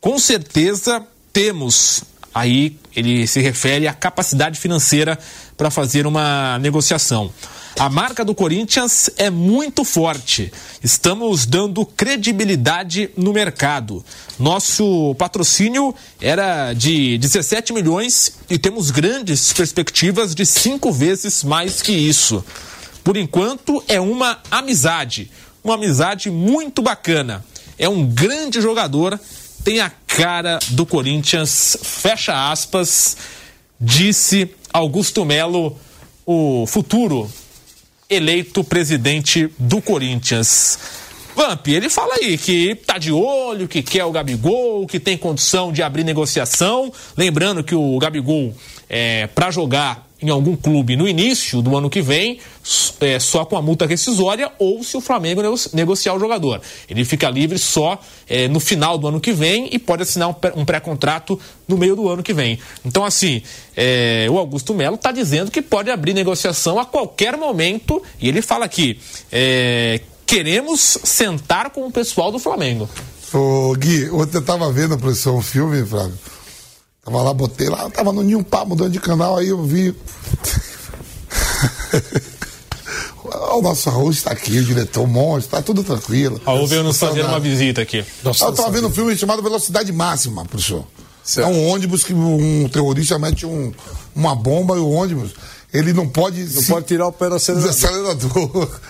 Com 0.00 0.18
certeza 0.18 1.04
temos 1.32 2.04
Aí 2.36 2.76
ele 2.94 3.26
se 3.26 3.40
refere 3.40 3.88
à 3.88 3.94
capacidade 3.94 4.60
financeira 4.60 5.18
para 5.56 5.70
fazer 5.70 6.06
uma 6.06 6.58
negociação. 6.58 7.32
A 7.78 7.88
marca 7.88 8.22
do 8.22 8.34
Corinthians 8.34 9.08
é 9.16 9.30
muito 9.30 9.84
forte. 9.84 10.52
Estamos 10.84 11.46
dando 11.46 11.86
credibilidade 11.86 13.08
no 13.16 13.32
mercado. 13.32 14.04
Nosso 14.38 15.14
patrocínio 15.14 15.94
era 16.20 16.74
de 16.74 17.16
17 17.16 17.72
milhões 17.72 18.34
e 18.50 18.58
temos 18.58 18.90
grandes 18.90 19.54
perspectivas 19.54 20.34
de 20.34 20.44
cinco 20.44 20.92
vezes 20.92 21.42
mais 21.42 21.80
que 21.80 21.92
isso. 21.92 22.44
Por 23.02 23.16
enquanto, 23.16 23.82
é 23.88 23.98
uma 23.98 24.40
amizade. 24.50 25.30
Uma 25.64 25.76
amizade 25.76 26.30
muito 26.30 26.82
bacana. 26.82 27.42
É 27.78 27.88
um 27.88 28.04
grande 28.04 28.60
jogador 28.60 29.18
tem 29.66 29.80
a 29.80 29.90
cara 30.06 30.60
do 30.68 30.86
Corinthians, 30.86 31.76
fecha 31.82 32.52
aspas, 32.52 33.16
disse 33.80 34.48
Augusto 34.72 35.24
Melo, 35.24 35.76
o 36.24 36.64
futuro 36.68 37.28
eleito 38.08 38.62
presidente 38.62 39.50
do 39.58 39.82
Corinthians. 39.82 40.78
Vamp, 41.34 41.66
ele 41.66 41.90
fala 41.90 42.14
aí 42.14 42.38
que 42.38 42.76
tá 42.76 42.96
de 42.96 43.10
olho, 43.10 43.66
que 43.66 43.82
quer 43.82 44.04
o 44.04 44.12
Gabigol, 44.12 44.86
que 44.86 45.00
tem 45.00 45.18
condição 45.18 45.72
de 45.72 45.82
abrir 45.82 46.04
negociação. 46.04 46.92
Lembrando 47.16 47.64
que 47.64 47.74
o 47.74 47.98
Gabigol, 47.98 48.54
é, 48.88 49.26
para 49.26 49.50
jogar 49.50 50.05
em 50.20 50.30
algum 50.30 50.56
clube 50.56 50.96
no 50.96 51.06
início 51.06 51.60
do 51.60 51.76
ano 51.76 51.90
que 51.90 52.00
vem, 52.00 52.38
é, 53.00 53.18
só 53.20 53.44
com 53.44 53.56
a 53.56 53.62
multa 53.62 53.86
rescisória 53.86 54.50
ou 54.58 54.82
se 54.82 54.96
o 54.96 55.00
Flamengo 55.00 55.42
negociar 55.72 56.14
o 56.14 56.18
jogador. 56.18 56.60
Ele 56.88 57.04
fica 57.04 57.28
livre 57.28 57.58
só 57.58 58.00
é, 58.26 58.48
no 58.48 58.58
final 58.58 58.96
do 58.96 59.06
ano 59.08 59.20
que 59.20 59.32
vem 59.32 59.68
e 59.70 59.78
pode 59.78 60.02
assinar 60.02 60.34
um 60.54 60.64
pré-contrato 60.64 61.38
no 61.68 61.76
meio 61.76 61.94
do 61.94 62.08
ano 62.08 62.22
que 62.22 62.32
vem. 62.32 62.58
Então, 62.84 63.04
assim, 63.04 63.42
é, 63.76 64.26
o 64.30 64.38
Augusto 64.38 64.74
Melo 64.74 64.96
está 64.96 65.12
dizendo 65.12 65.50
que 65.50 65.60
pode 65.60 65.90
abrir 65.90 66.14
negociação 66.14 66.78
a 66.78 66.86
qualquer 66.86 67.36
momento 67.36 68.02
e 68.20 68.28
ele 68.28 68.40
fala 68.40 68.64
aqui: 68.64 68.98
é, 69.30 70.00
queremos 70.24 70.98
sentar 71.04 71.70
com 71.70 71.86
o 71.86 71.92
pessoal 71.92 72.32
do 72.32 72.38
Flamengo. 72.38 72.88
Ô, 73.34 73.74
Gui, 73.74 74.08
ontem 74.10 74.38
eu 74.38 74.40
estava 74.40 74.72
vendo, 74.72 74.96
professor, 74.96 75.34
um 75.34 75.42
filme, 75.42 75.84
Flávio 75.84 76.16
Tava 77.06 77.22
lá, 77.22 77.32
botei 77.32 77.68
lá, 77.68 77.88
tava 77.88 78.12
no 78.12 78.24
Ninho 78.24 78.42
Pá, 78.42 78.64
mudando 78.64 78.90
de 78.90 78.98
canal, 78.98 79.36
aí 79.36 79.46
eu 79.46 79.62
vi. 79.62 79.94
o 83.24 83.62
nosso 83.62 83.88
Raul 83.88 84.10
está 84.10 84.32
aqui, 84.32 84.58
o 84.58 84.64
diretor 84.64 85.06
monstro, 85.06 85.52
tá 85.56 85.62
tudo 85.62 85.84
tranquilo. 85.84 86.40
Raul 86.44 86.66
veio 86.66 86.82
nos 86.82 86.98
fazer 86.98 87.22
uma 87.22 87.38
visita 87.38 87.80
aqui. 87.80 88.04
Nossa, 88.24 88.46
eu 88.46 88.52
tava 88.52 88.72
vendo 88.72 88.88
um 88.88 88.90
filme 88.90 89.16
chamado 89.16 89.40
Velocidade 89.40 89.92
Máxima, 89.92 90.44
professor. 90.46 90.84
Certo. 91.22 91.48
É 91.48 91.52
um 91.52 91.68
ônibus 91.68 92.02
que 92.02 92.12
um 92.12 92.68
terrorista 92.68 93.16
mete 93.20 93.46
um, 93.46 93.72
uma 94.12 94.34
bomba 94.34 94.74
e 94.74 94.80
o 94.80 94.90
ônibus 94.90 95.30
ele 95.78 95.92
não 95.92 96.08
pode. 96.08 96.42
Não 96.42 96.62
se... 96.62 96.68
pode 96.68 96.86
tirar 96.86 97.06
o 97.06 97.12
pé 97.12 97.28
do 97.28 97.34
acelerador. 97.34 97.70
acelerador. 97.70 98.80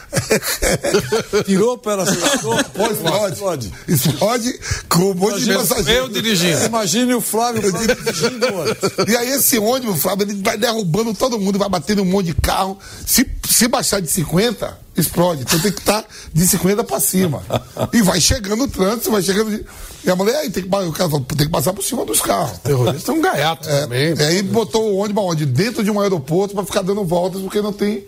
Tirou 1.44 1.74
o 1.74 1.78
pé 1.78 1.96
do 1.96 2.02
acelerador? 2.02 2.64
Pode, 2.70 2.94
pode. 3.00 3.36
Pode. 3.36 3.72
Explode 3.88 4.60
com 4.88 5.10
um 5.10 5.14
monte 5.14 5.40
de 5.40 5.52
passageiros. 5.52 5.88
Eu 5.88 6.08
dirigindo. 6.08 6.64
Imagine 6.64 7.14
o 7.14 7.20
Flávio, 7.20 7.66
o 7.66 7.70
Flávio 7.70 7.96
dirigindo 7.96 8.46
E 9.08 9.16
aí 9.16 9.30
esse 9.30 9.58
ônibus, 9.58 10.00
Flávio, 10.00 10.28
ele 10.28 10.40
vai 10.42 10.56
derrubando 10.56 11.12
todo 11.12 11.38
mundo, 11.38 11.58
vai 11.58 11.68
batendo 11.68 12.02
um 12.02 12.06
monte 12.06 12.26
de 12.26 12.34
carro. 12.34 12.78
Se, 13.04 13.26
se 13.48 13.66
baixar 13.66 14.00
de 14.00 14.08
50, 14.08 14.78
explode. 14.96 15.42
Então 15.42 15.58
tem 15.58 15.72
que 15.72 15.80
estar 15.80 16.02
tá 16.02 16.08
de 16.32 16.46
50 16.46 16.84
para 16.84 17.00
cima. 17.00 17.42
E 17.92 18.00
vai 18.02 18.20
chegando 18.20 18.64
o 18.64 18.68
trânsito, 18.68 19.10
vai 19.10 19.22
chegando. 19.22 19.50
De... 19.50 19.64
E 20.06 20.10
a 20.10 20.14
mulher 20.14 20.36
aí 20.36 20.50
tem 20.50 20.62
que, 20.62 20.68
o 20.68 20.92
cara 20.92 21.10
tem 21.10 21.46
que 21.46 21.48
passar 21.48 21.72
por 21.72 21.82
cima 21.82 22.04
dos 22.04 22.20
carros. 22.20 22.58
Terroristas 22.58 23.08
é 23.08 23.12
um 23.18 23.20
gaiato 23.20 23.68
é, 23.68 23.80
também. 23.80 24.14
É, 24.16 24.26
aí 24.26 24.40
botou 24.40 24.92
o 24.92 24.98
ônibus 24.98 25.24
onde? 25.24 25.44
Dentro 25.44 25.82
de 25.82 25.90
um 25.90 26.00
aeroporto 26.00 26.54
para 26.54 26.64
ficar 26.64 26.82
dando 26.82 27.04
voltas, 27.04 27.42
porque 27.42 27.60
não 27.60 27.72
tem 27.72 28.06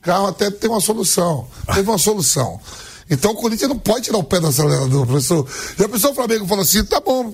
carro 0.00 0.28
até 0.28 0.52
ter 0.52 0.68
uma 0.68 0.80
solução. 0.80 1.48
Teve 1.74 1.90
uma 1.90 1.98
solução. 1.98 2.60
Então 3.10 3.32
o 3.32 3.34
Corinthians 3.34 3.68
não 3.68 3.78
pode 3.78 4.04
tirar 4.04 4.18
o 4.18 4.22
pé 4.22 4.38
do 4.38 4.46
acelerador, 4.46 5.04
professor. 5.04 5.44
E 5.76 5.82
a 5.82 5.88
pessoa 5.88 6.12
do 6.12 6.14
Flamengo 6.14 6.46
falou 6.46 6.62
assim: 6.62 6.84
tá 6.84 7.00
bom, 7.00 7.32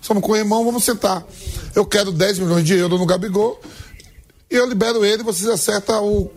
somos 0.00 0.22
com 0.22 0.30
o 0.30 0.36
irmão, 0.36 0.64
vamos 0.64 0.84
sentar. 0.84 1.26
Eu 1.74 1.84
quero 1.84 2.12
10 2.12 2.38
milhões 2.38 2.64
de 2.64 2.74
euros 2.74 3.00
no 3.00 3.04
Gabigol, 3.04 3.60
e 4.48 4.54
eu 4.54 4.66
libero 4.68 5.04
ele, 5.04 5.24
vocês 5.24 5.50
acertam 5.50 6.06
o, 6.06 6.30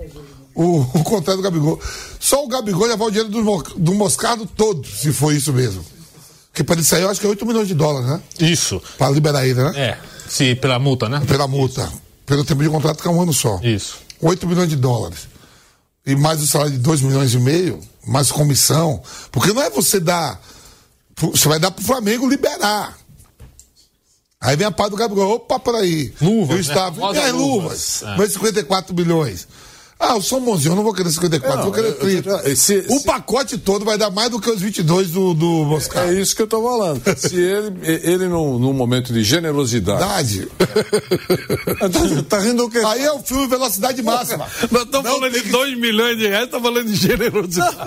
o, 0.56 0.80
o 1.00 1.04
contrato 1.04 1.38
do 1.38 1.44
Gabigol. 1.44 1.80
Só 2.20 2.44
o 2.44 2.48
Gabigol 2.48 2.88
levar 2.88 3.06
o 3.06 3.12
dinheiro 3.12 3.30
do, 3.30 3.64
do 3.78 3.94
Moscardo 3.94 4.48
todo, 4.48 4.88
se 4.88 5.14
for 5.14 5.32
isso 5.32 5.54
mesmo. 5.54 5.93
Porque 6.54 6.64
para 6.64 6.76
ele 6.76 6.84
sair, 6.84 7.02
eu 7.02 7.10
acho 7.10 7.20
que 7.20 7.26
é 7.26 7.30
8 7.30 7.44
milhões 7.48 7.68
de 7.68 7.74
dólares, 7.74 8.08
né? 8.08 8.22
Isso. 8.40 8.80
Para 8.96 9.12
liberar 9.12 9.44
ele, 9.44 9.64
né? 9.64 9.74
É. 9.76 9.98
Se, 10.30 10.54
pela 10.54 10.78
multa, 10.78 11.10
né? 11.10 11.20
Pela 11.28 11.48
multa. 11.48 11.92
Pelo 12.28 12.46
tempo 12.46 12.62
de 12.62 12.70
contrato 12.70 13.02
que 13.02 13.08
é 13.08 13.12
um 13.12 13.20
ano 13.20 13.34
só. 13.34 13.60
Isso. 13.64 13.98
8 14.22 14.48
milhões 14.48 14.70
de 14.70 14.76
dólares. 14.76 15.28
E 16.06 16.16
mais 16.16 16.44
o 16.44 16.48
salário 16.48 16.74
de 16.74 16.78
2 16.78 17.02
milhões 17.02 17.34
e 17.34 17.40
meio, 17.40 17.80
mais 18.06 18.32
comissão. 18.32 19.02
Porque 19.32 19.52
não 19.52 19.64
é 19.64 19.70
você 19.72 20.00
dar. 20.00 20.40
Você 21.18 21.48
vai 21.48 21.58
dar 21.58 21.72
pro 21.72 21.84
Flamengo 21.84 22.30
liberar. 22.30 23.00
Aí 24.40 24.56
vem 24.56 24.68
a 24.68 24.72
parte 24.72 24.92
do 24.92 24.98
Gabriel. 24.98 25.32
Opa, 25.32 25.60
peraí. 25.60 26.14
Luvas. 26.22 26.56
Eu 26.56 26.62
estava. 26.62 27.14
Né? 27.14 27.30
É, 27.30 27.32
luvas. 27.32 28.02
luvas. 28.02 28.04
É. 28.04 28.18
Mais 28.18 28.32
54 28.34 28.96
milhões. 28.96 29.48
Ah, 30.04 30.16
eu 30.16 30.22
sou 30.22 30.42
bonzinho, 30.42 30.74
eu 30.74 30.76
não 30.76 30.84
vou 30.84 30.94
querer 30.94 31.10
54, 31.10 31.58
não, 31.58 31.64
vou 31.64 31.72
querer 31.72 31.94
30. 31.94 32.50
Esse, 32.50 32.86
o 32.90 33.00
pacote 33.02 33.58
todo 33.58 33.86
vai 33.86 33.98
dar 33.98 34.10
mais 34.10 34.30
do 34.30 34.40
que 34.40 34.50
os 34.50 34.60
22 34.60 35.12
do, 35.12 35.34
do 35.34 35.46
Moscar. 35.64 36.10
É 36.10 36.14
isso 36.14 36.36
que 36.36 36.42
eu 36.42 36.46
estou 36.46 36.62
falando. 36.62 37.02
Se 37.18 37.40
ele, 37.40 37.74
ele 37.84 38.28
num, 38.28 38.60
num 38.60 38.74
momento 38.74 39.14
de 39.14 39.24
generosidade. 39.24 40.48
tá, 40.60 42.28
tá 42.28 42.40
rindo 42.40 42.66
o 42.66 42.70
quê? 42.70 42.80
Aí 42.86 43.04
é 43.04 43.14
o 43.14 43.20
filme 43.20 43.48
Velocidade 43.48 44.02
Máxima. 44.04 44.46
Nós 44.70 44.84
estamos 44.84 45.10
falando 45.10 45.32
de 45.32 45.42
2 45.50 45.70
que... 45.70 45.80
milhões 45.80 46.18
de 46.18 46.28
reais, 46.28 46.50
tá 46.50 46.60
falando 46.60 46.86
de 46.86 46.96
generosidade. 46.96 47.78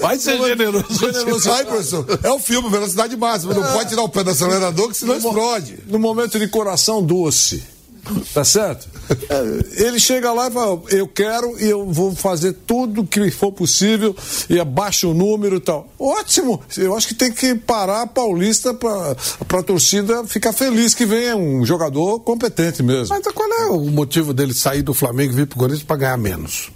vai 0.00 0.18
ser 0.18 0.36
generoso. 0.36 0.86
generoso. 0.98 1.48
Vai, 1.48 1.64
professor. 1.64 2.06
É 2.24 2.30
o 2.30 2.40
filme 2.40 2.68
Velocidade 2.68 3.16
Máxima. 3.16 3.54
Não 3.54 3.64
é. 3.64 3.72
pode 3.72 3.90
tirar 3.90 4.02
o 4.02 4.08
pé 4.08 4.24
do 4.24 4.30
acelerador, 4.30 4.88
que 4.88 4.96
senão 4.96 5.14
no 5.14 5.28
explode. 5.28 5.78
No 5.86 5.98
momento 6.00 6.40
de 6.40 6.48
coração 6.48 7.00
doce. 7.02 7.62
Tá 8.34 8.44
certo? 8.44 8.88
É, 9.28 9.84
ele 9.84 9.98
chega 9.98 10.32
lá 10.32 10.48
e 10.48 10.50
fala: 10.50 10.82
Eu 10.90 11.08
quero 11.08 11.58
e 11.60 11.68
eu 11.68 11.86
vou 11.90 12.14
fazer 12.14 12.52
tudo 12.66 13.06
que 13.06 13.30
for 13.30 13.52
possível 13.52 14.14
e 14.48 14.58
abaixa 14.58 15.06
o 15.06 15.14
número 15.14 15.56
e 15.56 15.60
tal. 15.60 15.88
Ótimo! 15.98 16.60
Eu 16.76 16.96
acho 16.96 17.08
que 17.08 17.14
tem 17.14 17.32
que 17.32 17.54
parar 17.54 18.02
a 18.02 18.06
Paulista 18.06 18.74
para 18.74 19.16
a 19.58 19.62
torcida 19.62 20.24
ficar 20.24 20.52
feliz 20.52 20.94
que 20.94 21.06
venha 21.06 21.36
um 21.36 21.64
jogador 21.64 22.20
competente 22.20 22.82
mesmo. 22.82 23.14
Mas 23.14 23.32
qual 23.32 23.52
é 23.52 23.66
o 23.66 23.90
motivo 23.90 24.32
dele 24.32 24.54
sair 24.54 24.82
do 24.82 24.94
Flamengo 24.94 25.32
e 25.32 25.36
vir 25.36 25.46
pro 25.46 25.58
Corinthians 25.58 25.84
para 25.84 25.96
ganhar 25.96 26.16
menos? 26.16 26.70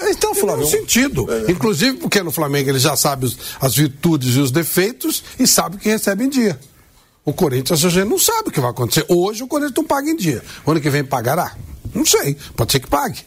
Então, 0.00 0.34
Flávio. 0.34 0.66
Tem 0.66 0.78
um 0.78 0.80
sentido. 0.80 1.26
É. 1.30 1.50
Inclusive 1.50 1.98
porque 1.98 2.22
no 2.22 2.30
Flamengo 2.30 2.70
ele 2.70 2.78
já 2.78 2.96
sabe 2.96 3.26
os, 3.26 3.36
as 3.60 3.74
virtudes 3.74 4.36
e 4.36 4.38
os 4.38 4.50
defeitos 4.50 5.24
e 5.38 5.46
sabe 5.46 5.78
que 5.78 5.88
recebe 5.88 6.24
em 6.24 6.28
dia. 6.28 6.58
O 7.28 7.32
Corinthians 7.34 7.84
a 7.84 7.90
gente 7.90 8.08
não 8.08 8.18
sabe 8.18 8.48
o 8.48 8.50
que 8.50 8.58
vai 8.58 8.70
acontecer. 8.70 9.04
Hoje 9.06 9.42
o 9.42 9.46
Corinthians 9.46 9.76
não 9.76 9.84
paga 9.84 10.08
em 10.08 10.16
dia. 10.16 10.42
O 10.64 10.70
ano 10.70 10.80
que 10.80 10.88
vem 10.88 11.04
pagará? 11.04 11.54
Não 11.94 12.02
sei. 12.02 12.34
Pode 12.56 12.72
ser 12.72 12.80
que 12.80 12.88
pague. 12.88 13.20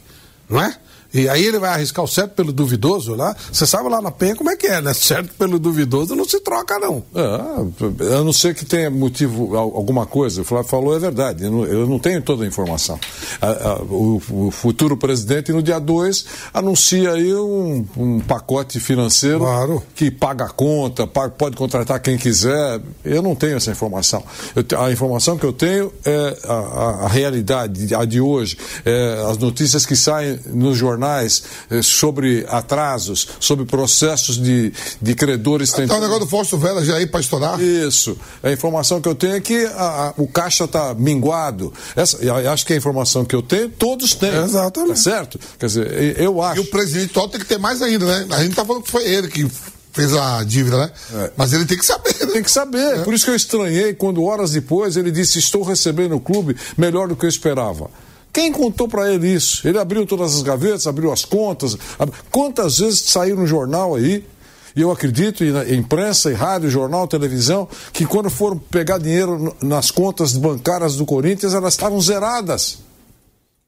Não 0.49 0.60
é? 0.60 0.76
E 1.14 1.28
aí 1.28 1.46
ele 1.46 1.60
vai 1.60 1.72
arriscar 1.72 2.04
o 2.04 2.08
certo 2.08 2.32
pelo 2.32 2.54
duvidoso 2.54 3.16
lá. 3.16 3.36
Você 3.52 3.68
sabe 3.68 3.90
lá 3.90 4.02
na 4.02 4.12
Penha 4.12 4.36
como 4.36 4.50
é 4.50 4.56
que 4.56 4.68
é, 4.68 4.82
né? 4.82 4.94
Certo 4.94 5.34
pelo 5.34 5.60
duvidoso 5.60 6.16
não 6.16 6.26
se 6.26 6.40
troca, 6.40 6.80
não. 6.80 7.04
É, 7.14 8.16
a 8.16 8.24
não 8.24 8.32
ser 8.32 8.56
que 8.56 8.66
tenha 8.66 8.90
motivo, 8.90 9.56
alguma 9.58 10.06
coisa. 10.06 10.42
O 10.42 10.46
Flávio 10.46 10.70
falou, 10.70 10.96
é 10.96 11.00
verdade. 11.00 11.44
Eu 11.44 11.52
não, 11.52 11.66
eu 11.66 11.88
não 11.88 12.00
tenho 12.00 12.22
toda 12.22 12.44
a 12.44 12.48
informação. 12.48 13.00
A, 13.42 13.48
a, 13.48 13.76
o, 13.82 14.22
o, 14.30 14.52
futuro 14.52 14.96
presidente, 14.96 15.52
no 15.52 15.62
dia 15.62 15.80
2, 15.80 16.26
anuncia 16.54 17.12
aí 17.12 17.34
um, 17.34 17.86
um 17.98 18.20
pacote 18.20 18.80
financeiro 18.80 19.40
claro. 19.40 19.84
que 19.96 20.10
paga 20.10 20.46
a 20.46 20.50
conta, 20.50 21.06
paga, 21.06 21.32
pode 21.32 21.58
contratar 21.58 22.00
quem 22.00 22.18
quiser. 22.18 22.80
Eu 23.04 23.22
não 23.22 23.36
tenho 23.36 23.58
essa 23.58 23.72
informação. 23.72 24.24
Eu, 24.56 24.80
a 24.80 24.92
informação 24.92 25.38
que 25.38 25.46
eu 25.46 25.54
tenho 25.54 25.92
é 26.06 26.38
a, 26.46 27.06
a 27.06 27.08
realidade, 27.08 27.94
a 27.94 28.06
de 28.06 28.22
hoje, 28.22 28.58
é 28.86 29.26
as 29.30 29.38
notícias 29.38 29.86
que 29.86 29.96
saem 29.96 30.40
nos 30.48 30.78
jornais 30.78 31.01
jornais 31.02 31.44
eh, 31.69 31.82
sobre 31.82 32.45
atrasos, 32.48 33.28
sobre 33.40 33.65
processos 33.65 34.38
de, 34.38 34.72
de 35.02 35.15
credores 35.15 35.72
tentando. 35.72 35.90
Tá 35.90 35.98
o 35.98 36.02
negócio 36.02 36.26
do 36.26 36.30
Fausto 36.30 36.57
Vela 36.57 36.86
já 36.86 36.95
aí 36.95 37.07
para 37.07 37.19
estourar? 37.19 37.60
Isso. 37.60 38.18
A 38.44 38.52
informação 38.52 39.02
que 39.02 39.10
eu 39.10 39.15
tenho 39.15 39.36
é 39.36 39.41
que 39.41 39.65
a, 39.65 40.07
a, 40.07 40.14
o 40.18 40.28
caixa 40.28 40.65
está 40.65 40.94
minguado. 40.94 41.73
Essa, 41.95 42.18
acho 42.52 42.65
que 42.65 42.73
a 42.73 42.76
informação 42.76 43.26
que 43.26 43.36
eu 43.36 43.41
tenho, 43.41 43.69
todos 43.69 44.14
têm. 44.14 44.30
É 44.30 44.44
exatamente. 44.44 44.91
Tá 44.91 44.95
certo? 44.95 45.40
Quer 45.60 45.65
dizer, 45.65 46.19
eu 46.19 46.41
acho. 46.41 46.61
E 46.61 46.64
o 46.64 46.65
presidente 46.65 47.11
atual 47.11 47.30
tem 47.30 47.40
que 47.40 47.48
ter 47.48 47.57
mais 47.57 47.82
ainda, 47.82 48.06
né? 48.06 48.28
A 48.36 48.40
gente 48.41 48.52
está 48.52 48.64
falando 48.64 48.84
que 48.84 48.91
foi 48.91 49.06
ele 49.07 49.28
que 49.28 49.49
fez 49.91 50.14
a 50.14 50.44
dívida, 50.44 50.78
né? 50.78 50.91
É. 51.14 51.32
Mas 51.36 51.53
ele 51.53 51.65
tem 51.65 51.78
que 51.78 51.86
saber. 51.86 52.15
Né? 52.19 52.34
Tem 52.34 52.44
que 52.44 52.52
saber. 52.52 52.99
É. 52.99 53.03
Por 53.03 53.14
isso 53.14 53.26
que 53.26 53.32
eu 53.32 53.36
estranhei 53.36 53.94
quando 53.94 54.23
horas 54.23 54.52
depois 54.52 54.95
ele 54.95 55.11
disse: 55.11 55.40
Estou 55.40 55.64
recebendo 55.64 56.15
o 56.15 56.19
clube 56.19 56.56
melhor 56.78 57.07
do 57.07 57.15
que 57.15 57.26
eu 57.26 57.30
esperava. 57.30 57.90
Quem 58.34 58.52
contou 58.52 58.88
para 58.88 59.14
ele 59.14 59.28
isso? 59.28 59.68
Ele 59.68 59.78
abriu 59.78 60.06
todas 60.06 60.36
as 60.36 60.41
gavetas, 60.41 60.88
abriu 60.88 61.12
as 61.12 61.26
contas. 61.26 61.78
Ab... 61.99 62.12
Quantas 62.30 62.80
vezes 62.80 63.02
saiu 63.02 63.36
no 63.36 63.45
jornal 63.45 63.95
aí? 63.95 64.26
E 64.74 64.82
eu 64.82 64.90
acredito, 64.90 65.44
em 65.44 65.76
imprensa, 65.76 66.32
em 66.32 66.34
rádio, 66.34 66.70
jornal, 66.70 67.06
televisão, 67.08 67.68
que 67.91 68.06
quando 68.06 68.30
foram 68.30 68.58
pegar 68.58 68.99
dinheiro 68.99 69.53
nas 69.62 69.91
contas 69.91 70.34
bancárias 70.34 70.95
do 70.95 71.06
Corinthians, 71.06 71.53
elas 71.53 71.74
estavam 71.74 71.99
zeradas. 71.99 72.80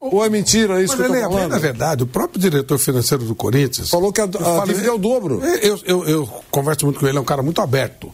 Ou 0.00 0.24
é 0.24 0.28
mentira 0.28 0.82
isso 0.82 0.96
Mas, 0.96 1.06
que 1.06 1.12
eu 1.12 1.14
estou 1.14 1.30
falando? 1.30 1.50
Na 1.50 1.58
verdade, 1.58 2.02
o 2.02 2.06
próprio 2.06 2.40
diretor 2.40 2.78
financeiro 2.78 3.24
do 3.24 3.34
Corinthians... 3.34 3.90
Falou 3.90 4.12
que 4.12 4.20
a, 4.20 4.24
a 4.24 4.64
dívida 4.66 4.88
é 4.88 4.92
o 4.92 4.98
dobro. 4.98 5.42
Eu, 5.42 5.80
eu, 5.84 6.04
eu 6.08 6.26
converso 6.50 6.86
muito 6.86 7.00
com 7.00 7.06
ele, 7.06 7.18
é 7.18 7.20
um 7.20 7.24
cara 7.24 7.42
muito 7.42 7.60
aberto. 7.60 8.10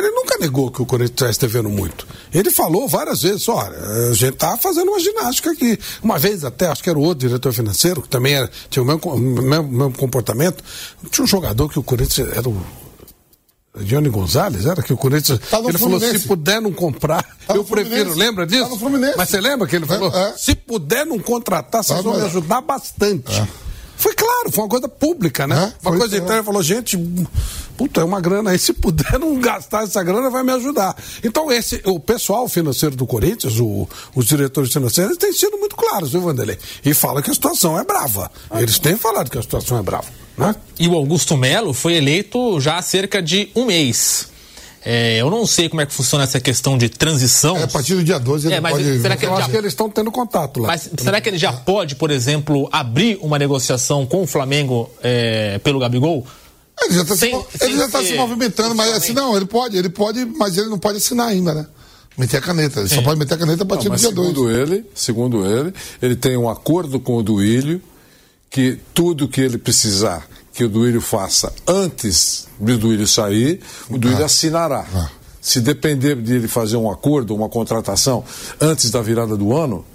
Ele 0.00 0.10
nunca 0.10 0.38
negou 0.38 0.70
que 0.70 0.80
o 0.80 0.86
Corinthians 0.86 1.30
está 1.30 1.46
devendo 1.46 1.68
muito. 1.68 2.06
Ele 2.32 2.50
falou 2.50 2.88
várias 2.88 3.22
vezes, 3.22 3.46
olha, 3.48 3.78
a 4.08 4.14
gente 4.14 4.34
está 4.34 4.56
fazendo 4.56 4.88
uma 4.88 4.98
ginástica 4.98 5.50
aqui. 5.50 5.78
Uma 6.02 6.18
vez 6.18 6.44
até, 6.44 6.66
acho 6.66 6.82
que 6.82 6.88
era 6.88 6.98
o 6.98 7.02
outro 7.02 7.28
diretor 7.28 7.52
financeiro, 7.52 8.00
que 8.00 8.08
também 8.08 8.34
era, 8.34 8.50
tinha 8.70 8.82
o 8.82 8.86
mesmo, 8.86 9.18
mesmo, 9.18 9.68
mesmo 9.68 9.92
comportamento. 9.92 10.64
Tinha 11.10 11.24
um 11.24 11.28
jogador 11.28 11.68
que 11.68 11.78
o 11.78 11.82
Corinthians 11.82 12.30
era 12.34 12.48
o 12.48 12.64
Johnny 13.78 14.08
Gonzalez, 14.08 14.66
era 14.66 14.82
que 14.82 14.92
o 14.92 14.96
Corinthians. 14.96 15.38
Tá 15.50 15.58
ele 15.58 15.78
Fluminense. 15.78 16.06
falou: 16.06 16.20
se 16.20 16.28
puder 16.28 16.60
não 16.60 16.72
comprar, 16.72 17.22
tá 17.46 17.54
eu 17.54 17.64
prefiro. 17.64 18.14
Lembra 18.14 18.46
disso? 18.46 18.64
Tá 18.64 18.68
no 18.70 18.78
Fluminense. 18.78 19.16
Mas 19.16 19.28
você 19.28 19.40
lembra 19.40 19.68
que 19.68 19.76
ele 19.76 19.86
falou: 19.86 20.10
é, 20.12 20.30
é. 20.30 20.32
se 20.36 20.54
puder 20.54 21.06
não 21.06 21.18
contratar, 21.18 21.84
vocês 21.84 21.96
tá, 21.96 22.02
vão 22.02 22.18
me 22.18 22.24
ajudar 22.24 22.60
bastante. 22.62 23.30
Foi 24.00 24.14
claro, 24.14 24.50
foi 24.50 24.64
uma 24.64 24.70
coisa 24.70 24.88
pública, 24.88 25.46
né? 25.46 25.74
É, 25.84 25.88
uma 25.88 25.98
coisa 25.98 26.16
interna, 26.16 26.36
ele 26.36 26.42
falou: 26.42 26.62
gente, 26.62 26.98
puta, 27.76 28.00
é 28.00 28.04
uma 28.04 28.18
grana 28.18 28.50
aí, 28.50 28.58
se 28.58 28.72
puder 28.72 29.18
não 29.18 29.38
gastar 29.38 29.84
essa 29.84 30.02
grana, 30.02 30.30
vai 30.30 30.42
me 30.42 30.52
ajudar. 30.52 30.96
Então, 31.22 31.52
esse, 31.52 31.82
o 31.84 32.00
pessoal 32.00 32.48
financeiro 32.48 32.96
do 32.96 33.06
Corinthians, 33.06 33.60
o, 33.60 33.86
os 34.14 34.24
diretores 34.24 34.72
financeiros, 34.72 35.18
têm 35.18 35.34
sido 35.34 35.58
muito 35.58 35.76
claros, 35.76 36.12
viu, 36.12 36.22
Vanderlei? 36.22 36.58
E 36.82 36.94
fala 36.94 37.20
que 37.20 37.30
a 37.30 37.34
situação 37.34 37.78
é 37.78 37.84
brava. 37.84 38.30
Eles 38.54 38.78
têm 38.78 38.96
falado 38.96 39.30
que 39.30 39.36
a 39.36 39.42
situação 39.42 39.78
é 39.78 39.82
brava. 39.82 40.08
Né? 40.38 40.56
E 40.78 40.88
o 40.88 40.94
Augusto 40.94 41.36
Melo 41.36 41.74
foi 41.74 41.96
eleito 41.96 42.58
já 42.58 42.78
há 42.78 42.82
cerca 42.82 43.20
de 43.20 43.50
um 43.54 43.66
mês. 43.66 44.29
É, 44.84 45.20
eu 45.20 45.30
não 45.30 45.46
sei 45.46 45.68
como 45.68 45.82
é 45.82 45.86
que 45.86 45.92
funciona 45.92 46.24
essa 46.24 46.40
questão 46.40 46.78
de 46.78 46.88
transição. 46.88 47.56
É, 47.56 47.64
a 47.64 47.68
partir 47.68 47.94
do 47.94 48.02
dia 48.02 48.18
12 48.18 48.46
ele 48.46 48.54
é, 48.54 48.60
mas 48.60 48.72
pode... 48.72 49.00
Será 49.00 49.16
que 49.16 49.26
eu 49.26 49.32
acho 49.34 49.46
já... 49.46 49.48
que 49.50 49.56
eles 49.56 49.72
estão 49.72 49.90
tendo 49.90 50.10
contato 50.10 50.60
lá. 50.60 50.68
Mas 50.68 50.90
será 50.98 51.20
que 51.20 51.28
ele 51.28 51.38
já 51.38 51.52
pode, 51.52 51.96
por 51.96 52.10
exemplo, 52.10 52.68
abrir 52.72 53.18
uma 53.20 53.38
negociação 53.38 54.06
com 54.06 54.22
o 54.22 54.26
Flamengo 54.26 54.90
é, 55.02 55.58
pelo 55.58 55.78
Gabigol? 55.78 56.26
Ele 56.82 56.94
já 56.94 57.02
está 57.02 57.16
se, 57.16 57.26
ele 57.60 57.76
já 57.76 57.88
tá 57.88 58.02
se 58.02 58.14
movimentando, 58.14 58.74
mas 58.74 58.90
assim, 58.94 59.12
não, 59.12 59.36
ele 59.36 59.44
pode, 59.44 59.76
ele 59.76 59.90
pode, 59.90 60.24
mas 60.24 60.56
ele 60.56 60.68
não 60.68 60.78
pode 60.78 60.96
assinar 60.96 61.28
ainda, 61.28 61.52
né? 61.52 61.66
Meter 62.16 62.38
a 62.38 62.40
caneta. 62.40 62.80
Ele 62.80 62.88
só 62.88 63.02
pode 63.02 63.18
meter 63.18 63.34
a 63.34 63.38
caneta 63.38 63.62
a 63.62 63.66
partir 63.66 63.88
não, 63.88 63.96
do 63.96 64.00
dia 64.00 64.10
2. 64.10 64.28
Segundo 64.28 64.50
ele, 64.50 64.86
segundo 64.94 65.46
ele, 65.46 65.74
ele 66.00 66.16
tem 66.16 66.36
um 66.38 66.48
acordo 66.48 66.98
com 66.98 67.16
o 67.16 67.22
Duílio 67.22 67.82
que 68.48 68.78
tudo 68.94 69.28
que 69.28 69.40
ele 69.40 69.58
precisar 69.58 70.26
que 70.60 70.64
o 70.64 70.68
Duílio 70.68 71.00
faça 71.00 71.50
antes 71.66 72.46
do 72.58 72.76
Duílio 72.76 73.06
sair, 73.06 73.62
o 73.88 73.96
Duílio 73.96 74.20
ah. 74.20 74.26
assinará. 74.26 74.84
Ah. 74.94 75.08
Se 75.40 75.58
depender 75.58 76.16
de 76.16 76.34
ele 76.34 76.48
fazer 76.48 76.76
um 76.76 76.90
acordo, 76.90 77.34
uma 77.34 77.48
contratação 77.48 78.22
antes 78.60 78.90
da 78.90 79.00
virada 79.00 79.38
do 79.38 79.56
ano, 79.56 79.86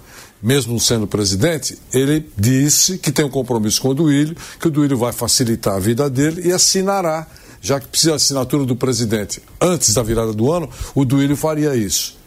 mesmo 0.41 0.79
sendo 0.79 1.05
presidente, 1.05 1.77
ele 1.93 2.27
disse 2.35 2.97
que 2.97 3.11
tem 3.11 3.23
um 3.23 3.29
compromisso 3.29 3.79
com 3.79 3.89
o 3.89 3.93
Duílio, 3.93 4.35
que 4.59 4.67
o 4.67 4.71
Duílio 4.71 4.97
vai 4.97 5.13
facilitar 5.13 5.75
a 5.75 5.79
vida 5.79 6.09
dele 6.09 6.47
e 6.47 6.51
assinará, 6.51 7.27
já 7.61 7.79
que 7.79 7.87
precisa 7.87 8.13
da 8.13 8.15
assinatura 8.15 8.65
do 8.65 8.75
presidente 8.75 9.43
antes 9.61 9.93
da 9.93 10.01
virada 10.01 10.33
do 10.33 10.51
ano, 10.51 10.67
o 10.95 11.05
Duílio 11.05 11.37
faria 11.37 11.75
isso. 11.75 12.17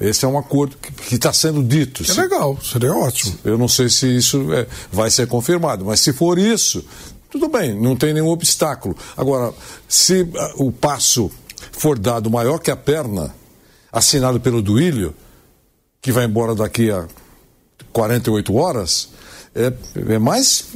Esse 0.00 0.24
é 0.24 0.28
um 0.28 0.38
acordo 0.38 0.76
que 1.08 1.14
está 1.14 1.32
sendo 1.32 1.62
dito. 1.62 2.02
É 2.10 2.14
legal, 2.14 2.58
seria 2.60 2.92
ótimo. 2.92 3.38
Eu 3.44 3.58
não 3.58 3.68
sei 3.68 3.88
se 3.88 4.16
isso 4.16 4.52
é, 4.52 4.66
vai 4.90 5.10
ser 5.10 5.26
confirmado, 5.26 5.84
mas 5.84 6.00
se 6.00 6.12
for 6.12 6.38
isso, 6.38 6.84
tudo 7.34 7.48
bem, 7.48 7.74
não 7.74 7.96
tem 7.96 8.14
nenhum 8.14 8.28
obstáculo. 8.28 8.96
Agora, 9.16 9.52
se 9.88 10.22
uh, 10.22 10.28
o 10.64 10.70
passo 10.70 11.28
for 11.72 11.98
dado 11.98 12.30
maior 12.30 12.60
que 12.60 12.70
a 12.70 12.76
perna, 12.76 13.34
assinado 13.90 14.38
pelo 14.38 14.62
Duílio, 14.62 15.12
que 16.00 16.12
vai 16.12 16.26
embora 16.26 16.54
daqui 16.54 16.92
a 16.92 17.08
48 17.92 18.54
horas, 18.54 19.08
é, 19.52 19.72
é 20.14 20.18
mais 20.18 20.66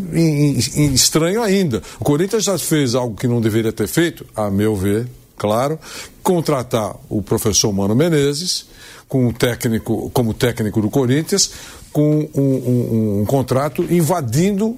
estranho 0.95 1.45
ainda. 1.45 1.81
O 2.01 2.05
Corinthians 2.05 2.43
já 2.43 2.59
fez 2.59 2.97
algo 2.97 3.15
que 3.15 3.29
não 3.29 3.41
deveria 3.41 3.73
ter 3.73 3.87
feito, 3.87 4.27
a 4.35 4.51
meu 4.51 4.75
ver, 4.75 5.07
claro, 5.37 5.79
contratar 6.25 6.97
o 7.09 7.23
professor 7.23 7.73
Mano 7.73 7.95
Menezes 7.95 8.67
com 9.07 9.31
técnico, 9.33 10.11
como 10.11 10.35
técnico 10.35 10.83
do 10.83 10.91
Corinthians, 10.91 11.53
com 11.93 12.29
um, 12.35 12.43
um, 12.43 13.21
um 13.21 13.25
contrato 13.27 13.85
invadindo 13.85 14.77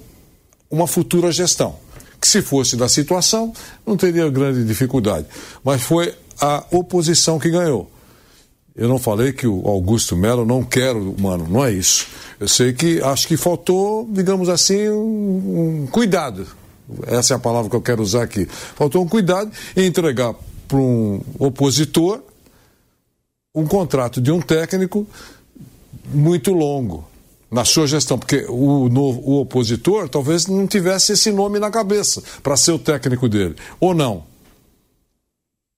uma 0.71 0.87
futura 0.87 1.33
gestão. 1.33 1.77
Que 2.21 2.29
se 2.29 2.43
fosse 2.43 2.77
da 2.77 2.89
situação, 2.89 3.53
não 3.87 3.97
teria 3.97 4.29
grande 4.29 4.65
dificuldade. 4.65 5.27
Mas 5.65 5.83
foi 5.83 6.15
a 6.41 6.65
oposição 6.71 7.39
que 7.39 7.51
ganhou. 7.51 7.91
Eu 8.77 8.89
não 8.89 8.99
falei 8.99 9.33
que 9.33 9.47
o 9.47 9.67
Augusto 9.67 10.17
Melo 10.17 10.47
não 10.47 10.63
quer 10.63 10.95
o 10.95 11.15
Mano, 11.19 11.47
não 11.49 11.65
é 11.65 11.73
isso. 11.73 12.07
Eu 12.39 12.49
sei 12.49 12.73
que 12.73 13.03
acho 13.03 13.27
que 13.27 13.37
faltou, 13.37 14.09
digamos 14.11 14.49
assim, 14.49 14.89
um, 14.89 15.83
um 15.83 15.87
cuidado. 15.87 16.47
Essa 17.07 17.35
é 17.35 17.37
a 17.37 17.41
palavra 17.41 17.69
que 17.69 17.77
eu 17.77 17.83
quero 17.83 18.03
usar 18.03 18.23
aqui. 18.23 18.47
Faltou 18.47 19.03
um 19.03 19.09
cuidado 19.09 19.51
em 19.77 19.87
entregar 19.87 20.35
para 20.69 20.79
um 20.79 21.21
opositor 21.39 22.23
um 23.55 23.67
contrato 23.67 24.21
de 24.21 24.31
um 24.31 24.41
técnico 24.41 25.07
muito 26.13 26.53
longo. 26.53 27.10
Na 27.51 27.65
sua 27.65 27.87
gestão, 27.87 28.19
porque 28.19 28.47
o, 28.49 28.89
novo, 28.89 29.21
o 29.25 29.41
opositor 29.41 30.09
talvez 30.09 30.47
não 30.47 30.67
tivesse 30.67 31.13
esse 31.13 31.33
nome 31.33 31.59
na 31.59 31.71
cabeça 31.71 32.23
para 32.43 32.57
ser 32.57 32.73
o 32.73 32.79
técnico 32.79 33.29
dele, 33.29 33.57
ou 33.81 33.93
não? 33.93 34.31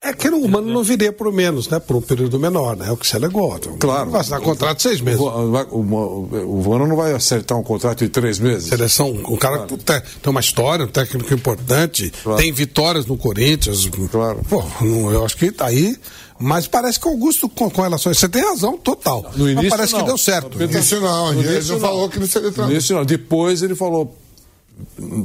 É 0.04 0.12
que 0.12 0.28
o 0.28 0.48
Mano 0.48 0.68
não 0.72 0.82
viria 0.82 1.12
por 1.12 1.32
menos, 1.32 1.68
né? 1.68 1.78
Por 1.78 1.94
um 1.94 2.00
período 2.00 2.36
menor, 2.36 2.76
né? 2.76 2.88
É 2.88 2.90
o 2.90 2.96
que 2.96 3.06
se 3.06 3.14
alegou. 3.14 3.56
Claro. 3.78 4.10
Vai 4.10 4.20
assinar 4.20 4.40
contrato 4.40 4.78
de 4.78 4.82
seis 4.82 5.00
meses. 5.00 5.20
O, 5.20 5.26
o, 5.26 6.60
o 6.60 6.68
Mano 6.68 6.88
não 6.88 6.96
vai 6.96 7.12
acertar 7.12 7.56
um 7.56 7.62
contrato 7.62 8.00
de 8.00 8.08
três 8.08 8.40
meses. 8.40 8.68
Seleção, 8.68 9.10
um 9.10 9.36
cara 9.36 9.58
claro. 9.58 9.76
tem 9.76 10.02
uma 10.26 10.40
história, 10.40 10.84
um 10.86 10.88
técnico 10.88 11.32
importante, 11.32 12.12
claro. 12.20 12.42
tem 12.42 12.52
vitórias 12.52 13.06
no 13.06 13.16
Corinthians. 13.16 13.88
Claro. 14.10 14.40
Pô, 14.50 14.64
eu 14.82 15.24
acho 15.24 15.36
que 15.36 15.54
aí. 15.60 15.96
Mas 16.42 16.66
parece 16.66 16.98
que 16.98 17.06
Augusto, 17.06 17.48
com, 17.48 17.70
com 17.70 17.82
relação 17.82 18.10
a 18.10 18.12
isso, 18.12 18.20
você 18.20 18.28
tem 18.28 18.42
razão 18.42 18.76
total. 18.76 19.30
No 19.36 19.48
início, 19.48 19.62
mas 19.62 19.70
parece 19.70 19.92
não. 19.92 20.00
que 20.00 20.06
deu 20.06 20.18
certo. 20.18 20.58
No 20.58 20.64
início 20.64 21.00
não, 21.00 21.32
no 21.32 21.42
início 21.42 21.74
não 21.74 21.80
falou 21.80 22.08
que 22.08 22.18
não 22.18 22.26
seria 22.26 22.50
No 22.50 22.70
início 22.70 22.96
não. 22.96 23.04
Depois 23.04 23.62
ele 23.62 23.74
falou, 23.76 24.16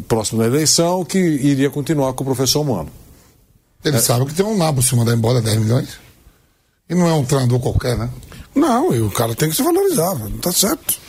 próximo 0.07 0.39
da 0.39 0.45
eleição, 0.47 1.03
que 1.03 1.17
iria 1.17 1.69
continuar 1.69 2.13
com 2.13 2.23
o 2.23 2.27
professor 2.27 2.63
Mano. 2.63 2.89
Ele 3.83 3.97
é. 3.97 3.99
sabe 3.99 4.25
que 4.25 4.33
tem 4.33 4.45
um 4.45 4.55
nabo 4.55 4.81
se 4.81 4.95
mandar 4.95 5.13
embora 5.13 5.41
10 5.41 5.57
milhões. 5.57 5.89
E 6.89 6.95
não 6.95 7.07
é 7.07 7.13
um 7.13 7.25
treinador 7.25 7.59
qualquer, 7.59 7.97
né? 7.97 8.09
Não, 8.55 8.93
e 8.93 9.01
o 9.01 9.11
cara 9.11 9.35
tem 9.35 9.49
que 9.49 9.55
se 9.55 9.63
valorizar, 9.63 10.15
não 10.15 10.37
tá 10.37 10.51
certo. 10.51 10.99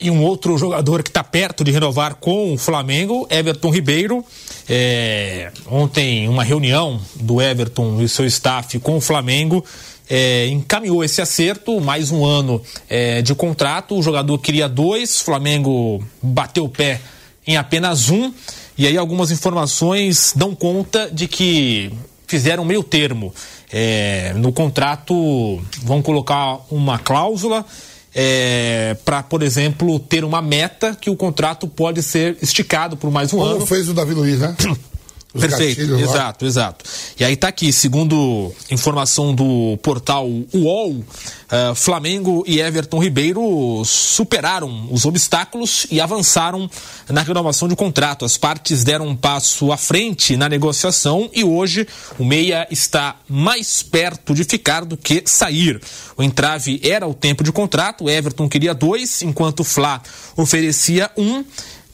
E 0.00 0.10
um 0.10 0.22
outro 0.22 0.56
jogador 0.56 1.02
que 1.02 1.10
está 1.10 1.22
perto 1.22 1.62
de 1.62 1.70
renovar 1.70 2.14
com 2.14 2.54
o 2.54 2.58
Flamengo, 2.58 3.26
Everton 3.28 3.70
Ribeiro. 3.70 4.24
É, 4.66 5.52
ontem, 5.66 6.26
uma 6.26 6.42
reunião 6.42 6.98
do 7.16 7.42
Everton 7.42 8.00
e 8.00 8.08
seu 8.08 8.24
staff 8.24 8.78
com 8.78 8.96
o 8.96 9.00
Flamengo 9.00 9.62
é, 10.10 10.48
encaminhou 10.48 11.04
esse 11.04 11.22
acerto, 11.22 11.80
mais 11.80 12.10
um 12.10 12.24
ano 12.24 12.60
é, 12.88 13.22
de 13.22 13.32
contrato. 13.34 13.96
O 13.96 14.02
jogador 14.02 14.36
queria 14.38 14.68
dois, 14.68 15.20
Flamengo 15.20 16.02
bateu 16.20 16.64
o 16.64 16.68
pé 16.68 17.00
em 17.46 17.56
apenas 17.56 18.10
um. 18.10 18.32
E 18.76 18.86
aí 18.86 18.96
algumas 18.96 19.30
informações 19.30 20.32
dão 20.34 20.54
conta 20.54 21.08
de 21.12 21.28
que 21.28 21.92
fizeram 22.26 22.64
meio 22.64 22.82
termo. 22.82 23.32
É, 23.72 24.32
no 24.36 24.50
contrato 24.52 25.60
vão 25.82 26.02
colocar 26.02 26.58
uma 26.70 26.98
cláusula 26.98 27.64
é, 28.14 28.96
para, 29.04 29.22
por 29.22 29.42
exemplo, 29.42 29.98
ter 29.98 30.24
uma 30.24 30.42
meta 30.42 30.96
que 31.00 31.10
o 31.10 31.16
contrato 31.16 31.66
pode 31.66 32.02
ser 32.02 32.36
esticado 32.42 32.96
por 32.96 33.10
mais 33.10 33.32
um 33.32 33.38
Como 33.38 33.48
ano. 33.48 33.54
Como 33.54 33.66
fez 33.66 33.88
o 33.88 33.94
Davi 33.94 34.14
Luiz, 34.14 34.40
né? 34.40 34.54
Os 35.32 35.40
Perfeito, 35.40 35.80
exato, 35.94 36.44
exato. 36.44 36.84
E 37.18 37.24
aí 37.24 37.36
tá 37.36 37.46
aqui, 37.48 37.72
segundo 37.72 38.52
informação 38.68 39.32
do 39.32 39.78
portal 39.80 40.26
UOL, 40.52 40.90
uh, 40.90 41.74
Flamengo 41.76 42.42
e 42.48 42.60
Everton 42.60 42.98
Ribeiro 42.98 43.80
superaram 43.84 44.88
os 44.90 45.04
obstáculos 45.04 45.86
e 45.88 46.00
avançaram 46.00 46.68
na 47.08 47.22
renovação 47.22 47.68
de 47.68 47.76
contrato. 47.76 48.24
As 48.24 48.36
partes 48.36 48.82
deram 48.82 49.06
um 49.06 49.14
passo 49.14 49.70
à 49.70 49.76
frente 49.76 50.36
na 50.36 50.48
negociação 50.48 51.30
e 51.32 51.44
hoje 51.44 51.86
o 52.18 52.24
Meia 52.24 52.66
está 52.68 53.14
mais 53.28 53.84
perto 53.84 54.34
de 54.34 54.42
ficar 54.42 54.84
do 54.84 54.96
que 54.96 55.22
sair. 55.26 55.80
O 56.16 56.24
entrave 56.24 56.80
era 56.82 57.06
o 57.06 57.14
tempo 57.14 57.44
de 57.44 57.52
contrato, 57.52 58.10
Everton 58.10 58.48
queria 58.48 58.74
dois, 58.74 59.22
enquanto 59.22 59.60
o 59.60 59.64
Fla 59.64 60.02
oferecia 60.36 61.08
um 61.16 61.44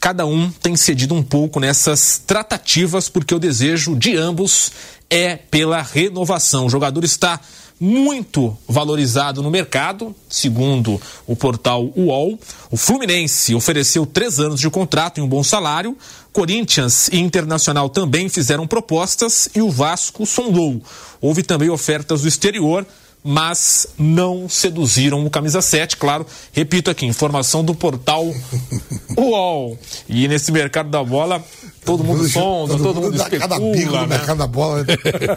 cada 0.06 0.24
um 0.24 0.48
tem 0.48 0.76
cedido 0.76 1.16
um 1.16 1.22
pouco 1.22 1.58
nessas 1.58 2.22
tratativas, 2.24 3.08
porque 3.08 3.34
o 3.34 3.40
desejo 3.40 3.96
de 3.96 4.16
ambos 4.16 4.70
é 5.10 5.34
pela 5.34 5.82
renovação. 5.82 6.66
O 6.66 6.70
jogador 6.70 7.02
está 7.02 7.40
muito 7.80 8.56
valorizado 8.68 9.42
no 9.42 9.50
mercado, 9.50 10.14
segundo 10.28 11.02
o 11.26 11.34
portal 11.34 11.90
UOL. 11.96 12.38
O 12.70 12.76
Fluminense 12.76 13.52
ofereceu 13.52 14.06
três 14.06 14.38
anos 14.38 14.60
de 14.60 14.70
contrato 14.70 15.18
e 15.18 15.20
um 15.20 15.26
bom 15.26 15.42
salário. 15.42 15.98
Corinthians 16.32 17.08
e 17.08 17.18
Internacional 17.18 17.88
também 17.88 18.28
fizeram 18.28 18.64
propostas 18.64 19.48
e 19.56 19.60
o 19.60 19.72
Vasco 19.72 20.24
sondou. 20.24 20.80
Houve 21.20 21.42
também 21.42 21.68
ofertas 21.68 22.22
do 22.22 22.28
exterior 22.28 22.86
mas 23.26 23.88
não 23.98 24.48
seduziram 24.48 25.26
o 25.26 25.28
camisa 25.28 25.60
7, 25.60 25.96
claro. 25.96 26.24
Repito 26.52 26.90
aqui, 26.90 27.04
informação 27.04 27.64
do 27.64 27.74
portal 27.74 28.24
UOL. 29.18 29.76
E 30.08 30.28
nesse 30.28 30.52
mercado 30.52 30.88
da 30.90 31.02
bola, 31.02 31.44
todo 31.86 32.02
mundo 32.02 32.28
sonda, 32.28 32.72
todo, 32.74 32.82
todo, 32.82 33.00
mundo 33.00 33.16
especula. 33.16 33.40
Cada 33.48 33.58
bico 33.60 33.92
né? 33.92 34.00
no 34.00 34.06
mercado 34.08 34.38
da 34.38 34.46
bola. 34.46 34.84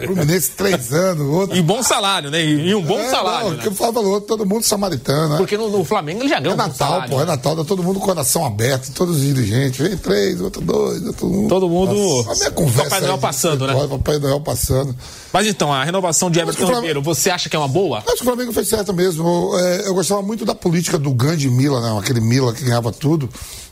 Fluminense 0.04 0.50
três 0.50 0.92
anos, 0.92 1.26
outro. 1.26 1.56
E 1.56 1.62
bom 1.62 1.82
salário, 1.82 2.28
né? 2.30 2.44
E, 2.44 2.74
um 2.74 2.82
bom 2.82 2.98
é, 2.98 3.08
salário. 3.08 3.50
Não, 3.50 3.56
né? 3.56 3.62
que 3.62 3.70
fala 3.70 4.00
outro, 4.00 4.26
todo 4.26 4.44
mundo 4.44 4.64
samaritano, 4.64 5.30
né? 5.30 5.36
Porque 5.36 5.56
no, 5.56 5.70
no 5.70 5.84
Flamengo 5.84 6.20
ele 6.22 6.28
já 6.28 6.40
ganhou 6.40 6.54
É 6.54 6.56
Natal, 6.56 7.04
pô, 7.08 7.20
é 7.22 7.24
Natal, 7.24 7.54
dá 7.54 7.64
todo 7.64 7.82
mundo 7.82 8.00
coração 8.00 8.44
aberto, 8.44 8.92
todos 8.92 9.16
os 9.16 9.22
dirigentes. 9.22 9.78
Vem 9.78 9.96
três, 9.96 10.40
outro 10.40 10.60
dois, 10.60 11.02
outro 11.06 11.26
um. 11.28 11.46
Todo 11.48 11.68
mundo. 11.68 11.94
Nossa, 11.94 12.32
a 12.32 12.34
minha 12.34 12.50
conversa. 12.50 12.90
Papai 12.90 13.00
Noel 13.00 13.18
passando, 13.18 13.66
né? 13.66 13.88
Papai 13.88 14.18
Noel 14.18 14.40
passando. 14.40 14.96
Mas 15.32 15.46
então, 15.46 15.72
a 15.72 15.84
renovação 15.84 16.28
de 16.28 16.40
Everton 16.40 16.58
Flamengo... 16.58 16.80
Ribeiro, 16.80 17.02
você 17.02 17.30
acha 17.30 17.48
que 17.48 17.54
é 17.54 17.58
uma 17.58 17.68
boa? 17.68 17.98
Acho 17.98 18.16
que 18.16 18.22
o 18.22 18.24
Flamengo 18.24 18.52
fez 18.52 18.68
certo 18.68 18.92
mesmo. 18.92 19.24
Eu, 19.24 19.58
é, 19.58 19.88
eu 19.88 19.94
gostava 19.94 20.20
muito 20.20 20.44
da 20.44 20.54
política 20.54 20.98
do 20.98 21.12
grande 21.12 21.48
Mila, 21.48 21.80
né? 21.80 21.96
Aquele 21.96 22.20
Mila 22.20 22.52
que 22.52 22.64
ganhava 22.64 22.90
tudo. 22.90 23.28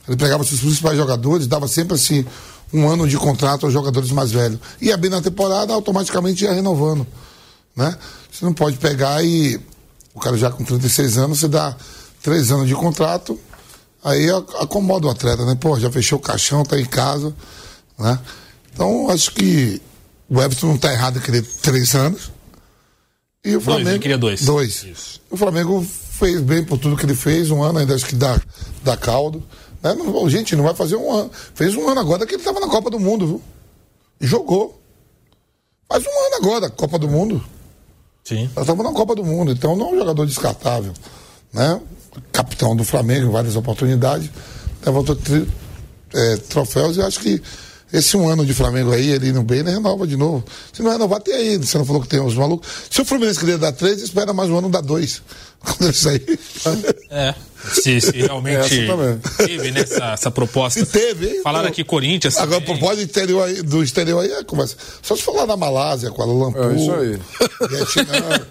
Ele 0.07 0.17
pegava 0.17 0.43
seus 0.45 0.61
principais 0.61 0.97
jogadores, 0.97 1.47
dava 1.47 1.69
sempre 1.69 1.95
assim 1.95 2.25
um 2.73 2.89
ano 2.89 3.09
de 3.09 3.17
contrato 3.17 3.67
aos 3.67 3.73
jogadores 3.73 4.11
mais 4.11 4.31
velhos. 4.31 4.59
Ia 4.81 4.97
bem 4.97 5.11
na 5.11 5.21
temporada, 5.21 5.73
automaticamente 5.73 6.45
ia 6.45 6.53
renovando. 6.53 7.07
Né? 7.75 7.97
Você 8.31 8.45
não 8.45 8.53
pode 8.53 8.77
pegar 8.79 9.23
e. 9.25 9.61
O 10.15 10.21
cara 10.21 10.37
já 10.37 10.51
com 10.51 10.65
36 10.65 11.17
anos, 11.17 11.39
você 11.39 11.49
dá 11.49 11.77
três 12.23 12.51
anos 12.51 12.67
de 12.67 12.75
contrato, 12.75 13.39
aí 14.03 14.29
acomoda 14.61 15.07
o 15.07 15.11
atleta, 15.11 15.45
né? 15.47 15.55
Pô, 15.55 15.79
já 15.79 15.91
fechou 15.93 16.19
o 16.19 16.23
caixão, 16.23 16.65
tá 16.65 16.79
em 16.79 16.85
casa. 16.85 17.33
Né? 17.97 18.19
Então, 18.73 19.09
acho 19.11 19.33
que 19.33 19.81
o 20.29 20.41
Everton 20.41 20.67
não 20.67 20.75
está 20.75 20.93
errado 20.93 21.19
em 21.19 21.23
querer 21.23 21.43
três 21.43 21.95
anos. 21.95 22.33
E 23.45 23.55
o 23.57 23.61
Flamengo. 23.61 23.91
Dois, 23.91 24.01
queria 24.01 24.19
dois. 24.19 24.43
Dois. 24.43 24.83
Isso. 24.83 25.21
O 25.31 25.37
Flamengo 25.37 25.87
fez 26.19 26.41
bem 26.41 26.65
por 26.65 26.79
tudo 26.79 26.97
que 26.97 27.07
ele 27.07 27.15
fez, 27.15 27.51
um 27.51 27.63
ano 27.63 27.79
ainda 27.79 27.95
acho 27.95 28.07
que 28.07 28.17
dá, 28.17 28.41
dá 28.83 28.97
caldo. 28.97 29.43
Né? 29.83 29.95
Não, 29.95 30.29
gente, 30.29 30.57
não 30.57 30.65
vai 30.65 30.75
fazer 30.75 30.97
um 30.97 31.13
ano. 31.13 31.31
Fez 31.55 31.75
um 31.75 31.89
ano 31.89 32.01
agora 32.01 32.27
que 32.27 32.35
ele 32.35 32.41
estava 32.41 32.61
na 32.61 32.69
Copa 32.69 32.91
do 32.91 32.99
Mundo, 32.99 33.27
viu? 33.27 33.43
E 34.21 34.27
jogou. 34.27 34.81
Faz 35.89 36.05
um 36.05 36.27
ano 36.27 36.37
agora, 36.37 36.71
Copa 36.71 36.99
do 36.99 37.09
Mundo. 37.09 37.43
Sim. 38.25 38.51
Nós 38.55 38.65
estamos 38.65 38.85
na 38.85 38.93
Copa 38.93 39.15
do 39.15 39.25
Mundo, 39.25 39.53
então 39.53 39.75
não 39.75 39.89
é 39.89 39.93
um 39.93 39.99
jogador 39.99 40.27
descartável. 40.27 40.93
Né? 41.53 41.81
Capitão 42.31 42.77
do 42.77 42.85
Flamengo, 42.85 43.33
várias 43.33 43.57
oportunidades. 43.57 44.31
Levantou 44.85 45.17
tri, 45.17 45.49
é, 46.15 46.37
troféus 46.37 46.97
e 46.97 47.03
acho 47.03 47.21
que 47.21 47.43
esse 47.93 48.17
um 48.17 48.29
ano 48.29 48.45
de 48.45 48.53
Flamengo 48.53 48.93
aí, 48.93 49.11
ele 49.11 49.29
indo 49.29 49.43
bem, 49.43 49.61
ele 49.61 49.71
renova 49.71 50.07
de 50.07 50.17
novo. 50.17 50.45
Se 50.73 50.83
não 50.83 50.91
renovar, 50.91 51.21
tem 51.21 51.35
aí. 51.35 51.57
Você 51.57 51.79
não 51.79 51.85
falou 51.85 52.03
que 52.03 52.09
tem 52.09 52.21
uns 52.21 52.35
malucos. 52.35 52.69
Se 52.91 53.01
o 53.01 53.05
Fluminense 53.05 53.39
queria 53.39 53.57
dar 53.57 53.73
três, 53.73 54.03
espera 54.03 54.33
mais 54.33 54.51
um 54.51 54.59
ano, 54.59 54.69
dá 54.69 54.81
dois. 54.81 55.23
Quando 55.59 55.85
ele 55.85 55.93
sair. 55.93 56.39
É. 57.11 57.35
Se, 57.73 58.01
se 58.01 58.13
realmente 58.13 58.87
teve 59.39 59.71
né, 59.73 59.81
essa, 59.81 60.13
essa 60.13 60.31
proposta. 60.31 60.79
E 60.79 60.87
teve, 60.87 61.27
hein? 61.27 61.41
Falaram 61.43 61.69
aqui 61.69 61.83
Corinthians. 61.83 62.37
Agora, 62.37 62.61
também. 62.61 62.79
propósito 62.79 63.11
interior 63.11 63.43
aí, 63.43 63.63
do 63.63 63.83
exterior 63.83 64.23
aí 64.23 64.31
é 64.31 64.45
conversa. 64.45 64.77
Só 65.03 65.17
se 65.17 65.23
falar 65.23 65.47
na 65.47 65.57
Malásia, 65.57 66.11
com 66.11 66.23
a 66.23 66.25
Lumpur. 66.27 66.71
É 66.71 66.77
isso 66.77 66.93
aí. 66.93 67.19
Vietnã. 67.69 68.47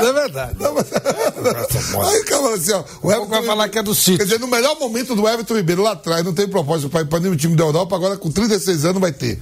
Não 0.00 0.08
é 0.08 0.12
verdade. 0.12 0.56
Não, 0.58 0.74
mas... 0.74 0.86
Aí, 0.92 2.24
calma 2.24 2.54
assim, 2.54 2.72
ó. 2.72 2.84
O 3.02 3.10
Everton 3.10 3.28
vai 3.28 3.42
falar 3.44 3.68
que 3.68 3.78
é 3.78 3.82
do 3.82 3.94
sítio. 3.94 4.18
Quer 4.18 4.24
dizer, 4.24 4.40
no 4.40 4.46
melhor 4.46 4.78
momento 4.78 5.14
do 5.14 5.28
Everton 5.28 5.54
Ribeiro 5.54 5.82
lá 5.82 5.92
atrás, 5.92 6.24
não 6.24 6.32
tem 6.32 6.48
propósito 6.48 6.88
para 6.88 7.02
ir 7.02 7.06
para 7.06 7.20
nenhum 7.20 7.36
time 7.36 7.56
da 7.56 7.64
Europa, 7.64 7.96
agora 7.96 8.16
com 8.16 8.30
36 8.30 8.84
anos 8.84 9.00
vai 9.00 9.12
ter. 9.12 9.38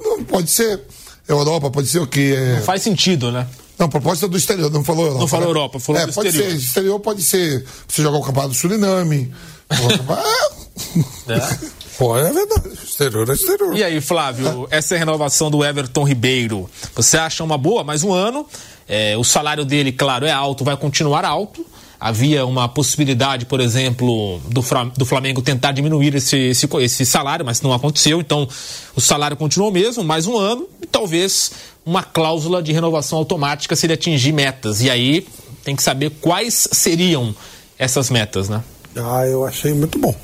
Não 0.00 0.22
pode 0.24 0.50
ser 0.50 0.80
Europa, 1.28 1.70
pode 1.70 1.88
ser 1.88 2.00
o 2.00 2.06
quê? 2.06 2.34
É... 2.36 2.56
Não 2.56 2.62
faz 2.62 2.82
sentido, 2.82 3.30
né? 3.30 3.46
Não, 3.78 3.88
proposta 3.88 4.28
do 4.28 4.36
exterior, 4.36 4.70
não 4.70 4.84
falou 4.84 5.06
Europa. 5.06 5.20
Não 5.20 5.28
falou 5.28 5.46
né? 5.46 5.50
Europa, 5.50 5.80
falou 5.80 6.00
é, 6.00 6.06
do 6.06 6.12
pode 6.12 6.28
exterior. 6.28 6.50
Ser, 6.50 6.56
exterior 6.56 7.00
pode 7.00 7.22
ser 7.22 7.64
você 7.88 8.02
jogar 8.02 8.18
o 8.18 8.22
campeonato 8.22 8.50
do 8.50 8.54
Suriname. 8.54 9.32
é. 11.28 11.82
Pô, 11.98 12.16
é 12.18 12.32
verdade. 12.32 12.68
Exterior 12.84 13.28
é 13.28 13.32
exterior. 13.32 13.76
E 13.76 13.84
aí, 13.84 14.00
Flávio, 14.00 14.68
essa 14.70 14.96
renovação 14.96 15.50
do 15.50 15.64
Everton 15.64 16.04
Ribeiro, 16.04 16.68
você 16.94 17.16
acha 17.16 17.42
uma 17.42 17.58
boa? 17.58 17.82
Mais 17.82 18.02
um 18.02 18.12
ano. 18.12 18.46
É, 18.88 19.16
o 19.16 19.24
salário 19.24 19.64
dele, 19.64 19.92
claro, 19.92 20.26
é 20.26 20.32
alto, 20.32 20.64
vai 20.64 20.76
continuar 20.76 21.24
alto. 21.24 21.64
Havia 21.98 22.44
uma 22.44 22.68
possibilidade, 22.68 23.46
por 23.46 23.60
exemplo, 23.60 24.40
do, 24.48 25.04
Flamengo 25.04 25.40
tentar 25.40 25.70
diminuir 25.70 26.16
esse, 26.16 26.36
esse, 26.36 26.68
esse 26.80 27.06
salário, 27.06 27.46
mas 27.46 27.62
não 27.62 27.72
aconteceu. 27.72 28.20
Então, 28.20 28.48
o 28.96 29.00
salário 29.00 29.36
continuou 29.36 29.70
mesmo, 29.70 30.02
mais 30.02 30.26
um 30.26 30.36
ano, 30.36 30.68
e 30.82 30.86
talvez 30.86 31.52
uma 31.86 32.02
cláusula 32.02 32.60
de 32.60 32.72
renovação 32.72 33.18
automática 33.18 33.76
se 33.76 33.86
ele 33.86 33.92
atingir 33.92 34.32
metas. 34.32 34.80
E 34.82 34.90
aí 34.90 35.24
tem 35.62 35.76
que 35.76 35.82
saber 35.82 36.10
quais 36.20 36.68
seriam 36.72 37.32
essas 37.78 38.10
metas, 38.10 38.48
né? 38.48 38.64
Ah, 38.96 39.24
eu 39.26 39.46
achei 39.46 39.72
muito 39.72 39.96
bom. 39.98 40.14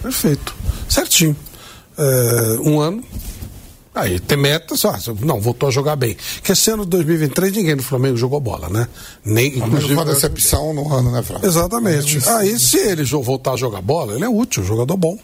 Perfeito. 0.00 0.54
Certinho. 0.88 1.36
É, 1.98 2.58
um 2.60 2.80
ano. 2.80 3.02
Aí 3.98 4.20
tem 4.20 4.38
metas, 4.38 4.84
ó, 4.84 4.96
não, 5.20 5.40
voltou 5.40 5.68
a 5.68 5.72
jogar 5.72 5.96
bem. 5.96 6.16
Que 6.42 6.52
esse 6.52 6.70
ano 6.70 6.84
de 6.84 6.90
2023 6.90 7.52
ninguém 7.52 7.74
no 7.74 7.82
Flamengo 7.82 8.16
jogou 8.16 8.40
bola, 8.40 8.68
né? 8.68 8.86
Nem, 9.24 9.58
inclusive. 9.58 9.94
Foi 9.94 10.04
decepção 10.04 10.72
no 10.72 10.94
ano, 10.94 11.10
né, 11.10 11.20
Flávio? 11.20 11.48
Exatamente. 11.48 12.18
Aí, 12.28 12.56
se 12.58 12.78
ele 12.78 13.02
voltar 13.04 13.54
a 13.54 13.56
jogar 13.56 13.82
bola, 13.82 14.14
ele 14.14 14.24
é 14.24 14.28
útil, 14.28 14.62
jogador 14.62 14.96
bom. 14.96 15.18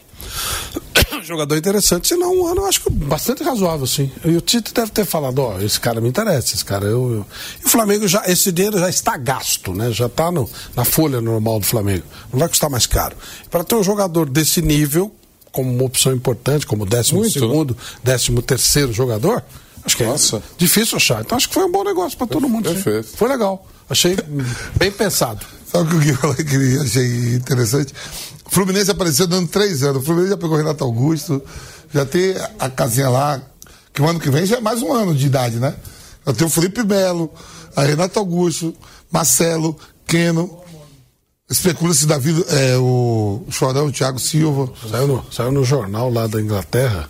jogador 1.23 1.55
interessante, 1.55 2.07
senão 2.07 2.35
um 2.35 2.47
ano 2.47 2.61
eu 2.61 2.65
acho 2.67 2.81
que 2.81 2.89
bastante 2.89 3.43
razoável, 3.43 3.87
sim. 3.87 4.11
E 4.23 4.35
o 4.35 4.41
Tito 4.41 4.73
deve 4.73 4.91
ter 4.91 5.05
falado, 5.05 5.39
ó, 5.39 5.59
esse 5.61 5.79
cara 5.79 6.01
me 6.01 6.09
interessa, 6.09 6.53
esse 6.53 6.65
cara 6.65 6.85
eu, 6.85 7.11
eu... 7.11 7.25
E 7.63 7.65
o 7.65 7.69
Flamengo 7.69 8.07
já, 8.07 8.23
esse 8.27 8.51
dinheiro 8.51 8.77
já 8.77 8.89
está 8.89 9.15
gasto, 9.17 9.73
né? 9.73 9.91
Já 9.91 10.07
está 10.07 10.31
no, 10.31 10.49
na 10.75 10.83
folha 10.83 11.21
normal 11.21 11.59
do 11.59 11.65
Flamengo. 11.65 12.03
Não 12.31 12.39
vai 12.39 12.49
custar 12.49 12.69
mais 12.69 12.85
caro. 12.85 13.15
Para 13.49 13.63
ter 13.63 13.75
um 13.75 13.83
jogador 13.83 14.29
desse 14.29 14.61
nível, 14.61 15.11
como 15.55 15.71
uma 15.73 15.85
opção 15.85 16.13
importante, 16.13 16.67
como 16.67 16.85
décimo 16.85 17.21
Muito, 17.21 17.39
segundo, 17.39 17.73
né? 17.73 17.79
décimo 18.03 18.41
terceiro 18.41 18.91
jogador, 18.91 19.41
acho 19.85 19.95
que 19.95 20.03
é 20.03 20.07
Nossa. 20.07 20.35
é 20.35 20.41
difícil 20.57 20.97
achar. 20.97 21.21
Então 21.21 21.37
acho 21.37 21.47
que 21.47 21.53
foi 21.53 21.63
um 21.63 21.71
bom 21.71 21.81
negócio 21.81 22.17
para 22.17 22.27
todo 22.27 22.49
mundo. 22.49 22.69
Perfeito. 22.69 23.07
Sim. 23.07 23.15
Foi 23.15 23.29
legal. 23.29 23.65
Achei 23.89 24.17
bem 24.75 24.91
pensado. 24.91 25.45
Sabe 25.71 25.95
o 25.95 25.99
que 25.99 26.07
Gui 26.07 26.13
falou 26.13 26.35
que 26.35 26.77
achei 26.81 27.35
interessante? 27.35 27.93
O 28.45 28.49
Fluminense 28.49 28.91
apareceu 28.91 29.25
dando 29.27 29.47
três 29.47 29.81
anos. 29.81 30.01
O 30.01 30.05
Fluminense 30.05 30.31
já 30.31 30.37
pegou 30.37 30.55
o 30.55 30.57
Renato 30.57 30.83
Augusto, 30.83 31.41
já 31.93 32.05
tem 32.05 32.35
a 32.59 32.69
casinha 32.69 33.07
lá, 33.07 33.41
que 33.93 34.01
o 34.01 34.09
ano 34.09 34.19
que 34.19 34.29
vem 34.29 34.45
já 34.45 34.57
é 34.57 34.61
mais 34.61 34.81
um 34.81 34.91
ano 34.91 35.15
de 35.15 35.25
idade, 35.25 35.55
né? 35.55 35.73
Já 36.27 36.33
tem 36.33 36.45
o 36.45 36.49
Felipe 36.49 36.83
Melo, 36.83 37.31
a 37.73 37.83
Renato 37.83 38.19
Augusto, 38.19 38.75
Marcelo, 39.09 39.77
Keno, 40.05 40.59
Especula-se 41.49 42.07
Davi, 42.07 42.43
é, 42.49 42.75
o 42.77 43.43
Chorão, 43.51 43.87
o 43.87 43.91
Thiago 43.91 44.19
Silva. 44.19 44.71
Saiu 44.89 45.07
no, 45.07 45.25
saiu 45.31 45.51
no 45.51 45.63
jornal 45.63 46.11
lá 46.11 46.25
da 46.25 46.41
Inglaterra. 46.41 47.07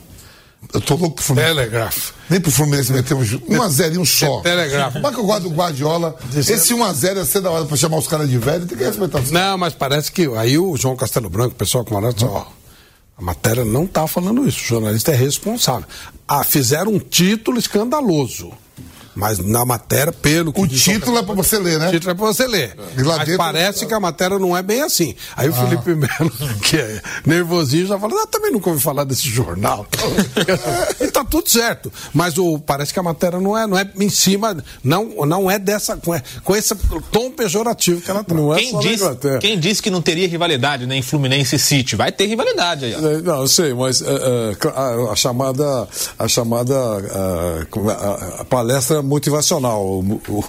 Eu 0.73 0.81
tô 0.81 0.95
louco 0.95 1.15
pro 1.15 1.23
Fluminense. 1.23 2.13
Nem 2.29 2.41
pro 2.41 2.51
Fluminense 2.51 2.91
metemos 2.91 3.29
1x0 3.29 3.97
um 3.97 4.05
só. 4.05 4.41
Telegraph. 4.41 4.95
Mas 5.01 5.13
que 5.13 5.21
eu 5.21 5.25
gosto 5.25 5.43
do 5.43 5.55
Guardiola. 5.55 6.17
Esse 6.35 6.73
1x0 6.73 7.17
ia 7.17 7.25
ser 7.25 7.41
da 7.41 7.49
hora 7.49 7.65
pra 7.65 7.77
chamar 7.77 7.97
os 7.97 8.07
caras 8.07 8.29
de 8.29 8.37
velho, 8.37 8.65
tem 8.65 8.77
que 8.77 8.83
respeitar. 8.83 9.21
Não, 9.31 9.57
mas 9.57 9.73
parece 9.73 10.11
que 10.11 10.27
aí 10.35 10.57
o 10.57 10.75
João 10.75 10.95
Castelo 10.95 11.29
Branco, 11.29 11.51
o 11.51 11.57
pessoal 11.57 11.85
com 11.85 12.11
disse, 12.11 12.25
ó, 12.25 12.45
a 13.17 13.21
matéria 13.21 13.63
não 13.63 13.87
tá 13.87 14.05
falando 14.07 14.45
isso, 14.45 14.59
o 14.59 14.67
jornalista 14.67 15.11
é 15.11 15.15
responsável. 15.15 15.87
Ah, 16.27 16.43
fizeram 16.43 16.91
um 16.91 16.99
título 16.99 17.57
escandaloso. 17.57 18.51
Mas 19.15 19.39
na 19.39 19.65
matéria, 19.65 20.11
pelo 20.11 20.51
que. 20.51 20.61
O 20.61 20.67
título 20.67 21.17
é 21.17 21.23
para 21.23 21.33
você 21.33 21.57
ler, 21.57 21.79
né? 21.79 21.87
O 21.87 21.91
título 21.91 22.11
é 22.11 22.13
para 22.13 22.25
você 22.25 22.45
ler. 22.45 22.75
É. 22.77 23.03
Mas 23.03 23.19
dentro... 23.19 23.37
parece 23.37 23.85
que 23.85 23.93
a 23.93 23.99
matéria 23.99 24.37
não 24.37 24.55
é 24.55 24.61
bem 24.61 24.81
assim. 24.81 25.15
Aí 25.37 25.47
o 25.47 25.53
ah. 25.53 25.55
Felipe 25.55 25.95
Melo, 25.95 26.31
que 26.61 26.75
é 26.77 27.01
nervosinho, 27.25 27.87
já 27.87 27.97
fala: 27.97 28.13
ah, 28.21 28.27
também 28.27 28.51
nunca 28.51 28.69
ouvi 28.69 28.81
falar 28.81 29.05
desse 29.05 29.29
jornal. 29.29 29.87
e 30.99 31.07
tá 31.07 31.23
tudo 31.23 31.49
certo. 31.49 31.91
Mas 32.13 32.37
o, 32.37 32.59
parece 32.59 32.91
que 32.91 32.99
a 32.99 33.03
matéria 33.03 33.39
não 33.39 33.57
é, 33.57 33.65
não 33.65 33.77
é 33.77 33.89
em 33.97 34.09
cima, 34.09 34.57
não, 34.83 35.25
não 35.25 35.49
é 35.49 35.57
dessa. 35.57 35.95
Com, 35.95 36.11
com 36.43 36.55
esse 36.55 36.75
tom 37.09 37.31
pejorativo 37.31 38.01
que 38.01 38.11
ela 38.11 38.23
traz. 38.23 38.41
Não 38.41 38.53
é 38.53 38.57
quem, 38.57 38.79
disse, 38.79 39.05
quem 39.39 39.59
disse 39.59 39.81
que 39.81 39.89
não 39.89 40.01
teria 40.01 40.27
rivalidade 40.27 40.85
né, 40.85 40.97
em 40.97 41.01
Fluminense 41.01 41.55
e 41.55 41.59
City? 41.59 41.95
Vai 41.95 42.11
ter 42.11 42.25
rivalidade 42.25 42.85
aí. 42.85 42.95
Ó. 42.95 42.97
É, 42.97 43.21
não, 43.21 43.41
eu 43.41 43.47
sei, 43.47 43.73
mas 43.73 44.01
uh, 44.01 44.05
uh, 44.05 45.09
a 45.09 45.15
chamada, 45.15 45.87
a 46.19 46.27
chamada 46.27 46.75
uh, 46.75 47.89
a, 47.89 48.41
a 48.41 48.45
palestra 48.45 49.04
motivacional. 49.05 49.83
O, 49.83 50.21
o, 50.27 50.43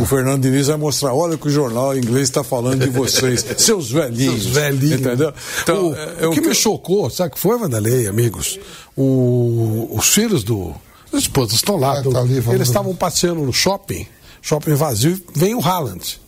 o, 0.00 0.06
Fernando 0.06 0.42
Diniz 0.42 0.66
vai 0.66 0.76
mostrar: 0.76 1.14
olha 1.14 1.34
o 1.34 1.38
que 1.38 1.48
o 1.48 1.50
jornal 1.50 1.96
inglês 1.96 2.28
está 2.28 2.44
falando 2.44 2.84
de 2.84 2.90
vocês, 2.90 3.44
seus 3.56 3.90
velhinhos. 3.90 4.42
Seus 4.42 4.54
velhinhos. 4.54 5.00
Entendeu? 5.00 5.32
Então, 5.62 5.90
o, 5.90 5.94
é, 5.94 6.26
o 6.26 6.30
que, 6.32 6.40
que 6.40 6.48
me 6.48 6.54
chocou, 6.54 7.08
sabe 7.08 7.30
o 7.30 7.34
que 7.34 7.40
foi, 7.40 7.58
Vanderlei, 7.58 8.06
amigos? 8.06 8.58
O, 8.96 9.88
os 9.92 10.08
filhos 10.08 10.44
do. 10.44 10.74
As 11.12 11.20
esposas 11.20 11.54
estão 11.54 11.76
lá. 11.76 11.98
É, 11.98 12.02
tá 12.02 12.20
ali, 12.20 12.42
eles 12.50 12.68
estavam 12.68 12.94
passeando 12.94 13.40
no 13.40 13.52
shopping, 13.52 14.06
shopping 14.42 14.74
vazio, 14.74 15.20
vem 15.34 15.54
o 15.54 15.60
Haaland. 15.60 16.20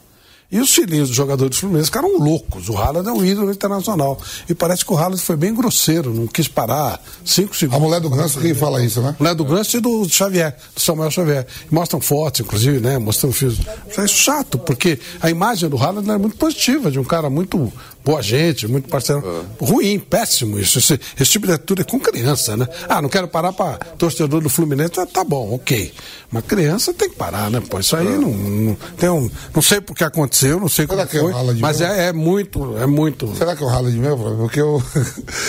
E 0.53 0.61
os 0.61 0.75
filhinhos 0.75 1.09
dos 1.09 1.17
jogadores 1.17 1.57
do 1.57 1.61
Fluminense 1.61 1.87
ficaram 1.87 2.19
loucos. 2.19 2.69
O 2.69 2.77
Haaland 2.77 3.09
é 3.09 3.13
um 3.13 3.25
ídolo 3.25 3.51
internacional. 3.51 4.21
E 4.47 4.55
parece 4.55 4.85
que 4.85 4.93
o 4.93 4.97
Haaland 4.99 5.23
foi 5.23 5.35
bem 5.35 5.55
grosseiro, 5.55 6.13
não 6.13 6.27
quis 6.27 6.47
parar 6.47 7.03
cinco 7.25 7.57
segundos. 7.57 7.83
A 7.83 7.87
mulher 7.87 8.01
do 8.03 8.11
Ganso 8.11 8.39
que 8.39 8.53
fala 8.53 8.85
isso, 8.85 9.01
né? 9.01 9.17
A 9.19 9.23
mulher 9.23 9.35
do 9.35 9.47
Ganso 9.47 9.79
e 9.79 9.81
do 9.81 10.07
Xavier, 10.07 10.55
do 10.75 10.81
Samuel 10.81 11.11
Xavier. 11.11 11.47
Mostram 11.71 12.03
fotos, 12.03 12.43
inclusive, 12.43 12.81
né? 12.81 12.99
Mostrando 12.99 13.33
filhos. 13.33 13.61
É 13.97 14.07
chato, 14.07 14.59
porque 14.59 15.01
a 15.23 15.31
imagem 15.31 15.71
do 15.71 15.79
Haaland 15.79 16.11
é 16.11 16.19
muito 16.19 16.37
positiva, 16.37 16.91
de 16.91 17.01
um 17.01 17.05
cara 17.05 17.31
muito 17.31 17.73
boa 18.05 18.21
gente, 18.23 18.67
muito 18.67 18.89
parceiro. 18.89 19.23
É. 19.61 19.65
Ruim, 19.65 19.99
péssimo 19.99 20.59
isso. 20.59 20.79
Esse, 20.79 21.01
esse, 21.19 21.31
tipo 21.31 21.47
de 21.47 21.53
atitude 21.53 21.83
é 21.83 21.85
com 21.85 21.99
criança, 21.99 22.57
né? 22.57 22.67
Ah, 22.89 23.01
não 23.01 23.09
quero 23.09 23.29
parar 23.29 23.53
para 23.53 23.79
torcedor 23.97 24.41
do 24.41 24.49
Fluminense. 24.49 24.99
Ah, 24.99 25.07
tá 25.07 25.25
bom, 25.25 25.55
ok. 25.55 25.93
Mas 26.31 26.45
criança 26.45 26.93
tem 26.93 27.11
que 27.11 27.17
parar, 27.17 27.51
né? 27.51 27.61
Pô, 27.61 27.79
isso 27.79 27.97
aí 27.97 28.07
é. 28.07 28.11
não, 28.11 28.31
não, 28.31 28.75
tem 28.97 29.09
um, 29.09 29.31
não 29.55 29.63
sei 29.63 29.81
porque 29.81 30.03
aconteceu, 30.03 30.59
não 30.59 30.69
sei 30.69 30.87
Será 30.87 31.07
como 31.07 31.31
é 31.31 31.33
foi, 31.33 31.55
mas 31.61 31.81
é, 31.81 32.09
é, 32.09 32.13
muito, 32.13 32.77
é 32.79 32.87
muito. 32.87 33.35
Será 33.37 33.55
que 33.55 33.63
é 33.63 33.67
o 33.67 33.69
rala 33.69 33.91
de 33.91 33.99
meu? 33.99 34.17
Porque 34.17 34.61
eu. 34.61 34.83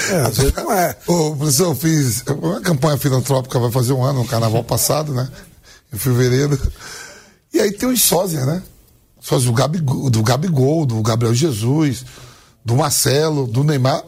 É, 0.09 0.21
às 0.21 0.37
vezes 0.37 0.53
não 0.53 0.71
é. 0.71 0.95
Ô, 1.07 1.35
professor, 1.35 1.69
eu 1.69 1.75
fiz 1.75 2.23
uma 2.27 2.61
campanha 2.61 2.97
filantrópica, 2.97 3.59
vai 3.59 3.71
fazer 3.71 3.93
um 3.93 4.03
ano, 4.03 4.19
no 4.19 4.27
carnaval 4.27 4.63
passado, 4.63 5.13
né? 5.13 5.27
Em 5.91 5.97
fevereiro. 5.97 6.59
E 7.53 7.59
aí 7.59 7.71
tem 7.71 7.89
os 7.89 8.01
sósia, 8.01 8.45
né? 8.45 8.61
Sósia 9.21 9.49
do 9.49 9.53
Gabigol, 9.53 10.09
do 10.09 10.21
Gabigol, 10.21 10.85
do 10.85 11.01
Gabriel 11.01 11.33
Jesus 11.33 12.03
do 12.63 12.75
Marcelo, 12.75 13.47
do 13.47 13.63
Neymar. 13.63 14.03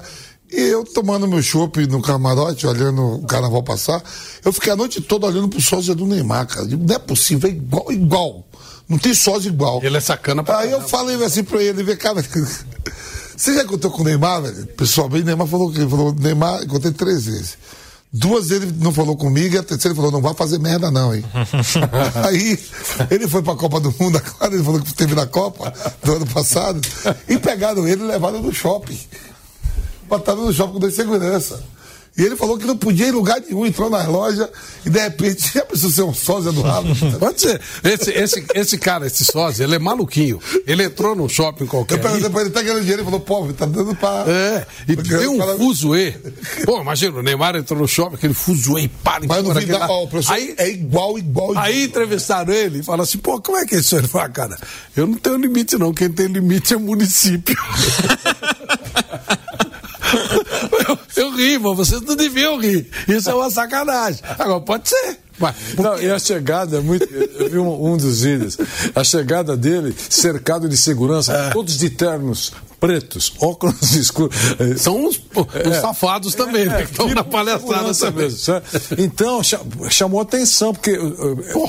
E 0.52 0.61
eu 0.61 0.84
tomando 0.86 1.27
meu 1.27 1.41
chopp 1.41 1.86
no 1.88 2.02
camarote, 2.02 2.65
olhando 2.68 3.15
o 3.15 3.26
carnaval 3.26 3.64
passar, 3.64 4.02
eu 4.44 4.53
fiquei 4.53 4.72
a 4.72 4.76
noite 4.76 5.02
toda 5.02 5.26
olhando 5.26 5.49
pro 5.49 5.60
sósia 5.61 5.95
do 5.95 6.06
Neymar, 6.06 6.48
cara. 6.48 6.65
Não 6.68 6.95
é 6.95 6.99
possível, 6.99 7.49
é 7.49 7.53
igual, 7.53 7.91
igual. 7.91 8.48
Não 8.88 8.98
tem 8.98 9.14
sósia 9.14 9.49
igual. 9.49 9.82
Ele 9.84 9.98
é 9.98 9.99
sacana 9.99 10.44
pra 10.44 10.60
Aí 10.60 10.69
caramba. 10.69 10.84
eu 10.86 10.90
falei 10.90 11.23
assim 11.23 11.44
pra 11.44 11.61
ele, 11.61 11.84
vê, 11.84 11.95
cara, 11.95 12.23
você 13.36 13.56
já 13.56 13.65
contou 13.65 13.90
com 13.91 14.02
o 14.02 14.06
Neymar, 14.06 14.44
velho? 14.44 14.68
Pessoalmente, 14.68 15.26
Neymar 15.26 15.48
falou 15.48 15.72
que 15.72 15.80
ele 15.80 15.90
falou, 15.90 16.14
Neymar, 16.14 16.65
contei 16.68 16.91
três 16.91 17.26
vezes. 17.26 17.57
Duas 18.11 18.49
ele 18.49 18.72
não 18.80 18.94
falou 18.94 19.18
comigo 19.18 19.56
e 19.56 19.57
a 19.57 19.64
terceira 19.64 19.90
ele 19.90 19.95
falou, 19.95 20.11
não 20.11 20.22
vai 20.22 20.34
fazer 20.34 20.57
merda 20.57 20.90
não, 20.90 21.14
hein? 21.14 21.23
Aí 22.26 22.57
ele 23.11 23.27
foi 23.27 23.41
pra 23.41 23.56
Copa 23.56 23.80
do 23.80 23.94
Mundo, 23.99 24.18
agora 24.23 24.53
ele 24.53 24.64
falou 24.64 24.80
que 24.80 24.94
teve 24.94 25.14
na 25.15 25.26
Copa 25.26 25.73
do 26.02 26.14
ano 26.14 26.26
passado, 26.27 26.80
e 27.27 27.38
pegaram 27.38 27.86
ele 27.86 28.03
e 28.03 28.07
levaram 28.07 28.41
no 28.41 28.53
shopping. 28.53 28.98
Botaram 30.07 30.45
no 30.45 30.53
shopping 30.53 30.73
com 30.73 30.80
dois 30.80 30.95
segurança. 30.95 31.61
E 32.18 32.24
ele 32.24 32.38
falou 32.38 32.58
que 32.58 32.66
não 32.66 32.78
podia 32.78 33.08
ir 33.08 33.10
em 33.10 33.12
lugar 33.12 33.42
nenhum, 33.42 33.66
entrou 33.66 33.90
na 33.90 34.08
loja 34.08 34.50
e 34.86 34.90
de 34.90 35.00
repente 35.00 35.52
já 35.54 35.66
precisou 35.66 35.92
ser 35.92 36.04
um 36.04 36.14
sósia 36.14 36.52
do 36.52 36.62
rabo. 36.62 36.88
Pode 37.20 37.42
ser. 37.42 37.60
Esse, 37.84 38.12
esse, 38.12 38.46
esse 38.54 38.78
cara, 38.78 39.06
esse 39.06 39.26
sósia, 39.26 39.66
ele 39.66 39.76
é 39.76 39.80
maluquinho. 39.80 40.40
Ele 40.66 40.84
entrou 40.84 41.14
num 41.14 41.28
shopping 41.28 41.66
qualquer. 41.66 41.96
Eu 41.96 42.00
perguntei 42.00 42.30
pra 42.30 42.42
ele, 42.42 42.52
tá 42.52 42.62
ganhando 42.62 42.80
dinheiro? 42.80 43.02
Ele 43.02 43.06
falou, 43.06 43.20
pô, 43.20 43.52
tá 43.52 43.66
dando 43.66 43.94
pra. 43.96 44.24
É, 44.28 44.66
e 44.88 44.96
tem 44.96 45.28
um 45.28 45.40
cara... 45.40 45.58
fuzuê. 45.58 46.16
Pô, 46.64 46.80
imagina, 46.80 47.20
o 47.20 47.22
Neymar 47.22 47.58
entrou 47.58 47.82
no 47.82 47.88
shopping, 47.88 48.16
aquele 48.16 48.34
fuzuê 48.34 48.84
e 48.84 48.88
para. 48.88 49.26
Mas 49.28 49.44
no 49.44 49.54
fim 49.54 49.68
da... 49.68 49.86
ó, 49.90 50.08
aí, 50.30 50.56
é 50.58 50.70
igual, 50.70 51.20
igual, 51.20 51.52
igual. 51.52 51.66
Aí 51.66 51.84
entrevistaram 51.84 52.54
ele 52.54 52.80
e 52.80 52.84
falaram 52.84 53.04
assim, 53.04 53.18
pô, 53.18 53.42
como 53.42 53.58
é 53.58 53.66
que 53.66 53.76
é 53.76 53.80
isso? 53.80 53.98
Ele 53.98 54.08
falou, 54.08 54.30
cara, 54.30 54.58
eu 54.96 55.06
não 55.06 55.16
tenho 55.16 55.36
limite 55.36 55.78
não, 55.78 55.94
quem 55.94 56.10
tem 56.10 56.28
limite 56.28 56.74
é 56.74 56.78
o 56.78 56.80
município. 56.80 57.56
Eu 61.16 61.32
ri, 61.36 61.58
mas 61.58 61.78
vocês 61.78 62.02
não 62.02 62.16
deviam 62.16 62.60
rir. 62.60 62.88
Isso 63.08 63.30
é 63.30 63.34
uma 63.34 63.50
sacanagem. 63.50 64.20
Agora, 64.38 64.62
pode 64.62 64.90
ser. 64.90 65.18
Mas, 65.38 65.56
não, 65.78 66.00
e 66.02 66.10
a 66.10 66.18
chegada 66.18 66.78
é 66.78 66.82
muito. 66.82 67.06
Eu 67.14 67.50
vi 67.50 67.58
um, 67.58 67.94
um, 67.94 67.98
dos 67.98 68.22
vídeos. 68.22 68.58
A 68.94 69.04
chegada 69.04 69.58
dele, 69.58 69.94
cercado 70.10 70.70
de 70.70 70.78
segurança, 70.78 71.34
é. 71.34 71.50
todos 71.50 71.78
de 71.78 71.90
ternos 71.90 72.54
pretos, 72.86 73.34
óculos 73.40 73.94
escuros. 73.95 74.36
São 74.78 75.06
os, 75.06 75.16
os 75.16 75.72
é, 75.72 75.82
safados 75.82 76.34
é, 76.34 76.38
também, 76.38 76.66
né? 76.66 76.84
Que 76.84 76.91
estão 76.91 77.10
na 77.10 77.24
palhaçada 77.24 77.94
também. 77.94 78.30
Então, 78.98 79.41
chamou 79.90 80.22
atenção, 80.22 80.74
porque 80.74 80.91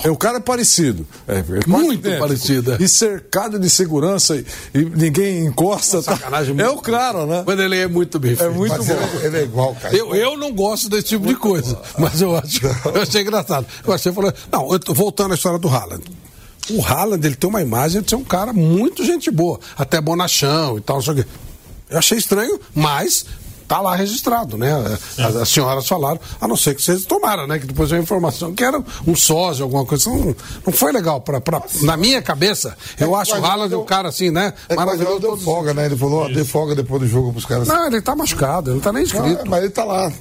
é, 0.05 0.11
o 0.11 0.17
cara 0.17 0.39
é 0.39 0.41
parecido. 0.41 1.07
É, 1.27 1.39
é 1.39 1.43
muito 1.67 1.95
idêntico, 1.95 2.21
parecido. 2.21 2.73
É. 2.73 2.77
E 2.81 2.89
cercado 2.89 3.59
de 3.59 3.71
segurança 3.71 4.37
e, 4.37 4.45
e 4.75 4.85
ninguém 4.85 5.47
encosta. 5.47 6.03
Tá, 6.03 6.19
é 6.59 6.69
o 6.69 6.77
claro, 6.77 7.27
né? 7.27 7.43
Mas 7.47 7.59
ele 7.59 7.79
é 7.79 7.89
muito 7.89 8.19
bem 8.19 8.37
feito. 8.37 8.51
É 8.51 8.55
muito 8.55 8.77
mas 8.77 8.87
bom. 8.87 9.21
Ele 9.23 9.39
é 9.39 9.43
igual, 9.43 9.75
cara. 9.75 9.97
Eu, 9.97 10.15
eu 10.15 10.37
não 10.37 10.53
gosto 10.53 10.89
desse 10.89 11.05
tipo 11.05 11.25
muito 11.25 11.37
de 11.37 11.43
coisa, 11.43 11.75
bom. 11.75 11.83
mas 11.99 12.21
eu 12.21 12.37
acho. 12.37 12.61
Eu 12.67 13.03
achei 13.03 13.23
engraçado. 13.23 13.67
Você 13.85 14.13
falou. 14.13 14.33
Não, 14.51 14.69
voltando 14.95 15.33
à 15.33 15.35
história 15.35 15.59
do 15.59 15.69
Haaland 15.69 16.05
o 16.71 16.85
Haaland 16.85 17.27
ele 17.27 17.37
tem 17.37 17.49
uma 17.49 17.63
imagem 17.63 18.03
de 18.03 18.11
ser 18.11 18.17
um 18.17 18.25
cara 18.25 18.53
muito 18.53 19.05
gente 19.05 19.31
boa, 19.31 19.59
até 19.77 20.01
bonachão 20.01 20.79
e 20.79 20.81
tal, 20.81 21.01
não 21.03 21.25
Eu 21.91 21.99
achei 21.99 22.19
estranho, 22.19 22.61
mas 22.75 23.25
tá 23.67 23.81
lá 23.81 23.95
registrado, 23.95 24.57
né? 24.57 24.73
As, 25.19 25.37
as, 25.37 25.49
senhoras 25.49 25.87
falaram, 25.87 26.21
a 26.41 26.49
não 26.49 26.57
ser 26.57 26.75
que 26.75 26.83
vocês 26.83 27.05
tomaram, 27.05 27.47
né? 27.47 27.59
Que 27.59 27.67
depois 27.67 27.91
veio 27.91 28.01
a 28.01 28.03
informação 28.03 28.55
que 28.55 28.65
era 28.65 28.83
um 29.07 29.15
sósia, 29.15 29.65
alguma 29.65 29.85
coisa. 29.85 30.09
Não, 30.09 30.37
não 30.67 30.73
foi 30.73 30.93
legal. 30.93 31.21
Pra, 31.21 31.41
pra, 31.41 31.63
na 31.83 31.97
minha 31.97 32.23
cabeça, 32.23 32.77
eu 32.99 33.17
é, 33.17 33.21
acho 33.21 33.37
o 33.37 33.45
Haaland 33.45 33.75
um 33.75 33.85
cara 33.85 34.09
assim, 34.09 34.31
né? 34.31 34.53
É 34.69 34.75
Maravilhoso. 34.75 35.21
Deu 35.21 35.37
folga, 35.37 35.75
né? 35.75 35.87
Ele 35.87 35.97
falou, 35.97 36.33
dê 36.33 36.45
folga 36.45 36.75
depois 36.75 37.03
do 37.03 37.09
jogo 37.09 37.33
pros 37.33 37.45
caras. 37.45 37.69
Não, 37.69 37.87
ele 37.87 38.01
tá 38.01 38.15
machucado, 38.15 38.71
ele 38.71 38.77
não 38.77 38.83
tá 38.83 38.93
nem 38.93 39.03
inscrito. 39.03 39.49
mas 39.49 39.63
ele 39.63 39.71
tá 39.71 39.85
lá. 39.85 40.13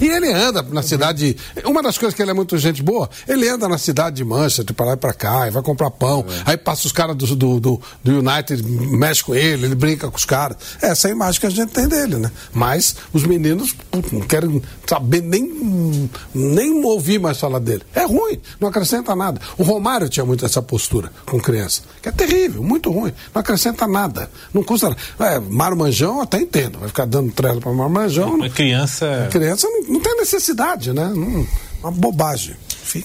E 0.00 0.06
ele 0.06 0.32
anda 0.32 0.62
na 0.62 0.82
cidade. 0.82 1.36
Uma 1.64 1.82
das 1.82 1.96
coisas 1.96 2.14
que 2.14 2.22
ele 2.22 2.30
é 2.30 2.34
muito 2.34 2.56
gente 2.58 2.82
boa, 2.82 3.08
ele 3.26 3.48
anda 3.48 3.68
na 3.68 3.78
cidade 3.78 4.16
de 4.16 4.24
Manchester, 4.24 4.74
para 4.74 4.86
lá 4.86 4.92
e 4.92 4.96
para 4.96 5.12
cá, 5.12 5.46
e 5.46 5.50
vai 5.50 5.62
comprar 5.62 5.90
pão. 5.90 6.24
É. 6.28 6.50
Aí 6.52 6.56
passa 6.56 6.86
os 6.86 6.92
caras 6.92 7.16
do, 7.16 7.26
do, 7.34 7.60
do, 7.60 7.80
do, 8.02 8.18
United, 8.18 8.62
mexe 8.62 9.22
com 9.22 9.34
ele, 9.34 9.66
ele 9.66 9.74
brinca 9.74 10.10
com 10.10 10.16
os 10.16 10.24
caras. 10.24 10.56
Essa 10.80 11.08
é 11.08 11.10
a 11.10 11.14
imagem 11.14 11.40
que 11.40 11.46
a 11.46 11.50
gente 11.50 11.72
tem 11.72 11.88
dele, 11.88 12.16
né? 12.16 12.30
Mas 12.52 12.96
os 13.12 13.24
meninos 13.24 13.74
putz, 13.90 14.12
não 14.12 14.20
querem 14.20 14.62
saber 14.86 15.22
nem, 15.22 16.10
nem 16.34 16.84
ouvir 16.84 17.18
mais 17.18 17.38
falar 17.38 17.58
dele. 17.58 17.82
É 17.94 18.04
ruim, 18.04 18.40
não 18.60 18.68
acrescenta 18.68 19.14
nada. 19.14 19.40
O 19.56 19.62
Romário 19.62 20.08
tinha 20.08 20.24
muito 20.24 20.44
essa 20.44 20.60
postura 20.62 21.10
com 21.24 21.40
criança, 21.40 21.82
que 22.02 22.08
é 22.08 22.12
terrível, 22.12 22.62
muito 22.62 22.90
ruim. 22.90 23.12
Não 23.34 23.40
acrescenta 23.40 23.86
nada. 23.86 24.30
Não 24.52 24.62
custa 24.62 24.90
nada. 24.90 25.00
É, 25.20 25.38
Marmanjão 25.38 26.20
até 26.20 26.38
entendo, 26.38 26.78
vai 26.78 26.88
ficar 26.88 27.06
dando 27.06 27.32
trela 27.32 27.60
para 27.60 27.72
Marmanjão. 27.72 28.34
Uma 28.34 28.50
criança. 28.50 29.28
criança 29.30 29.65
não, 29.70 29.82
não 29.94 30.00
tem 30.00 30.16
necessidade, 30.16 30.92
né? 30.92 31.08
Não, 31.14 31.46
uma 31.80 31.90
bobagem. 31.90 32.56
Enfim. 32.82 33.04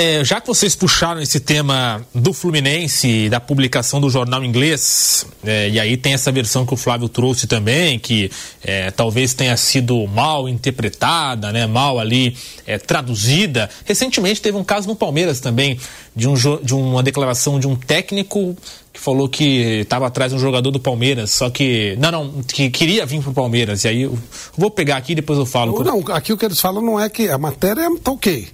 É, 0.00 0.22
já 0.22 0.40
que 0.40 0.46
vocês 0.46 0.76
puxaram 0.76 1.20
esse 1.20 1.40
tema 1.40 2.06
do 2.14 2.32
Fluminense, 2.32 3.28
da 3.28 3.40
publicação 3.40 4.00
do 4.00 4.08
jornal 4.08 4.44
inglês, 4.44 5.26
é, 5.42 5.68
e 5.70 5.80
aí 5.80 5.96
tem 5.96 6.12
essa 6.14 6.30
versão 6.30 6.64
que 6.64 6.72
o 6.72 6.76
Flávio 6.76 7.08
trouxe 7.08 7.48
também, 7.48 7.98
que 7.98 8.30
é, 8.62 8.92
talvez 8.92 9.34
tenha 9.34 9.56
sido 9.56 10.06
mal 10.06 10.48
interpretada, 10.48 11.50
né, 11.50 11.66
mal 11.66 11.98
ali 11.98 12.36
é, 12.64 12.78
traduzida. 12.78 13.68
Recentemente 13.84 14.40
teve 14.40 14.56
um 14.56 14.62
caso 14.62 14.86
no 14.86 14.94
Palmeiras 14.94 15.40
também, 15.40 15.80
de, 16.14 16.28
um, 16.28 16.34
de 16.62 16.74
uma 16.76 17.02
declaração 17.02 17.58
de 17.58 17.66
um 17.66 17.74
técnico 17.74 18.56
que 18.92 19.00
falou 19.00 19.28
que 19.28 19.80
estava 19.80 20.06
atrás 20.06 20.30
de 20.30 20.36
um 20.36 20.40
jogador 20.40 20.70
do 20.70 20.80
Palmeiras, 20.80 21.30
só 21.30 21.50
que. 21.50 21.96
Não, 21.98 22.10
não, 22.10 22.42
que 22.42 22.70
queria 22.70 23.06
vir 23.06 23.22
pro 23.22 23.32
Palmeiras. 23.32 23.84
E 23.84 23.88
aí 23.88 24.02
eu 24.02 24.18
vou 24.56 24.70
pegar 24.70 24.96
aqui 24.96 25.12
e 25.12 25.14
depois 25.14 25.38
eu 25.38 25.46
falo. 25.46 25.82
Não, 25.82 26.04
aqui 26.12 26.32
o 26.32 26.36
que 26.36 26.44
eles 26.44 26.60
falam 26.60 26.82
não 26.82 26.98
é 27.00 27.08
que 27.08 27.28
a 27.28 27.38
matéria 27.38 27.88
tá 28.02 28.10
ok. 28.10 28.48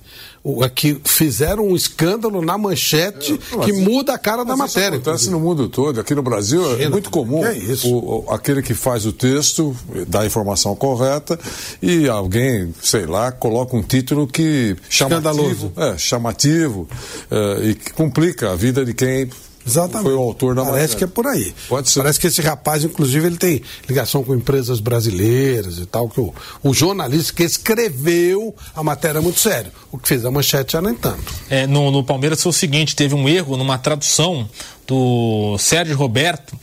É 0.62 0.69
que 0.69 1.01
fizeram 1.05 1.69
um 1.69 1.75
escândalo 1.75 2.43
na 2.43 2.59
manchete 2.59 3.33
é, 3.33 3.65
que 3.65 3.73
muda 3.73 4.12
a 4.12 4.19
cara 4.19 4.45
da 4.45 4.55
matéria. 4.55 4.97
Isso 4.97 5.09
acontece 5.09 5.31
no 5.31 5.41
mundo 5.41 5.71
todo. 5.71 5.99
Aqui 5.99 6.15
no 6.15 6.23
Brasil 6.23 6.62
China, 6.62 6.83
é 6.83 6.89
muito 6.91 7.11
comum 7.11 7.45
é 7.47 7.57
isso? 7.57 7.89
O, 7.89 8.27
o, 8.27 8.31
aquele 8.31 8.61
que 8.61 8.75
faz 8.75 9.07
o 9.07 9.12
texto 9.12 9.75
dá 10.07 10.21
a 10.21 10.27
informação 10.27 10.77
correta 10.77 11.39
e 11.81 12.07
alguém, 12.09 12.75
sei 12.83 13.07
lá, 13.07 13.33
coloca 13.33 13.75
um 13.75 13.83
título 13.83 14.27
que 14.27 14.77
chamativo, 14.91 15.73
é, 15.77 15.97
chamativo 15.97 16.87
é, 17.31 17.69
e 17.69 17.75
que 17.75 17.95
complica 17.95 18.53
a 18.53 18.55
vida 18.55 18.85
de 18.85 18.93
quem 18.93 19.31
Exatamente. 19.66 20.05
Foi 20.05 20.15
o 20.15 20.20
autor 20.20 20.55
da 20.55 20.62
Parece 20.62 20.95
matéria. 20.95 20.97
que 20.99 21.05
é 21.05 21.07
por 21.07 21.27
aí. 21.27 21.55
Pode 21.69 21.91
ser. 21.91 22.01
Parece 22.01 22.20
que 22.20 22.27
esse 22.27 22.43
rapaz, 22.43 22.85
inclusive, 22.85 23.27
ele 23.27 23.36
tem 23.36 23.62
ligação 23.89 24.23
com 24.23 24.35
empresas 24.35 24.81
brasileiras 24.81 25.78
e 25.78 25.86
tal, 25.86 26.09
que 26.09 26.20
o, 26.20 26.35
o 26.62 26.74
jornalista 26.74 27.32
que 27.32 27.43
escreveu 27.43 28.55
a 28.74 28.82
matéria 28.82 29.19
é 29.19 29.23
muito 29.23 29.41
sério. 29.41 29.73
O 29.91 29.99
que 29.99 30.09
fez 30.09 30.24
a 30.24 30.31
manchete 30.31 30.73
já 30.74 30.82
nem 30.82 30.95
tanto. 30.95 31.32
É, 31.49 31.66
no, 31.66 31.91
no 31.91 32.05
Palmeiras 32.05 32.43
foi 32.43 32.51
o 32.51 32.53
seguinte, 32.53 32.95
teve 32.95 33.15
um 33.15 33.28
erro 33.28 33.57
numa 33.57 33.78
tradução 33.78 34.49
do 34.86 35.57
Sérgio 35.59 35.97
Roberto, 35.97 36.55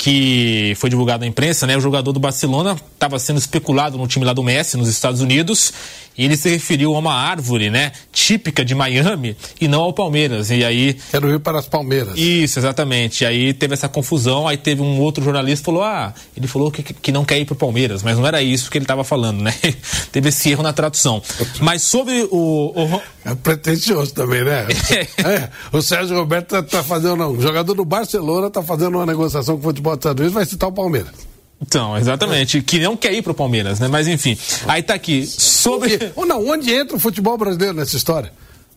que 0.00 0.72
foi 0.76 0.88
divulgado 0.88 1.20
na 1.20 1.26
imprensa, 1.26 1.66
né? 1.66 1.76
O 1.76 1.80
jogador 1.80 2.10
do 2.10 2.18
Barcelona 2.18 2.74
estava 2.94 3.18
sendo 3.18 3.36
especulado 3.36 3.98
no 3.98 4.06
time 4.06 4.24
lá 4.24 4.32
do 4.32 4.42
Messi, 4.42 4.78
nos 4.78 4.88
Estados 4.88 5.20
Unidos, 5.20 5.74
e 6.16 6.24
ele 6.24 6.38
se 6.38 6.48
referiu 6.48 6.96
a 6.96 6.98
uma 6.98 7.12
árvore, 7.12 7.68
né? 7.68 7.92
Típica 8.10 8.64
de 8.64 8.74
Miami 8.74 9.36
e 9.60 9.68
não 9.68 9.82
ao 9.82 9.92
Palmeiras. 9.92 10.50
E 10.50 10.64
aí. 10.64 10.96
Quero 11.10 11.30
ir 11.30 11.38
para 11.40 11.58
as 11.58 11.68
Palmeiras. 11.68 12.16
Isso, 12.16 12.58
exatamente. 12.58 13.24
E 13.24 13.26
aí 13.26 13.52
teve 13.52 13.74
essa 13.74 13.90
confusão, 13.90 14.48
aí 14.48 14.56
teve 14.56 14.80
um 14.80 14.98
outro 15.00 15.22
jornalista 15.22 15.62
que 15.62 15.66
falou: 15.66 15.82
ah, 15.82 16.14
ele 16.34 16.46
falou 16.46 16.70
que, 16.70 16.82
que 16.82 17.12
não 17.12 17.22
quer 17.22 17.38
ir 17.38 17.44
para 17.44 17.52
o 17.52 17.56
Palmeiras, 17.56 18.02
mas 18.02 18.16
não 18.16 18.26
era 18.26 18.42
isso 18.42 18.70
que 18.70 18.78
ele 18.78 18.84
estava 18.84 19.04
falando, 19.04 19.42
né? 19.42 19.54
teve 20.10 20.30
esse 20.30 20.50
erro 20.50 20.62
na 20.62 20.72
tradução. 20.72 21.22
Mas 21.60 21.82
sobre 21.82 22.26
o. 22.30 22.72
o... 22.74 23.02
É 23.22 23.34
pretensioso 23.34 24.14
também, 24.14 24.42
né? 24.44 24.66
é, 25.24 25.50
o 25.70 25.82
Sérgio 25.82 26.16
Roberto 26.16 26.56
está 26.56 26.78
tá 26.78 26.82
fazendo. 26.82 27.16
Não, 27.16 27.32
o 27.32 27.40
jogador 27.40 27.74
do 27.74 27.84
Barcelona 27.84 28.46
está 28.46 28.62
fazendo 28.62 28.96
uma 28.96 29.04
negociação 29.04 29.56
com 29.56 29.60
o 29.60 29.64
futebol 29.64 29.89
Unidos, 29.92 30.32
vai 30.32 30.44
citar 30.44 30.68
o 30.68 30.72
Palmeiras. 30.72 31.30
Então, 31.60 31.96
exatamente. 31.96 32.62
Que 32.62 32.78
não 32.78 32.96
quer 32.96 33.12
ir 33.12 33.22
pro 33.22 33.34
Palmeiras, 33.34 33.78
né? 33.78 33.88
Mas 33.88 34.08
enfim. 34.08 34.36
Aí 34.66 34.82
tá 34.82 34.94
aqui. 34.94 35.26
Sobre. 35.26 36.12
Ou 36.16 36.24
não, 36.24 36.46
onde 36.48 36.72
entra 36.72 36.96
o 36.96 37.00
futebol 37.00 37.36
brasileiro 37.36 37.74
nessa 37.74 37.96
história? 37.96 38.32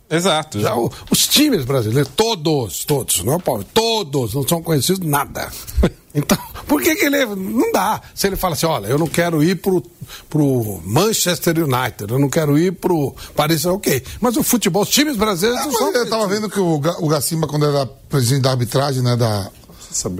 Exato. 0.09 0.59
Já, 0.59 0.75
o, 0.75 0.91
os 1.09 1.27
times 1.27 1.65
brasileiros, 1.65 2.11
todos, 2.15 2.83
todos, 2.85 3.23
não 3.23 3.33
é 3.33 3.35
o 3.37 3.39
Palmeiras, 3.39 3.71
todos 3.73 4.33
não 4.33 4.47
são 4.47 4.61
conhecidos 4.61 5.07
nada. 5.07 5.49
Então, 6.15 6.37
por 6.67 6.79
que, 6.79 6.95
que 6.95 7.05
ele. 7.05 7.25
Não 7.25 7.71
dá. 7.71 7.99
Se 8.13 8.27
ele 8.27 8.35
fala 8.35 8.53
assim: 8.53 8.67
olha, 8.67 8.85
eu 8.85 8.99
não 8.99 9.07
quero 9.07 9.43
ir 9.43 9.55
pro, 9.55 9.83
pro 10.29 10.79
Manchester 10.85 11.57
United, 11.57 12.11
eu 12.11 12.19
não 12.19 12.29
quero 12.29 12.55
ir 12.55 12.73
pro 12.73 13.15
Paris, 13.35 13.65
ok. 13.65 14.03
Mas 14.21 14.37
o 14.37 14.43
futebol, 14.43 14.83
os 14.83 14.89
times 14.89 15.17
brasileiros. 15.17 15.65
É, 15.65 15.71
são 15.71 15.91
eu 15.91 16.03
estava 16.03 16.27
vendo 16.27 16.47
que 16.49 16.59
o, 16.59 16.75
o 16.75 17.07
Gacimba, 17.07 17.47
quando 17.47 17.65
era 17.65 17.87
presidente 17.87 18.43
da 18.43 18.51
arbitragem, 18.51 19.01
né, 19.01 19.15
da. 19.15 19.49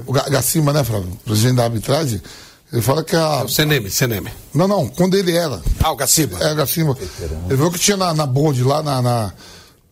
O 0.06 0.14
Gacimba, 0.14 0.74
né, 0.74 0.84
Flávio? 0.84 1.10
Presidente 1.26 1.56
da 1.58 1.64
arbitragem 1.64 2.22
ele 2.74 2.82
fala 2.82 3.04
que 3.04 3.16
a. 3.16 3.42
É 3.42 3.44
o 3.44 3.48
Seneme, 3.48 3.92
Seneme. 3.92 4.32
Não, 4.52 4.68
não, 4.68 4.88
quando 4.88 5.16
ele 5.16 5.38
era. 5.38 5.62
Ah, 5.80 5.92
o 5.92 5.96
Gaciba. 5.96 6.40
É, 6.40 6.54
o 6.54 6.56
Gaciba. 6.56 6.98
Ele 7.48 7.56
viu 7.56 7.72
que 7.72 7.78
tinha 7.78 7.96
na, 7.96 8.16
na 8.16 8.26
board 8.26 8.64
lá, 8.64 8.82
na, 8.82 9.00
na 9.00 9.34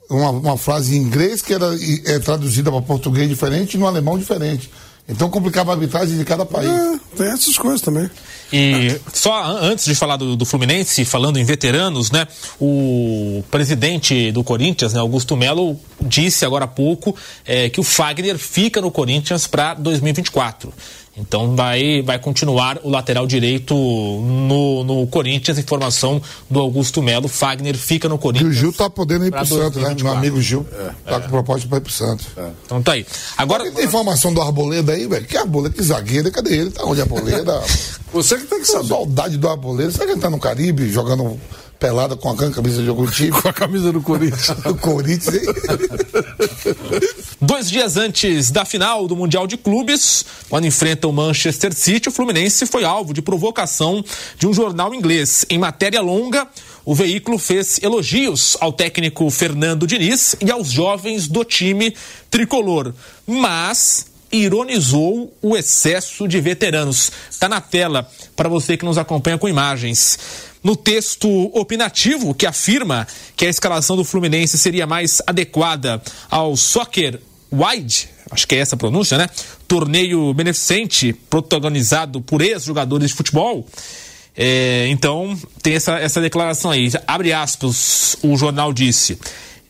uma, 0.09 0.31
uma, 0.31 0.57
frase 0.57 0.97
em 0.97 0.99
inglês 0.99 1.43
que 1.43 1.53
era 1.53 1.67
é, 2.05 2.17
traduzida 2.17 2.71
para 2.71 2.81
português 2.81 3.29
diferente 3.29 3.75
e 3.75 3.77
no 3.77 3.85
alemão 3.85 4.17
diferente. 4.17 4.71
Então 5.07 5.29
complicava 5.29 5.71
a 5.71 5.75
arbitragem 5.75 6.17
de 6.17 6.23
cada 6.23 6.45
país. 6.45 6.69
É, 6.69 6.99
tem 7.17 7.27
essas 7.27 7.57
coisas 7.57 7.81
também. 7.81 8.09
E 8.53 8.99
só 9.13 9.43
antes 9.61 9.85
de 9.85 9.95
falar 9.95 10.17
do, 10.17 10.35
do, 10.35 10.45
Fluminense, 10.45 11.05
falando 11.05 11.37
em 11.37 11.43
veteranos, 11.43 12.11
né? 12.11 12.27
O 12.59 13.43
presidente 13.49 14.31
do 14.31 14.43
Corinthians, 14.43 14.93
né, 14.93 14.99
Augusto 14.99 15.37
Melo, 15.37 15.79
disse 16.01 16.45
agora 16.45 16.65
há 16.65 16.67
pouco 16.67 17.15
é, 17.45 17.69
que 17.69 17.79
o 17.79 17.83
Fagner 17.83 18.37
fica 18.37 18.81
no 18.81 18.91
Corinthians 18.91 19.47
para 19.47 19.73
2024. 19.75 20.73
Então 21.15 21.55
vai, 21.55 22.01
vai 22.01 22.17
continuar 22.17 22.79
o 22.83 22.89
lateral 22.89 23.27
direito 23.27 23.75
no, 23.75 24.83
no 24.83 25.07
Corinthians. 25.07 25.57
Informação 25.57 26.21
do 26.49 26.59
Augusto 26.59 27.01
Melo. 27.01 27.27
Fagner 27.27 27.75
fica 27.75 28.07
no 28.07 28.17
Corinthians. 28.17 28.53
E 28.53 28.57
o 28.57 28.59
Gil 28.59 28.73
tá 28.73 28.89
podendo 28.89 29.25
ir 29.25 29.31
pro 29.31 29.45
Santos, 29.45 29.81
né? 29.81 29.93
Meu 30.01 30.11
amigo 30.11 30.41
Gil 30.41 30.65
é, 30.71 30.91
tá 31.09 31.17
é. 31.17 31.19
com 31.19 31.29
proposta 31.29 31.67
para 31.67 31.79
ir 31.79 31.81
pro 31.81 31.91
Santos. 31.91 32.27
É. 32.37 32.49
Então 32.65 32.81
tá 32.81 32.93
aí. 32.93 33.05
Agora. 33.37 33.69
tem 33.71 33.85
informação 33.85 34.33
do 34.33 34.41
Arboleda 34.41 34.93
aí, 34.93 35.05
velho? 35.05 35.25
Que 35.25 35.35
Arboleda, 35.35 35.75
que 35.75 35.83
zagueiro, 35.83 36.31
cadê 36.31 36.55
ele? 36.55 36.71
Tá 36.71 36.85
onde 36.85 37.01
Arboleda? 37.01 37.61
Você 38.13 38.37
que 38.37 38.45
tem 38.45 38.59
que 38.59 38.67
saber. 38.67 38.87
Saudade 38.87 39.37
do 39.37 39.49
Arboleda. 39.49 39.91
Será 39.91 40.05
que 40.05 40.11
ele 40.13 40.21
tá 40.21 40.29
no 40.29 40.39
Caribe 40.39 40.89
jogando 40.89 41.37
pelada 41.81 42.15
com 42.15 42.29
a 42.29 42.51
camisa 42.51 42.83
de 42.83 42.87
algum 42.87 43.07
time. 43.09 43.31
com 43.31 43.49
a 43.49 43.53
camisa 43.53 43.91
do 43.91 44.01
Corinthians. 44.01 44.55
do 44.63 44.75
Corinthians, 44.75 45.35
hein? 45.35 45.41
Dois 47.41 47.69
dias 47.69 47.97
antes 47.97 48.51
da 48.51 48.63
final 48.63 49.07
do 49.07 49.15
Mundial 49.15 49.47
de 49.47 49.57
Clubes, 49.57 50.23
quando 50.47 50.67
enfrenta 50.67 51.07
o 51.07 51.11
Manchester 51.11 51.73
City, 51.73 52.07
o 52.07 52.11
Fluminense 52.11 52.67
foi 52.67 52.83
alvo 52.83 53.13
de 53.13 53.21
provocação 53.21 54.05
de 54.37 54.47
um 54.47 54.53
jornal 54.53 54.93
inglês. 54.93 55.43
Em 55.49 55.57
matéria 55.57 56.01
longa, 56.01 56.47
o 56.85 56.93
veículo 56.93 57.39
fez 57.39 57.79
elogios 57.81 58.55
ao 58.61 58.71
técnico 58.71 59.27
Fernando 59.31 59.87
Diniz 59.87 60.35
e 60.39 60.51
aos 60.51 60.69
jovens 60.69 61.27
do 61.27 61.43
time 61.43 61.95
tricolor. 62.29 62.93
Mas 63.25 64.05
ironizou 64.31 65.35
o 65.41 65.57
excesso 65.57 66.27
de 66.27 66.39
veteranos. 66.39 67.11
Está 67.29 67.49
na 67.49 67.59
tela 67.59 68.09
para 68.35 68.47
você 68.47 68.77
que 68.77 68.85
nos 68.85 68.97
acompanha 68.97 69.37
com 69.37 69.49
imagens. 69.49 70.50
No 70.63 70.75
texto 70.75 71.27
opinativo 71.57 72.33
que 72.35 72.45
afirma 72.45 73.07
que 73.35 73.45
a 73.45 73.49
escalação 73.49 73.95
do 73.95 74.03
Fluminense 74.03 74.57
seria 74.57 74.85
mais 74.85 75.21
adequada 75.25 76.01
ao 76.29 76.55
soccer 76.55 77.19
wide, 77.51 78.07
acho 78.29 78.47
que 78.47 78.55
é 78.55 78.59
essa 78.59 78.75
a 78.75 78.77
pronúncia, 78.77 79.17
né? 79.17 79.27
Torneio 79.67 80.33
beneficente 80.33 81.13
protagonizado 81.13 82.21
por 82.21 82.41
ex-jogadores 82.41 83.09
de 83.09 83.15
futebol. 83.15 83.67
É, 84.37 84.87
então, 84.89 85.37
tem 85.61 85.73
essa, 85.73 85.97
essa 85.99 86.21
declaração 86.21 86.71
aí. 86.71 86.89
Abre 87.07 87.33
aspas, 87.33 88.15
o 88.23 88.37
jornal 88.37 88.71
disse. 88.71 89.19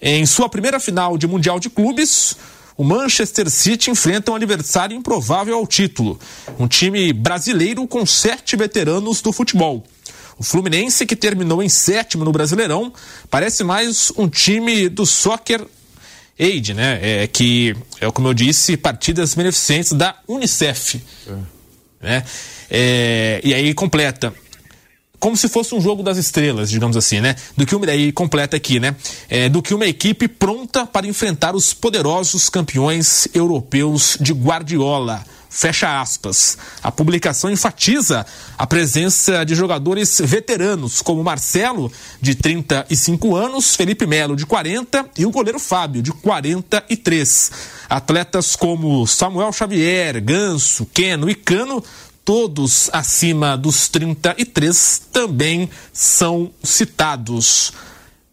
Em 0.01 0.25
sua 0.25 0.49
primeira 0.49 0.79
final 0.79 1.17
de 1.17 1.27
Mundial 1.27 1.59
de 1.59 1.69
Clubes, 1.69 2.35
o 2.77 2.83
Manchester 2.83 3.49
City 3.49 3.91
enfrenta 3.91 4.31
um 4.31 4.35
adversário 4.35 4.95
improvável 4.95 5.55
ao 5.55 5.67
título. 5.67 6.19
Um 6.59 6.67
time 6.67 7.13
brasileiro 7.13 7.87
com 7.87 8.05
sete 8.05 8.55
veteranos 8.55 9.21
do 9.21 9.31
futebol. 9.31 9.83
O 10.41 10.43
Fluminense, 10.43 11.05
que 11.05 11.15
terminou 11.15 11.61
em 11.61 11.69
sétimo 11.69 12.25
no 12.25 12.31
Brasileirão, 12.31 12.91
parece 13.29 13.63
mais 13.63 14.11
um 14.17 14.27
time 14.27 14.89
do 14.89 15.05
Soccer 15.05 15.63
Aid, 16.39 16.73
né? 16.73 16.99
É, 16.99 17.27
que, 17.27 17.75
é 17.99 18.09
como 18.09 18.27
eu 18.27 18.33
disse, 18.33 18.75
partidas 18.75 19.35
beneficentes 19.35 19.91
da 19.91 20.15
Unicef. 20.27 20.99
É. 21.27 21.33
Né? 22.01 22.23
É, 22.71 23.41
e 23.43 23.53
aí 23.53 23.71
completa 23.75 24.33
como 25.19 25.37
se 25.37 25.47
fosse 25.47 25.75
um 25.75 25.79
jogo 25.79 26.01
das 26.01 26.17
estrelas, 26.17 26.71
digamos 26.71 26.97
assim, 26.97 27.21
né? 27.21 27.35
Do 27.55 27.63
que 27.63 27.75
uma, 27.75 27.85
aí 27.85 28.11
completa 28.11 28.57
aqui, 28.57 28.79
né? 28.79 28.95
É, 29.29 29.47
do 29.47 29.61
que 29.61 29.71
uma 29.71 29.85
equipe 29.85 30.27
pronta 30.27 30.87
para 30.87 31.05
enfrentar 31.05 31.55
os 31.55 31.75
poderosos 31.75 32.49
campeões 32.49 33.27
europeus 33.31 34.17
de 34.19 34.33
Guardiola. 34.33 35.23
Fecha 35.53 35.99
aspas. 35.99 36.57
A 36.81 36.89
publicação 36.89 37.51
enfatiza 37.51 38.25
a 38.57 38.65
presença 38.65 39.43
de 39.43 39.53
jogadores 39.53 40.21
veteranos, 40.23 41.01
como 41.01 41.21
Marcelo, 41.21 41.91
de 42.21 42.35
35 42.35 43.35
anos, 43.35 43.75
Felipe 43.75 44.07
Melo, 44.07 44.37
de 44.37 44.45
40 44.45 45.09
e 45.17 45.25
o 45.25 45.29
goleiro 45.29 45.59
Fábio, 45.59 46.01
de 46.01 46.13
43. 46.13 47.51
Atletas 47.89 48.55
como 48.55 49.05
Samuel 49.05 49.51
Xavier, 49.51 50.23
Ganso, 50.23 50.85
Keno 50.85 51.29
e 51.29 51.35
Cano 51.35 51.83
todos 52.23 52.89
acima 52.93 53.57
dos 53.57 53.89
33 53.89 55.01
também 55.11 55.69
são 55.91 56.49
citados. 56.63 57.73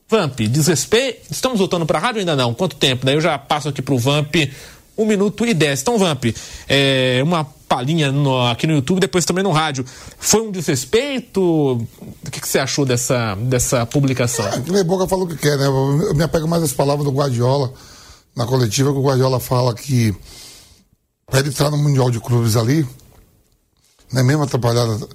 Vamp, 0.08 0.38
desrespeito. 0.40 1.26
Estamos 1.32 1.58
voltando 1.58 1.84
para 1.84 1.98
a 1.98 2.00
rádio 2.00 2.20
ainda 2.20 2.36
não? 2.36 2.54
Quanto 2.54 2.76
tempo? 2.76 3.04
Daí 3.04 3.16
eu 3.16 3.20
já 3.20 3.36
passo 3.36 3.68
aqui 3.68 3.82
para 3.82 3.94
o 3.94 3.98
Vamp. 3.98 4.36
Um 4.98 5.06
minuto 5.06 5.46
e 5.46 5.54
dez. 5.54 5.80
Então, 5.80 5.96
Vamp, 5.96 6.24
é, 6.68 7.20
uma 7.22 7.44
palhinha 7.68 8.12
aqui 8.50 8.66
no 8.66 8.74
YouTube, 8.74 8.98
depois 8.98 9.24
também 9.24 9.44
no 9.44 9.52
rádio. 9.52 9.84
Foi 10.18 10.40
um 10.40 10.50
desrespeito? 10.50 11.40
O 11.40 12.30
que, 12.30 12.40
que 12.40 12.48
você 12.48 12.58
achou 12.58 12.84
dessa, 12.84 13.34
dessa 13.36 13.86
publicação? 13.86 14.46
É, 14.48 14.60
que 14.60 14.84
Boca 14.84 15.06
falou 15.06 15.26
o 15.26 15.28
que 15.28 15.36
quer, 15.36 15.56
né? 15.56 15.66
Eu 15.66 16.14
me 16.14 16.24
apego 16.24 16.48
mais 16.48 16.62
às 16.62 16.72
palavras 16.72 17.04
do 17.04 17.12
Guardiola 17.12 17.72
na 18.34 18.46
coletiva, 18.46 18.92
que 18.92 18.98
o 18.98 19.02
Guardiola 19.02 19.38
fala 19.38 19.74
que 19.74 20.14
para 21.26 21.40
ele 21.40 21.50
entrar 21.50 21.70
no 21.70 21.76
Mundial 21.76 22.10
de 22.10 22.18
Clubes 22.20 22.56
ali, 22.56 22.86
né, 24.12 24.22
mesmo 24.22 24.42
atrapalhada. 24.42 25.06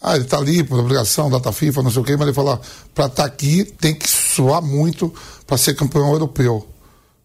Ah, 0.00 0.14
ele 0.14 0.24
está 0.24 0.36
ali 0.36 0.62
por 0.62 0.78
obrigação, 0.78 1.28
data 1.28 1.50
FIFA, 1.50 1.82
não 1.82 1.90
sei 1.90 2.02
o 2.02 2.04
quê, 2.04 2.12
mas 2.16 2.28
ele 2.28 2.34
fala, 2.34 2.60
para 2.94 3.06
estar 3.06 3.22
tá 3.22 3.24
aqui 3.24 3.64
tem 3.64 3.94
que 3.94 4.08
suar 4.08 4.62
muito 4.62 5.12
para 5.46 5.56
ser 5.56 5.74
campeão 5.74 6.12
europeu, 6.12 6.68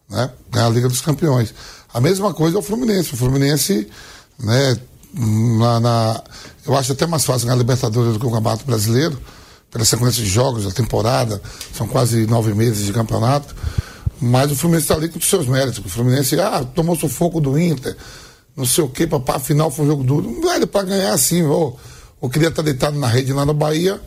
né? 0.09 0.31
Ganhar 0.49 0.67
a 0.67 0.69
Liga 0.69 0.87
dos 0.87 1.01
Campeões. 1.01 1.53
A 1.93 1.99
mesma 1.99 2.33
coisa 2.33 2.57
é 2.57 2.59
o 2.59 2.63
Fluminense. 2.63 3.13
O 3.13 3.17
Fluminense, 3.17 3.87
né, 4.39 4.77
na, 5.13 5.79
na 5.79 6.23
eu 6.65 6.75
acho 6.75 6.91
até 6.91 7.05
mais 7.05 7.25
fácil 7.25 7.47
ganhar 7.47 7.57
Libertadores 7.57 8.13
do 8.13 8.19
que 8.19 8.25
o 8.25 8.31
Campeonato 8.31 8.65
Brasileiro, 8.65 9.19
pela 9.69 9.85
sequência 9.85 10.23
de 10.23 10.29
jogos, 10.29 10.67
a 10.67 10.71
temporada, 10.71 11.41
são 11.73 11.87
quase 11.87 12.27
nove 12.27 12.53
meses 12.53 12.85
de 12.85 12.93
campeonato. 12.93 13.55
Mas 14.19 14.51
o 14.51 14.55
Fluminense 14.55 14.85
está 14.85 14.95
ali 14.95 15.09
com 15.09 15.17
os 15.17 15.27
seus 15.27 15.47
méritos. 15.47 15.83
O 15.83 15.89
Fluminense, 15.89 16.39
ah, 16.39 16.63
tomou 16.75 16.95
sufoco 16.95 17.41
do 17.41 17.57
Inter, 17.57 17.95
não 18.55 18.65
sei 18.65 18.83
o 18.83 18.89
quê, 18.89 19.07
papá, 19.07 19.37
afinal 19.37 19.71
foi 19.71 19.85
um 19.85 19.87
jogo 19.87 20.03
duro. 20.03 20.41
Velho, 20.41 20.67
para 20.67 20.83
ganhar 20.85 21.13
assim, 21.13 21.41
ou, 21.43 21.79
ou 22.19 22.29
queria 22.29 22.49
estar 22.49 22.61
deitado 22.61 22.99
na 22.99 23.07
rede 23.07 23.33
lá 23.33 23.45
na 23.45 23.53
Bahia, 23.53 23.99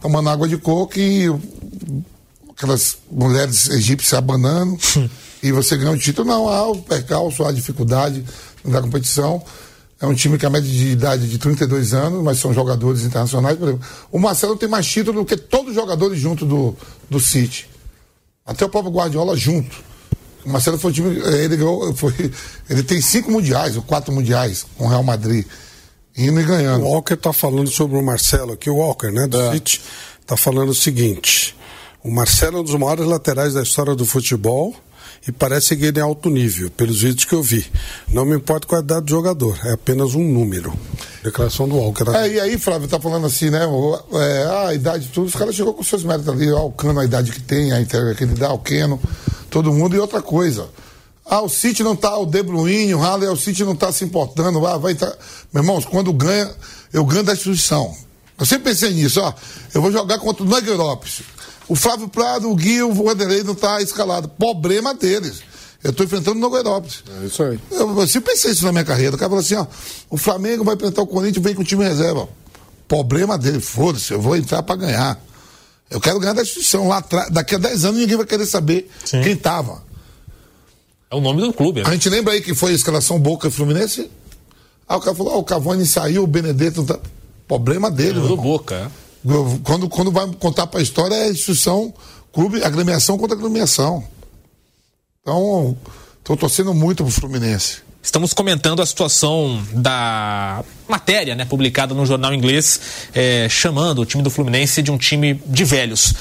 tomando 0.00 0.28
água 0.28 0.48
de 0.48 0.58
coco 0.58 0.98
e 0.98 1.32
aquelas 2.50 2.98
mulheres 3.10 3.70
egípcias 3.70 4.18
abanando 4.18 4.76
e 5.42 5.50
você 5.50 5.76
ganha 5.76 5.90
o 5.90 5.98
título. 5.98 6.28
Não, 6.28 6.48
há 6.48 6.68
o 6.68 6.76
percalço, 6.76 7.42
há 7.42 7.48
a 7.48 7.52
dificuldade 7.52 8.24
da 8.64 8.80
competição. 8.80 9.42
É 10.00 10.06
um 10.06 10.14
time 10.14 10.36
que 10.36 10.44
a 10.44 10.50
média 10.50 10.68
de 10.68 10.88
idade 10.88 11.24
é 11.24 11.26
de 11.28 11.38
32 11.38 11.94
anos, 11.94 12.22
mas 12.22 12.38
são 12.38 12.52
jogadores 12.52 13.02
internacionais. 13.02 13.56
Por 13.56 13.68
exemplo, 13.68 13.86
o 14.10 14.18
Marcelo 14.18 14.56
tem 14.56 14.68
mais 14.68 14.86
título 14.86 15.20
do 15.20 15.24
que 15.24 15.36
todos 15.36 15.68
os 15.68 15.74
jogadores 15.74 16.18
junto 16.18 16.44
do, 16.44 16.76
do 17.08 17.20
City. 17.20 17.68
Até 18.44 18.64
o 18.64 18.68
próprio 18.68 18.92
Guardiola 18.92 19.36
junto. 19.36 19.76
O 20.44 20.50
Marcelo 20.50 20.76
foi 20.76 20.90
o 20.90 20.94
time. 20.94 21.20
Eh, 21.20 21.44
ele, 21.44 21.56
ganhou, 21.56 21.94
foi, 21.94 22.12
ele 22.68 22.82
tem 22.82 23.00
cinco 23.00 23.30
mundiais, 23.30 23.76
ou 23.76 23.82
quatro 23.82 24.12
mundiais 24.12 24.66
com 24.76 24.86
o 24.86 24.88
Real 24.88 25.04
Madrid. 25.04 25.46
Indo 26.16 26.40
e 26.40 26.44
ganhando. 26.44 26.84
O 26.84 26.88
Walker 26.88 27.14
está 27.14 27.32
falando 27.32 27.70
sobre 27.70 27.96
o 27.96 28.02
Marcelo 28.02 28.52
aqui, 28.52 28.68
o 28.68 28.76
Walker, 28.76 29.10
né, 29.10 29.26
do 29.26 29.40
é. 29.40 29.52
City, 29.52 29.80
está 30.20 30.36
falando 30.36 30.70
o 30.70 30.74
seguinte: 30.74 31.56
o 32.02 32.10
Marcelo 32.10 32.58
é 32.58 32.60
um 32.60 32.64
dos 32.64 32.74
maiores 32.74 33.06
laterais 33.06 33.54
da 33.54 33.62
história 33.62 33.94
do 33.94 34.04
futebol 34.04 34.74
e 35.26 35.30
parece 35.30 35.76
que 35.76 35.84
ele 35.84 36.00
é 36.00 36.02
alto 36.02 36.28
nível, 36.28 36.70
pelos 36.70 37.00
vídeos 37.00 37.24
que 37.24 37.32
eu 37.32 37.42
vi. 37.42 37.64
Não 38.08 38.24
me 38.24 38.36
importa 38.36 38.66
é 38.74 38.78
a 38.78 38.80
idade 38.80 39.06
do 39.06 39.10
jogador, 39.10 39.58
é 39.64 39.72
apenas 39.72 40.14
um 40.14 40.24
número. 40.24 40.76
Declaração 41.22 41.68
do 41.68 41.76
Walker. 41.76 42.04
É, 42.14 42.28
e 42.28 42.40
aí, 42.40 42.58
Flávio, 42.58 42.88
tá 42.88 42.98
falando 42.98 43.26
assim, 43.26 43.48
né? 43.48 43.60
É, 43.60 44.44
ah, 44.44 44.68
a 44.68 44.74
idade 44.74 45.08
tudo, 45.12 45.28
os 45.28 45.34
caras 45.34 45.54
chegou 45.54 45.74
com 45.74 45.82
seus 45.82 46.02
méritos 46.02 46.28
ali, 46.28 46.50
o 46.50 46.70
Cano, 46.70 46.98
a 46.98 47.04
idade 47.04 47.30
que 47.30 47.40
tem, 47.40 47.72
a 47.72 47.80
entrega 47.80 48.14
que 48.14 48.24
ele 48.24 48.34
dá, 48.34 48.52
o 48.52 48.58
Keno, 48.58 49.00
todo 49.48 49.72
mundo, 49.72 49.94
e 49.94 49.98
outra 50.00 50.20
coisa. 50.20 50.68
Ah, 51.24 51.40
o 51.40 51.48
City 51.48 51.84
não 51.84 51.94
tá, 51.94 52.16
o 52.18 52.26
De 52.26 52.42
Bruyne, 52.42 52.94
o 52.94 52.98
Halle, 52.98 53.26
o 53.26 53.36
City 53.36 53.64
não 53.64 53.76
tá 53.76 53.92
se 53.92 54.04
importando, 54.04 54.66
ah, 54.66 54.76
vai 54.76 54.94
tá... 54.94 55.06
Meus 55.52 55.64
irmãos, 55.64 55.84
quando 55.84 56.12
ganha, 56.12 56.50
eu 56.92 57.04
ganho 57.04 57.22
da 57.22 57.32
instituição. 57.32 57.94
Eu 58.38 58.44
sempre 58.44 58.70
pensei 58.72 58.90
nisso, 58.90 59.20
ó, 59.20 59.32
eu 59.72 59.80
vou 59.80 59.92
jogar 59.92 60.18
contra 60.18 60.42
o 60.42 60.46
Nuggets 60.46 61.22
o 61.72 61.74
Flávio 61.74 62.06
Prado, 62.06 62.50
o 62.50 62.54
Gui, 62.54 62.82
o 62.82 62.92
Vanderlei 62.92 63.42
não 63.42 63.54
tá 63.54 63.80
escalado. 63.80 64.28
Problema 64.28 64.92
deles. 64.92 65.42
Eu 65.82 65.90
estou 65.90 66.04
enfrentando 66.04 66.36
o 66.36 66.40
Nogueirópolis. 66.40 67.02
É 67.22 67.26
isso 67.26 67.42
aí. 67.42 67.58
Eu, 67.70 67.98
eu 67.98 68.06
sempre 68.06 68.30
pensei 68.30 68.50
isso 68.50 68.66
na 68.66 68.72
minha 68.72 68.84
carreira. 68.84 69.16
O 69.16 69.18
cara 69.18 69.30
falou 69.30 69.42
assim: 69.42 69.54
ó, 69.54 69.66
o 70.10 70.18
Flamengo 70.18 70.64
vai 70.64 70.74
enfrentar 70.74 71.00
o 71.00 71.06
Corinthians 71.06 71.42
vem 71.42 71.54
com 71.54 71.62
o 71.62 71.64
time 71.64 71.82
reserva. 71.82 72.28
Problema 72.86 73.38
dele, 73.38 73.58
foda-se, 73.58 74.12
eu 74.12 74.20
vou 74.20 74.36
entrar 74.36 74.62
para 74.62 74.76
ganhar. 74.76 75.18
Eu 75.88 75.98
quero 75.98 76.20
ganhar 76.20 76.34
da 76.34 76.42
instituição. 76.42 76.88
Lá 76.88 76.98
atrás, 76.98 77.30
daqui 77.30 77.54
a 77.54 77.58
10 77.58 77.86
anos 77.86 78.00
ninguém 78.00 78.18
vai 78.18 78.26
querer 78.26 78.44
saber 78.44 78.90
Sim. 79.02 79.22
quem 79.22 79.34
tava. 79.34 79.82
É 81.10 81.16
o 81.16 81.22
nome 81.22 81.40
do 81.40 81.54
clube. 81.54 81.80
Né? 81.80 81.88
A 81.88 81.92
gente 81.92 82.10
lembra 82.10 82.34
aí 82.34 82.42
que 82.42 82.54
foi 82.54 82.72
a 82.72 82.74
escalação 82.74 83.18
Boca 83.18 83.48
e 83.48 83.50
Fluminense? 83.50 84.10
Aí 84.86 84.96
o 84.98 85.00
cara 85.00 85.16
falou: 85.16 85.36
ó, 85.36 85.38
o 85.38 85.44
Cavani 85.44 85.86
saiu, 85.86 86.22
o 86.22 86.26
Benedetto. 86.26 86.84
Tá... 86.84 86.98
Problema 87.48 87.90
dele. 87.90 88.18
É 88.18 88.28
do 88.28 88.36
Boca, 88.36 88.74
é. 88.74 88.88
Quando, 89.62 89.88
quando 89.88 90.10
vai 90.10 90.26
contar 90.38 90.66
para 90.66 90.80
a 90.80 90.82
história, 90.82 91.14
é 91.14 91.30
instituição, 91.30 91.94
clube, 92.32 92.62
agremiação 92.62 93.16
contra 93.16 93.36
agremiação. 93.36 94.04
Então, 95.20 95.76
estou 96.18 96.36
torcendo 96.36 96.74
muito 96.74 97.04
para 97.04 97.10
o 97.10 97.12
Fluminense. 97.12 97.82
Estamos 98.02 98.34
comentando 98.34 98.82
a 98.82 98.86
situação 98.86 99.62
da 99.72 100.64
matéria 100.88 101.36
né, 101.36 101.44
publicada 101.44 101.94
no 101.94 102.04
jornal 102.04 102.34
inglês, 102.34 102.80
é, 103.14 103.48
chamando 103.48 104.00
o 104.00 104.04
time 104.04 104.24
do 104.24 104.30
Fluminense 104.30 104.82
de 104.82 104.90
um 104.90 104.98
time 104.98 105.40
de 105.46 105.64
velhos. 105.64 106.12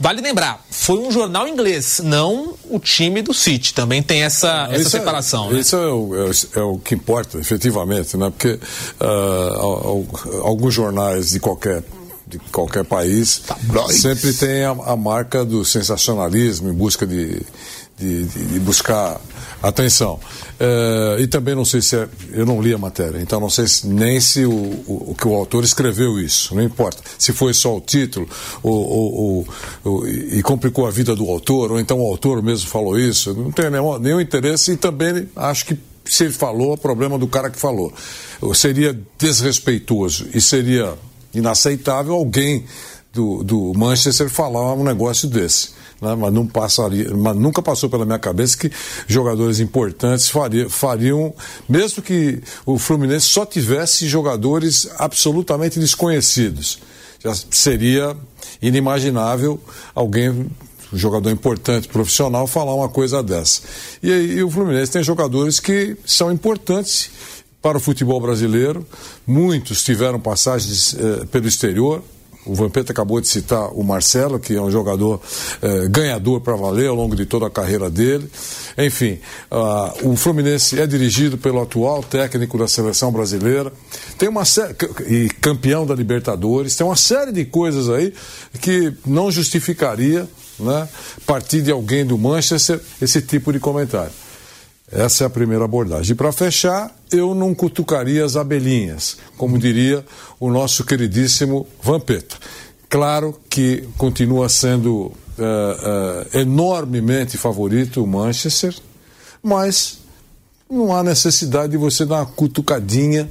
Vale 0.00 0.22
lembrar, 0.22 0.64
foi 0.70 0.96
um 0.96 1.10
jornal 1.10 1.46
inglês, 1.46 2.00
não 2.02 2.54
o 2.70 2.78
time 2.78 3.20
do 3.20 3.34
City. 3.34 3.74
Também 3.74 4.00
tem 4.00 4.22
essa, 4.22 4.68
essa 4.70 4.86
é- 4.86 4.90
separação. 4.90 5.50
É, 5.50 5.54
né? 5.54 5.60
Isso 5.60 5.76
é 5.76 5.92
o, 5.92 6.32
é, 6.54 6.60
o, 6.60 6.78
que 6.78 6.94
importa, 6.94 7.36
efetivamente, 7.36 8.16
né? 8.16 8.30
porque 8.30 8.58
uh, 9.00 10.06
alguns 10.44 10.72
jornais 10.72 11.30
de 11.30 11.40
qualquer 11.40 11.82
de 12.28 12.38
qualquer 12.38 12.84
país 12.84 13.42
sempre 13.90 14.32
tem 14.32 14.64
a, 14.64 14.70
a, 14.70 14.96
marca 14.96 15.44
do 15.44 15.64
sensacionalismo 15.64 16.68
em 16.68 16.72
busca 16.72 17.06
de, 17.06 17.40
de, 17.98 18.24
de 18.24 18.60
buscar 18.60 19.20
atenção. 19.62 20.20
É, 20.60 21.16
e 21.20 21.26
também 21.26 21.54
não 21.54 21.64
sei 21.64 21.80
se 21.80 21.96
é, 21.96 22.08
eu 22.32 22.44
não 22.44 22.60
li 22.60 22.72
a 22.72 22.78
matéria, 22.78 23.20
então 23.20 23.40
não 23.40 23.50
sei 23.50 23.66
se, 23.66 23.86
nem 23.86 24.20
se 24.20 24.44
o, 24.44 24.52
o, 24.52 25.14
que 25.18 25.26
o 25.26 25.34
autor 25.34 25.64
escreveu 25.64 26.18
isso, 26.20 26.54
não 26.54 26.62
importa. 26.62 27.02
Se 27.18 27.32
foi 27.32 27.54
só 27.54 27.76
o 27.76 27.80
título 27.80 28.28
ou, 28.62 28.88
ou, 28.88 29.48
ou, 29.84 30.08
e 30.08 30.42
complicou 30.42 30.86
a 30.86 30.90
vida 30.90 31.14
do 31.16 31.28
autor, 31.28 31.72
ou 31.72 31.80
então 31.80 32.00
o 32.00 32.06
autor 32.06 32.42
mesmo 32.42 32.68
falou 32.68 32.98
isso, 32.98 33.34
não 33.34 33.50
tenho 33.50 33.70
nenhum, 33.70 33.98
nenhum 33.98 34.20
interesse 34.20 34.72
e 34.72 34.76
também 34.76 35.28
acho 35.34 35.64
que 35.66 35.78
se 36.04 36.24
ele 36.24 36.32
falou, 36.32 36.74
é 36.74 36.76
problema 36.76 37.18
do 37.18 37.28
cara 37.28 37.50
que 37.50 37.58
falou. 37.58 37.92
Seria 38.54 38.98
desrespeitoso 39.18 40.26
e 40.32 40.40
seria 40.40 40.94
inaceitável 41.34 42.14
alguém 42.14 42.64
do, 43.12 43.42
do 43.42 43.72
Manchester 43.76 44.28
falar 44.28 44.74
um 44.74 44.84
negócio 44.84 45.28
desse. 45.28 45.70
Né? 46.00 46.14
Mas, 46.14 46.32
não 46.32 46.46
passaria, 46.46 47.14
mas 47.14 47.36
nunca 47.36 47.60
passou 47.60 47.90
pela 47.90 48.04
minha 48.04 48.18
cabeça 48.18 48.56
que 48.56 48.70
jogadores 49.06 49.60
importantes 49.60 50.28
faria, 50.28 50.68
fariam, 50.68 51.34
mesmo 51.68 52.02
que 52.02 52.40
o 52.64 52.78
Fluminense 52.78 53.26
só 53.26 53.44
tivesse 53.44 54.06
jogadores 54.06 54.88
absolutamente 54.98 55.78
desconhecidos. 55.78 56.78
Já 57.22 57.34
seria 57.50 58.16
inimaginável 58.62 59.60
alguém 59.94 60.46
um 60.90 60.96
jogador 60.96 61.30
importante, 61.30 61.86
profissional, 61.86 62.46
falar 62.46 62.74
uma 62.74 62.88
coisa 62.88 63.22
dessa. 63.22 63.60
E, 64.02 64.10
e 64.10 64.42
o 64.42 64.50
Fluminense 64.50 64.92
tem 64.92 65.02
jogadores 65.02 65.60
que 65.60 65.96
são 66.04 66.32
importantes 66.32 67.10
para 67.60 67.76
o 67.76 67.80
futebol 67.80 68.20
brasileiro. 68.20 68.86
Muitos 69.26 69.82
tiveram 69.82 70.20
passagens 70.20 70.94
eh, 70.94 71.24
pelo 71.26 71.48
exterior. 71.48 72.02
O 72.46 72.54
Vampeta 72.54 72.92
acabou 72.92 73.20
de 73.20 73.28
citar 73.28 73.68
o 73.74 73.84
Marcelo, 73.84 74.38
que 74.38 74.54
é 74.54 74.60
um 74.60 74.70
jogador 74.70 75.20
eh, 75.60 75.88
ganhador 75.88 76.40
para 76.40 76.56
valer 76.56 76.88
ao 76.88 76.94
longo 76.94 77.14
de 77.14 77.26
toda 77.26 77.46
a 77.46 77.50
carreira 77.50 77.90
dele. 77.90 78.30
Enfim, 78.78 79.18
uh, 79.50 80.08
o 80.08 80.16
Fluminense 80.16 80.80
é 80.80 80.86
dirigido 80.86 81.36
pelo 81.36 81.60
atual 81.60 82.00
técnico 82.02 82.56
da 82.56 82.68
seleção 82.68 83.10
brasileira. 83.10 83.72
Tem 84.16 84.28
uma 84.28 84.44
e 85.06 85.28
campeão 85.40 85.84
da 85.84 85.94
Libertadores. 85.94 86.76
Tem 86.76 86.86
uma 86.86 86.96
série 86.96 87.32
de 87.32 87.44
coisas 87.44 87.90
aí 87.90 88.14
que 88.60 88.94
não 89.04 89.32
justificaria, 89.32 90.28
né, 90.60 90.88
partir 91.26 91.60
de 91.60 91.72
alguém 91.72 92.06
do 92.06 92.16
Manchester, 92.16 92.80
esse 93.02 93.20
tipo 93.20 93.52
de 93.52 93.58
comentário. 93.58 94.12
Essa 94.90 95.24
é 95.24 95.26
a 95.26 95.30
primeira 95.30 95.64
abordagem. 95.64 96.12
E 96.12 96.14
para 96.14 96.32
fechar, 96.32 96.94
eu 97.12 97.34
não 97.34 97.54
cutucaria 97.54 98.24
as 98.24 98.36
abelhinhas, 98.36 99.18
como 99.36 99.58
diria 99.58 100.04
o 100.40 100.50
nosso 100.50 100.84
queridíssimo 100.84 101.66
Vampeta. 101.82 102.36
Claro 102.88 103.38
que 103.50 103.86
continua 103.98 104.48
sendo 104.48 104.94
uh, 104.96 105.12
uh, 105.12 106.38
enormemente 106.38 107.36
favorito 107.36 108.02
o 108.02 108.06
Manchester, 108.06 108.74
mas 109.42 109.98
não 110.70 110.94
há 110.94 111.02
necessidade 111.02 111.72
de 111.72 111.76
você 111.76 112.06
dar 112.06 112.16
uma 112.16 112.26
cutucadinha, 112.26 113.30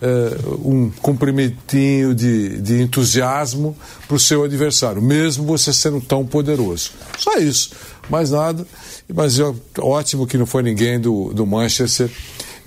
eh, 0.00 0.36
um 0.64 0.90
cumprimentinho 1.02 2.14
de, 2.14 2.60
de 2.60 2.82
entusiasmo 2.82 3.76
para 4.06 4.16
o 4.16 4.20
seu 4.20 4.44
adversário, 4.44 5.00
mesmo 5.00 5.44
você 5.44 5.72
sendo 5.72 6.00
tão 6.00 6.26
poderoso. 6.26 6.92
Só 7.18 7.36
isso, 7.38 7.70
mais 8.08 8.30
nada. 8.30 8.66
Mas 9.12 9.36
ótimo 9.78 10.26
que 10.26 10.38
não 10.38 10.46
foi 10.46 10.62
ninguém 10.62 10.98
do, 10.98 11.32
do 11.34 11.46
Manchester. 11.46 12.10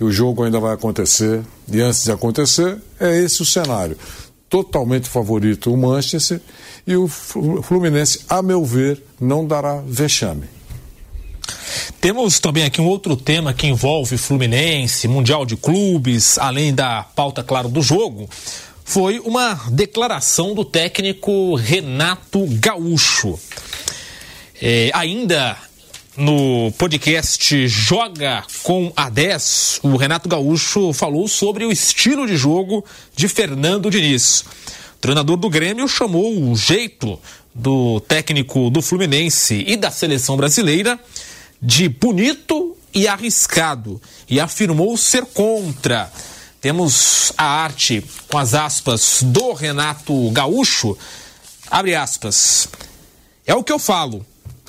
E 0.00 0.04
o 0.04 0.12
jogo 0.12 0.44
ainda 0.44 0.60
vai 0.60 0.74
acontecer. 0.74 1.42
E 1.70 1.80
antes 1.80 2.04
de 2.04 2.12
acontecer, 2.12 2.78
é 3.00 3.16
esse 3.18 3.42
o 3.42 3.44
cenário. 3.44 3.96
Totalmente 4.48 5.08
favorito 5.08 5.72
o 5.72 5.76
Manchester. 5.76 6.40
E 6.86 6.96
o 6.96 7.08
Fluminense, 7.08 8.20
a 8.28 8.40
meu 8.40 8.64
ver, 8.64 9.02
não 9.20 9.46
dará 9.46 9.82
vexame. 9.86 10.44
Temos 12.00 12.38
também 12.38 12.62
aqui 12.62 12.80
um 12.80 12.86
outro 12.86 13.16
tema 13.16 13.52
que 13.52 13.66
envolve 13.66 14.16
Fluminense, 14.16 15.08
Mundial 15.08 15.44
de 15.44 15.56
Clubes, 15.56 16.38
além 16.38 16.72
da 16.72 17.02
pauta, 17.02 17.42
claro, 17.42 17.68
do 17.68 17.82
jogo. 17.82 18.30
Foi 18.84 19.18
uma 19.18 19.54
declaração 19.72 20.54
do 20.54 20.64
técnico 20.64 21.56
Renato 21.56 22.46
Gaúcho. 22.60 23.36
É, 24.62 24.92
ainda 24.94 25.58
no 26.16 26.70
podcast 26.78 27.66
Joga 27.66 28.44
com 28.62 28.92
a 28.96 29.10
10, 29.10 29.80
o 29.82 29.96
Renato 29.96 30.28
Gaúcho 30.28 30.92
falou 30.92 31.26
sobre 31.26 31.64
o 31.64 31.72
estilo 31.72 32.28
de 32.28 32.36
jogo 32.36 32.84
de 33.16 33.26
Fernando 33.26 33.90
Diniz. 33.90 34.44
O 34.96 35.00
treinador 35.00 35.36
do 35.36 35.50
Grêmio 35.50 35.88
chamou 35.88 36.48
o 36.48 36.54
jeito 36.54 37.18
do 37.52 37.98
técnico 38.00 38.70
do 38.70 38.80
Fluminense 38.80 39.64
e 39.66 39.76
da 39.76 39.90
seleção 39.90 40.36
brasileira 40.36 40.98
de 41.60 41.88
bonito 41.88 42.76
e 42.94 43.06
arriscado 43.06 44.00
e 44.28 44.40
afirmou 44.40 44.96
ser 44.96 45.24
contra. 45.26 46.10
Temos 46.60 47.32
a 47.36 47.44
arte 47.44 48.04
com 48.28 48.38
as 48.38 48.54
aspas 48.54 49.20
do 49.22 49.52
Renato 49.52 50.30
Gaúcho. 50.30 50.96
Abre 51.70 51.94
aspas. 51.94 52.68
É 53.46 53.54
o 53.54 53.62
que 53.62 53.72
eu 53.72 53.78
falo. 53.78 54.26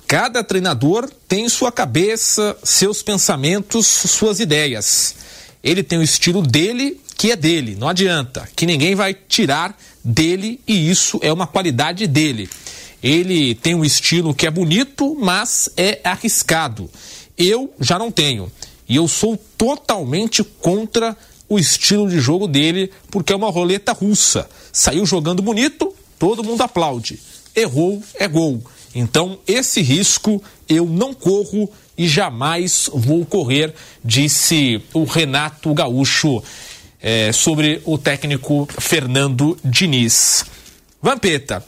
Cada 0.08 0.44
treinador 0.44 1.10
tem 1.28 1.48
sua 1.48 1.72
cabeça, 1.72 2.58
seus 2.64 3.04
pensamentos, 3.04 3.86
suas 3.86 4.40
ideias. 4.40 5.16
Ele 5.64 5.84
tem 5.84 6.00
o 6.00 6.04
estilo 6.04 6.42
dele, 6.42 7.00
que 7.18 7.32
é 7.32 7.36
dele, 7.36 7.76
não 7.76 7.90
adianta, 7.90 8.48
que 8.56 8.66
ninguém 8.66 8.96
vai 8.96 9.14
tirar 9.14 9.78
dele 10.04 10.60
e 10.68 10.90
isso 10.90 11.20
é 11.22 11.32
uma 11.32 11.46
qualidade 11.46 12.08
dele. 12.08 12.50
Ele 13.02 13.56
tem 13.56 13.76
um 13.76 13.86
estilo 13.86 14.34
que 14.34 14.46
é 14.46 14.52
bonito, 14.52 15.16
mas 15.20 15.70
é 15.78 16.00
arriscado. 16.04 16.90
Eu 17.38 17.74
já 17.80 17.98
não 17.98 18.12
tenho. 18.12 18.52
E 18.88 18.96
eu 18.96 19.08
sou 19.08 19.38
totalmente 19.58 20.44
contra 20.44 21.16
o 21.48 21.58
estilo 21.58 22.10
de 22.10 22.20
jogo 22.20 22.48
dele, 22.48 22.92
porque 23.10 23.34
é 23.34 23.36
uma 23.36 23.50
roleta 23.50 23.92
russa. 23.92 24.50
Saiu 24.72 25.06
jogando 25.06 25.42
bonito, 25.42 25.94
todo 26.18 26.44
mundo 26.44 26.62
aplaude. 26.62 27.20
Errou, 27.56 28.04
é 28.16 28.28
gol. 28.28 28.62
Então, 28.94 29.40
esse 29.48 29.82
risco 29.82 30.42
eu 30.68 30.86
não 30.86 31.14
corro 31.14 31.70
e 31.98 32.08
jamais 32.08 32.90
vou 32.94 33.26
correr, 33.26 33.74
disse 34.04 34.82
o 34.94 35.04
Renato 35.04 35.74
Gaúcho 35.74 36.42
é, 37.02 37.32
sobre 37.32 37.82
o 37.86 37.98
técnico 37.98 38.68
Fernando 38.80 39.58
Diniz. 39.64 40.46
Vampeta, 41.02 41.66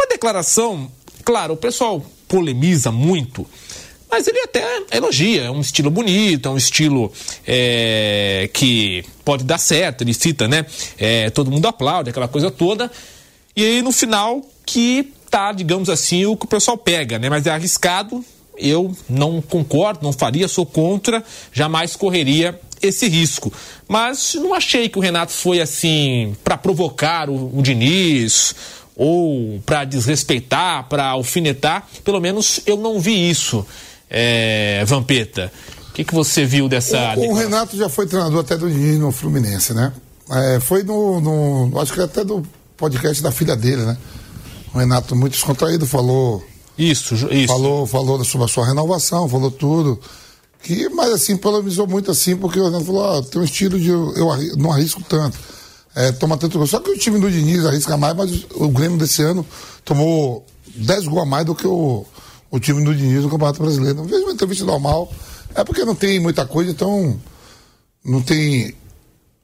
uma 0.00 0.06
declaração, 0.06 0.90
claro, 1.22 1.54
o 1.54 1.56
pessoal 1.56 2.02
polemiza 2.26 2.90
muito, 2.90 3.46
mas 4.10 4.26
ele 4.26 4.40
até 4.40 4.64
elogia, 4.90 5.42
é 5.42 5.50
um 5.50 5.60
estilo 5.60 5.90
bonito, 5.90 6.48
é 6.48 6.50
um 6.50 6.56
estilo 6.56 7.12
é, 7.46 8.48
que 8.52 9.04
pode 9.24 9.44
dar 9.44 9.58
certo, 9.58 10.02
ele 10.02 10.14
cita, 10.14 10.48
né? 10.48 10.64
É, 10.98 11.30
todo 11.30 11.50
mundo 11.50 11.66
aplaude, 11.66 12.10
aquela 12.10 12.26
coisa 12.26 12.50
toda. 12.50 12.90
E 13.54 13.64
aí 13.64 13.82
no 13.82 13.92
final 13.92 14.42
que 14.66 15.12
tá, 15.30 15.52
digamos 15.52 15.88
assim, 15.88 16.24
o 16.24 16.36
que 16.36 16.46
o 16.46 16.48
pessoal 16.48 16.76
pega, 16.76 17.18
né? 17.18 17.28
Mas 17.28 17.46
é 17.46 17.50
arriscado, 17.50 18.24
eu 18.58 18.94
não 19.08 19.40
concordo, 19.40 20.00
não 20.02 20.12
faria, 20.12 20.48
sou 20.48 20.66
contra, 20.66 21.22
jamais 21.52 21.94
correria 21.94 22.58
esse 22.82 23.08
risco. 23.08 23.52
Mas 23.86 24.34
não 24.34 24.54
achei 24.54 24.88
que 24.88 24.98
o 24.98 25.00
Renato 25.00 25.32
foi 25.32 25.60
assim 25.60 26.34
para 26.42 26.56
provocar 26.56 27.28
o, 27.28 27.56
o 27.56 27.62
Diniz 27.62 28.54
ou 29.00 29.58
para 29.64 29.86
desrespeitar, 29.86 30.86
para 30.86 31.06
alfinetar. 31.06 31.88
Pelo 32.04 32.20
menos 32.20 32.60
eu 32.66 32.76
não 32.76 33.00
vi 33.00 33.30
isso, 33.30 33.64
é, 34.10 34.84
Vampeta. 34.84 35.50
O 35.88 35.92
que, 35.94 36.04
que 36.04 36.14
você 36.14 36.44
viu 36.44 36.68
dessa. 36.68 37.14
O, 37.16 37.30
o 37.30 37.34
Renato 37.34 37.78
já 37.78 37.88
foi 37.88 38.06
treinador 38.06 38.40
até 38.40 38.58
do 38.58 38.70
Diniz 38.70 38.98
no 38.98 39.10
Fluminense, 39.10 39.72
né? 39.72 39.90
É, 40.30 40.60
foi 40.60 40.82
no, 40.82 41.18
no, 41.18 41.80
Acho 41.80 41.94
que 41.94 42.00
até 42.02 42.22
do 42.22 42.42
podcast 42.76 43.22
da 43.22 43.32
filha 43.32 43.56
dele, 43.56 43.82
né? 43.86 43.96
O 44.74 44.78
Renato, 44.78 45.16
muito 45.16 45.32
descontraído, 45.32 45.86
falou. 45.86 46.44
Isso, 46.76 47.14
isso. 47.30 47.46
Falou, 47.46 47.86
falou 47.86 48.22
sobre 48.22 48.44
a 48.44 48.48
sua 48.48 48.66
renovação, 48.66 49.26
falou 49.30 49.50
tudo. 49.50 49.98
Que, 50.62 50.90
mas 50.90 51.10
assim, 51.10 51.38
polemizou 51.38 51.86
muito 51.86 52.10
assim, 52.10 52.36
porque 52.36 52.60
o 52.60 52.64
Renato 52.64 52.84
falou: 52.84 53.18
ah, 53.18 53.22
tem 53.22 53.40
um 53.40 53.44
estilo 53.44 53.80
de. 53.80 53.88
Eu, 53.88 54.14
eu 54.14 54.56
não 54.58 54.70
arrisco 54.70 55.02
tanto 55.08 55.38
é, 55.94 56.12
toma 56.12 56.36
tanto 56.36 56.58
gol. 56.58 56.66
Só 56.66 56.80
que 56.80 56.90
o 56.90 56.98
time 56.98 57.18
do 57.18 57.30
Diniz 57.30 57.64
arrisca 57.64 57.96
mais, 57.96 58.16
mas 58.16 58.46
o 58.54 58.68
Grêmio 58.68 58.98
desse 58.98 59.22
ano 59.22 59.46
tomou 59.84 60.46
10 60.74 61.06
gols 61.08 61.22
a 61.22 61.26
mais 61.26 61.44
do 61.44 61.54
que 61.54 61.66
o, 61.66 62.06
o 62.50 62.60
time 62.60 62.84
do 62.84 62.94
Diniz 62.94 63.22
no 63.22 63.30
Campeonato 63.30 63.62
Brasileiro. 63.62 63.96
Não 63.98 64.04
vejo 64.04 64.22
uma 64.22 64.32
entrevista 64.32 64.64
normal. 64.64 65.12
É 65.54 65.64
porque 65.64 65.84
não 65.84 65.94
tem 65.94 66.20
muita 66.20 66.46
coisa, 66.46 66.70
então 66.70 67.20
não 68.04 68.22
tem 68.22 68.74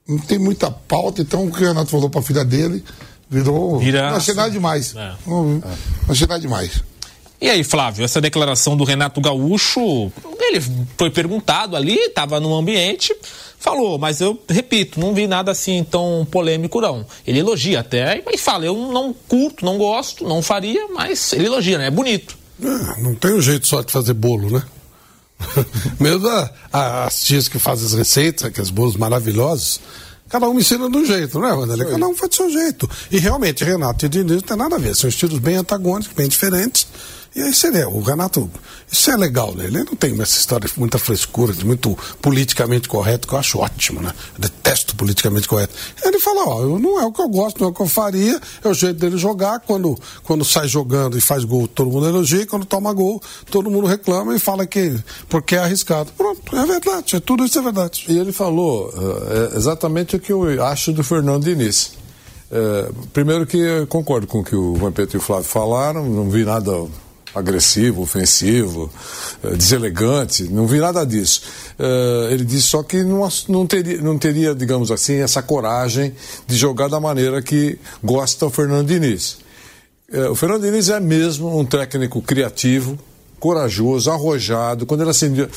não 0.09 0.18
tem 0.18 0.39
muita 0.39 0.70
pauta, 0.70 1.20
então 1.20 1.47
o 1.47 1.52
que 1.52 1.64
o 1.64 1.66
Renato 1.66 1.90
falou 1.90 2.09
para 2.09 2.20
a 2.20 2.24
filha 2.24 2.44
dele 2.44 2.85
virou. 3.28 3.78
Vira... 3.78 4.10
Não 4.10 4.16
achei 4.16 4.35
nada 4.35 4.51
demais. 4.51 4.94
É. 4.94 5.12
Não, 5.27 5.44
não 5.44 5.62
achei 6.09 6.27
nada 6.27 6.40
demais. 6.40 6.82
E 7.40 7.51
aí, 7.51 7.62
Flávio, 7.62 8.05
essa 8.05 8.20
declaração 8.20 8.77
do 8.77 8.85
Renato 8.85 9.20
Gaúcho, 9.20 10.10
ele 10.40 10.62
foi 10.97 11.10
perguntado 11.10 11.77
ali, 11.77 11.94
estava 11.94 12.40
no 12.40 12.55
ambiente, 12.55 13.14
falou, 13.59 13.99
mas 13.99 14.20
eu 14.20 14.41
repito, 14.49 15.01
não 15.01 15.15
vi 15.15 15.27
nada 15.27 15.51
assim 15.51 15.85
tão 15.85 16.27
polêmico, 16.31 16.81
não. 16.81 17.05
Ele 17.27 17.41
elogia 17.41 17.81
até, 17.81 18.23
e 18.33 18.39
fala, 18.39 18.65
eu 18.66 18.77
não 18.93 19.12
curto, 19.12 19.65
não 19.65 19.78
gosto, 19.78 20.27
não 20.27 20.43
faria, 20.43 20.89
mas 20.89 21.33
ele 21.33 21.47
elogia, 21.47 21.78
né? 21.78 21.87
É 21.87 21.91
bonito. 21.91 22.37
É, 22.62 23.01
não 23.01 23.15
tem 23.15 23.35
um 23.35 23.41
jeito 23.41 23.66
só 23.66 23.83
de 23.83 23.93
fazer 23.93 24.15
bolo, 24.15 24.51
né? 24.51 24.62
Mesmo 26.01 26.28
a, 26.28 26.51
a, 26.73 27.05
as 27.05 27.24
tias 27.24 27.49
que 27.49 27.59
fazem 27.59 27.87
as 27.87 27.93
receitas, 27.93 28.45
aqueles 28.45 28.70
bolos 28.70 28.97
maravilhosos, 28.97 29.81
cada 30.28 30.49
um 30.49 30.59
ensina 30.59 30.89
de 30.89 30.97
um 30.97 31.05
jeito, 31.05 31.39
né, 31.39 31.53
Wanderlei? 31.53 31.89
Cada 31.89 32.09
um 32.09 32.15
faz 32.15 32.31
do 32.31 32.37
seu 32.37 32.51
jeito. 32.51 32.89
E 33.11 33.19
realmente, 33.19 33.65
Renato 33.65 34.07
e 34.07 34.09
Diniz 34.09 34.37
não 34.37 34.41
tem 34.41 34.57
nada 34.57 34.77
a 34.77 34.78
ver, 34.78 34.95
são 34.95 35.09
estilos 35.09 35.39
bem 35.39 35.57
antagônicos, 35.57 36.15
bem 36.15 36.28
diferentes. 36.28 36.87
E 37.36 37.42
aí 37.42 37.52
seria, 37.52 37.86
o 37.86 38.00
Renato, 38.00 38.50
isso 38.90 39.10
é 39.10 39.16
legal, 39.16 39.54
né? 39.54 39.66
Ele 39.66 39.84
não 39.84 39.94
tem 39.94 40.18
essa 40.22 40.38
história 40.38 40.66
de 40.66 40.78
muita 40.78 40.98
frescura, 40.98 41.52
de 41.52 41.66
muito 41.66 41.94
politicamente 42.22 42.88
correto, 42.88 43.28
que 43.28 43.34
eu 43.34 43.38
acho 43.38 43.58
ótimo, 43.58 44.00
né? 44.00 44.10
Eu 44.32 44.40
detesto 44.40 44.96
politicamente 44.96 45.46
correto. 45.46 45.74
Ele 46.02 46.18
fala, 46.18 46.48
ó, 46.48 46.78
não 46.78 46.98
é 46.98 47.04
o 47.04 47.12
que 47.12 47.20
eu 47.20 47.28
gosto, 47.28 47.60
não 47.60 47.66
é 47.66 47.70
o 47.70 47.74
que 47.74 47.82
eu 47.82 47.86
faria, 47.86 48.40
é 48.64 48.68
o 48.68 48.72
jeito 48.72 48.98
dele 48.98 49.18
jogar, 49.18 49.60
quando, 49.60 49.98
quando 50.22 50.46
sai 50.46 50.66
jogando 50.66 51.18
e 51.18 51.20
faz 51.20 51.44
gol, 51.44 51.68
todo 51.68 51.90
mundo 51.90 52.08
elogia, 52.08 52.40
e 52.40 52.46
quando 52.46 52.64
toma 52.64 52.90
gol, 52.94 53.22
todo 53.50 53.70
mundo 53.70 53.86
reclama 53.86 54.34
e 54.34 54.38
fala 54.38 54.64
que 54.64 54.98
porque 55.28 55.56
é 55.56 55.58
arriscado. 55.58 56.10
Pronto, 56.16 56.56
é 56.56 56.64
verdade, 56.64 57.16
é, 57.16 57.20
tudo 57.20 57.44
isso 57.44 57.58
é 57.58 57.62
verdade. 57.62 58.06
E 58.08 58.16
ele 58.18 58.32
falou 58.32 58.88
uh, 58.88 59.54
exatamente 59.54 60.16
o 60.16 60.18
que 60.18 60.32
eu 60.32 60.64
acho 60.64 60.90
do 60.90 61.04
Fernando 61.04 61.44
Diniz. 61.44 61.92
Uh, 62.50 63.08
primeiro 63.12 63.44
que 63.44 63.84
concordo 63.90 64.26
com 64.26 64.38
o 64.38 64.44
que 64.44 64.56
o 64.56 64.72
Vampeta 64.76 65.16
e 65.16 65.18
o 65.18 65.20
Flávio 65.20 65.44
falaram, 65.44 66.08
não 66.08 66.30
vi 66.30 66.42
nada 66.42 66.72
agressivo, 67.36 68.02
ofensivo, 68.02 68.90
eh, 69.44 69.50
deselegante, 69.50 70.44
não 70.44 70.66
vi 70.66 70.78
nada 70.78 71.04
disso. 71.04 71.42
Eh, 71.78 72.28
ele 72.32 72.44
disse 72.44 72.68
só 72.68 72.82
que 72.82 73.02
não, 73.02 73.28
não, 73.48 73.66
teria, 73.66 74.00
não 74.00 74.18
teria, 74.18 74.54
digamos 74.54 74.90
assim, 74.90 75.16
essa 75.16 75.42
coragem 75.42 76.14
de 76.46 76.56
jogar 76.56 76.88
da 76.88 76.98
maneira 76.98 77.42
que 77.42 77.78
gosta 78.02 78.46
o 78.46 78.50
Fernando 78.50 78.88
Diniz. 78.88 79.38
Eh, 80.10 80.28
o 80.28 80.34
Fernando 80.34 80.62
Diniz 80.62 80.88
é 80.88 80.98
mesmo 80.98 81.58
um 81.58 81.64
técnico 81.64 82.22
criativo, 82.22 82.98
corajoso, 83.38 84.10
arrojado. 84.10 84.86
Quando 84.86 85.02
ele 85.02 85.10
assumiu, 85.10 85.48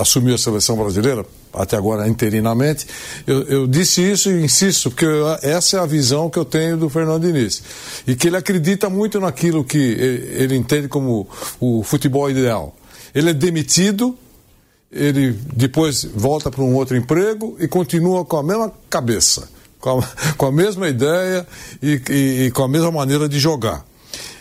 assumiu 0.00 0.34
a 0.34 0.38
seleção 0.38 0.76
brasileira, 0.76 1.24
até 1.52 1.76
agora 1.76 2.06
interinamente, 2.08 2.86
eu, 3.26 3.42
eu, 3.44 3.66
disse 3.66 4.02
isso 4.02 4.30
e 4.30 4.44
insisto, 4.44 4.90
porque 4.90 5.06
essa 5.42 5.78
é 5.78 5.80
a 5.80 5.86
visão 5.86 6.28
que 6.30 6.38
eu 6.38 6.44
tenho 6.44 6.76
do 6.76 6.88
Fernando 6.88 7.22
Diniz. 7.22 7.62
E 8.06 8.14
que 8.14 8.28
ele 8.28 8.36
acredita 8.36 8.88
muito 8.88 9.18
naquilo 9.18 9.64
que 9.64 9.78
ele, 9.78 10.42
ele 10.42 10.56
entende 10.56 10.88
como 10.88 11.28
o 11.58 11.82
futebol 11.82 12.30
ideal. 12.30 12.74
Ele 13.14 13.30
é 13.30 13.34
demitido, 13.34 14.16
ele 14.92 15.32
depois 15.54 16.04
volta 16.04 16.50
para 16.50 16.62
um 16.62 16.74
outro 16.74 16.96
emprego 16.96 17.56
e 17.58 17.66
continua 17.66 18.24
com 18.24 18.36
a 18.36 18.42
mesma 18.42 18.72
cabeça, 18.88 19.48
com 19.80 19.98
a, 19.98 20.08
com 20.36 20.46
a 20.46 20.52
mesma 20.52 20.88
ideia 20.88 21.46
e, 21.82 22.00
e, 22.10 22.46
e 22.46 22.50
com 22.50 22.62
a 22.62 22.68
mesma 22.68 22.92
maneira 22.92 23.28
de 23.28 23.38
jogar. 23.38 23.87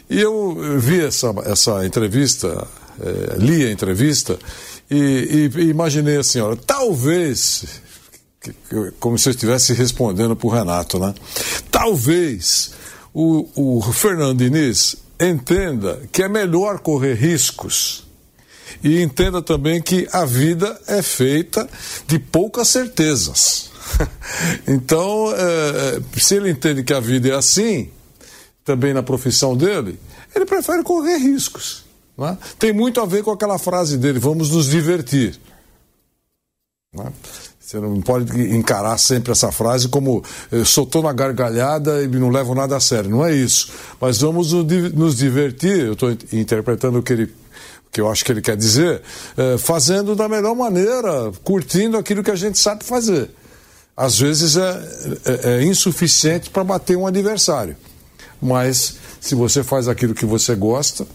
E 0.10 0.20
eu 0.20 0.80
vi 0.80 1.02
essa, 1.04 1.34
essa 1.46 1.86
entrevista, 1.86 2.68
é, 3.00 3.38
li 3.38 3.66
a 3.66 3.72
entrevista, 3.72 4.40
e, 4.90 5.50
e 5.56 5.62
imaginei 5.64 6.18
assim, 6.18 6.40
olha, 6.40 6.56
talvez, 6.56 7.82
como 9.00 9.18
se 9.18 9.28
eu 9.30 9.32
estivesse 9.32 9.74
respondendo 9.74 10.36
para 10.36 10.48
o 10.48 10.52
Renato, 10.52 10.98
né? 10.98 11.14
Talvez 11.70 12.72
o, 13.14 13.48
o 13.56 13.82
Fernando 13.92 14.38
Diniz 14.38 14.96
entenda 15.20 16.02
que 16.12 16.24
é 16.24 16.30
melhor 16.30 16.80
correr 16.80 17.16
riscos 17.16 18.08
e 18.84 19.02
entenda 19.02 19.42
também 19.42 19.82
que 19.82 20.08
a 20.12 20.24
vida 20.24 20.80
é 20.88 21.02
feita 21.02 21.68
de 22.06 22.20
poucas 22.20 22.68
certezas. 22.68 23.72
então, 24.68 25.34
é, 25.36 26.00
se 26.20 26.36
ele 26.36 26.52
entende 26.52 26.84
que 26.84 26.94
a 26.94 27.00
vida 27.00 27.30
é 27.30 27.34
assim, 27.34 27.90
também 28.68 28.94
na 28.94 29.02
profissão 29.02 29.56
dele, 29.56 29.98
ele 30.36 30.46
prefere 30.46 30.84
correr 30.84 31.16
riscos. 31.16 31.86
Né? 32.18 32.38
Tem 32.60 32.74
muito 32.74 33.00
a 33.00 33.06
ver 33.06 33.24
com 33.24 33.32
aquela 33.32 33.58
frase 33.58 33.98
dele: 33.98 34.20
vamos 34.20 34.50
nos 34.50 34.68
divertir. 34.68 35.40
Né? 36.94 37.14
Você 37.58 37.80
não 37.80 38.02
pode 38.02 38.42
encarar 38.54 38.98
sempre 38.98 39.32
essa 39.32 39.52
frase 39.54 39.88
como 39.88 40.22
tão 40.92 41.02
na 41.02 41.14
gargalhada 41.14 42.04
e 42.04 42.08
não 42.08 42.30
levo 42.30 42.54
nada 42.54 42.76
a 42.76 42.80
sério. 42.80 43.10
Não 43.10 43.26
é 43.26 43.34
isso. 43.34 43.72
Mas 44.00 44.20
vamos 44.20 44.52
nos 44.54 45.18
divertir. 45.18 45.86
Eu 45.86 45.94
estou 45.94 46.12
interpretando 46.32 47.00
o 47.00 47.04
que 47.04 47.14
ele 47.14 47.34
que 47.90 48.02
eu 48.02 48.12
acho 48.12 48.24
que 48.24 48.32
ele 48.32 48.42
quer 48.42 48.58
dizer, 48.58 49.02
é, 49.38 49.58
fazendo 49.58 50.14
da 50.14 50.28
melhor 50.28 50.54
maneira, 50.54 51.32
curtindo 51.44 51.98
aquilo 51.98 52.22
que 52.22 52.30
a 52.30 52.36
gente 52.36 52.60
sabe 52.60 52.84
fazer. 52.84 53.32
Às 53.96 54.20
vezes 54.20 54.58
é, 54.58 54.90
é, 55.26 55.54
é 55.54 55.64
insuficiente 55.64 56.50
para 56.50 56.64
bater 56.64 56.98
um 56.98 57.08
adversário. 57.08 57.76
Mas 58.42 58.98
se 59.20 59.36
você 59.36 59.64
faz 59.64 59.88
aquilo 59.88 60.14
que 60.14 60.26
você 60.26 60.56
gosta, 60.56 61.06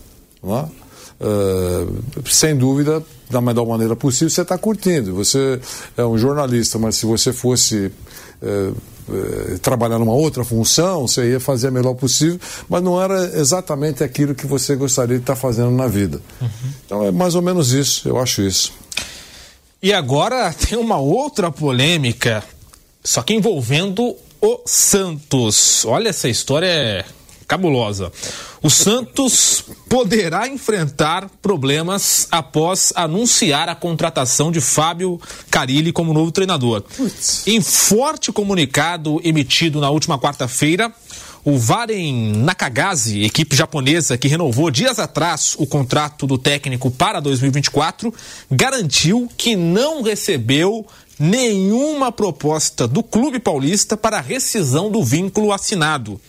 é? 0.44 0.82
Uh, 1.24 2.02
sem 2.28 2.56
dúvida, 2.56 3.00
da 3.30 3.40
melhor 3.40 3.64
maneira 3.64 3.94
possível, 3.94 4.28
você 4.28 4.42
está 4.42 4.58
curtindo. 4.58 5.14
Você 5.14 5.60
é 5.96 6.04
um 6.04 6.18
jornalista, 6.18 6.78
mas 6.80 6.96
se 6.96 7.06
você 7.06 7.32
fosse 7.32 7.92
uh, 8.42 8.76
uh, 9.08 9.58
trabalhar 9.60 10.00
numa 10.00 10.12
outra 10.12 10.44
função, 10.44 11.06
você 11.06 11.30
ia 11.30 11.38
fazer 11.38 11.68
a 11.68 11.70
melhor 11.70 11.94
possível, 11.94 12.40
mas 12.68 12.82
não 12.82 13.00
era 13.00 13.38
exatamente 13.38 14.02
aquilo 14.02 14.34
que 14.34 14.48
você 14.48 14.74
gostaria 14.74 15.16
de 15.16 15.22
estar 15.22 15.34
tá 15.34 15.40
fazendo 15.40 15.70
na 15.70 15.86
vida. 15.86 16.20
Uhum. 16.40 16.48
Então 16.84 17.04
é 17.04 17.12
mais 17.12 17.36
ou 17.36 17.42
menos 17.42 17.72
isso, 17.72 18.08
eu 18.08 18.18
acho 18.18 18.42
isso. 18.42 18.72
E 19.80 19.92
agora 19.92 20.52
tem 20.52 20.76
uma 20.76 20.98
outra 20.98 21.52
polêmica, 21.52 22.42
só 23.02 23.22
que 23.22 23.32
envolvendo 23.32 24.16
o 24.42 24.60
Santos. 24.66 25.84
Olha, 25.84 26.08
essa 26.08 26.28
história 26.28 26.66
é 26.66 27.04
cabulosa. 27.46 28.12
O 28.60 28.68
Santos 28.68 29.64
poderá 29.88 30.48
enfrentar 30.48 31.28
problemas 31.40 32.26
após 32.30 32.92
anunciar 32.96 33.68
a 33.68 33.74
contratação 33.74 34.50
de 34.50 34.60
Fábio 34.60 35.20
Carilli 35.50 35.92
como 35.92 36.12
novo 36.12 36.32
treinador. 36.32 36.82
Putz. 36.82 37.46
Em 37.46 37.60
forte 37.60 38.32
comunicado 38.32 39.20
emitido 39.22 39.80
na 39.80 39.90
última 39.90 40.18
quarta-feira, 40.18 40.92
o 41.44 41.58
Varen 41.58 42.32
Nakagazi, 42.36 43.22
equipe 43.24 43.56
japonesa 43.56 44.16
que 44.16 44.28
renovou 44.28 44.70
dias 44.70 45.00
atrás 45.00 45.56
o 45.58 45.66
contrato 45.66 46.24
do 46.24 46.38
técnico 46.38 46.88
para 46.90 47.20
2024, 47.20 48.14
garantiu 48.50 49.28
que 49.36 49.56
não 49.56 50.02
recebeu 50.02 50.86
nenhuma 51.18 52.10
proposta 52.10 52.86
do 52.86 53.02
clube 53.02 53.38
paulista 53.38 53.96
para 53.96 54.20
rescisão 54.20 54.90
do 54.90 55.02
vínculo 55.02 55.52
assinado 55.52 56.20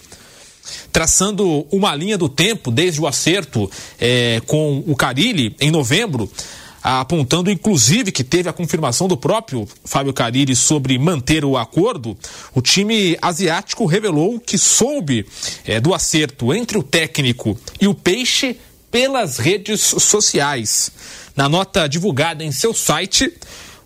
traçando 0.91 1.65
uma 1.71 1.95
linha 1.95 2.17
do 2.17 2.29
tempo 2.29 2.71
desde 2.71 3.01
o 3.01 3.07
acerto 3.07 3.69
é, 3.99 4.41
com 4.45 4.83
o 4.87 4.95
Carilli 4.95 5.55
em 5.59 5.71
novembro, 5.71 6.31
apontando 6.81 7.49
inclusive 7.49 8.11
que 8.11 8.23
teve 8.23 8.49
a 8.49 8.53
confirmação 8.53 9.07
do 9.07 9.15
próprio 9.15 9.67
Fábio 9.85 10.13
Carilli 10.13 10.55
sobre 10.55 10.97
manter 10.97 11.45
o 11.45 11.57
acordo, 11.57 12.17
o 12.53 12.61
time 12.61 13.17
asiático 13.21 13.85
revelou 13.85 14.39
que 14.39 14.57
soube 14.57 15.25
é, 15.65 15.79
do 15.79 15.93
acerto 15.93 16.53
entre 16.53 16.77
o 16.77 16.83
técnico 16.83 17.57
e 17.79 17.87
o 17.87 17.95
Peixe 17.95 18.57
pelas 18.91 19.37
redes 19.37 19.81
sociais. 19.81 20.91
Na 21.35 21.49
nota 21.49 21.87
divulgada 21.87 22.43
em 22.43 22.51
seu 22.51 22.73
site, 22.73 23.33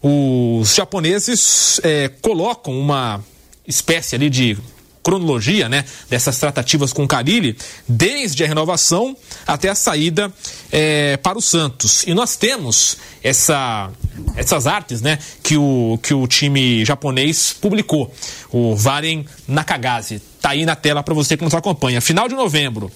os 0.01 0.75
japoneses 0.75 1.79
é, 1.83 2.09
colocam 2.21 2.77
uma 2.79 3.23
espécie 3.67 4.15
ali 4.15 4.29
de 4.29 4.57
cronologia 5.07 5.69
né, 5.69 5.85
dessas 6.09 6.37
tratativas 6.37 6.91
com 6.91 7.05
o 7.05 7.07
Carilli, 7.07 7.57
desde 7.87 8.43
a 8.43 8.47
renovação 8.47 9.15
até 9.45 9.69
a 9.69 9.75
saída 9.75 10.29
é, 10.69 11.15
para 11.15 11.37
o 11.37 11.41
Santos. 11.41 12.03
E 12.05 12.13
nós 12.13 12.35
temos 12.35 12.97
essa, 13.23 13.89
essas 14.35 14.67
artes 14.67 15.01
né, 15.01 15.17
que, 15.41 15.55
o, 15.55 15.97
que 16.03 16.13
o 16.13 16.27
time 16.27 16.83
japonês 16.83 17.53
publicou, 17.53 18.13
o 18.51 18.75
Varen 18.75 19.25
Nakagazi. 19.47 20.15
Está 20.15 20.49
aí 20.49 20.65
na 20.65 20.75
tela 20.75 21.01
para 21.01 21.13
você 21.13 21.37
que 21.37 21.43
nos 21.43 21.53
acompanha. 21.53 22.01
Final 22.01 22.27
de 22.27 22.35
novembro, 22.35 22.91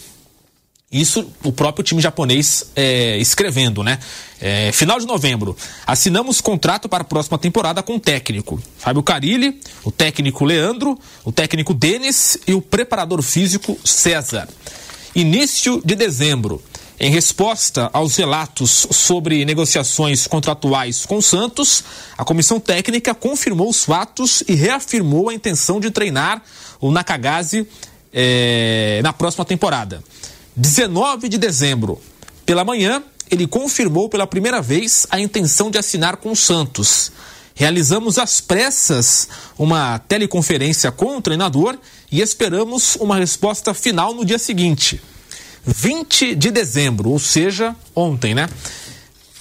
isso 0.91 1.25
o 1.43 1.53
próprio 1.53 1.83
time 1.83 2.01
japonês 2.01 2.65
é, 2.75 3.17
escrevendo, 3.17 3.81
né? 3.81 3.97
É, 4.41 4.71
final 4.73 4.99
de 4.99 5.05
novembro, 5.05 5.55
assinamos 5.87 6.41
contrato 6.41 6.89
para 6.89 7.03
a 7.03 7.05
próxima 7.05 7.37
temporada 7.37 7.81
com 7.81 7.95
o 7.95 7.99
técnico 7.99 8.61
Fábio 8.77 9.01
Carilli, 9.01 9.59
o 9.83 9.91
técnico 9.91 10.43
Leandro, 10.43 10.99
o 11.23 11.31
técnico 11.31 11.73
Denis 11.73 12.37
e 12.45 12.53
o 12.53 12.61
preparador 12.61 13.21
físico 13.21 13.77
César. 13.85 14.49
Início 15.15 15.81
de 15.85 15.95
dezembro, 15.95 16.61
em 16.99 17.09
resposta 17.09 17.89
aos 17.93 18.17
relatos 18.17 18.87
sobre 18.91 19.45
negociações 19.45 20.27
contratuais 20.27 21.05
com 21.05 21.21
Santos, 21.21 21.83
a 22.17 22.25
comissão 22.25 22.59
técnica 22.59 23.15
confirmou 23.15 23.69
os 23.69 23.85
fatos 23.85 24.43
e 24.47 24.55
reafirmou 24.55 25.29
a 25.29 25.33
intenção 25.33 25.79
de 25.79 25.89
treinar 25.89 26.43
o 26.79 26.91
Nakagazi 26.91 27.65
é, 28.13 28.99
na 29.03 29.13
próxima 29.13 29.45
temporada. 29.45 30.03
19 30.55 31.29
de 31.29 31.37
dezembro, 31.37 32.01
pela 32.45 32.63
manhã, 32.63 33.03
ele 33.29 33.47
confirmou 33.47 34.09
pela 34.09 34.27
primeira 34.27 34.61
vez 34.61 35.07
a 35.09 35.19
intenção 35.19 35.71
de 35.71 35.77
assinar 35.77 36.17
com 36.17 36.31
o 36.31 36.35
Santos. 36.35 37.11
Realizamos 37.55 38.17
às 38.17 38.41
pressas 38.41 39.27
uma 39.57 39.99
teleconferência 39.99 40.91
com 40.91 41.17
o 41.17 41.21
treinador 41.21 41.77
e 42.11 42.21
esperamos 42.21 42.95
uma 42.97 43.17
resposta 43.17 43.73
final 43.73 44.13
no 44.13 44.25
dia 44.25 44.37
seguinte, 44.37 45.01
20 45.65 46.35
de 46.35 46.51
dezembro, 46.51 47.09
ou 47.09 47.19
seja, 47.19 47.75
ontem, 47.95 48.33
né? 48.33 48.49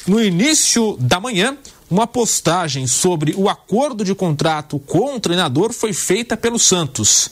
No 0.07 0.23
início 0.23 0.97
da 1.01 1.19
manhã, 1.19 1.57
uma 1.91 2.07
postagem 2.07 2.87
sobre 2.87 3.35
o 3.37 3.49
acordo 3.49 4.05
de 4.05 4.15
contrato 4.15 4.79
com 4.79 5.17
o 5.17 5.21
treinador 5.21 5.73
foi 5.73 5.93
feita 5.93 6.37
pelo 6.37 6.59
Santos. 6.59 7.31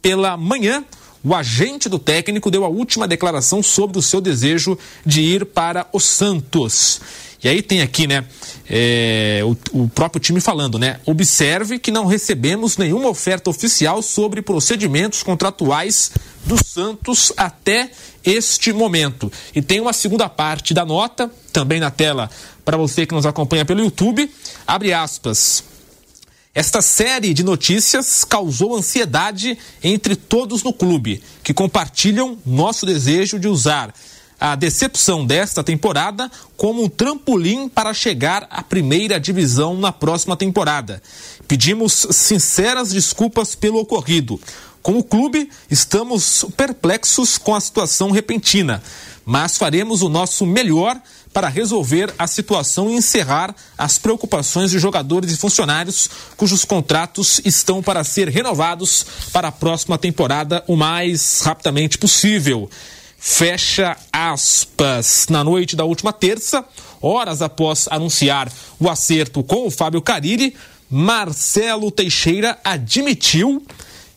Pela 0.00 0.36
manhã, 0.36 0.84
o 1.24 1.34
agente 1.34 1.88
do 1.88 1.98
técnico 1.98 2.50
deu 2.50 2.64
a 2.64 2.68
última 2.68 3.08
declaração 3.08 3.62
sobre 3.62 3.98
o 3.98 4.02
seu 4.02 4.20
desejo 4.20 4.78
de 5.04 5.20
ir 5.20 5.46
para 5.46 5.86
o 5.92 6.00
Santos. 6.00 7.00
E 7.42 7.48
aí 7.48 7.62
tem 7.62 7.82
aqui, 7.82 8.06
né, 8.06 8.24
é, 8.68 9.42
o, 9.44 9.82
o, 9.82 9.88
próprio 9.88 10.20
time 10.20 10.40
falando, 10.40 10.76
né? 10.76 10.98
Observe 11.06 11.78
que 11.78 11.92
não 11.92 12.04
recebemos 12.04 12.76
nenhuma 12.76 13.08
oferta 13.08 13.48
oficial 13.48 14.02
sobre 14.02 14.42
procedimentos 14.42 15.22
contratuais 15.22 16.10
do 16.44 16.62
Santos 16.62 17.32
até 17.36 17.90
este 18.24 18.72
momento. 18.72 19.30
E 19.54 19.62
tem 19.62 19.80
uma 19.80 19.92
segunda 19.92 20.28
parte 20.28 20.74
da 20.74 20.84
nota, 20.84 21.30
também 21.52 21.78
na 21.78 21.92
tela, 21.92 22.28
para 22.64 22.76
você 22.76 23.06
que 23.06 23.14
nos 23.14 23.24
acompanha 23.24 23.64
pelo 23.64 23.80
YouTube. 23.80 24.28
Abre 24.66 24.92
aspas. 24.92 25.62
Esta 26.58 26.82
série 26.82 27.32
de 27.32 27.44
notícias 27.44 28.24
causou 28.24 28.76
ansiedade 28.76 29.56
entre 29.80 30.16
todos 30.16 30.64
no 30.64 30.72
clube, 30.72 31.22
que 31.40 31.54
compartilham 31.54 32.36
nosso 32.44 32.84
desejo 32.84 33.38
de 33.38 33.46
usar 33.46 33.94
a 34.40 34.56
decepção 34.56 35.24
desta 35.24 35.62
temporada 35.62 36.28
como 36.56 36.82
um 36.82 36.88
trampolim 36.88 37.68
para 37.68 37.94
chegar 37.94 38.44
à 38.50 38.60
primeira 38.60 39.20
divisão 39.20 39.76
na 39.76 39.92
próxima 39.92 40.36
temporada. 40.36 41.00
Pedimos 41.46 42.08
sinceras 42.10 42.90
desculpas 42.90 43.54
pelo 43.54 43.78
ocorrido. 43.78 44.40
Como 44.82 45.04
clube, 45.04 45.48
estamos 45.70 46.44
perplexos 46.56 47.38
com 47.38 47.54
a 47.54 47.60
situação 47.60 48.10
repentina, 48.10 48.82
mas 49.24 49.56
faremos 49.56 50.02
o 50.02 50.08
nosso 50.08 50.44
melhor 50.44 51.00
para 51.38 51.46
resolver 51.46 52.12
a 52.18 52.26
situação 52.26 52.90
e 52.90 52.94
encerrar 52.94 53.54
as 53.78 53.96
preocupações 53.96 54.72
de 54.72 54.78
jogadores 54.80 55.30
e 55.30 55.36
funcionários 55.36 56.10
cujos 56.36 56.64
contratos 56.64 57.40
estão 57.44 57.80
para 57.80 58.02
ser 58.02 58.28
renovados 58.28 59.06
para 59.32 59.46
a 59.46 59.52
próxima 59.52 59.96
temporada 59.96 60.64
o 60.66 60.74
mais 60.74 61.40
rapidamente 61.42 61.96
possível. 61.96 62.68
Fecha 63.16 63.96
aspas. 64.12 65.28
Na 65.30 65.44
noite 65.44 65.76
da 65.76 65.84
última 65.84 66.12
terça, 66.12 66.64
horas 67.00 67.40
após 67.40 67.86
anunciar 67.88 68.50
o 68.80 68.90
acerto 68.90 69.44
com 69.44 69.64
o 69.64 69.70
Fábio 69.70 70.02
Carilli, 70.02 70.56
Marcelo 70.90 71.92
Teixeira 71.92 72.58
admitiu 72.64 73.64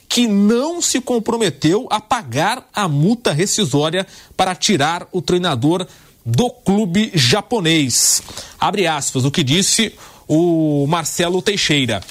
que 0.09 0.27
não 0.27 0.81
se 0.81 0.99
comprometeu 0.99 1.87
a 1.91 2.01
pagar 2.01 2.67
a 2.73 2.87
multa 2.87 3.31
rescisória 3.31 4.07
para 4.35 4.55
tirar 4.55 5.07
o 5.11 5.21
treinador 5.21 5.85
do 6.25 6.49
clube 6.49 7.11
japonês. 7.13 8.21
Abre 8.59 8.87
aspas, 8.87 9.25
o 9.25 9.31
que 9.31 9.43
disse 9.43 9.93
o 10.27 10.85
Marcelo 10.87 11.41
Teixeira. 11.41 12.01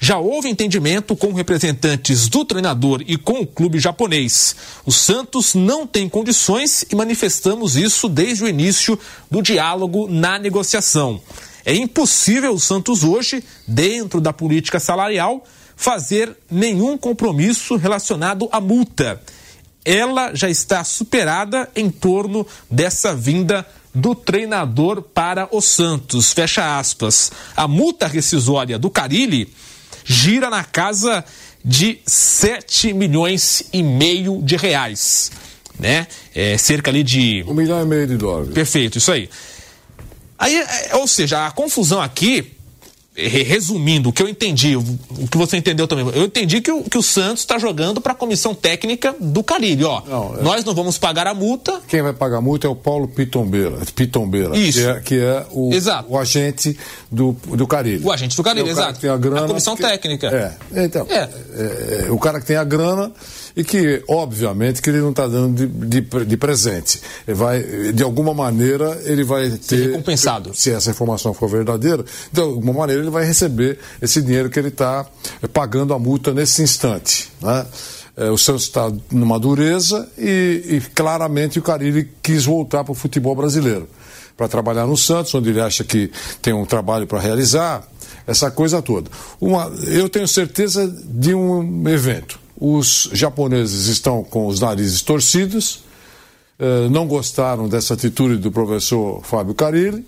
Já 0.00 0.18
houve 0.18 0.48
entendimento 0.48 1.16
com 1.16 1.32
representantes 1.32 2.28
do 2.28 2.44
treinador 2.44 3.02
e 3.06 3.16
com 3.16 3.40
o 3.40 3.46
clube 3.46 3.80
japonês. 3.80 4.54
O 4.86 4.92
Santos 4.92 5.54
não 5.54 5.86
tem 5.86 6.08
condições 6.08 6.84
e 6.88 6.94
manifestamos 6.94 7.76
isso 7.76 8.08
desde 8.08 8.44
o 8.44 8.48
início 8.48 8.98
do 9.28 9.42
diálogo 9.42 10.06
na 10.08 10.38
negociação. 10.38 11.20
É 11.64 11.74
impossível 11.74 12.52
o 12.52 12.60
Santos 12.60 13.02
hoje, 13.02 13.42
dentro 13.66 14.20
da 14.20 14.32
política 14.32 14.78
salarial, 14.78 15.44
fazer 15.74 16.36
nenhum 16.48 16.96
compromisso 16.96 17.76
relacionado 17.76 18.48
à 18.52 18.60
multa. 18.60 19.20
Ela 19.90 20.34
já 20.34 20.50
está 20.50 20.84
superada 20.84 21.66
em 21.74 21.88
torno 21.88 22.46
dessa 22.70 23.14
vinda 23.14 23.66
do 23.94 24.14
treinador 24.14 25.00
para 25.00 25.48
o 25.50 25.62
Santos. 25.62 26.30
Fecha 26.30 26.78
aspas. 26.78 27.32
A 27.56 27.66
multa 27.66 28.06
rescisória 28.06 28.78
do 28.78 28.90
Carilli 28.90 29.50
gira 30.04 30.50
na 30.50 30.62
casa 30.62 31.24
de 31.64 32.00
7 32.04 32.92
milhões 32.92 33.62
e 33.72 33.82
meio 33.82 34.42
de 34.42 34.56
reais. 34.56 35.32
Né? 35.78 36.06
É 36.34 36.58
cerca 36.58 36.90
ali 36.90 37.02
de. 37.02 37.42
Um 37.48 37.54
milhão 37.54 37.80
e 37.80 37.86
meio 37.86 38.06
de 38.06 38.18
dólares. 38.18 38.52
Perfeito, 38.52 38.98
isso 38.98 39.10
aí. 39.10 39.30
Aí, 40.38 40.54
é, 40.54 40.96
ou 40.96 41.06
seja, 41.06 41.46
a 41.46 41.50
confusão 41.50 42.02
aqui 42.02 42.57
resumindo, 43.26 44.10
o 44.10 44.12
que 44.12 44.22
eu 44.22 44.28
entendi, 44.28 44.76
o 44.76 44.84
que 45.30 45.36
você 45.36 45.56
entendeu 45.56 45.88
também, 45.88 46.06
eu 46.14 46.24
entendi 46.24 46.60
que 46.60 46.70
o, 46.70 46.84
que 46.84 46.96
o 46.96 47.02
Santos 47.02 47.40
está 47.40 47.58
jogando 47.58 48.00
para 48.00 48.12
a 48.12 48.14
comissão 48.14 48.54
técnica 48.54 49.14
do 49.18 49.42
Caribe, 49.42 49.84
ó. 49.84 50.02
Não, 50.06 50.36
é... 50.38 50.42
Nós 50.42 50.64
não 50.64 50.74
vamos 50.74 50.98
pagar 50.98 51.26
a 51.26 51.34
multa. 51.34 51.80
Quem 51.88 52.02
vai 52.02 52.12
pagar 52.12 52.38
a 52.38 52.40
multa 52.40 52.66
é 52.66 52.70
o 52.70 52.76
Paulo 52.76 53.08
Pitombeira, 53.08 53.78
Pitombeira 53.94 54.56
Isso. 54.56 54.78
Que 54.78 54.86
é, 54.86 55.00
que 55.00 55.20
é 55.20 55.46
o, 55.50 55.70
o, 56.08 56.18
agente 56.18 56.78
do, 57.10 57.32
do 57.48 57.66
Caribe. 57.66 58.06
O 58.06 58.12
agente 58.12 58.36
do 58.36 58.42
Caribe, 58.42 58.68
é 58.68 58.72
exato. 58.72 59.10
a, 59.10 59.16
grana, 59.16 59.44
a 59.44 59.48
comissão 59.48 59.76
técnica. 59.76 60.28
É, 60.72 60.84
então, 60.84 61.06
é. 61.10 61.28
é. 61.54 62.06
é 62.06 62.10
o 62.10 62.18
cara 62.18 62.40
que 62.40 62.46
tem 62.46 62.56
a 62.56 62.64
grana 62.64 63.12
e 63.58 63.64
que, 63.64 64.04
obviamente, 64.06 64.80
que 64.80 64.88
ele 64.88 65.00
não 65.00 65.10
está 65.10 65.26
dando 65.26 65.66
de, 65.66 65.66
de, 65.66 66.24
de, 66.24 66.36
presente. 66.36 67.00
Ele 67.26 67.36
vai, 67.36 67.60
de 67.92 68.04
alguma 68.04 68.32
maneira, 68.32 69.02
ele 69.04 69.24
vai 69.24 69.50
ter... 69.50 69.58
Ser 69.60 69.86
recompensado. 69.90 70.54
Se 70.54 70.70
essa 70.70 70.92
informação 70.92 71.34
for 71.34 71.48
verdadeira, 71.48 72.04
de 72.30 72.40
alguma 72.40 72.72
maneira 72.72 73.02
ele 73.02 73.10
vai 73.10 73.24
receber 73.24 73.80
esse 74.00 74.22
dinheiro 74.22 74.48
que 74.48 74.60
ele 74.60 74.68
está 74.68 75.04
pagando 75.52 75.92
a 75.92 75.98
multa 75.98 76.32
nesse 76.32 76.62
instante, 76.62 77.32
né? 77.42 77.66
É, 78.16 78.30
o 78.30 78.38
Santos 78.38 78.62
está 78.62 78.92
numa 79.10 79.40
dureza 79.40 80.08
e, 80.16 80.62
e, 80.64 80.80
claramente 80.94 81.58
o 81.58 81.62
Carilli 81.62 82.12
quis 82.22 82.44
voltar 82.44 82.84
para 82.84 82.92
o 82.92 82.94
futebol 82.94 83.34
brasileiro 83.34 83.88
para 84.36 84.46
trabalhar 84.46 84.86
no 84.86 84.96
Santos, 84.96 85.34
onde 85.34 85.50
ele 85.50 85.60
acha 85.60 85.82
que 85.82 86.12
tem 86.40 86.52
um 86.52 86.64
trabalho 86.64 87.08
para 87.08 87.18
realizar, 87.18 87.82
essa 88.24 88.52
coisa 88.52 88.80
toda. 88.80 89.10
Uma, 89.40 89.66
eu 89.88 90.08
tenho 90.08 90.28
certeza 90.28 90.86
de 91.08 91.34
um 91.34 91.88
evento 91.88 92.38
os 92.60 93.08
japoneses 93.12 93.86
estão 93.86 94.24
com 94.24 94.46
os 94.46 94.60
narizes 94.60 95.00
torcidos, 95.02 95.80
eh, 96.58 96.88
não 96.90 97.06
gostaram 97.06 97.68
dessa 97.68 97.94
atitude 97.94 98.36
do 98.36 98.50
professor 98.50 99.22
Fábio 99.22 99.54
Carilli 99.54 100.04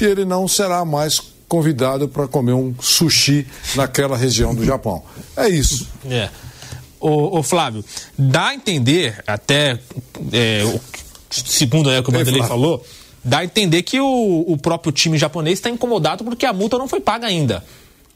e 0.00 0.04
ele 0.04 0.24
não 0.24 0.48
será 0.48 0.84
mais 0.84 1.20
convidado 1.48 2.08
para 2.08 2.26
comer 2.26 2.54
um 2.54 2.74
sushi 2.80 3.46
naquela 3.76 4.16
região 4.16 4.54
do 4.54 4.64
Japão. 4.64 5.02
É 5.36 5.48
isso. 5.48 5.86
É. 6.10 6.28
Ô, 6.98 7.38
ô 7.38 7.42
Flávio, 7.42 7.84
dá 8.18 8.48
a 8.48 8.54
entender, 8.54 9.22
até 9.26 9.78
é, 10.32 10.80
segundo 11.30 11.90
é, 11.90 12.00
o 12.00 12.02
que 12.02 12.10
o 12.10 12.12
Vanderlei 12.12 12.42
falou, 12.42 12.84
dá 13.22 13.38
a 13.38 13.44
entender 13.44 13.82
que 13.82 14.00
o, 14.00 14.44
o 14.48 14.56
próprio 14.56 14.92
time 14.92 15.18
japonês 15.18 15.58
está 15.58 15.70
incomodado 15.70 16.24
porque 16.24 16.46
a 16.46 16.52
multa 16.52 16.78
não 16.78 16.88
foi 16.88 17.00
paga 17.00 17.26
ainda. 17.26 17.64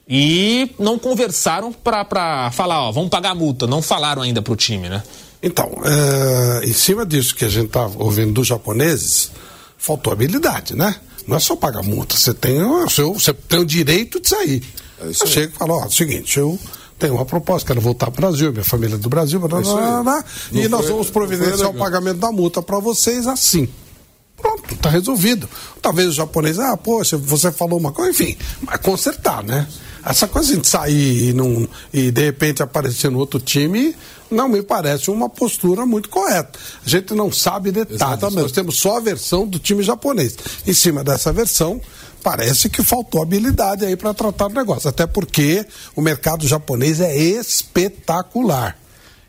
E 0.09 0.70
não 0.78 0.99
conversaram 0.99 1.73
para 1.73 2.51
falar, 2.53 2.89
ó, 2.89 2.93
vamos 2.93 3.11
pagar 3.11 3.31
a 3.31 3.35
multa. 3.35 3.66
Não 3.66 3.83
falaram 3.83 4.23
ainda 4.23 4.41
para 4.41 4.53
o 4.53 4.57
time, 4.57 4.89
né? 4.89 5.03
Então, 5.43 5.70
é, 5.85 6.66
em 6.66 6.73
cima 6.73 7.05
disso 7.05 7.35
que 7.35 7.45
a 7.45 7.49
gente 7.49 7.66
está 7.66 7.87
ouvindo 7.97 8.33
dos 8.33 8.47
japoneses, 8.47 9.31
faltou 9.77 10.12
habilidade, 10.12 10.74
né? 10.74 10.97
Não 11.27 11.37
é 11.37 11.41
só 11.41 11.57
pagar 11.57 11.83
multa, 11.83 12.16
você 12.16 12.33
tem 12.33 12.62
o, 12.62 12.89
seu, 12.89 13.15
você 13.15 13.35
tem 13.35 13.59
o 13.59 13.65
direito 13.65 14.20
de 14.20 14.28
sair. 14.28 14.62
É 15.01 15.09
eu 15.09 15.27
chego 15.27 15.53
e 15.55 15.59
falo, 15.59 15.74
ó, 15.74 15.83
é 15.83 15.87
o 15.87 15.91
seguinte, 15.91 16.39
eu 16.39 16.59
tenho 16.99 17.15
uma 17.15 17.24
proposta, 17.24 17.66
quero 17.66 17.81
voltar 17.81 18.11
para 18.11 18.19
o 18.19 18.28
Brasil, 18.28 18.53
minha 18.53 18.65
família 18.65 18.95
é 18.95 18.99
do 18.99 19.09
Brasil, 19.09 19.41
blá, 19.41 19.61
blá, 19.61 20.03
blá, 20.03 20.24
e 20.53 20.61
foi, 20.61 20.69
nós 20.69 20.89
vamos 20.89 21.11
providenciar 21.11 21.69
o 21.69 21.74
pagamento 21.74 22.19
da 22.19 22.31
multa 22.31 22.62
para 22.62 22.78
vocês 22.78 23.27
assim. 23.27 23.69
Pronto, 24.37 24.73
está 24.73 24.89
resolvido. 24.89 25.49
Talvez 25.83 26.09
o 26.09 26.12
japonês, 26.12 26.59
ah, 26.59 26.77
poxa, 26.77 27.16
você 27.16 27.51
falou 27.51 27.78
uma 27.78 27.91
coisa, 27.91 28.11
enfim, 28.11 28.37
mas 28.62 28.81
consertar, 28.81 29.43
né? 29.43 29.66
Essa 30.07 30.28
coisa 30.28 30.57
de 30.57 30.66
sair 30.66 31.31
e, 31.31 31.33
não, 31.33 31.69
e 31.93 32.12
de 32.12 32.24
repente 32.24 32.62
aparecer 32.62 33.11
no 33.11 33.19
outro 33.19 33.41
time 33.41 33.95
não 34.31 34.49
me 34.49 34.62
parece 34.62 35.11
uma 35.11 35.28
postura 35.28 35.85
muito 35.85 36.09
correta. 36.09 36.59
A 36.85 36.89
gente 36.89 37.12
não 37.12 37.31
sabe 37.33 37.73
detalhes. 37.73 38.01
Exatamente. 38.01 38.43
Nós 38.43 38.53
temos 38.53 38.78
só 38.78 38.99
a 38.99 39.01
versão 39.01 39.47
do 39.47 39.59
time 39.59 39.83
japonês. 39.83 40.37
Em 40.66 40.73
cima 40.73 41.03
dessa 41.03 41.33
versão, 41.33 41.81
parece 42.23 42.69
que 42.69 42.83
faltou 42.83 43.20
habilidade 43.20 43.85
aí 43.85 43.97
para 43.97 44.15
tratar 44.15 44.47
o 44.47 44.53
negócio. 44.53 44.89
Até 44.89 45.07
porque 45.07 45.66
o 45.95 46.01
mercado 46.01 46.47
japonês 46.47 47.01
é 47.01 47.16
espetacular. 47.16 48.78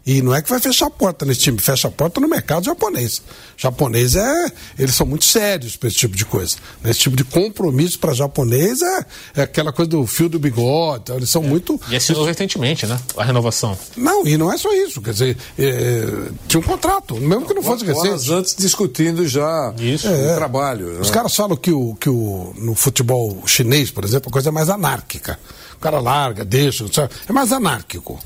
E 0.07 0.21
não 0.21 0.33
é 0.33 0.41
que 0.41 0.49
vai 0.49 0.57
fechar 0.61 0.85
a 0.85 0.89
porta 0.89 1.25
nesse 1.25 1.41
time, 1.41 1.59
fecha 1.59 1.89
a 1.89 1.91
porta 1.91 2.21
no 2.21 2.29
mercado 2.29 2.63
japonês. 2.63 3.21
Japonês 3.57 4.15
é. 4.15 4.51
Eles 4.79 4.95
são 4.95 5.05
muito 5.05 5.25
sérios 5.25 5.75
para 5.75 5.89
esse 5.89 5.97
tipo 5.97 6.15
de 6.15 6.23
coisa. 6.23 6.55
Esse 6.85 7.01
tipo 7.01 7.17
de 7.17 7.25
compromisso 7.25 7.99
para 7.99 8.13
japonês 8.13 8.81
é, 8.81 9.05
é 9.35 9.41
aquela 9.41 9.73
coisa 9.73 9.91
do 9.91 10.07
fio 10.07 10.29
do 10.29 10.39
bigode. 10.39 11.01
Então, 11.03 11.17
eles 11.17 11.29
são 11.29 11.43
é. 11.43 11.47
muito. 11.47 11.77
E 11.89 11.95
assinou 11.97 12.23
recentemente, 12.23 12.85
né? 12.85 12.97
A 13.17 13.23
renovação. 13.25 13.77
Não, 13.97 14.25
e 14.25 14.37
não 14.37 14.49
é 14.49 14.57
só 14.57 14.73
isso. 14.73 15.01
Quer 15.01 15.11
dizer, 15.11 15.37
é, 15.59 16.05
tinha 16.47 16.61
um 16.61 16.63
contrato, 16.63 17.15
mesmo 17.17 17.45
que 17.45 17.53
não 17.53 17.61
fosse 17.61 17.83
recente. 17.83 18.31
antes 18.31 18.55
discutindo 18.55 19.27
já 19.27 19.73
isso. 19.77 20.07
É, 20.07 20.31
o 20.31 20.35
trabalho. 20.37 20.93
Né? 20.93 21.01
Os 21.01 21.11
caras 21.11 21.35
falam 21.35 21.57
que, 21.57 21.71
o, 21.71 21.95
que 21.95 22.09
o, 22.09 22.53
no 22.55 22.75
futebol 22.75 23.43
chinês, 23.45 23.91
por 23.91 24.05
exemplo, 24.05 24.29
a 24.29 24.31
coisa 24.31 24.47
é 24.47 24.51
mais 24.53 24.69
anárquica. 24.69 25.37
O 25.75 25.79
cara 25.79 25.99
larga, 25.99 26.45
deixa, 26.45 26.85
é 27.27 27.33
mais 27.33 27.51
anárquico. 27.51 28.17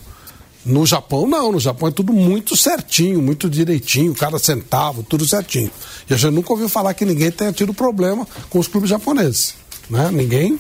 No 0.66 0.86
Japão, 0.86 1.28
não. 1.28 1.52
No 1.52 1.60
Japão 1.60 1.90
é 1.90 1.92
tudo 1.92 2.14
muito 2.14 2.56
certinho, 2.56 3.22
muito 3.22 3.50
direitinho, 3.50 4.14
cada 4.14 4.38
centavo, 4.38 5.04
tudo 5.04 5.28
certinho. 5.28 5.72
E 6.10 6.14
a 6.14 6.18
gente 6.18 6.34
nunca 6.34 6.52
ouviu 6.52 6.70
falar 6.70 6.94
que 6.94 7.06
ninguém 7.06 7.32
tenha 7.32 7.52
tido 7.52 7.74
problema 7.74 8.28
com 8.50 8.60
os 8.60 8.68
clubes 8.68 8.90
japoneses. 8.90 9.56
Né? 9.90 10.10
Ninguém. 10.12 10.60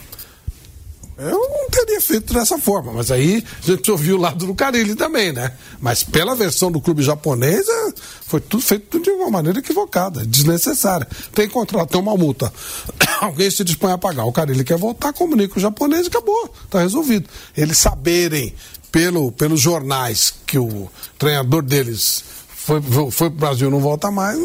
Eu 1.17 1.37
não 1.37 1.69
teria 1.69 2.01
feito 2.01 2.33
dessa 2.33 2.57
forma, 2.57 2.91
mas 2.93 3.11
aí 3.11 3.43
a 3.61 3.65
gente 3.67 3.91
ouviu 3.91 4.17
o 4.17 4.19
lado 4.19 4.47
do 4.47 4.55
Carilli 4.55 4.95
também, 4.95 5.31
né? 5.31 5.51
Mas 5.79 6.01
pela 6.01 6.33
versão 6.33 6.71
do 6.71 6.81
clube 6.81 7.03
japonês, 7.03 7.67
é, 7.67 7.93
foi 8.25 8.41
tudo 8.41 8.63
feito 8.63 8.99
de 8.99 9.11
uma 9.11 9.29
maneira 9.29 9.59
equivocada, 9.59 10.25
desnecessária. 10.25 11.07
Tem 11.31 11.47
contrato, 11.47 11.91
tem 11.91 12.01
uma 12.01 12.17
multa. 12.17 12.51
Alguém 13.21 13.51
se 13.51 13.63
dispõe 13.63 13.91
a 13.91 13.99
pagar. 13.99 14.25
O 14.25 14.31
Carilli 14.31 14.63
quer 14.63 14.79
voltar, 14.79 15.13
comunica 15.13 15.59
o 15.59 15.61
japonês 15.61 16.05
e 16.05 16.09
acabou. 16.09 16.51
Está 16.65 16.79
resolvido. 16.79 17.29
Eles 17.55 17.77
saberem 17.77 18.55
pelo, 18.91 19.31
pelos 19.31 19.59
jornais 19.59 20.33
que 20.45 20.59
o 20.59 20.89
treinador 21.17 21.61
deles 21.61 22.23
foi, 22.55 22.81
foi 22.81 23.29
para 23.29 23.35
o 23.35 23.39
Brasil 23.39 23.67
e 23.69 23.71
não 23.71 23.79
volta 23.79 24.11
mais, 24.11 24.37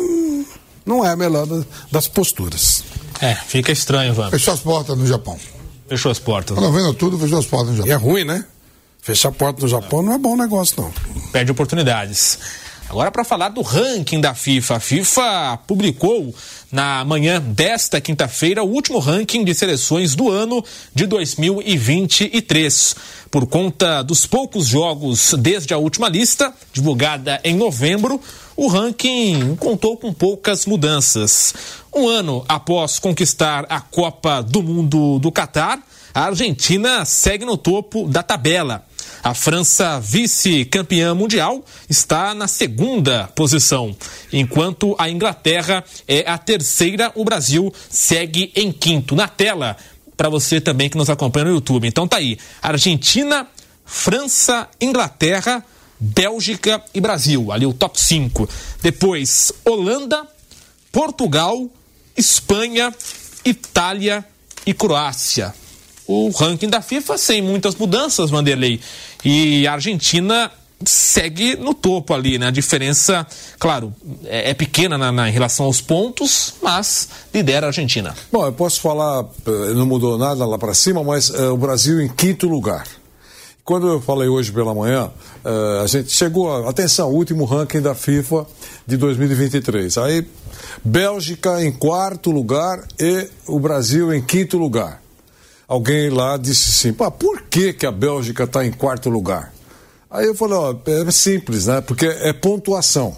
não 0.84 1.04
é 1.04 1.10
a 1.10 1.16
melhor 1.16 1.46
das 1.90 2.06
posturas. 2.06 2.84
É, 3.20 3.34
fica 3.34 3.72
estranho, 3.72 4.14
vamos. 4.14 4.30
Fechou 4.30 4.54
as 4.54 4.60
portas 4.60 4.96
no 4.96 5.06
Japão. 5.06 5.38
Fechou 5.88 6.10
as 6.10 6.18
portas. 6.18 6.56
Não 6.56 6.72
vendo 6.72 6.94
tudo, 6.94 7.18
fechou 7.18 7.38
as 7.38 7.46
portas 7.46 7.70
no 7.70 7.76
Japão. 7.76 7.90
E 7.90 7.92
é 7.92 7.96
ruim, 7.96 8.24
né? 8.24 8.44
Fechar 9.00 9.28
a 9.28 9.32
porta 9.32 9.62
no 9.62 9.68
Japão 9.68 10.02
não 10.02 10.12
é 10.12 10.18
bom 10.18 10.36
negócio, 10.36 10.82
não. 10.82 10.92
Perde 11.30 11.52
oportunidades. 11.52 12.38
Agora 12.88 13.10
para 13.10 13.24
falar 13.24 13.48
do 13.48 13.62
ranking 13.62 14.20
da 14.20 14.32
FIFA. 14.32 14.76
A 14.76 14.80
FIFA 14.80 15.58
publicou 15.66 16.32
na 16.70 17.04
manhã 17.04 17.40
desta 17.40 18.00
quinta-feira 18.00 18.62
o 18.62 18.70
último 18.70 19.00
ranking 19.00 19.44
de 19.44 19.52
seleções 19.54 20.14
do 20.14 20.30
ano 20.30 20.64
de 20.94 21.04
2023. 21.04 22.96
Por 23.28 23.46
conta 23.46 24.02
dos 24.02 24.24
poucos 24.24 24.68
jogos 24.68 25.34
desde 25.36 25.74
a 25.74 25.78
última 25.78 26.08
lista, 26.08 26.54
divulgada 26.72 27.40
em 27.42 27.56
novembro, 27.56 28.20
o 28.56 28.68
ranking 28.68 29.56
contou 29.56 29.96
com 29.96 30.12
poucas 30.12 30.64
mudanças. 30.64 31.54
Um 31.92 32.08
ano 32.08 32.44
após 32.48 33.00
conquistar 33.00 33.66
a 33.68 33.80
Copa 33.80 34.40
do 34.42 34.62
Mundo 34.62 35.18
do 35.18 35.32
Catar, 35.32 35.80
a 36.14 36.26
Argentina 36.26 37.04
segue 37.04 37.44
no 37.44 37.56
topo 37.56 38.06
da 38.06 38.22
tabela. 38.22 38.86
A 39.22 39.34
França, 39.34 39.98
vice-campeã 40.00 41.14
mundial, 41.14 41.64
está 41.88 42.34
na 42.34 42.46
segunda 42.46 43.28
posição, 43.34 43.96
enquanto 44.32 44.94
a 44.98 45.10
Inglaterra 45.10 45.84
é 46.06 46.28
a 46.28 46.38
terceira. 46.38 47.12
O 47.14 47.24
Brasil 47.24 47.72
segue 47.90 48.52
em 48.54 48.70
quinto. 48.70 49.14
Na 49.16 49.28
tela, 49.28 49.76
para 50.16 50.28
você 50.28 50.60
também 50.60 50.88
que 50.88 50.96
nos 50.96 51.10
acompanha 51.10 51.46
no 51.46 51.52
YouTube. 51.52 51.86
Então 51.86 52.08
tá 52.08 52.16
aí: 52.16 52.38
Argentina, 52.62 53.46
França, 53.84 54.68
Inglaterra, 54.80 55.64
Bélgica 55.98 56.82
e 56.94 57.00
Brasil. 57.00 57.52
Ali 57.52 57.66
o 57.66 57.74
top 57.74 58.00
5. 58.00 58.48
Depois, 58.82 59.52
Holanda, 59.64 60.26
Portugal, 60.92 61.68
Espanha, 62.16 62.94
Itália 63.44 64.24
e 64.64 64.72
Croácia. 64.72 65.54
O 66.06 66.30
ranking 66.30 66.68
da 66.68 66.80
FIFA 66.80 67.18
sem 67.18 67.42
muitas 67.42 67.74
mudanças, 67.74 68.30
Vanderlei. 68.30 68.80
E 69.24 69.66
a 69.66 69.72
Argentina 69.72 70.50
segue 70.84 71.56
no 71.56 71.72
topo 71.72 72.12
ali, 72.12 72.38
né? 72.38 72.48
A 72.48 72.50
diferença, 72.50 73.26
claro, 73.58 73.92
é, 74.24 74.50
é 74.50 74.54
pequena 74.54 74.98
na, 74.98 75.10
na, 75.10 75.28
em 75.28 75.32
relação 75.32 75.66
aos 75.66 75.80
pontos, 75.80 76.54
mas 76.62 77.08
lidera 77.32 77.66
a 77.66 77.68
Argentina. 77.68 78.14
Bom, 78.30 78.44
eu 78.44 78.52
posso 78.52 78.80
falar, 78.80 79.24
eh, 79.46 79.74
não 79.74 79.86
mudou 79.86 80.18
nada 80.18 80.44
lá 80.44 80.58
para 80.58 80.74
cima, 80.74 81.02
mas 81.02 81.30
uh, 81.30 81.52
o 81.52 81.56
Brasil 81.56 82.00
em 82.00 82.08
quinto 82.08 82.46
lugar. 82.46 82.86
Quando 83.64 83.88
eu 83.88 84.00
falei 84.00 84.28
hoje 84.28 84.52
pela 84.52 84.74
manhã, 84.74 85.10
uh, 85.44 85.82
a 85.82 85.86
gente 85.86 86.12
chegou, 86.12 86.52
a, 86.52 86.70
atenção, 86.70 87.10
último 87.10 87.44
ranking 87.44 87.80
da 87.80 87.94
FIFA 87.94 88.46
de 88.86 88.96
2023. 88.96 89.98
Aí, 89.98 90.26
Bélgica 90.84 91.64
em 91.64 91.72
quarto 91.72 92.30
lugar 92.30 92.86
e 93.00 93.28
o 93.46 93.58
Brasil 93.58 94.14
em 94.14 94.22
quinto 94.22 94.58
lugar. 94.58 95.02
Alguém 95.68 96.10
lá 96.10 96.36
disse 96.36 96.70
assim, 96.70 96.92
por 96.92 97.42
que, 97.42 97.72
que 97.72 97.86
a 97.86 97.90
Bélgica 97.90 98.44
está 98.44 98.64
em 98.64 98.70
quarto 98.70 99.10
lugar? 99.10 99.52
Aí 100.08 100.26
eu 100.26 100.34
falei, 100.34 100.56
ó, 100.56 100.74
é 100.86 101.10
simples, 101.10 101.66
né? 101.66 101.80
Porque 101.80 102.06
é 102.06 102.32
pontuação. 102.32 103.16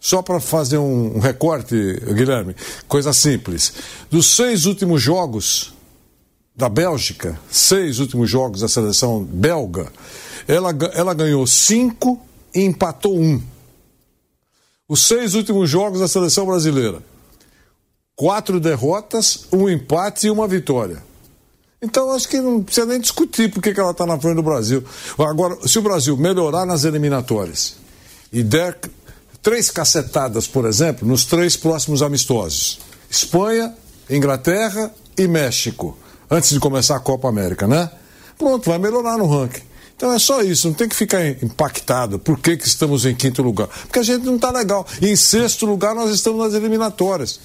Só 0.00 0.20
para 0.20 0.40
fazer 0.40 0.78
um, 0.78 1.18
recorte, 1.18 1.74
Guilherme, 2.12 2.54
coisa 2.88 3.12
simples. 3.12 3.72
Dos 4.10 4.34
seis 4.34 4.66
últimos 4.66 5.00
jogos 5.00 5.74
da 6.54 6.68
Bélgica, 6.68 7.38
seis 7.50 7.98
últimos 8.00 8.28
jogos 8.28 8.60
da 8.60 8.68
seleção 8.68 9.22
belga, 9.22 9.92
ela, 10.48 10.70
ela 10.92 11.14
ganhou 11.14 11.46
cinco 11.46 12.20
e 12.54 12.62
empatou 12.62 13.18
um. 13.18 13.40
Os 14.88 15.06
seis 15.06 15.34
últimos 15.34 15.68
jogos 15.68 16.00
da 16.00 16.08
seleção 16.08 16.46
brasileira, 16.46 17.02
quatro 18.14 18.58
derrotas, 18.58 19.46
um 19.52 19.68
empate 19.68 20.26
e 20.26 20.30
uma 20.30 20.48
vitória. 20.48 21.05
Então 21.80 22.10
acho 22.10 22.28
que 22.28 22.40
não 22.40 22.62
precisa 22.62 22.86
nem 22.86 23.00
discutir 23.00 23.50
por 23.52 23.62
que 23.62 23.78
ela 23.78 23.90
está 23.90 24.06
na 24.06 24.18
frente 24.18 24.36
do 24.36 24.42
Brasil. 24.42 24.82
Agora, 25.18 25.56
se 25.68 25.78
o 25.78 25.82
Brasil 25.82 26.16
melhorar 26.16 26.64
nas 26.64 26.84
eliminatórias 26.84 27.76
e 28.32 28.42
der 28.42 28.78
três 29.42 29.70
cacetadas, 29.70 30.46
por 30.46 30.64
exemplo, 30.64 31.06
nos 31.06 31.24
três 31.24 31.56
próximos 31.56 32.02
amistosos: 32.02 32.80
Espanha, 33.10 33.74
Inglaterra 34.08 34.92
e 35.18 35.28
México, 35.28 35.96
antes 36.30 36.50
de 36.50 36.58
começar 36.58 36.96
a 36.96 37.00
Copa 37.00 37.28
América, 37.28 37.66
né? 37.66 37.90
Pronto, 38.38 38.68
vai 38.68 38.78
melhorar 38.78 39.18
no 39.18 39.26
ranking. 39.26 39.62
Então 39.96 40.12
é 40.12 40.18
só 40.18 40.42
isso, 40.42 40.68
não 40.68 40.74
tem 40.74 40.88
que 40.88 40.96
ficar 40.96 41.26
impactado. 41.26 42.18
Por 42.18 42.38
que, 42.38 42.56
que 42.56 42.66
estamos 42.66 43.06
em 43.06 43.14
quinto 43.14 43.42
lugar? 43.42 43.66
Porque 43.66 43.98
a 43.98 44.02
gente 44.02 44.24
não 44.24 44.36
está 44.36 44.50
legal. 44.50 44.86
E 45.00 45.08
em 45.08 45.16
sexto 45.16 45.64
lugar 45.64 45.94
nós 45.94 46.10
estamos 46.10 46.44
nas 46.44 46.54
eliminatórias. 46.54 47.40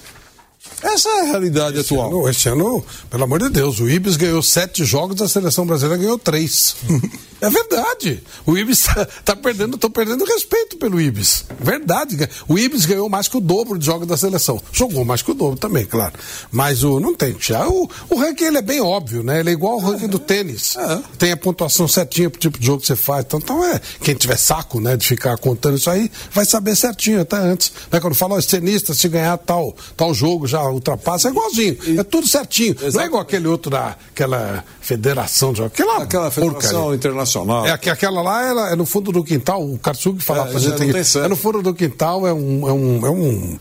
Essa 0.81 1.09
é 1.09 1.21
a 1.21 1.23
realidade 1.23 1.79
esse 1.79 1.93
atual. 1.93 2.09
Ano, 2.09 2.29
esse 2.29 2.49
ano, 2.49 2.83
pelo 3.09 3.23
amor 3.23 3.39
de 3.39 3.49
Deus, 3.49 3.79
o 3.79 3.89
Ibis 3.89 4.15
ganhou 4.15 4.41
sete 4.43 4.85
jogos, 4.85 5.21
a 5.21 5.27
seleção 5.27 5.65
brasileira 5.65 6.01
ganhou 6.01 6.17
três. 6.17 6.75
é 7.41 7.49
verdade. 7.49 8.23
O 8.45 8.57
Ibis 8.57 8.79
está 8.79 9.05
tá 9.05 9.35
perdendo, 9.35 9.75
estou 9.75 9.89
perdendo 9.89 10.23
respeito 10.23 10.77
pelo 10.77 11.01
Ibis. 11.01 11.45
Verdade. 11.59 12.29
O 12.47 12.59
Ibis 12.59 12.85
ganhou 12.85 13.09
mais 13.09 13.27
que 13.27 13.38
o 13.38 13.41
dobro 13.41 13.77
de 13.77 13.85
jogos 13.85 14.07
da 14.07 14.17
seleção. 14.17 14.61
Jogou 14.71 15.03
mais 15.03 15.21
que 15.21 15.31
o 15.31 15.33
dobro 15.33 15.57
também, 15.57 15.85
claro. 15.85 16.13
Mas 16.51 16.83
o 16.83 16.99
não 16.99 17.15
tem. 17.15 17.35
Já, 17.39 17.67
o, 17.67 17.89
o 18.09 18.15
ranking 18.15 18.45
ele 18.45 18.57
é 18.57 18.61
bem 18.61 18.81
óbvio, 18.81 19.23
né? 19.23 19.39
Ele 19.39 19.49
é 19.49 19.53
igual 19.53 19.73
ao 19.73 19.79
ranking 19.79 20.07
do 20.07 20.19
tênis. 20.19 20.75
É. 20.77 20.99
Tem 21.17 21.31
a 21.31 21.38
pontuação 21.38 21.88
certinha 21.88 22.29
pro 22.29 22.39
tipo 22.39 22.59
de 22.59 22.65
jogo 22.65 22.81
que 22.81 22.88
você 22.88 22.95
faz. 22.95 23.25
Então, 23.25 23.39
então 23.39 23.65
é. 23.65 23.81
Quem 24.01 24.13
tiver 24.13 24.38
saco, 24.38 24.79
né, 24.79 24.95
de 24.95 25.07
ficar 25.07 25.38
contando 25.38 25.77
isso 25.77 25.89
aí, 25.89 26.11
vai 26.31 26.45
saber 26.45 26.75
certinho 26.75 27.21
até 27.21 27.38
antes. 27.38 27.71
Né? 27.91 27.99
Quando 27.99 28.13
fala, 28.13 28.35
os 28.35 28.45
tenistas, 28.45 28.97
se 28.97 29.07
ganhar 29.07 29.38
tal, 29.39 29.75
tal 29.97 30.13
jogo, 30.13 30.47
já 30.52 30.64
ultrapassa, 30.69 31.28
é 31.28 31.32
igualzinho. 31.32 31.78
E, 31.86 31.99
é 31.99 32.03
tudo 32.03 32.28
certinho. 32.28 32.72
Exatamente. 32.72 32.95
Não 32.95 33.02
é 33.02 33.06
igual 33.06 33.22
aquele 33.22 33.48
outro 33.48 33.72
da 33.72 33.95
aquela 34.10 34.64
federação 34.80 35.53
de 35.53 35.64
aquela, 35.64 36.03
aquela 36.03 36.30
federação 36.30 36.72
porcaria. 36.72 36.95
internacional. 36.95 37.65
É 37.65 37.78
que 37.78 37.90
aquela 37.90 38.22
lá 38.22 38.45
ela, 38.45 38.72
é 38.72 38.76
no 38.76 38.86
fundo 38.86 39.11
do 39.11 39.23
quintal, 39.23 39.64
o 39.64 39.78
Karsug 39.80 40.22
falava 40.22 40.49
é, 40.49 40.52
pra 40.52 40.60
gente 40.60 40.84
aqui, 40.84 41.19
é 41.19 41.28
no 41.28 41.36
fundo 41.36 41.61
do 41.61 41.73
quintal, 41.73 42.28
é 42.28 42.34
um, 42.34 42.68
é 42.68 42.73
um, 42.73 43.06
é 43.06 43.10
um 43.10 43.60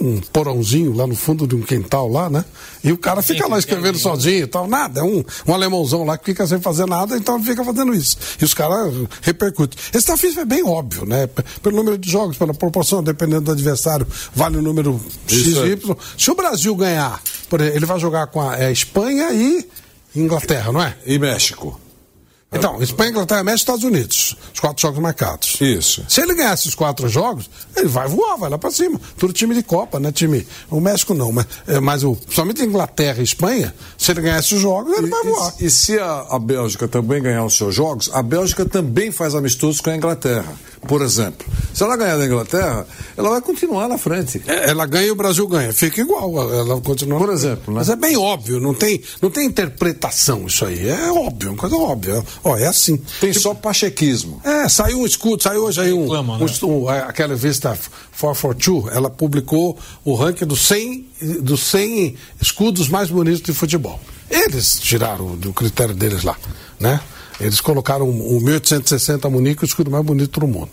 um 0.00 0.20
porãozinho 0.20 0.94
lá 0.94 1.06
no 1.06 1.14
fundo 1.14 1.46
de 1.46 1.54
um 1.54 1.62
quintal 1.62 2.08
lá, 2.08 2.28
né? 2.28 2.44
E 2.82 2.92
o 2.92 2.98
cara 2.98 3.22
fica 3.22 3.46
lá 3.46 3.58
escrevendo 3.58 3.98
sozinho 3.98 4.44
e 4.44 4.46
tal, 4.46 4.66
nada. 4.66 5.00
É 5.00 5.02
um, 5.02 5.24
um 5.46 5.54
alemãozão 5.54 6.04
lá 6.04 6.18
que 6.18 6.24
fica 6.24 6.46
sem 6.46 6.60
fazer 6.60 6.86
nada, 6.86 7.16
então 7.16 7.36
ele 7.36 7.44
fica 7.44 7.64
fazendo 7.64 7.94
isso. 7.94 8.16
E 8.40 8.44
os 8.44 8.54
caras 8.54 8.92
repercutem. 9.20 9.78
Esse 9.92 10.06
tafismo 10.06 10.40
é 10.40 10.44
bem 10.44 10.64
óbvio, 10.64 11.06
né? 11.06 11.28
Pelo 11.62 11.76
número 11.76 11.98
de 11.98 12.10
jogos, 12.10 12.36
pela 12.36 12.54
proporção, 12.54 13.02
dependendo 13.02 13.42
do 13.42 13.52
adversário, 13.52 14.06
vale 14.34 14.56
o 14.56 14.62
número 14.62 15.00
X 15.26 15.46
e 15.46 15.72
Y. 15.72 15.96
Se 16.18 16.30
o 16.30 16.34
Brasil 16.34 16.74
ganhar, 16.74 17.20
por 17.48 17.60
exemplo, 17.60 17.78
ele 17.78 17.86
vai 17.86 17.98
jogar 17.98 18.26
com 18.28 18.40
a 18.40 18.58
é, 18.58 18.72
Espanha 18.72 19.32
e 19.32 19.66
Inglaterra, 20.14 20.72
não 20.72 20.82
é? 20.82 20.96
E 21.06 21.18
México. 21.18 21.80
Então, 22.52 22.82
Espanha, 22.82 23.10
Inglaterra, 23.10 23.42
México 23.42 23.70
e 23.70 23.74
Estados 23.74 23.84
Unidos. 23.84 24.36
Os 24.52 24.60
quatro 24.60 24.82
jogos 24.82 24.98
marcados. 25.00 25.58
Isso. 25.60 26.04
Se 26.06 26.20
ele 26.20 26.34
ganhar 26.34 26.52
esses 26.52 26.74
quatro 26.74 27.08
jogos, 27.08 27.48
ele 27.74 27.88
vai 27.88 28.06
voar, 28.06 28.36
vai 28.36 28.50
lá 28.50 28.58
pra 28.58 28.70
cima. 28.70 29.00
Tudo 29.16 29.32
time 29.32 29.54
de 29.54 29.62
Copa, 29.62 29.98
né? 29.98 30.12
Time. 30.12 30.46
O 30.70 30.78
México 30.78 31.14
não, 31.14 31.32
mas, 31.32 31.46
é, 31.66 31.80
mas 31.80 32.04
o, 32.04 32.16
somente 32.28 32.62
Inglaterra 32.62 33.20
e 33.20 33.24
Espanha, 33.24 33.74
se 33.96 34.10
ele 34.10 34.20
ganhar 34.20 34.38
esses 34.38 34.60
jogos, 34.60 34.96
ele 34.98 35.06
e, 35.06 35.10
vai 35.10 35.24
voar. 35.24 35.54
E, 35.58 35.64
e 35.66 35.70
se 35.70 35.98
a, 35.98 36.26
a, 36.30 36.38
Bélgica 36.38 36.86
também 36.86 37.22
ganhar 37.22 37.44
os 37.44 37.56
seus 37.56 37.74
jogos, 37.74 38.10
a 38.12 38.22
Bélgica 38.22 38.66
também 38.66 39.10
faz 39.10 39.34
amistosos 39.34 39.80
com 39.80 39.88
a 39.88 39.96
Inglaterra, 39.96 40.52
por 40.86 41.02
exemplo. 41.02 41.46
Se 41.72 41.82
ela 41.82 41.96
ganhar 41.96 42.16
da 42.16 42.26
Inglaterra, 42.26 42.86
ela 43.16 43.30
vai 43.30 43.40
continuar 43.40 43.88
na 43.88 43.96
frente. 43.96 44.42
É, 44.46 44.70
ela 44.70 44.84
ganha 44.86 45.06
e 45.06 45.10
o 45.10 45.14
Brasil 45.14 45.46
ganha. 45.46 45.72
Fica 45.72 46.00
igual, 46.00 46.52
ela 46.52 46.80
continua. 46.80 47.18
Por 47.18 47.30
exemplo, 47.30 47.72
né? 47.72 47.80
Mas 47.80 47.88
é 47.88 47.96
bem 47.96 48.16
óbvio, 48.16 48.60
não 48.60 48.74
tem, 48.74 49.02
não 49.20 49.30
tem 49.30 49.46
interpretação 49.46 50.46
isso 50.46 50.64
aí. 50.64 50.88
É 50.88 51.10
óbvio, 51.10 51.50
uma 51.50 51.58
coisa 51.58 51.76
óbvia. 51.76 52.24
Ó, 52.42 52.56
é 52.56 52.66
assim. 52.66 52.96
Tem 53.20 53.30
tipo, 53.30 53.42
só 53.42 53.54
pachequismo. 53.54 54.40
É, 54.44 54.68
saiu 54.68 55.00
um 55.00 55.06
escudo, 55.06 55.42
saiu 55.42 55.64
hoje 55.64 55.80
aí 55.80 55.92
um, 55.92 56.02
Reclama, 56.02 56.38
né? 56.38 56.46
um, 56.62 56.66
um, 56.66 56.88
aquela 56.88 57.30
revista 57.34 57.78
442, 58.18 58.94
ela 58.94 59.10
publicou 59.10 59.78
o 60.04 60.14
ranking 60.14 60.46
dos 60.46 60.66
100, 60.66 61.06
dos 61.40 61.60
100 61.62 62.16
escudos 62.40 62.88
mais 62.88 63.10
bonitos 63.10 63.42
de 63.42 63.52
futebol. 63.52 64.00
Eles 64.30 64.78
tiraram 64.80 65.36
do 65.36 65.52
critério 65.52 65.94
deles 65.94 66.22
lá, 66.22 66.36
né? 66.78 67.00
Eles 67.42 67.60
colocaram 67.60 68.08
o 68.08 68.40
1860 68.40 69.28
Munique, 69.28 69.64
o 69.64 69.66
escudo 69.66 69.90
mais 69.90 70.04
bonito 70.04 70.38
do 70.38 70.46
mundo. 70.46 70.70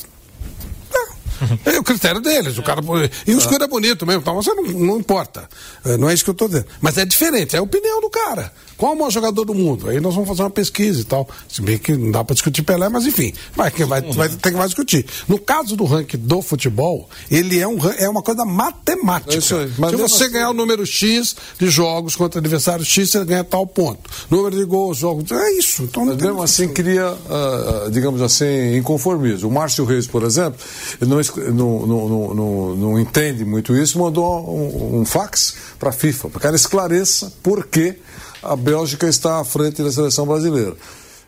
É 1.65 1.79
o 1.79 1.83
critério 1.83 2.21
deles. 2.21 2.57
O 2.57 2.63
cara, 2.63 2.81
e 3.25 3.33
o 3.33 3.37
escudo 3.37 3.63
é 3.63 3.67
bonito 3.67 4.05
mesmo, 4.05 4.21
então 4.21 4.35
você 4.35 4.53
não, 4.53 4.63
não 4.63 4.97
importa. 4.97 5.47
É, 5.85 5.97
não 5.97 6.09
é 6.09 6.13
isso 6.13 6.23
que 6.23 6.29
eu 6.29 6.33
estou 6.33 6.47
dizendo. 6.47 6.65
Mas 6.81 6.97
é 6.97 7.05
diferente, 7.05 7.55
é 7.55 7.59
a 7.59 7.61
opinião 7.61 8.01
do 8.01 8.09
cara. 8.09 8.51
Qual 8.79 8.93
o 8.93 8.95
maior 8.95 9.09
jogador 9.09 9.43
do 9.43 9.53
mundo? 9.53 9.89
Aí 9.89 9.99
nós 9.99 10.15
vamos 10.15 10.29
fazer 10.29 10.41
uma 10.41 10.49
pesquisa 10.49 11.01
e 11.01 11.03
tal. 11.03 11.27
Se 11.49 11.61
bem 11.61 11.77
que 11.77 11.91
não 11.97 12.11
dá 12.11 12.23
para 12.23 12.33
discutir 12.33 12.63
Pelé, 12.63 12.87
mas 12.87 13.05
enfim, 13.05 13.33
vai, 13.53 13.69
vai, 13.71 14.01
vai, 14.01 14.29
tem 14.29 14.53
que 14.53 14.57
mais 14.57 14.69
discutir. 14.69 15.05
No 15.27 15.37
caso 15.37 15.75
do 15.75 15.83
ranking 15.83 16.17
do 16.17 16.41
futebol, 16.41 17.09
ele 17.29 17.59
é, 17.59 17.67
um, 17.67 17.77
é 17.97 18.07
uma 18.07 18.21
coisa 18.21 18.45
matemática. 18.45 19.35
É 19.35 19.41
Se 19.41 19.53
você 19.97 20.23
assim... 20.23 20.31
ganhar 20.31 20.49
o 20.49 20.53
número 20.53 20.85
X 20.85 21.35
de 21.59 21.69
jogos 21.69 22.15
contra 22.15 22.39
adversário 22.39 22.85
X, 22.85 23.11
você 23.11 23.25
ganha 23.25 23.43
tal 23.43 23.67
ponto. 23.67 24.09
Número 24.29 24.55
de 24.55 24.63
gols, 24.63 24.99
jogos. 24.99 25.29
É 25.29 25.51
isso. 25.57 25.83
Então, 25.83 26.05
mas 26.05 26.15
mesmo 26.15 26.41
assim, 26.41 26.69
cria, 26.69 27.11
uh, 27.11 27.91
digamos 27.91 28.21
assim, 28.21 28.77
inconformismo. 28.77 29.49
O 29.49 29.51
Márcio 29.51 29.83
Reis, 29.83 30.07
por 30.07 30.23
exemplo, 30.23 30.57
não, 31.01 31.19
não, 31.37 31.85
não, 31.85 32.33
não, 32.33 32.75
não 32.75 32.99
entende 32.99 33.45
muito 33.45 33.75
isso, 33.75 33.99
mandou 33.99 34.49
um, 34.49 35.01
um 35.01 35.05
fax 35.05 35.55
para 35.77 35.89
a 35.89 35.93
FIFA, 35.93 36.29
para 36.29 36.39
que 36.39 36.47
ela 36.47 36.55
esclareça 36.55 37.31
por 37.43 37.67
que 37.67 37.97
a 38.41 38.55
Bélgica 38.55 39.07
está 39.07 39.39
à 39.39 39.43
frente 39.43 39.83
da 39.83 39.91
seleção 39.91 40.25
brasileira. 40.25 40.75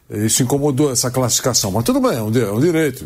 Isso 0.10 0.44
incomodou 0.44 0.92
essa 0.92 1.10
classificação. 1.10 1.72
Mas 1.72 1.86
tudo 1.86 2.02
bem, 2.02 2.18
é 2.18 2.22
um, 2.22 2.28
é 2.30 2.60
direito. 2.60 3.06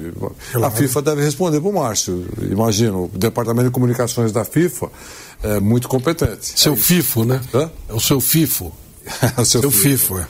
A 0.55 0.71
FIFA 0.71 1.01
deve 1.03 1.23
responder 1.23 1.61
para 1.61 1.69
o 1.69 1.73
Márcio. 1.73 2.25
Imagino, 2.49 3.11
o 3.13 3.17
Departamento 3.17 3.67
de 3.67 3.71
Comunicações 3.71 4.31
da 4.31 4.43
FIFA 4.43 4.89
é 5.43 5.59
muito 5.59 5.87
competente. 5.87 6.59
Seu 6.59 6.73
é 6.73 6.75
FIFO, 6.75 7.23
né? 7.23 7.39
Hã? 7.53 7.69
É 7.87 7.93
o 7.93 7.99
seu 7.99 8.19
FIFO. 8.19 8.71
é 9.37 9.39
o 9.39 9.45
seu, 9.45 9.61
seu 9.61 9.71
FIFO, 9.71 10.15
FIFO 10.15 10.19
é. 10.19 10.27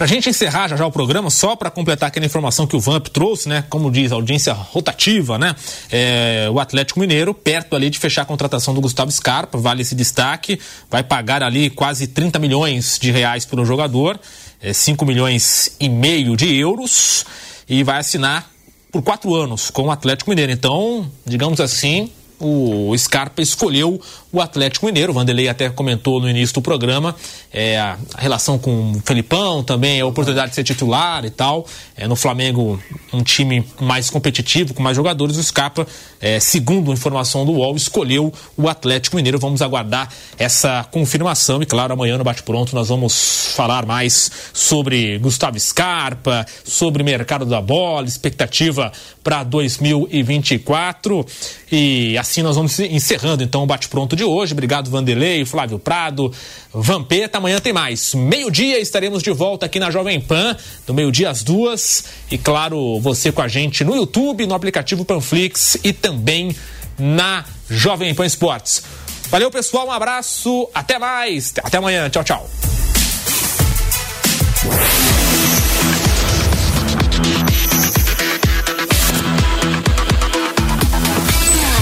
Para 0.00 0.06
a 0.06 0.08
gente 0.08 0.30
encerrar 0.30 0.66
já, 0.66 0.76
já 0.76 0.86
o 0.86 0.90
programa, 0.90 1.28
só 1.28 1.54
para 1.54 1.70
completar 1.70 2.08
aquela 2.08 2.24
informação 2.24 2.66
que 2.66 2.74
o 2.74 2.80
Vamp 2.80 3.08
trouxe, 3.08 3.50
né? 3.50 3.62
Como 3.68 3.90
diz, 3.90 4.10
audiência 4.12 4.54
rotativa, 4.54 5.36
né? 5.36 5.54
É, 5.92 6.48
o 6.50 6.58
Atlético 6.58 6.98
Mineiro, 7.00 7.34
perto 7.34 7.76
ali 7.76 7.90
de 7.90 7.98
fechar 7.98 8.22
a 8.22 8.24
contratação 8.24 8.72
do 8.72 8.80
Gustavo 8.80 9.10
Scarpa, 9.10 9.58
vale 9.58 9.82
esse 9.82 9.94
destaque, 9.94 10.58
vai 10.90 11.02
pagar 11.02 11.42
ali 11.42 11.68
quase 11.68 12.06
30 12.06 12.38
milhões 12.38 12.98
de 12.98 13.10
reais 13.10 13.44
por 13.44 13.60
um 13.60 13.66
jogador, 13.66 14.18
é, 14.62 14.72
5 14.72 15.04
milhões 15.04 15.76
e 15.78 15.86
meio 15.90 16.34
de 16.34 16.50
euros, 16.56 17.26
e 17.68 17.82
vai 17.82 17.98
assinar 17.98 18.50
por 18.90 19.02
quatro 19.02 19.34
anos 19.34 19.68
com 19.68 19.82
o 19.82 19.90
Atlético 19.90 20.30
Mineiro. 20.30 20.50
Então, 20.50 21.12
digamos 21.26 21.60
assim, 21.60 22.10
o 22.40 22.96
Scarpa 22.96 23.42
escolheu 23.42 24.00
o 24.32 24.40
Atlético 24.40 24.86
Mineiro. 24.86 25.12
O 25.12 25.14
Vanderlei 25.14 25.48
até 25.48 25.68
comentou 25.70 26.20
no 26.20 26.28
início 26.28 26.54
do 26.54 26.62
programa 26.62 27.14
é, 27.52 27.78
a 27.78 27.98
relação 28.16 28.58
com 28.58 28.92
o 28.92 29.02
Felipão, 29.04 29.62
também 29.62 30.00
a 30.00 30.06
oportunidade 30.06 30.50
de 30.50 30.54
ser 30.54 30.64
titular 30.64 31.24
e 31.24 31.30
tal. 31.30 31.66
É, 31.96 32.06
no 32.06 32.16
Flamengo, 32.16 32.80
um 33.12 33.22
time 33.22 33.64
mais 33.80 34.08
competitivo, 34.10 34.74
com 34.74 34.82
mais 34.82 34.96
jogadores. 34.96 35.36
O 35.36 35.42
Scarpa, 35.42 35.86
é, 36.20 36.38
segundo 36.38 36.90
a 36.90 36.94
informação 36.94 37.44
do 37.44 37.52
UOL, 37.52 37.76
escolheu 37.76 38.32
o 38.56 38.68
Atlético 38.68 39.16
Mineiro. 39.16 39.38
Vamos 39.38 39.62
aguardar 39.62 40.08
essa 40.38 40.84
confirmação. 40.90 41.62
E 41.62 41.66
claro, 41.66 41.92
amanhã 41.92 42.16
no 42.16 42.24
Bate 42.24 42.42
Pronto 42.42 42.74
nós 42.74 42.88
vamos 42.88 43.52
falar 43.54 43.84
mais 43.86 44.30
sobre 44.52 45.18
Gustavo 45.18 45.58
Scarpa, 45.58 46.46
sobre 46.64 47.02
mercado 47.02 47.44
da 47.44 47.60
bola, 47.60 48.06
expectativa 48.06 48.92
para 49.22 49.42
2024. 49.42 51.26
E 51.70 52.16
assim 52.18 52.42
nós 52.42 52.56
vamos 52.56 52.78
encerrando 52.80 53.42
então 53.42 53.62
o 53.62 53.66
bate-pronto 53.66 54.16
de 54.16 54.19
hoje. 54.24 54.52
Obrigado, 54.52 54.90
Vanderlei, 54.90 55.44
Flávio 55.44 55.78
Prado, 55.78 56.32
Vampeta. 56.72 57.38
Amanhã 57.38 57.58
tem 57.60 57.72
mais. 57.72 58.14
Meio-dia 58.14 58.78
estaremos 58.78 59.22
de 59.22 59.30
volta 59.30 59.66
aqui 59.66 59.78
na 59.78 59.90
Jovem 59.90 60.20
Pan, 60.20 60.56
do 60.86 60.94
meio-dia 60.94 61.30
às 61.30 61.42
duas. 61.42 62.04
E 62.30 62.38
claro, 62.38 62.98
você 63.00 63.32
com 63.32 63.42
a 63.42 63.48
gente 63.48 63.84
no 63.84 63.94
YouTube, 63.94 64.46
no 64.46 64.54
aplicativo 64.54 65.04
Panflix 65.04 65.78
e 65.82 65.92
também 65.92 66.54
na 66.98 67.44
Jovem 67.68 68.14
Pan 68.14 68.26
Esportes. 68.26 68.82
Valeu, 69.30 69.50
pessoal. 69.50 69.86
Um 69.86 69.92
abraço. 69.92 70.68
Até 70.74 70.98
mais. 70.98 71.54
Até 71.62 71.78
amanhã. 71.78 72.10
Tchau, 72.10 72.24
tchau. 72.24 72.50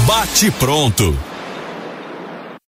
Bate 0.06 0.50
pronto. 0.52 1.18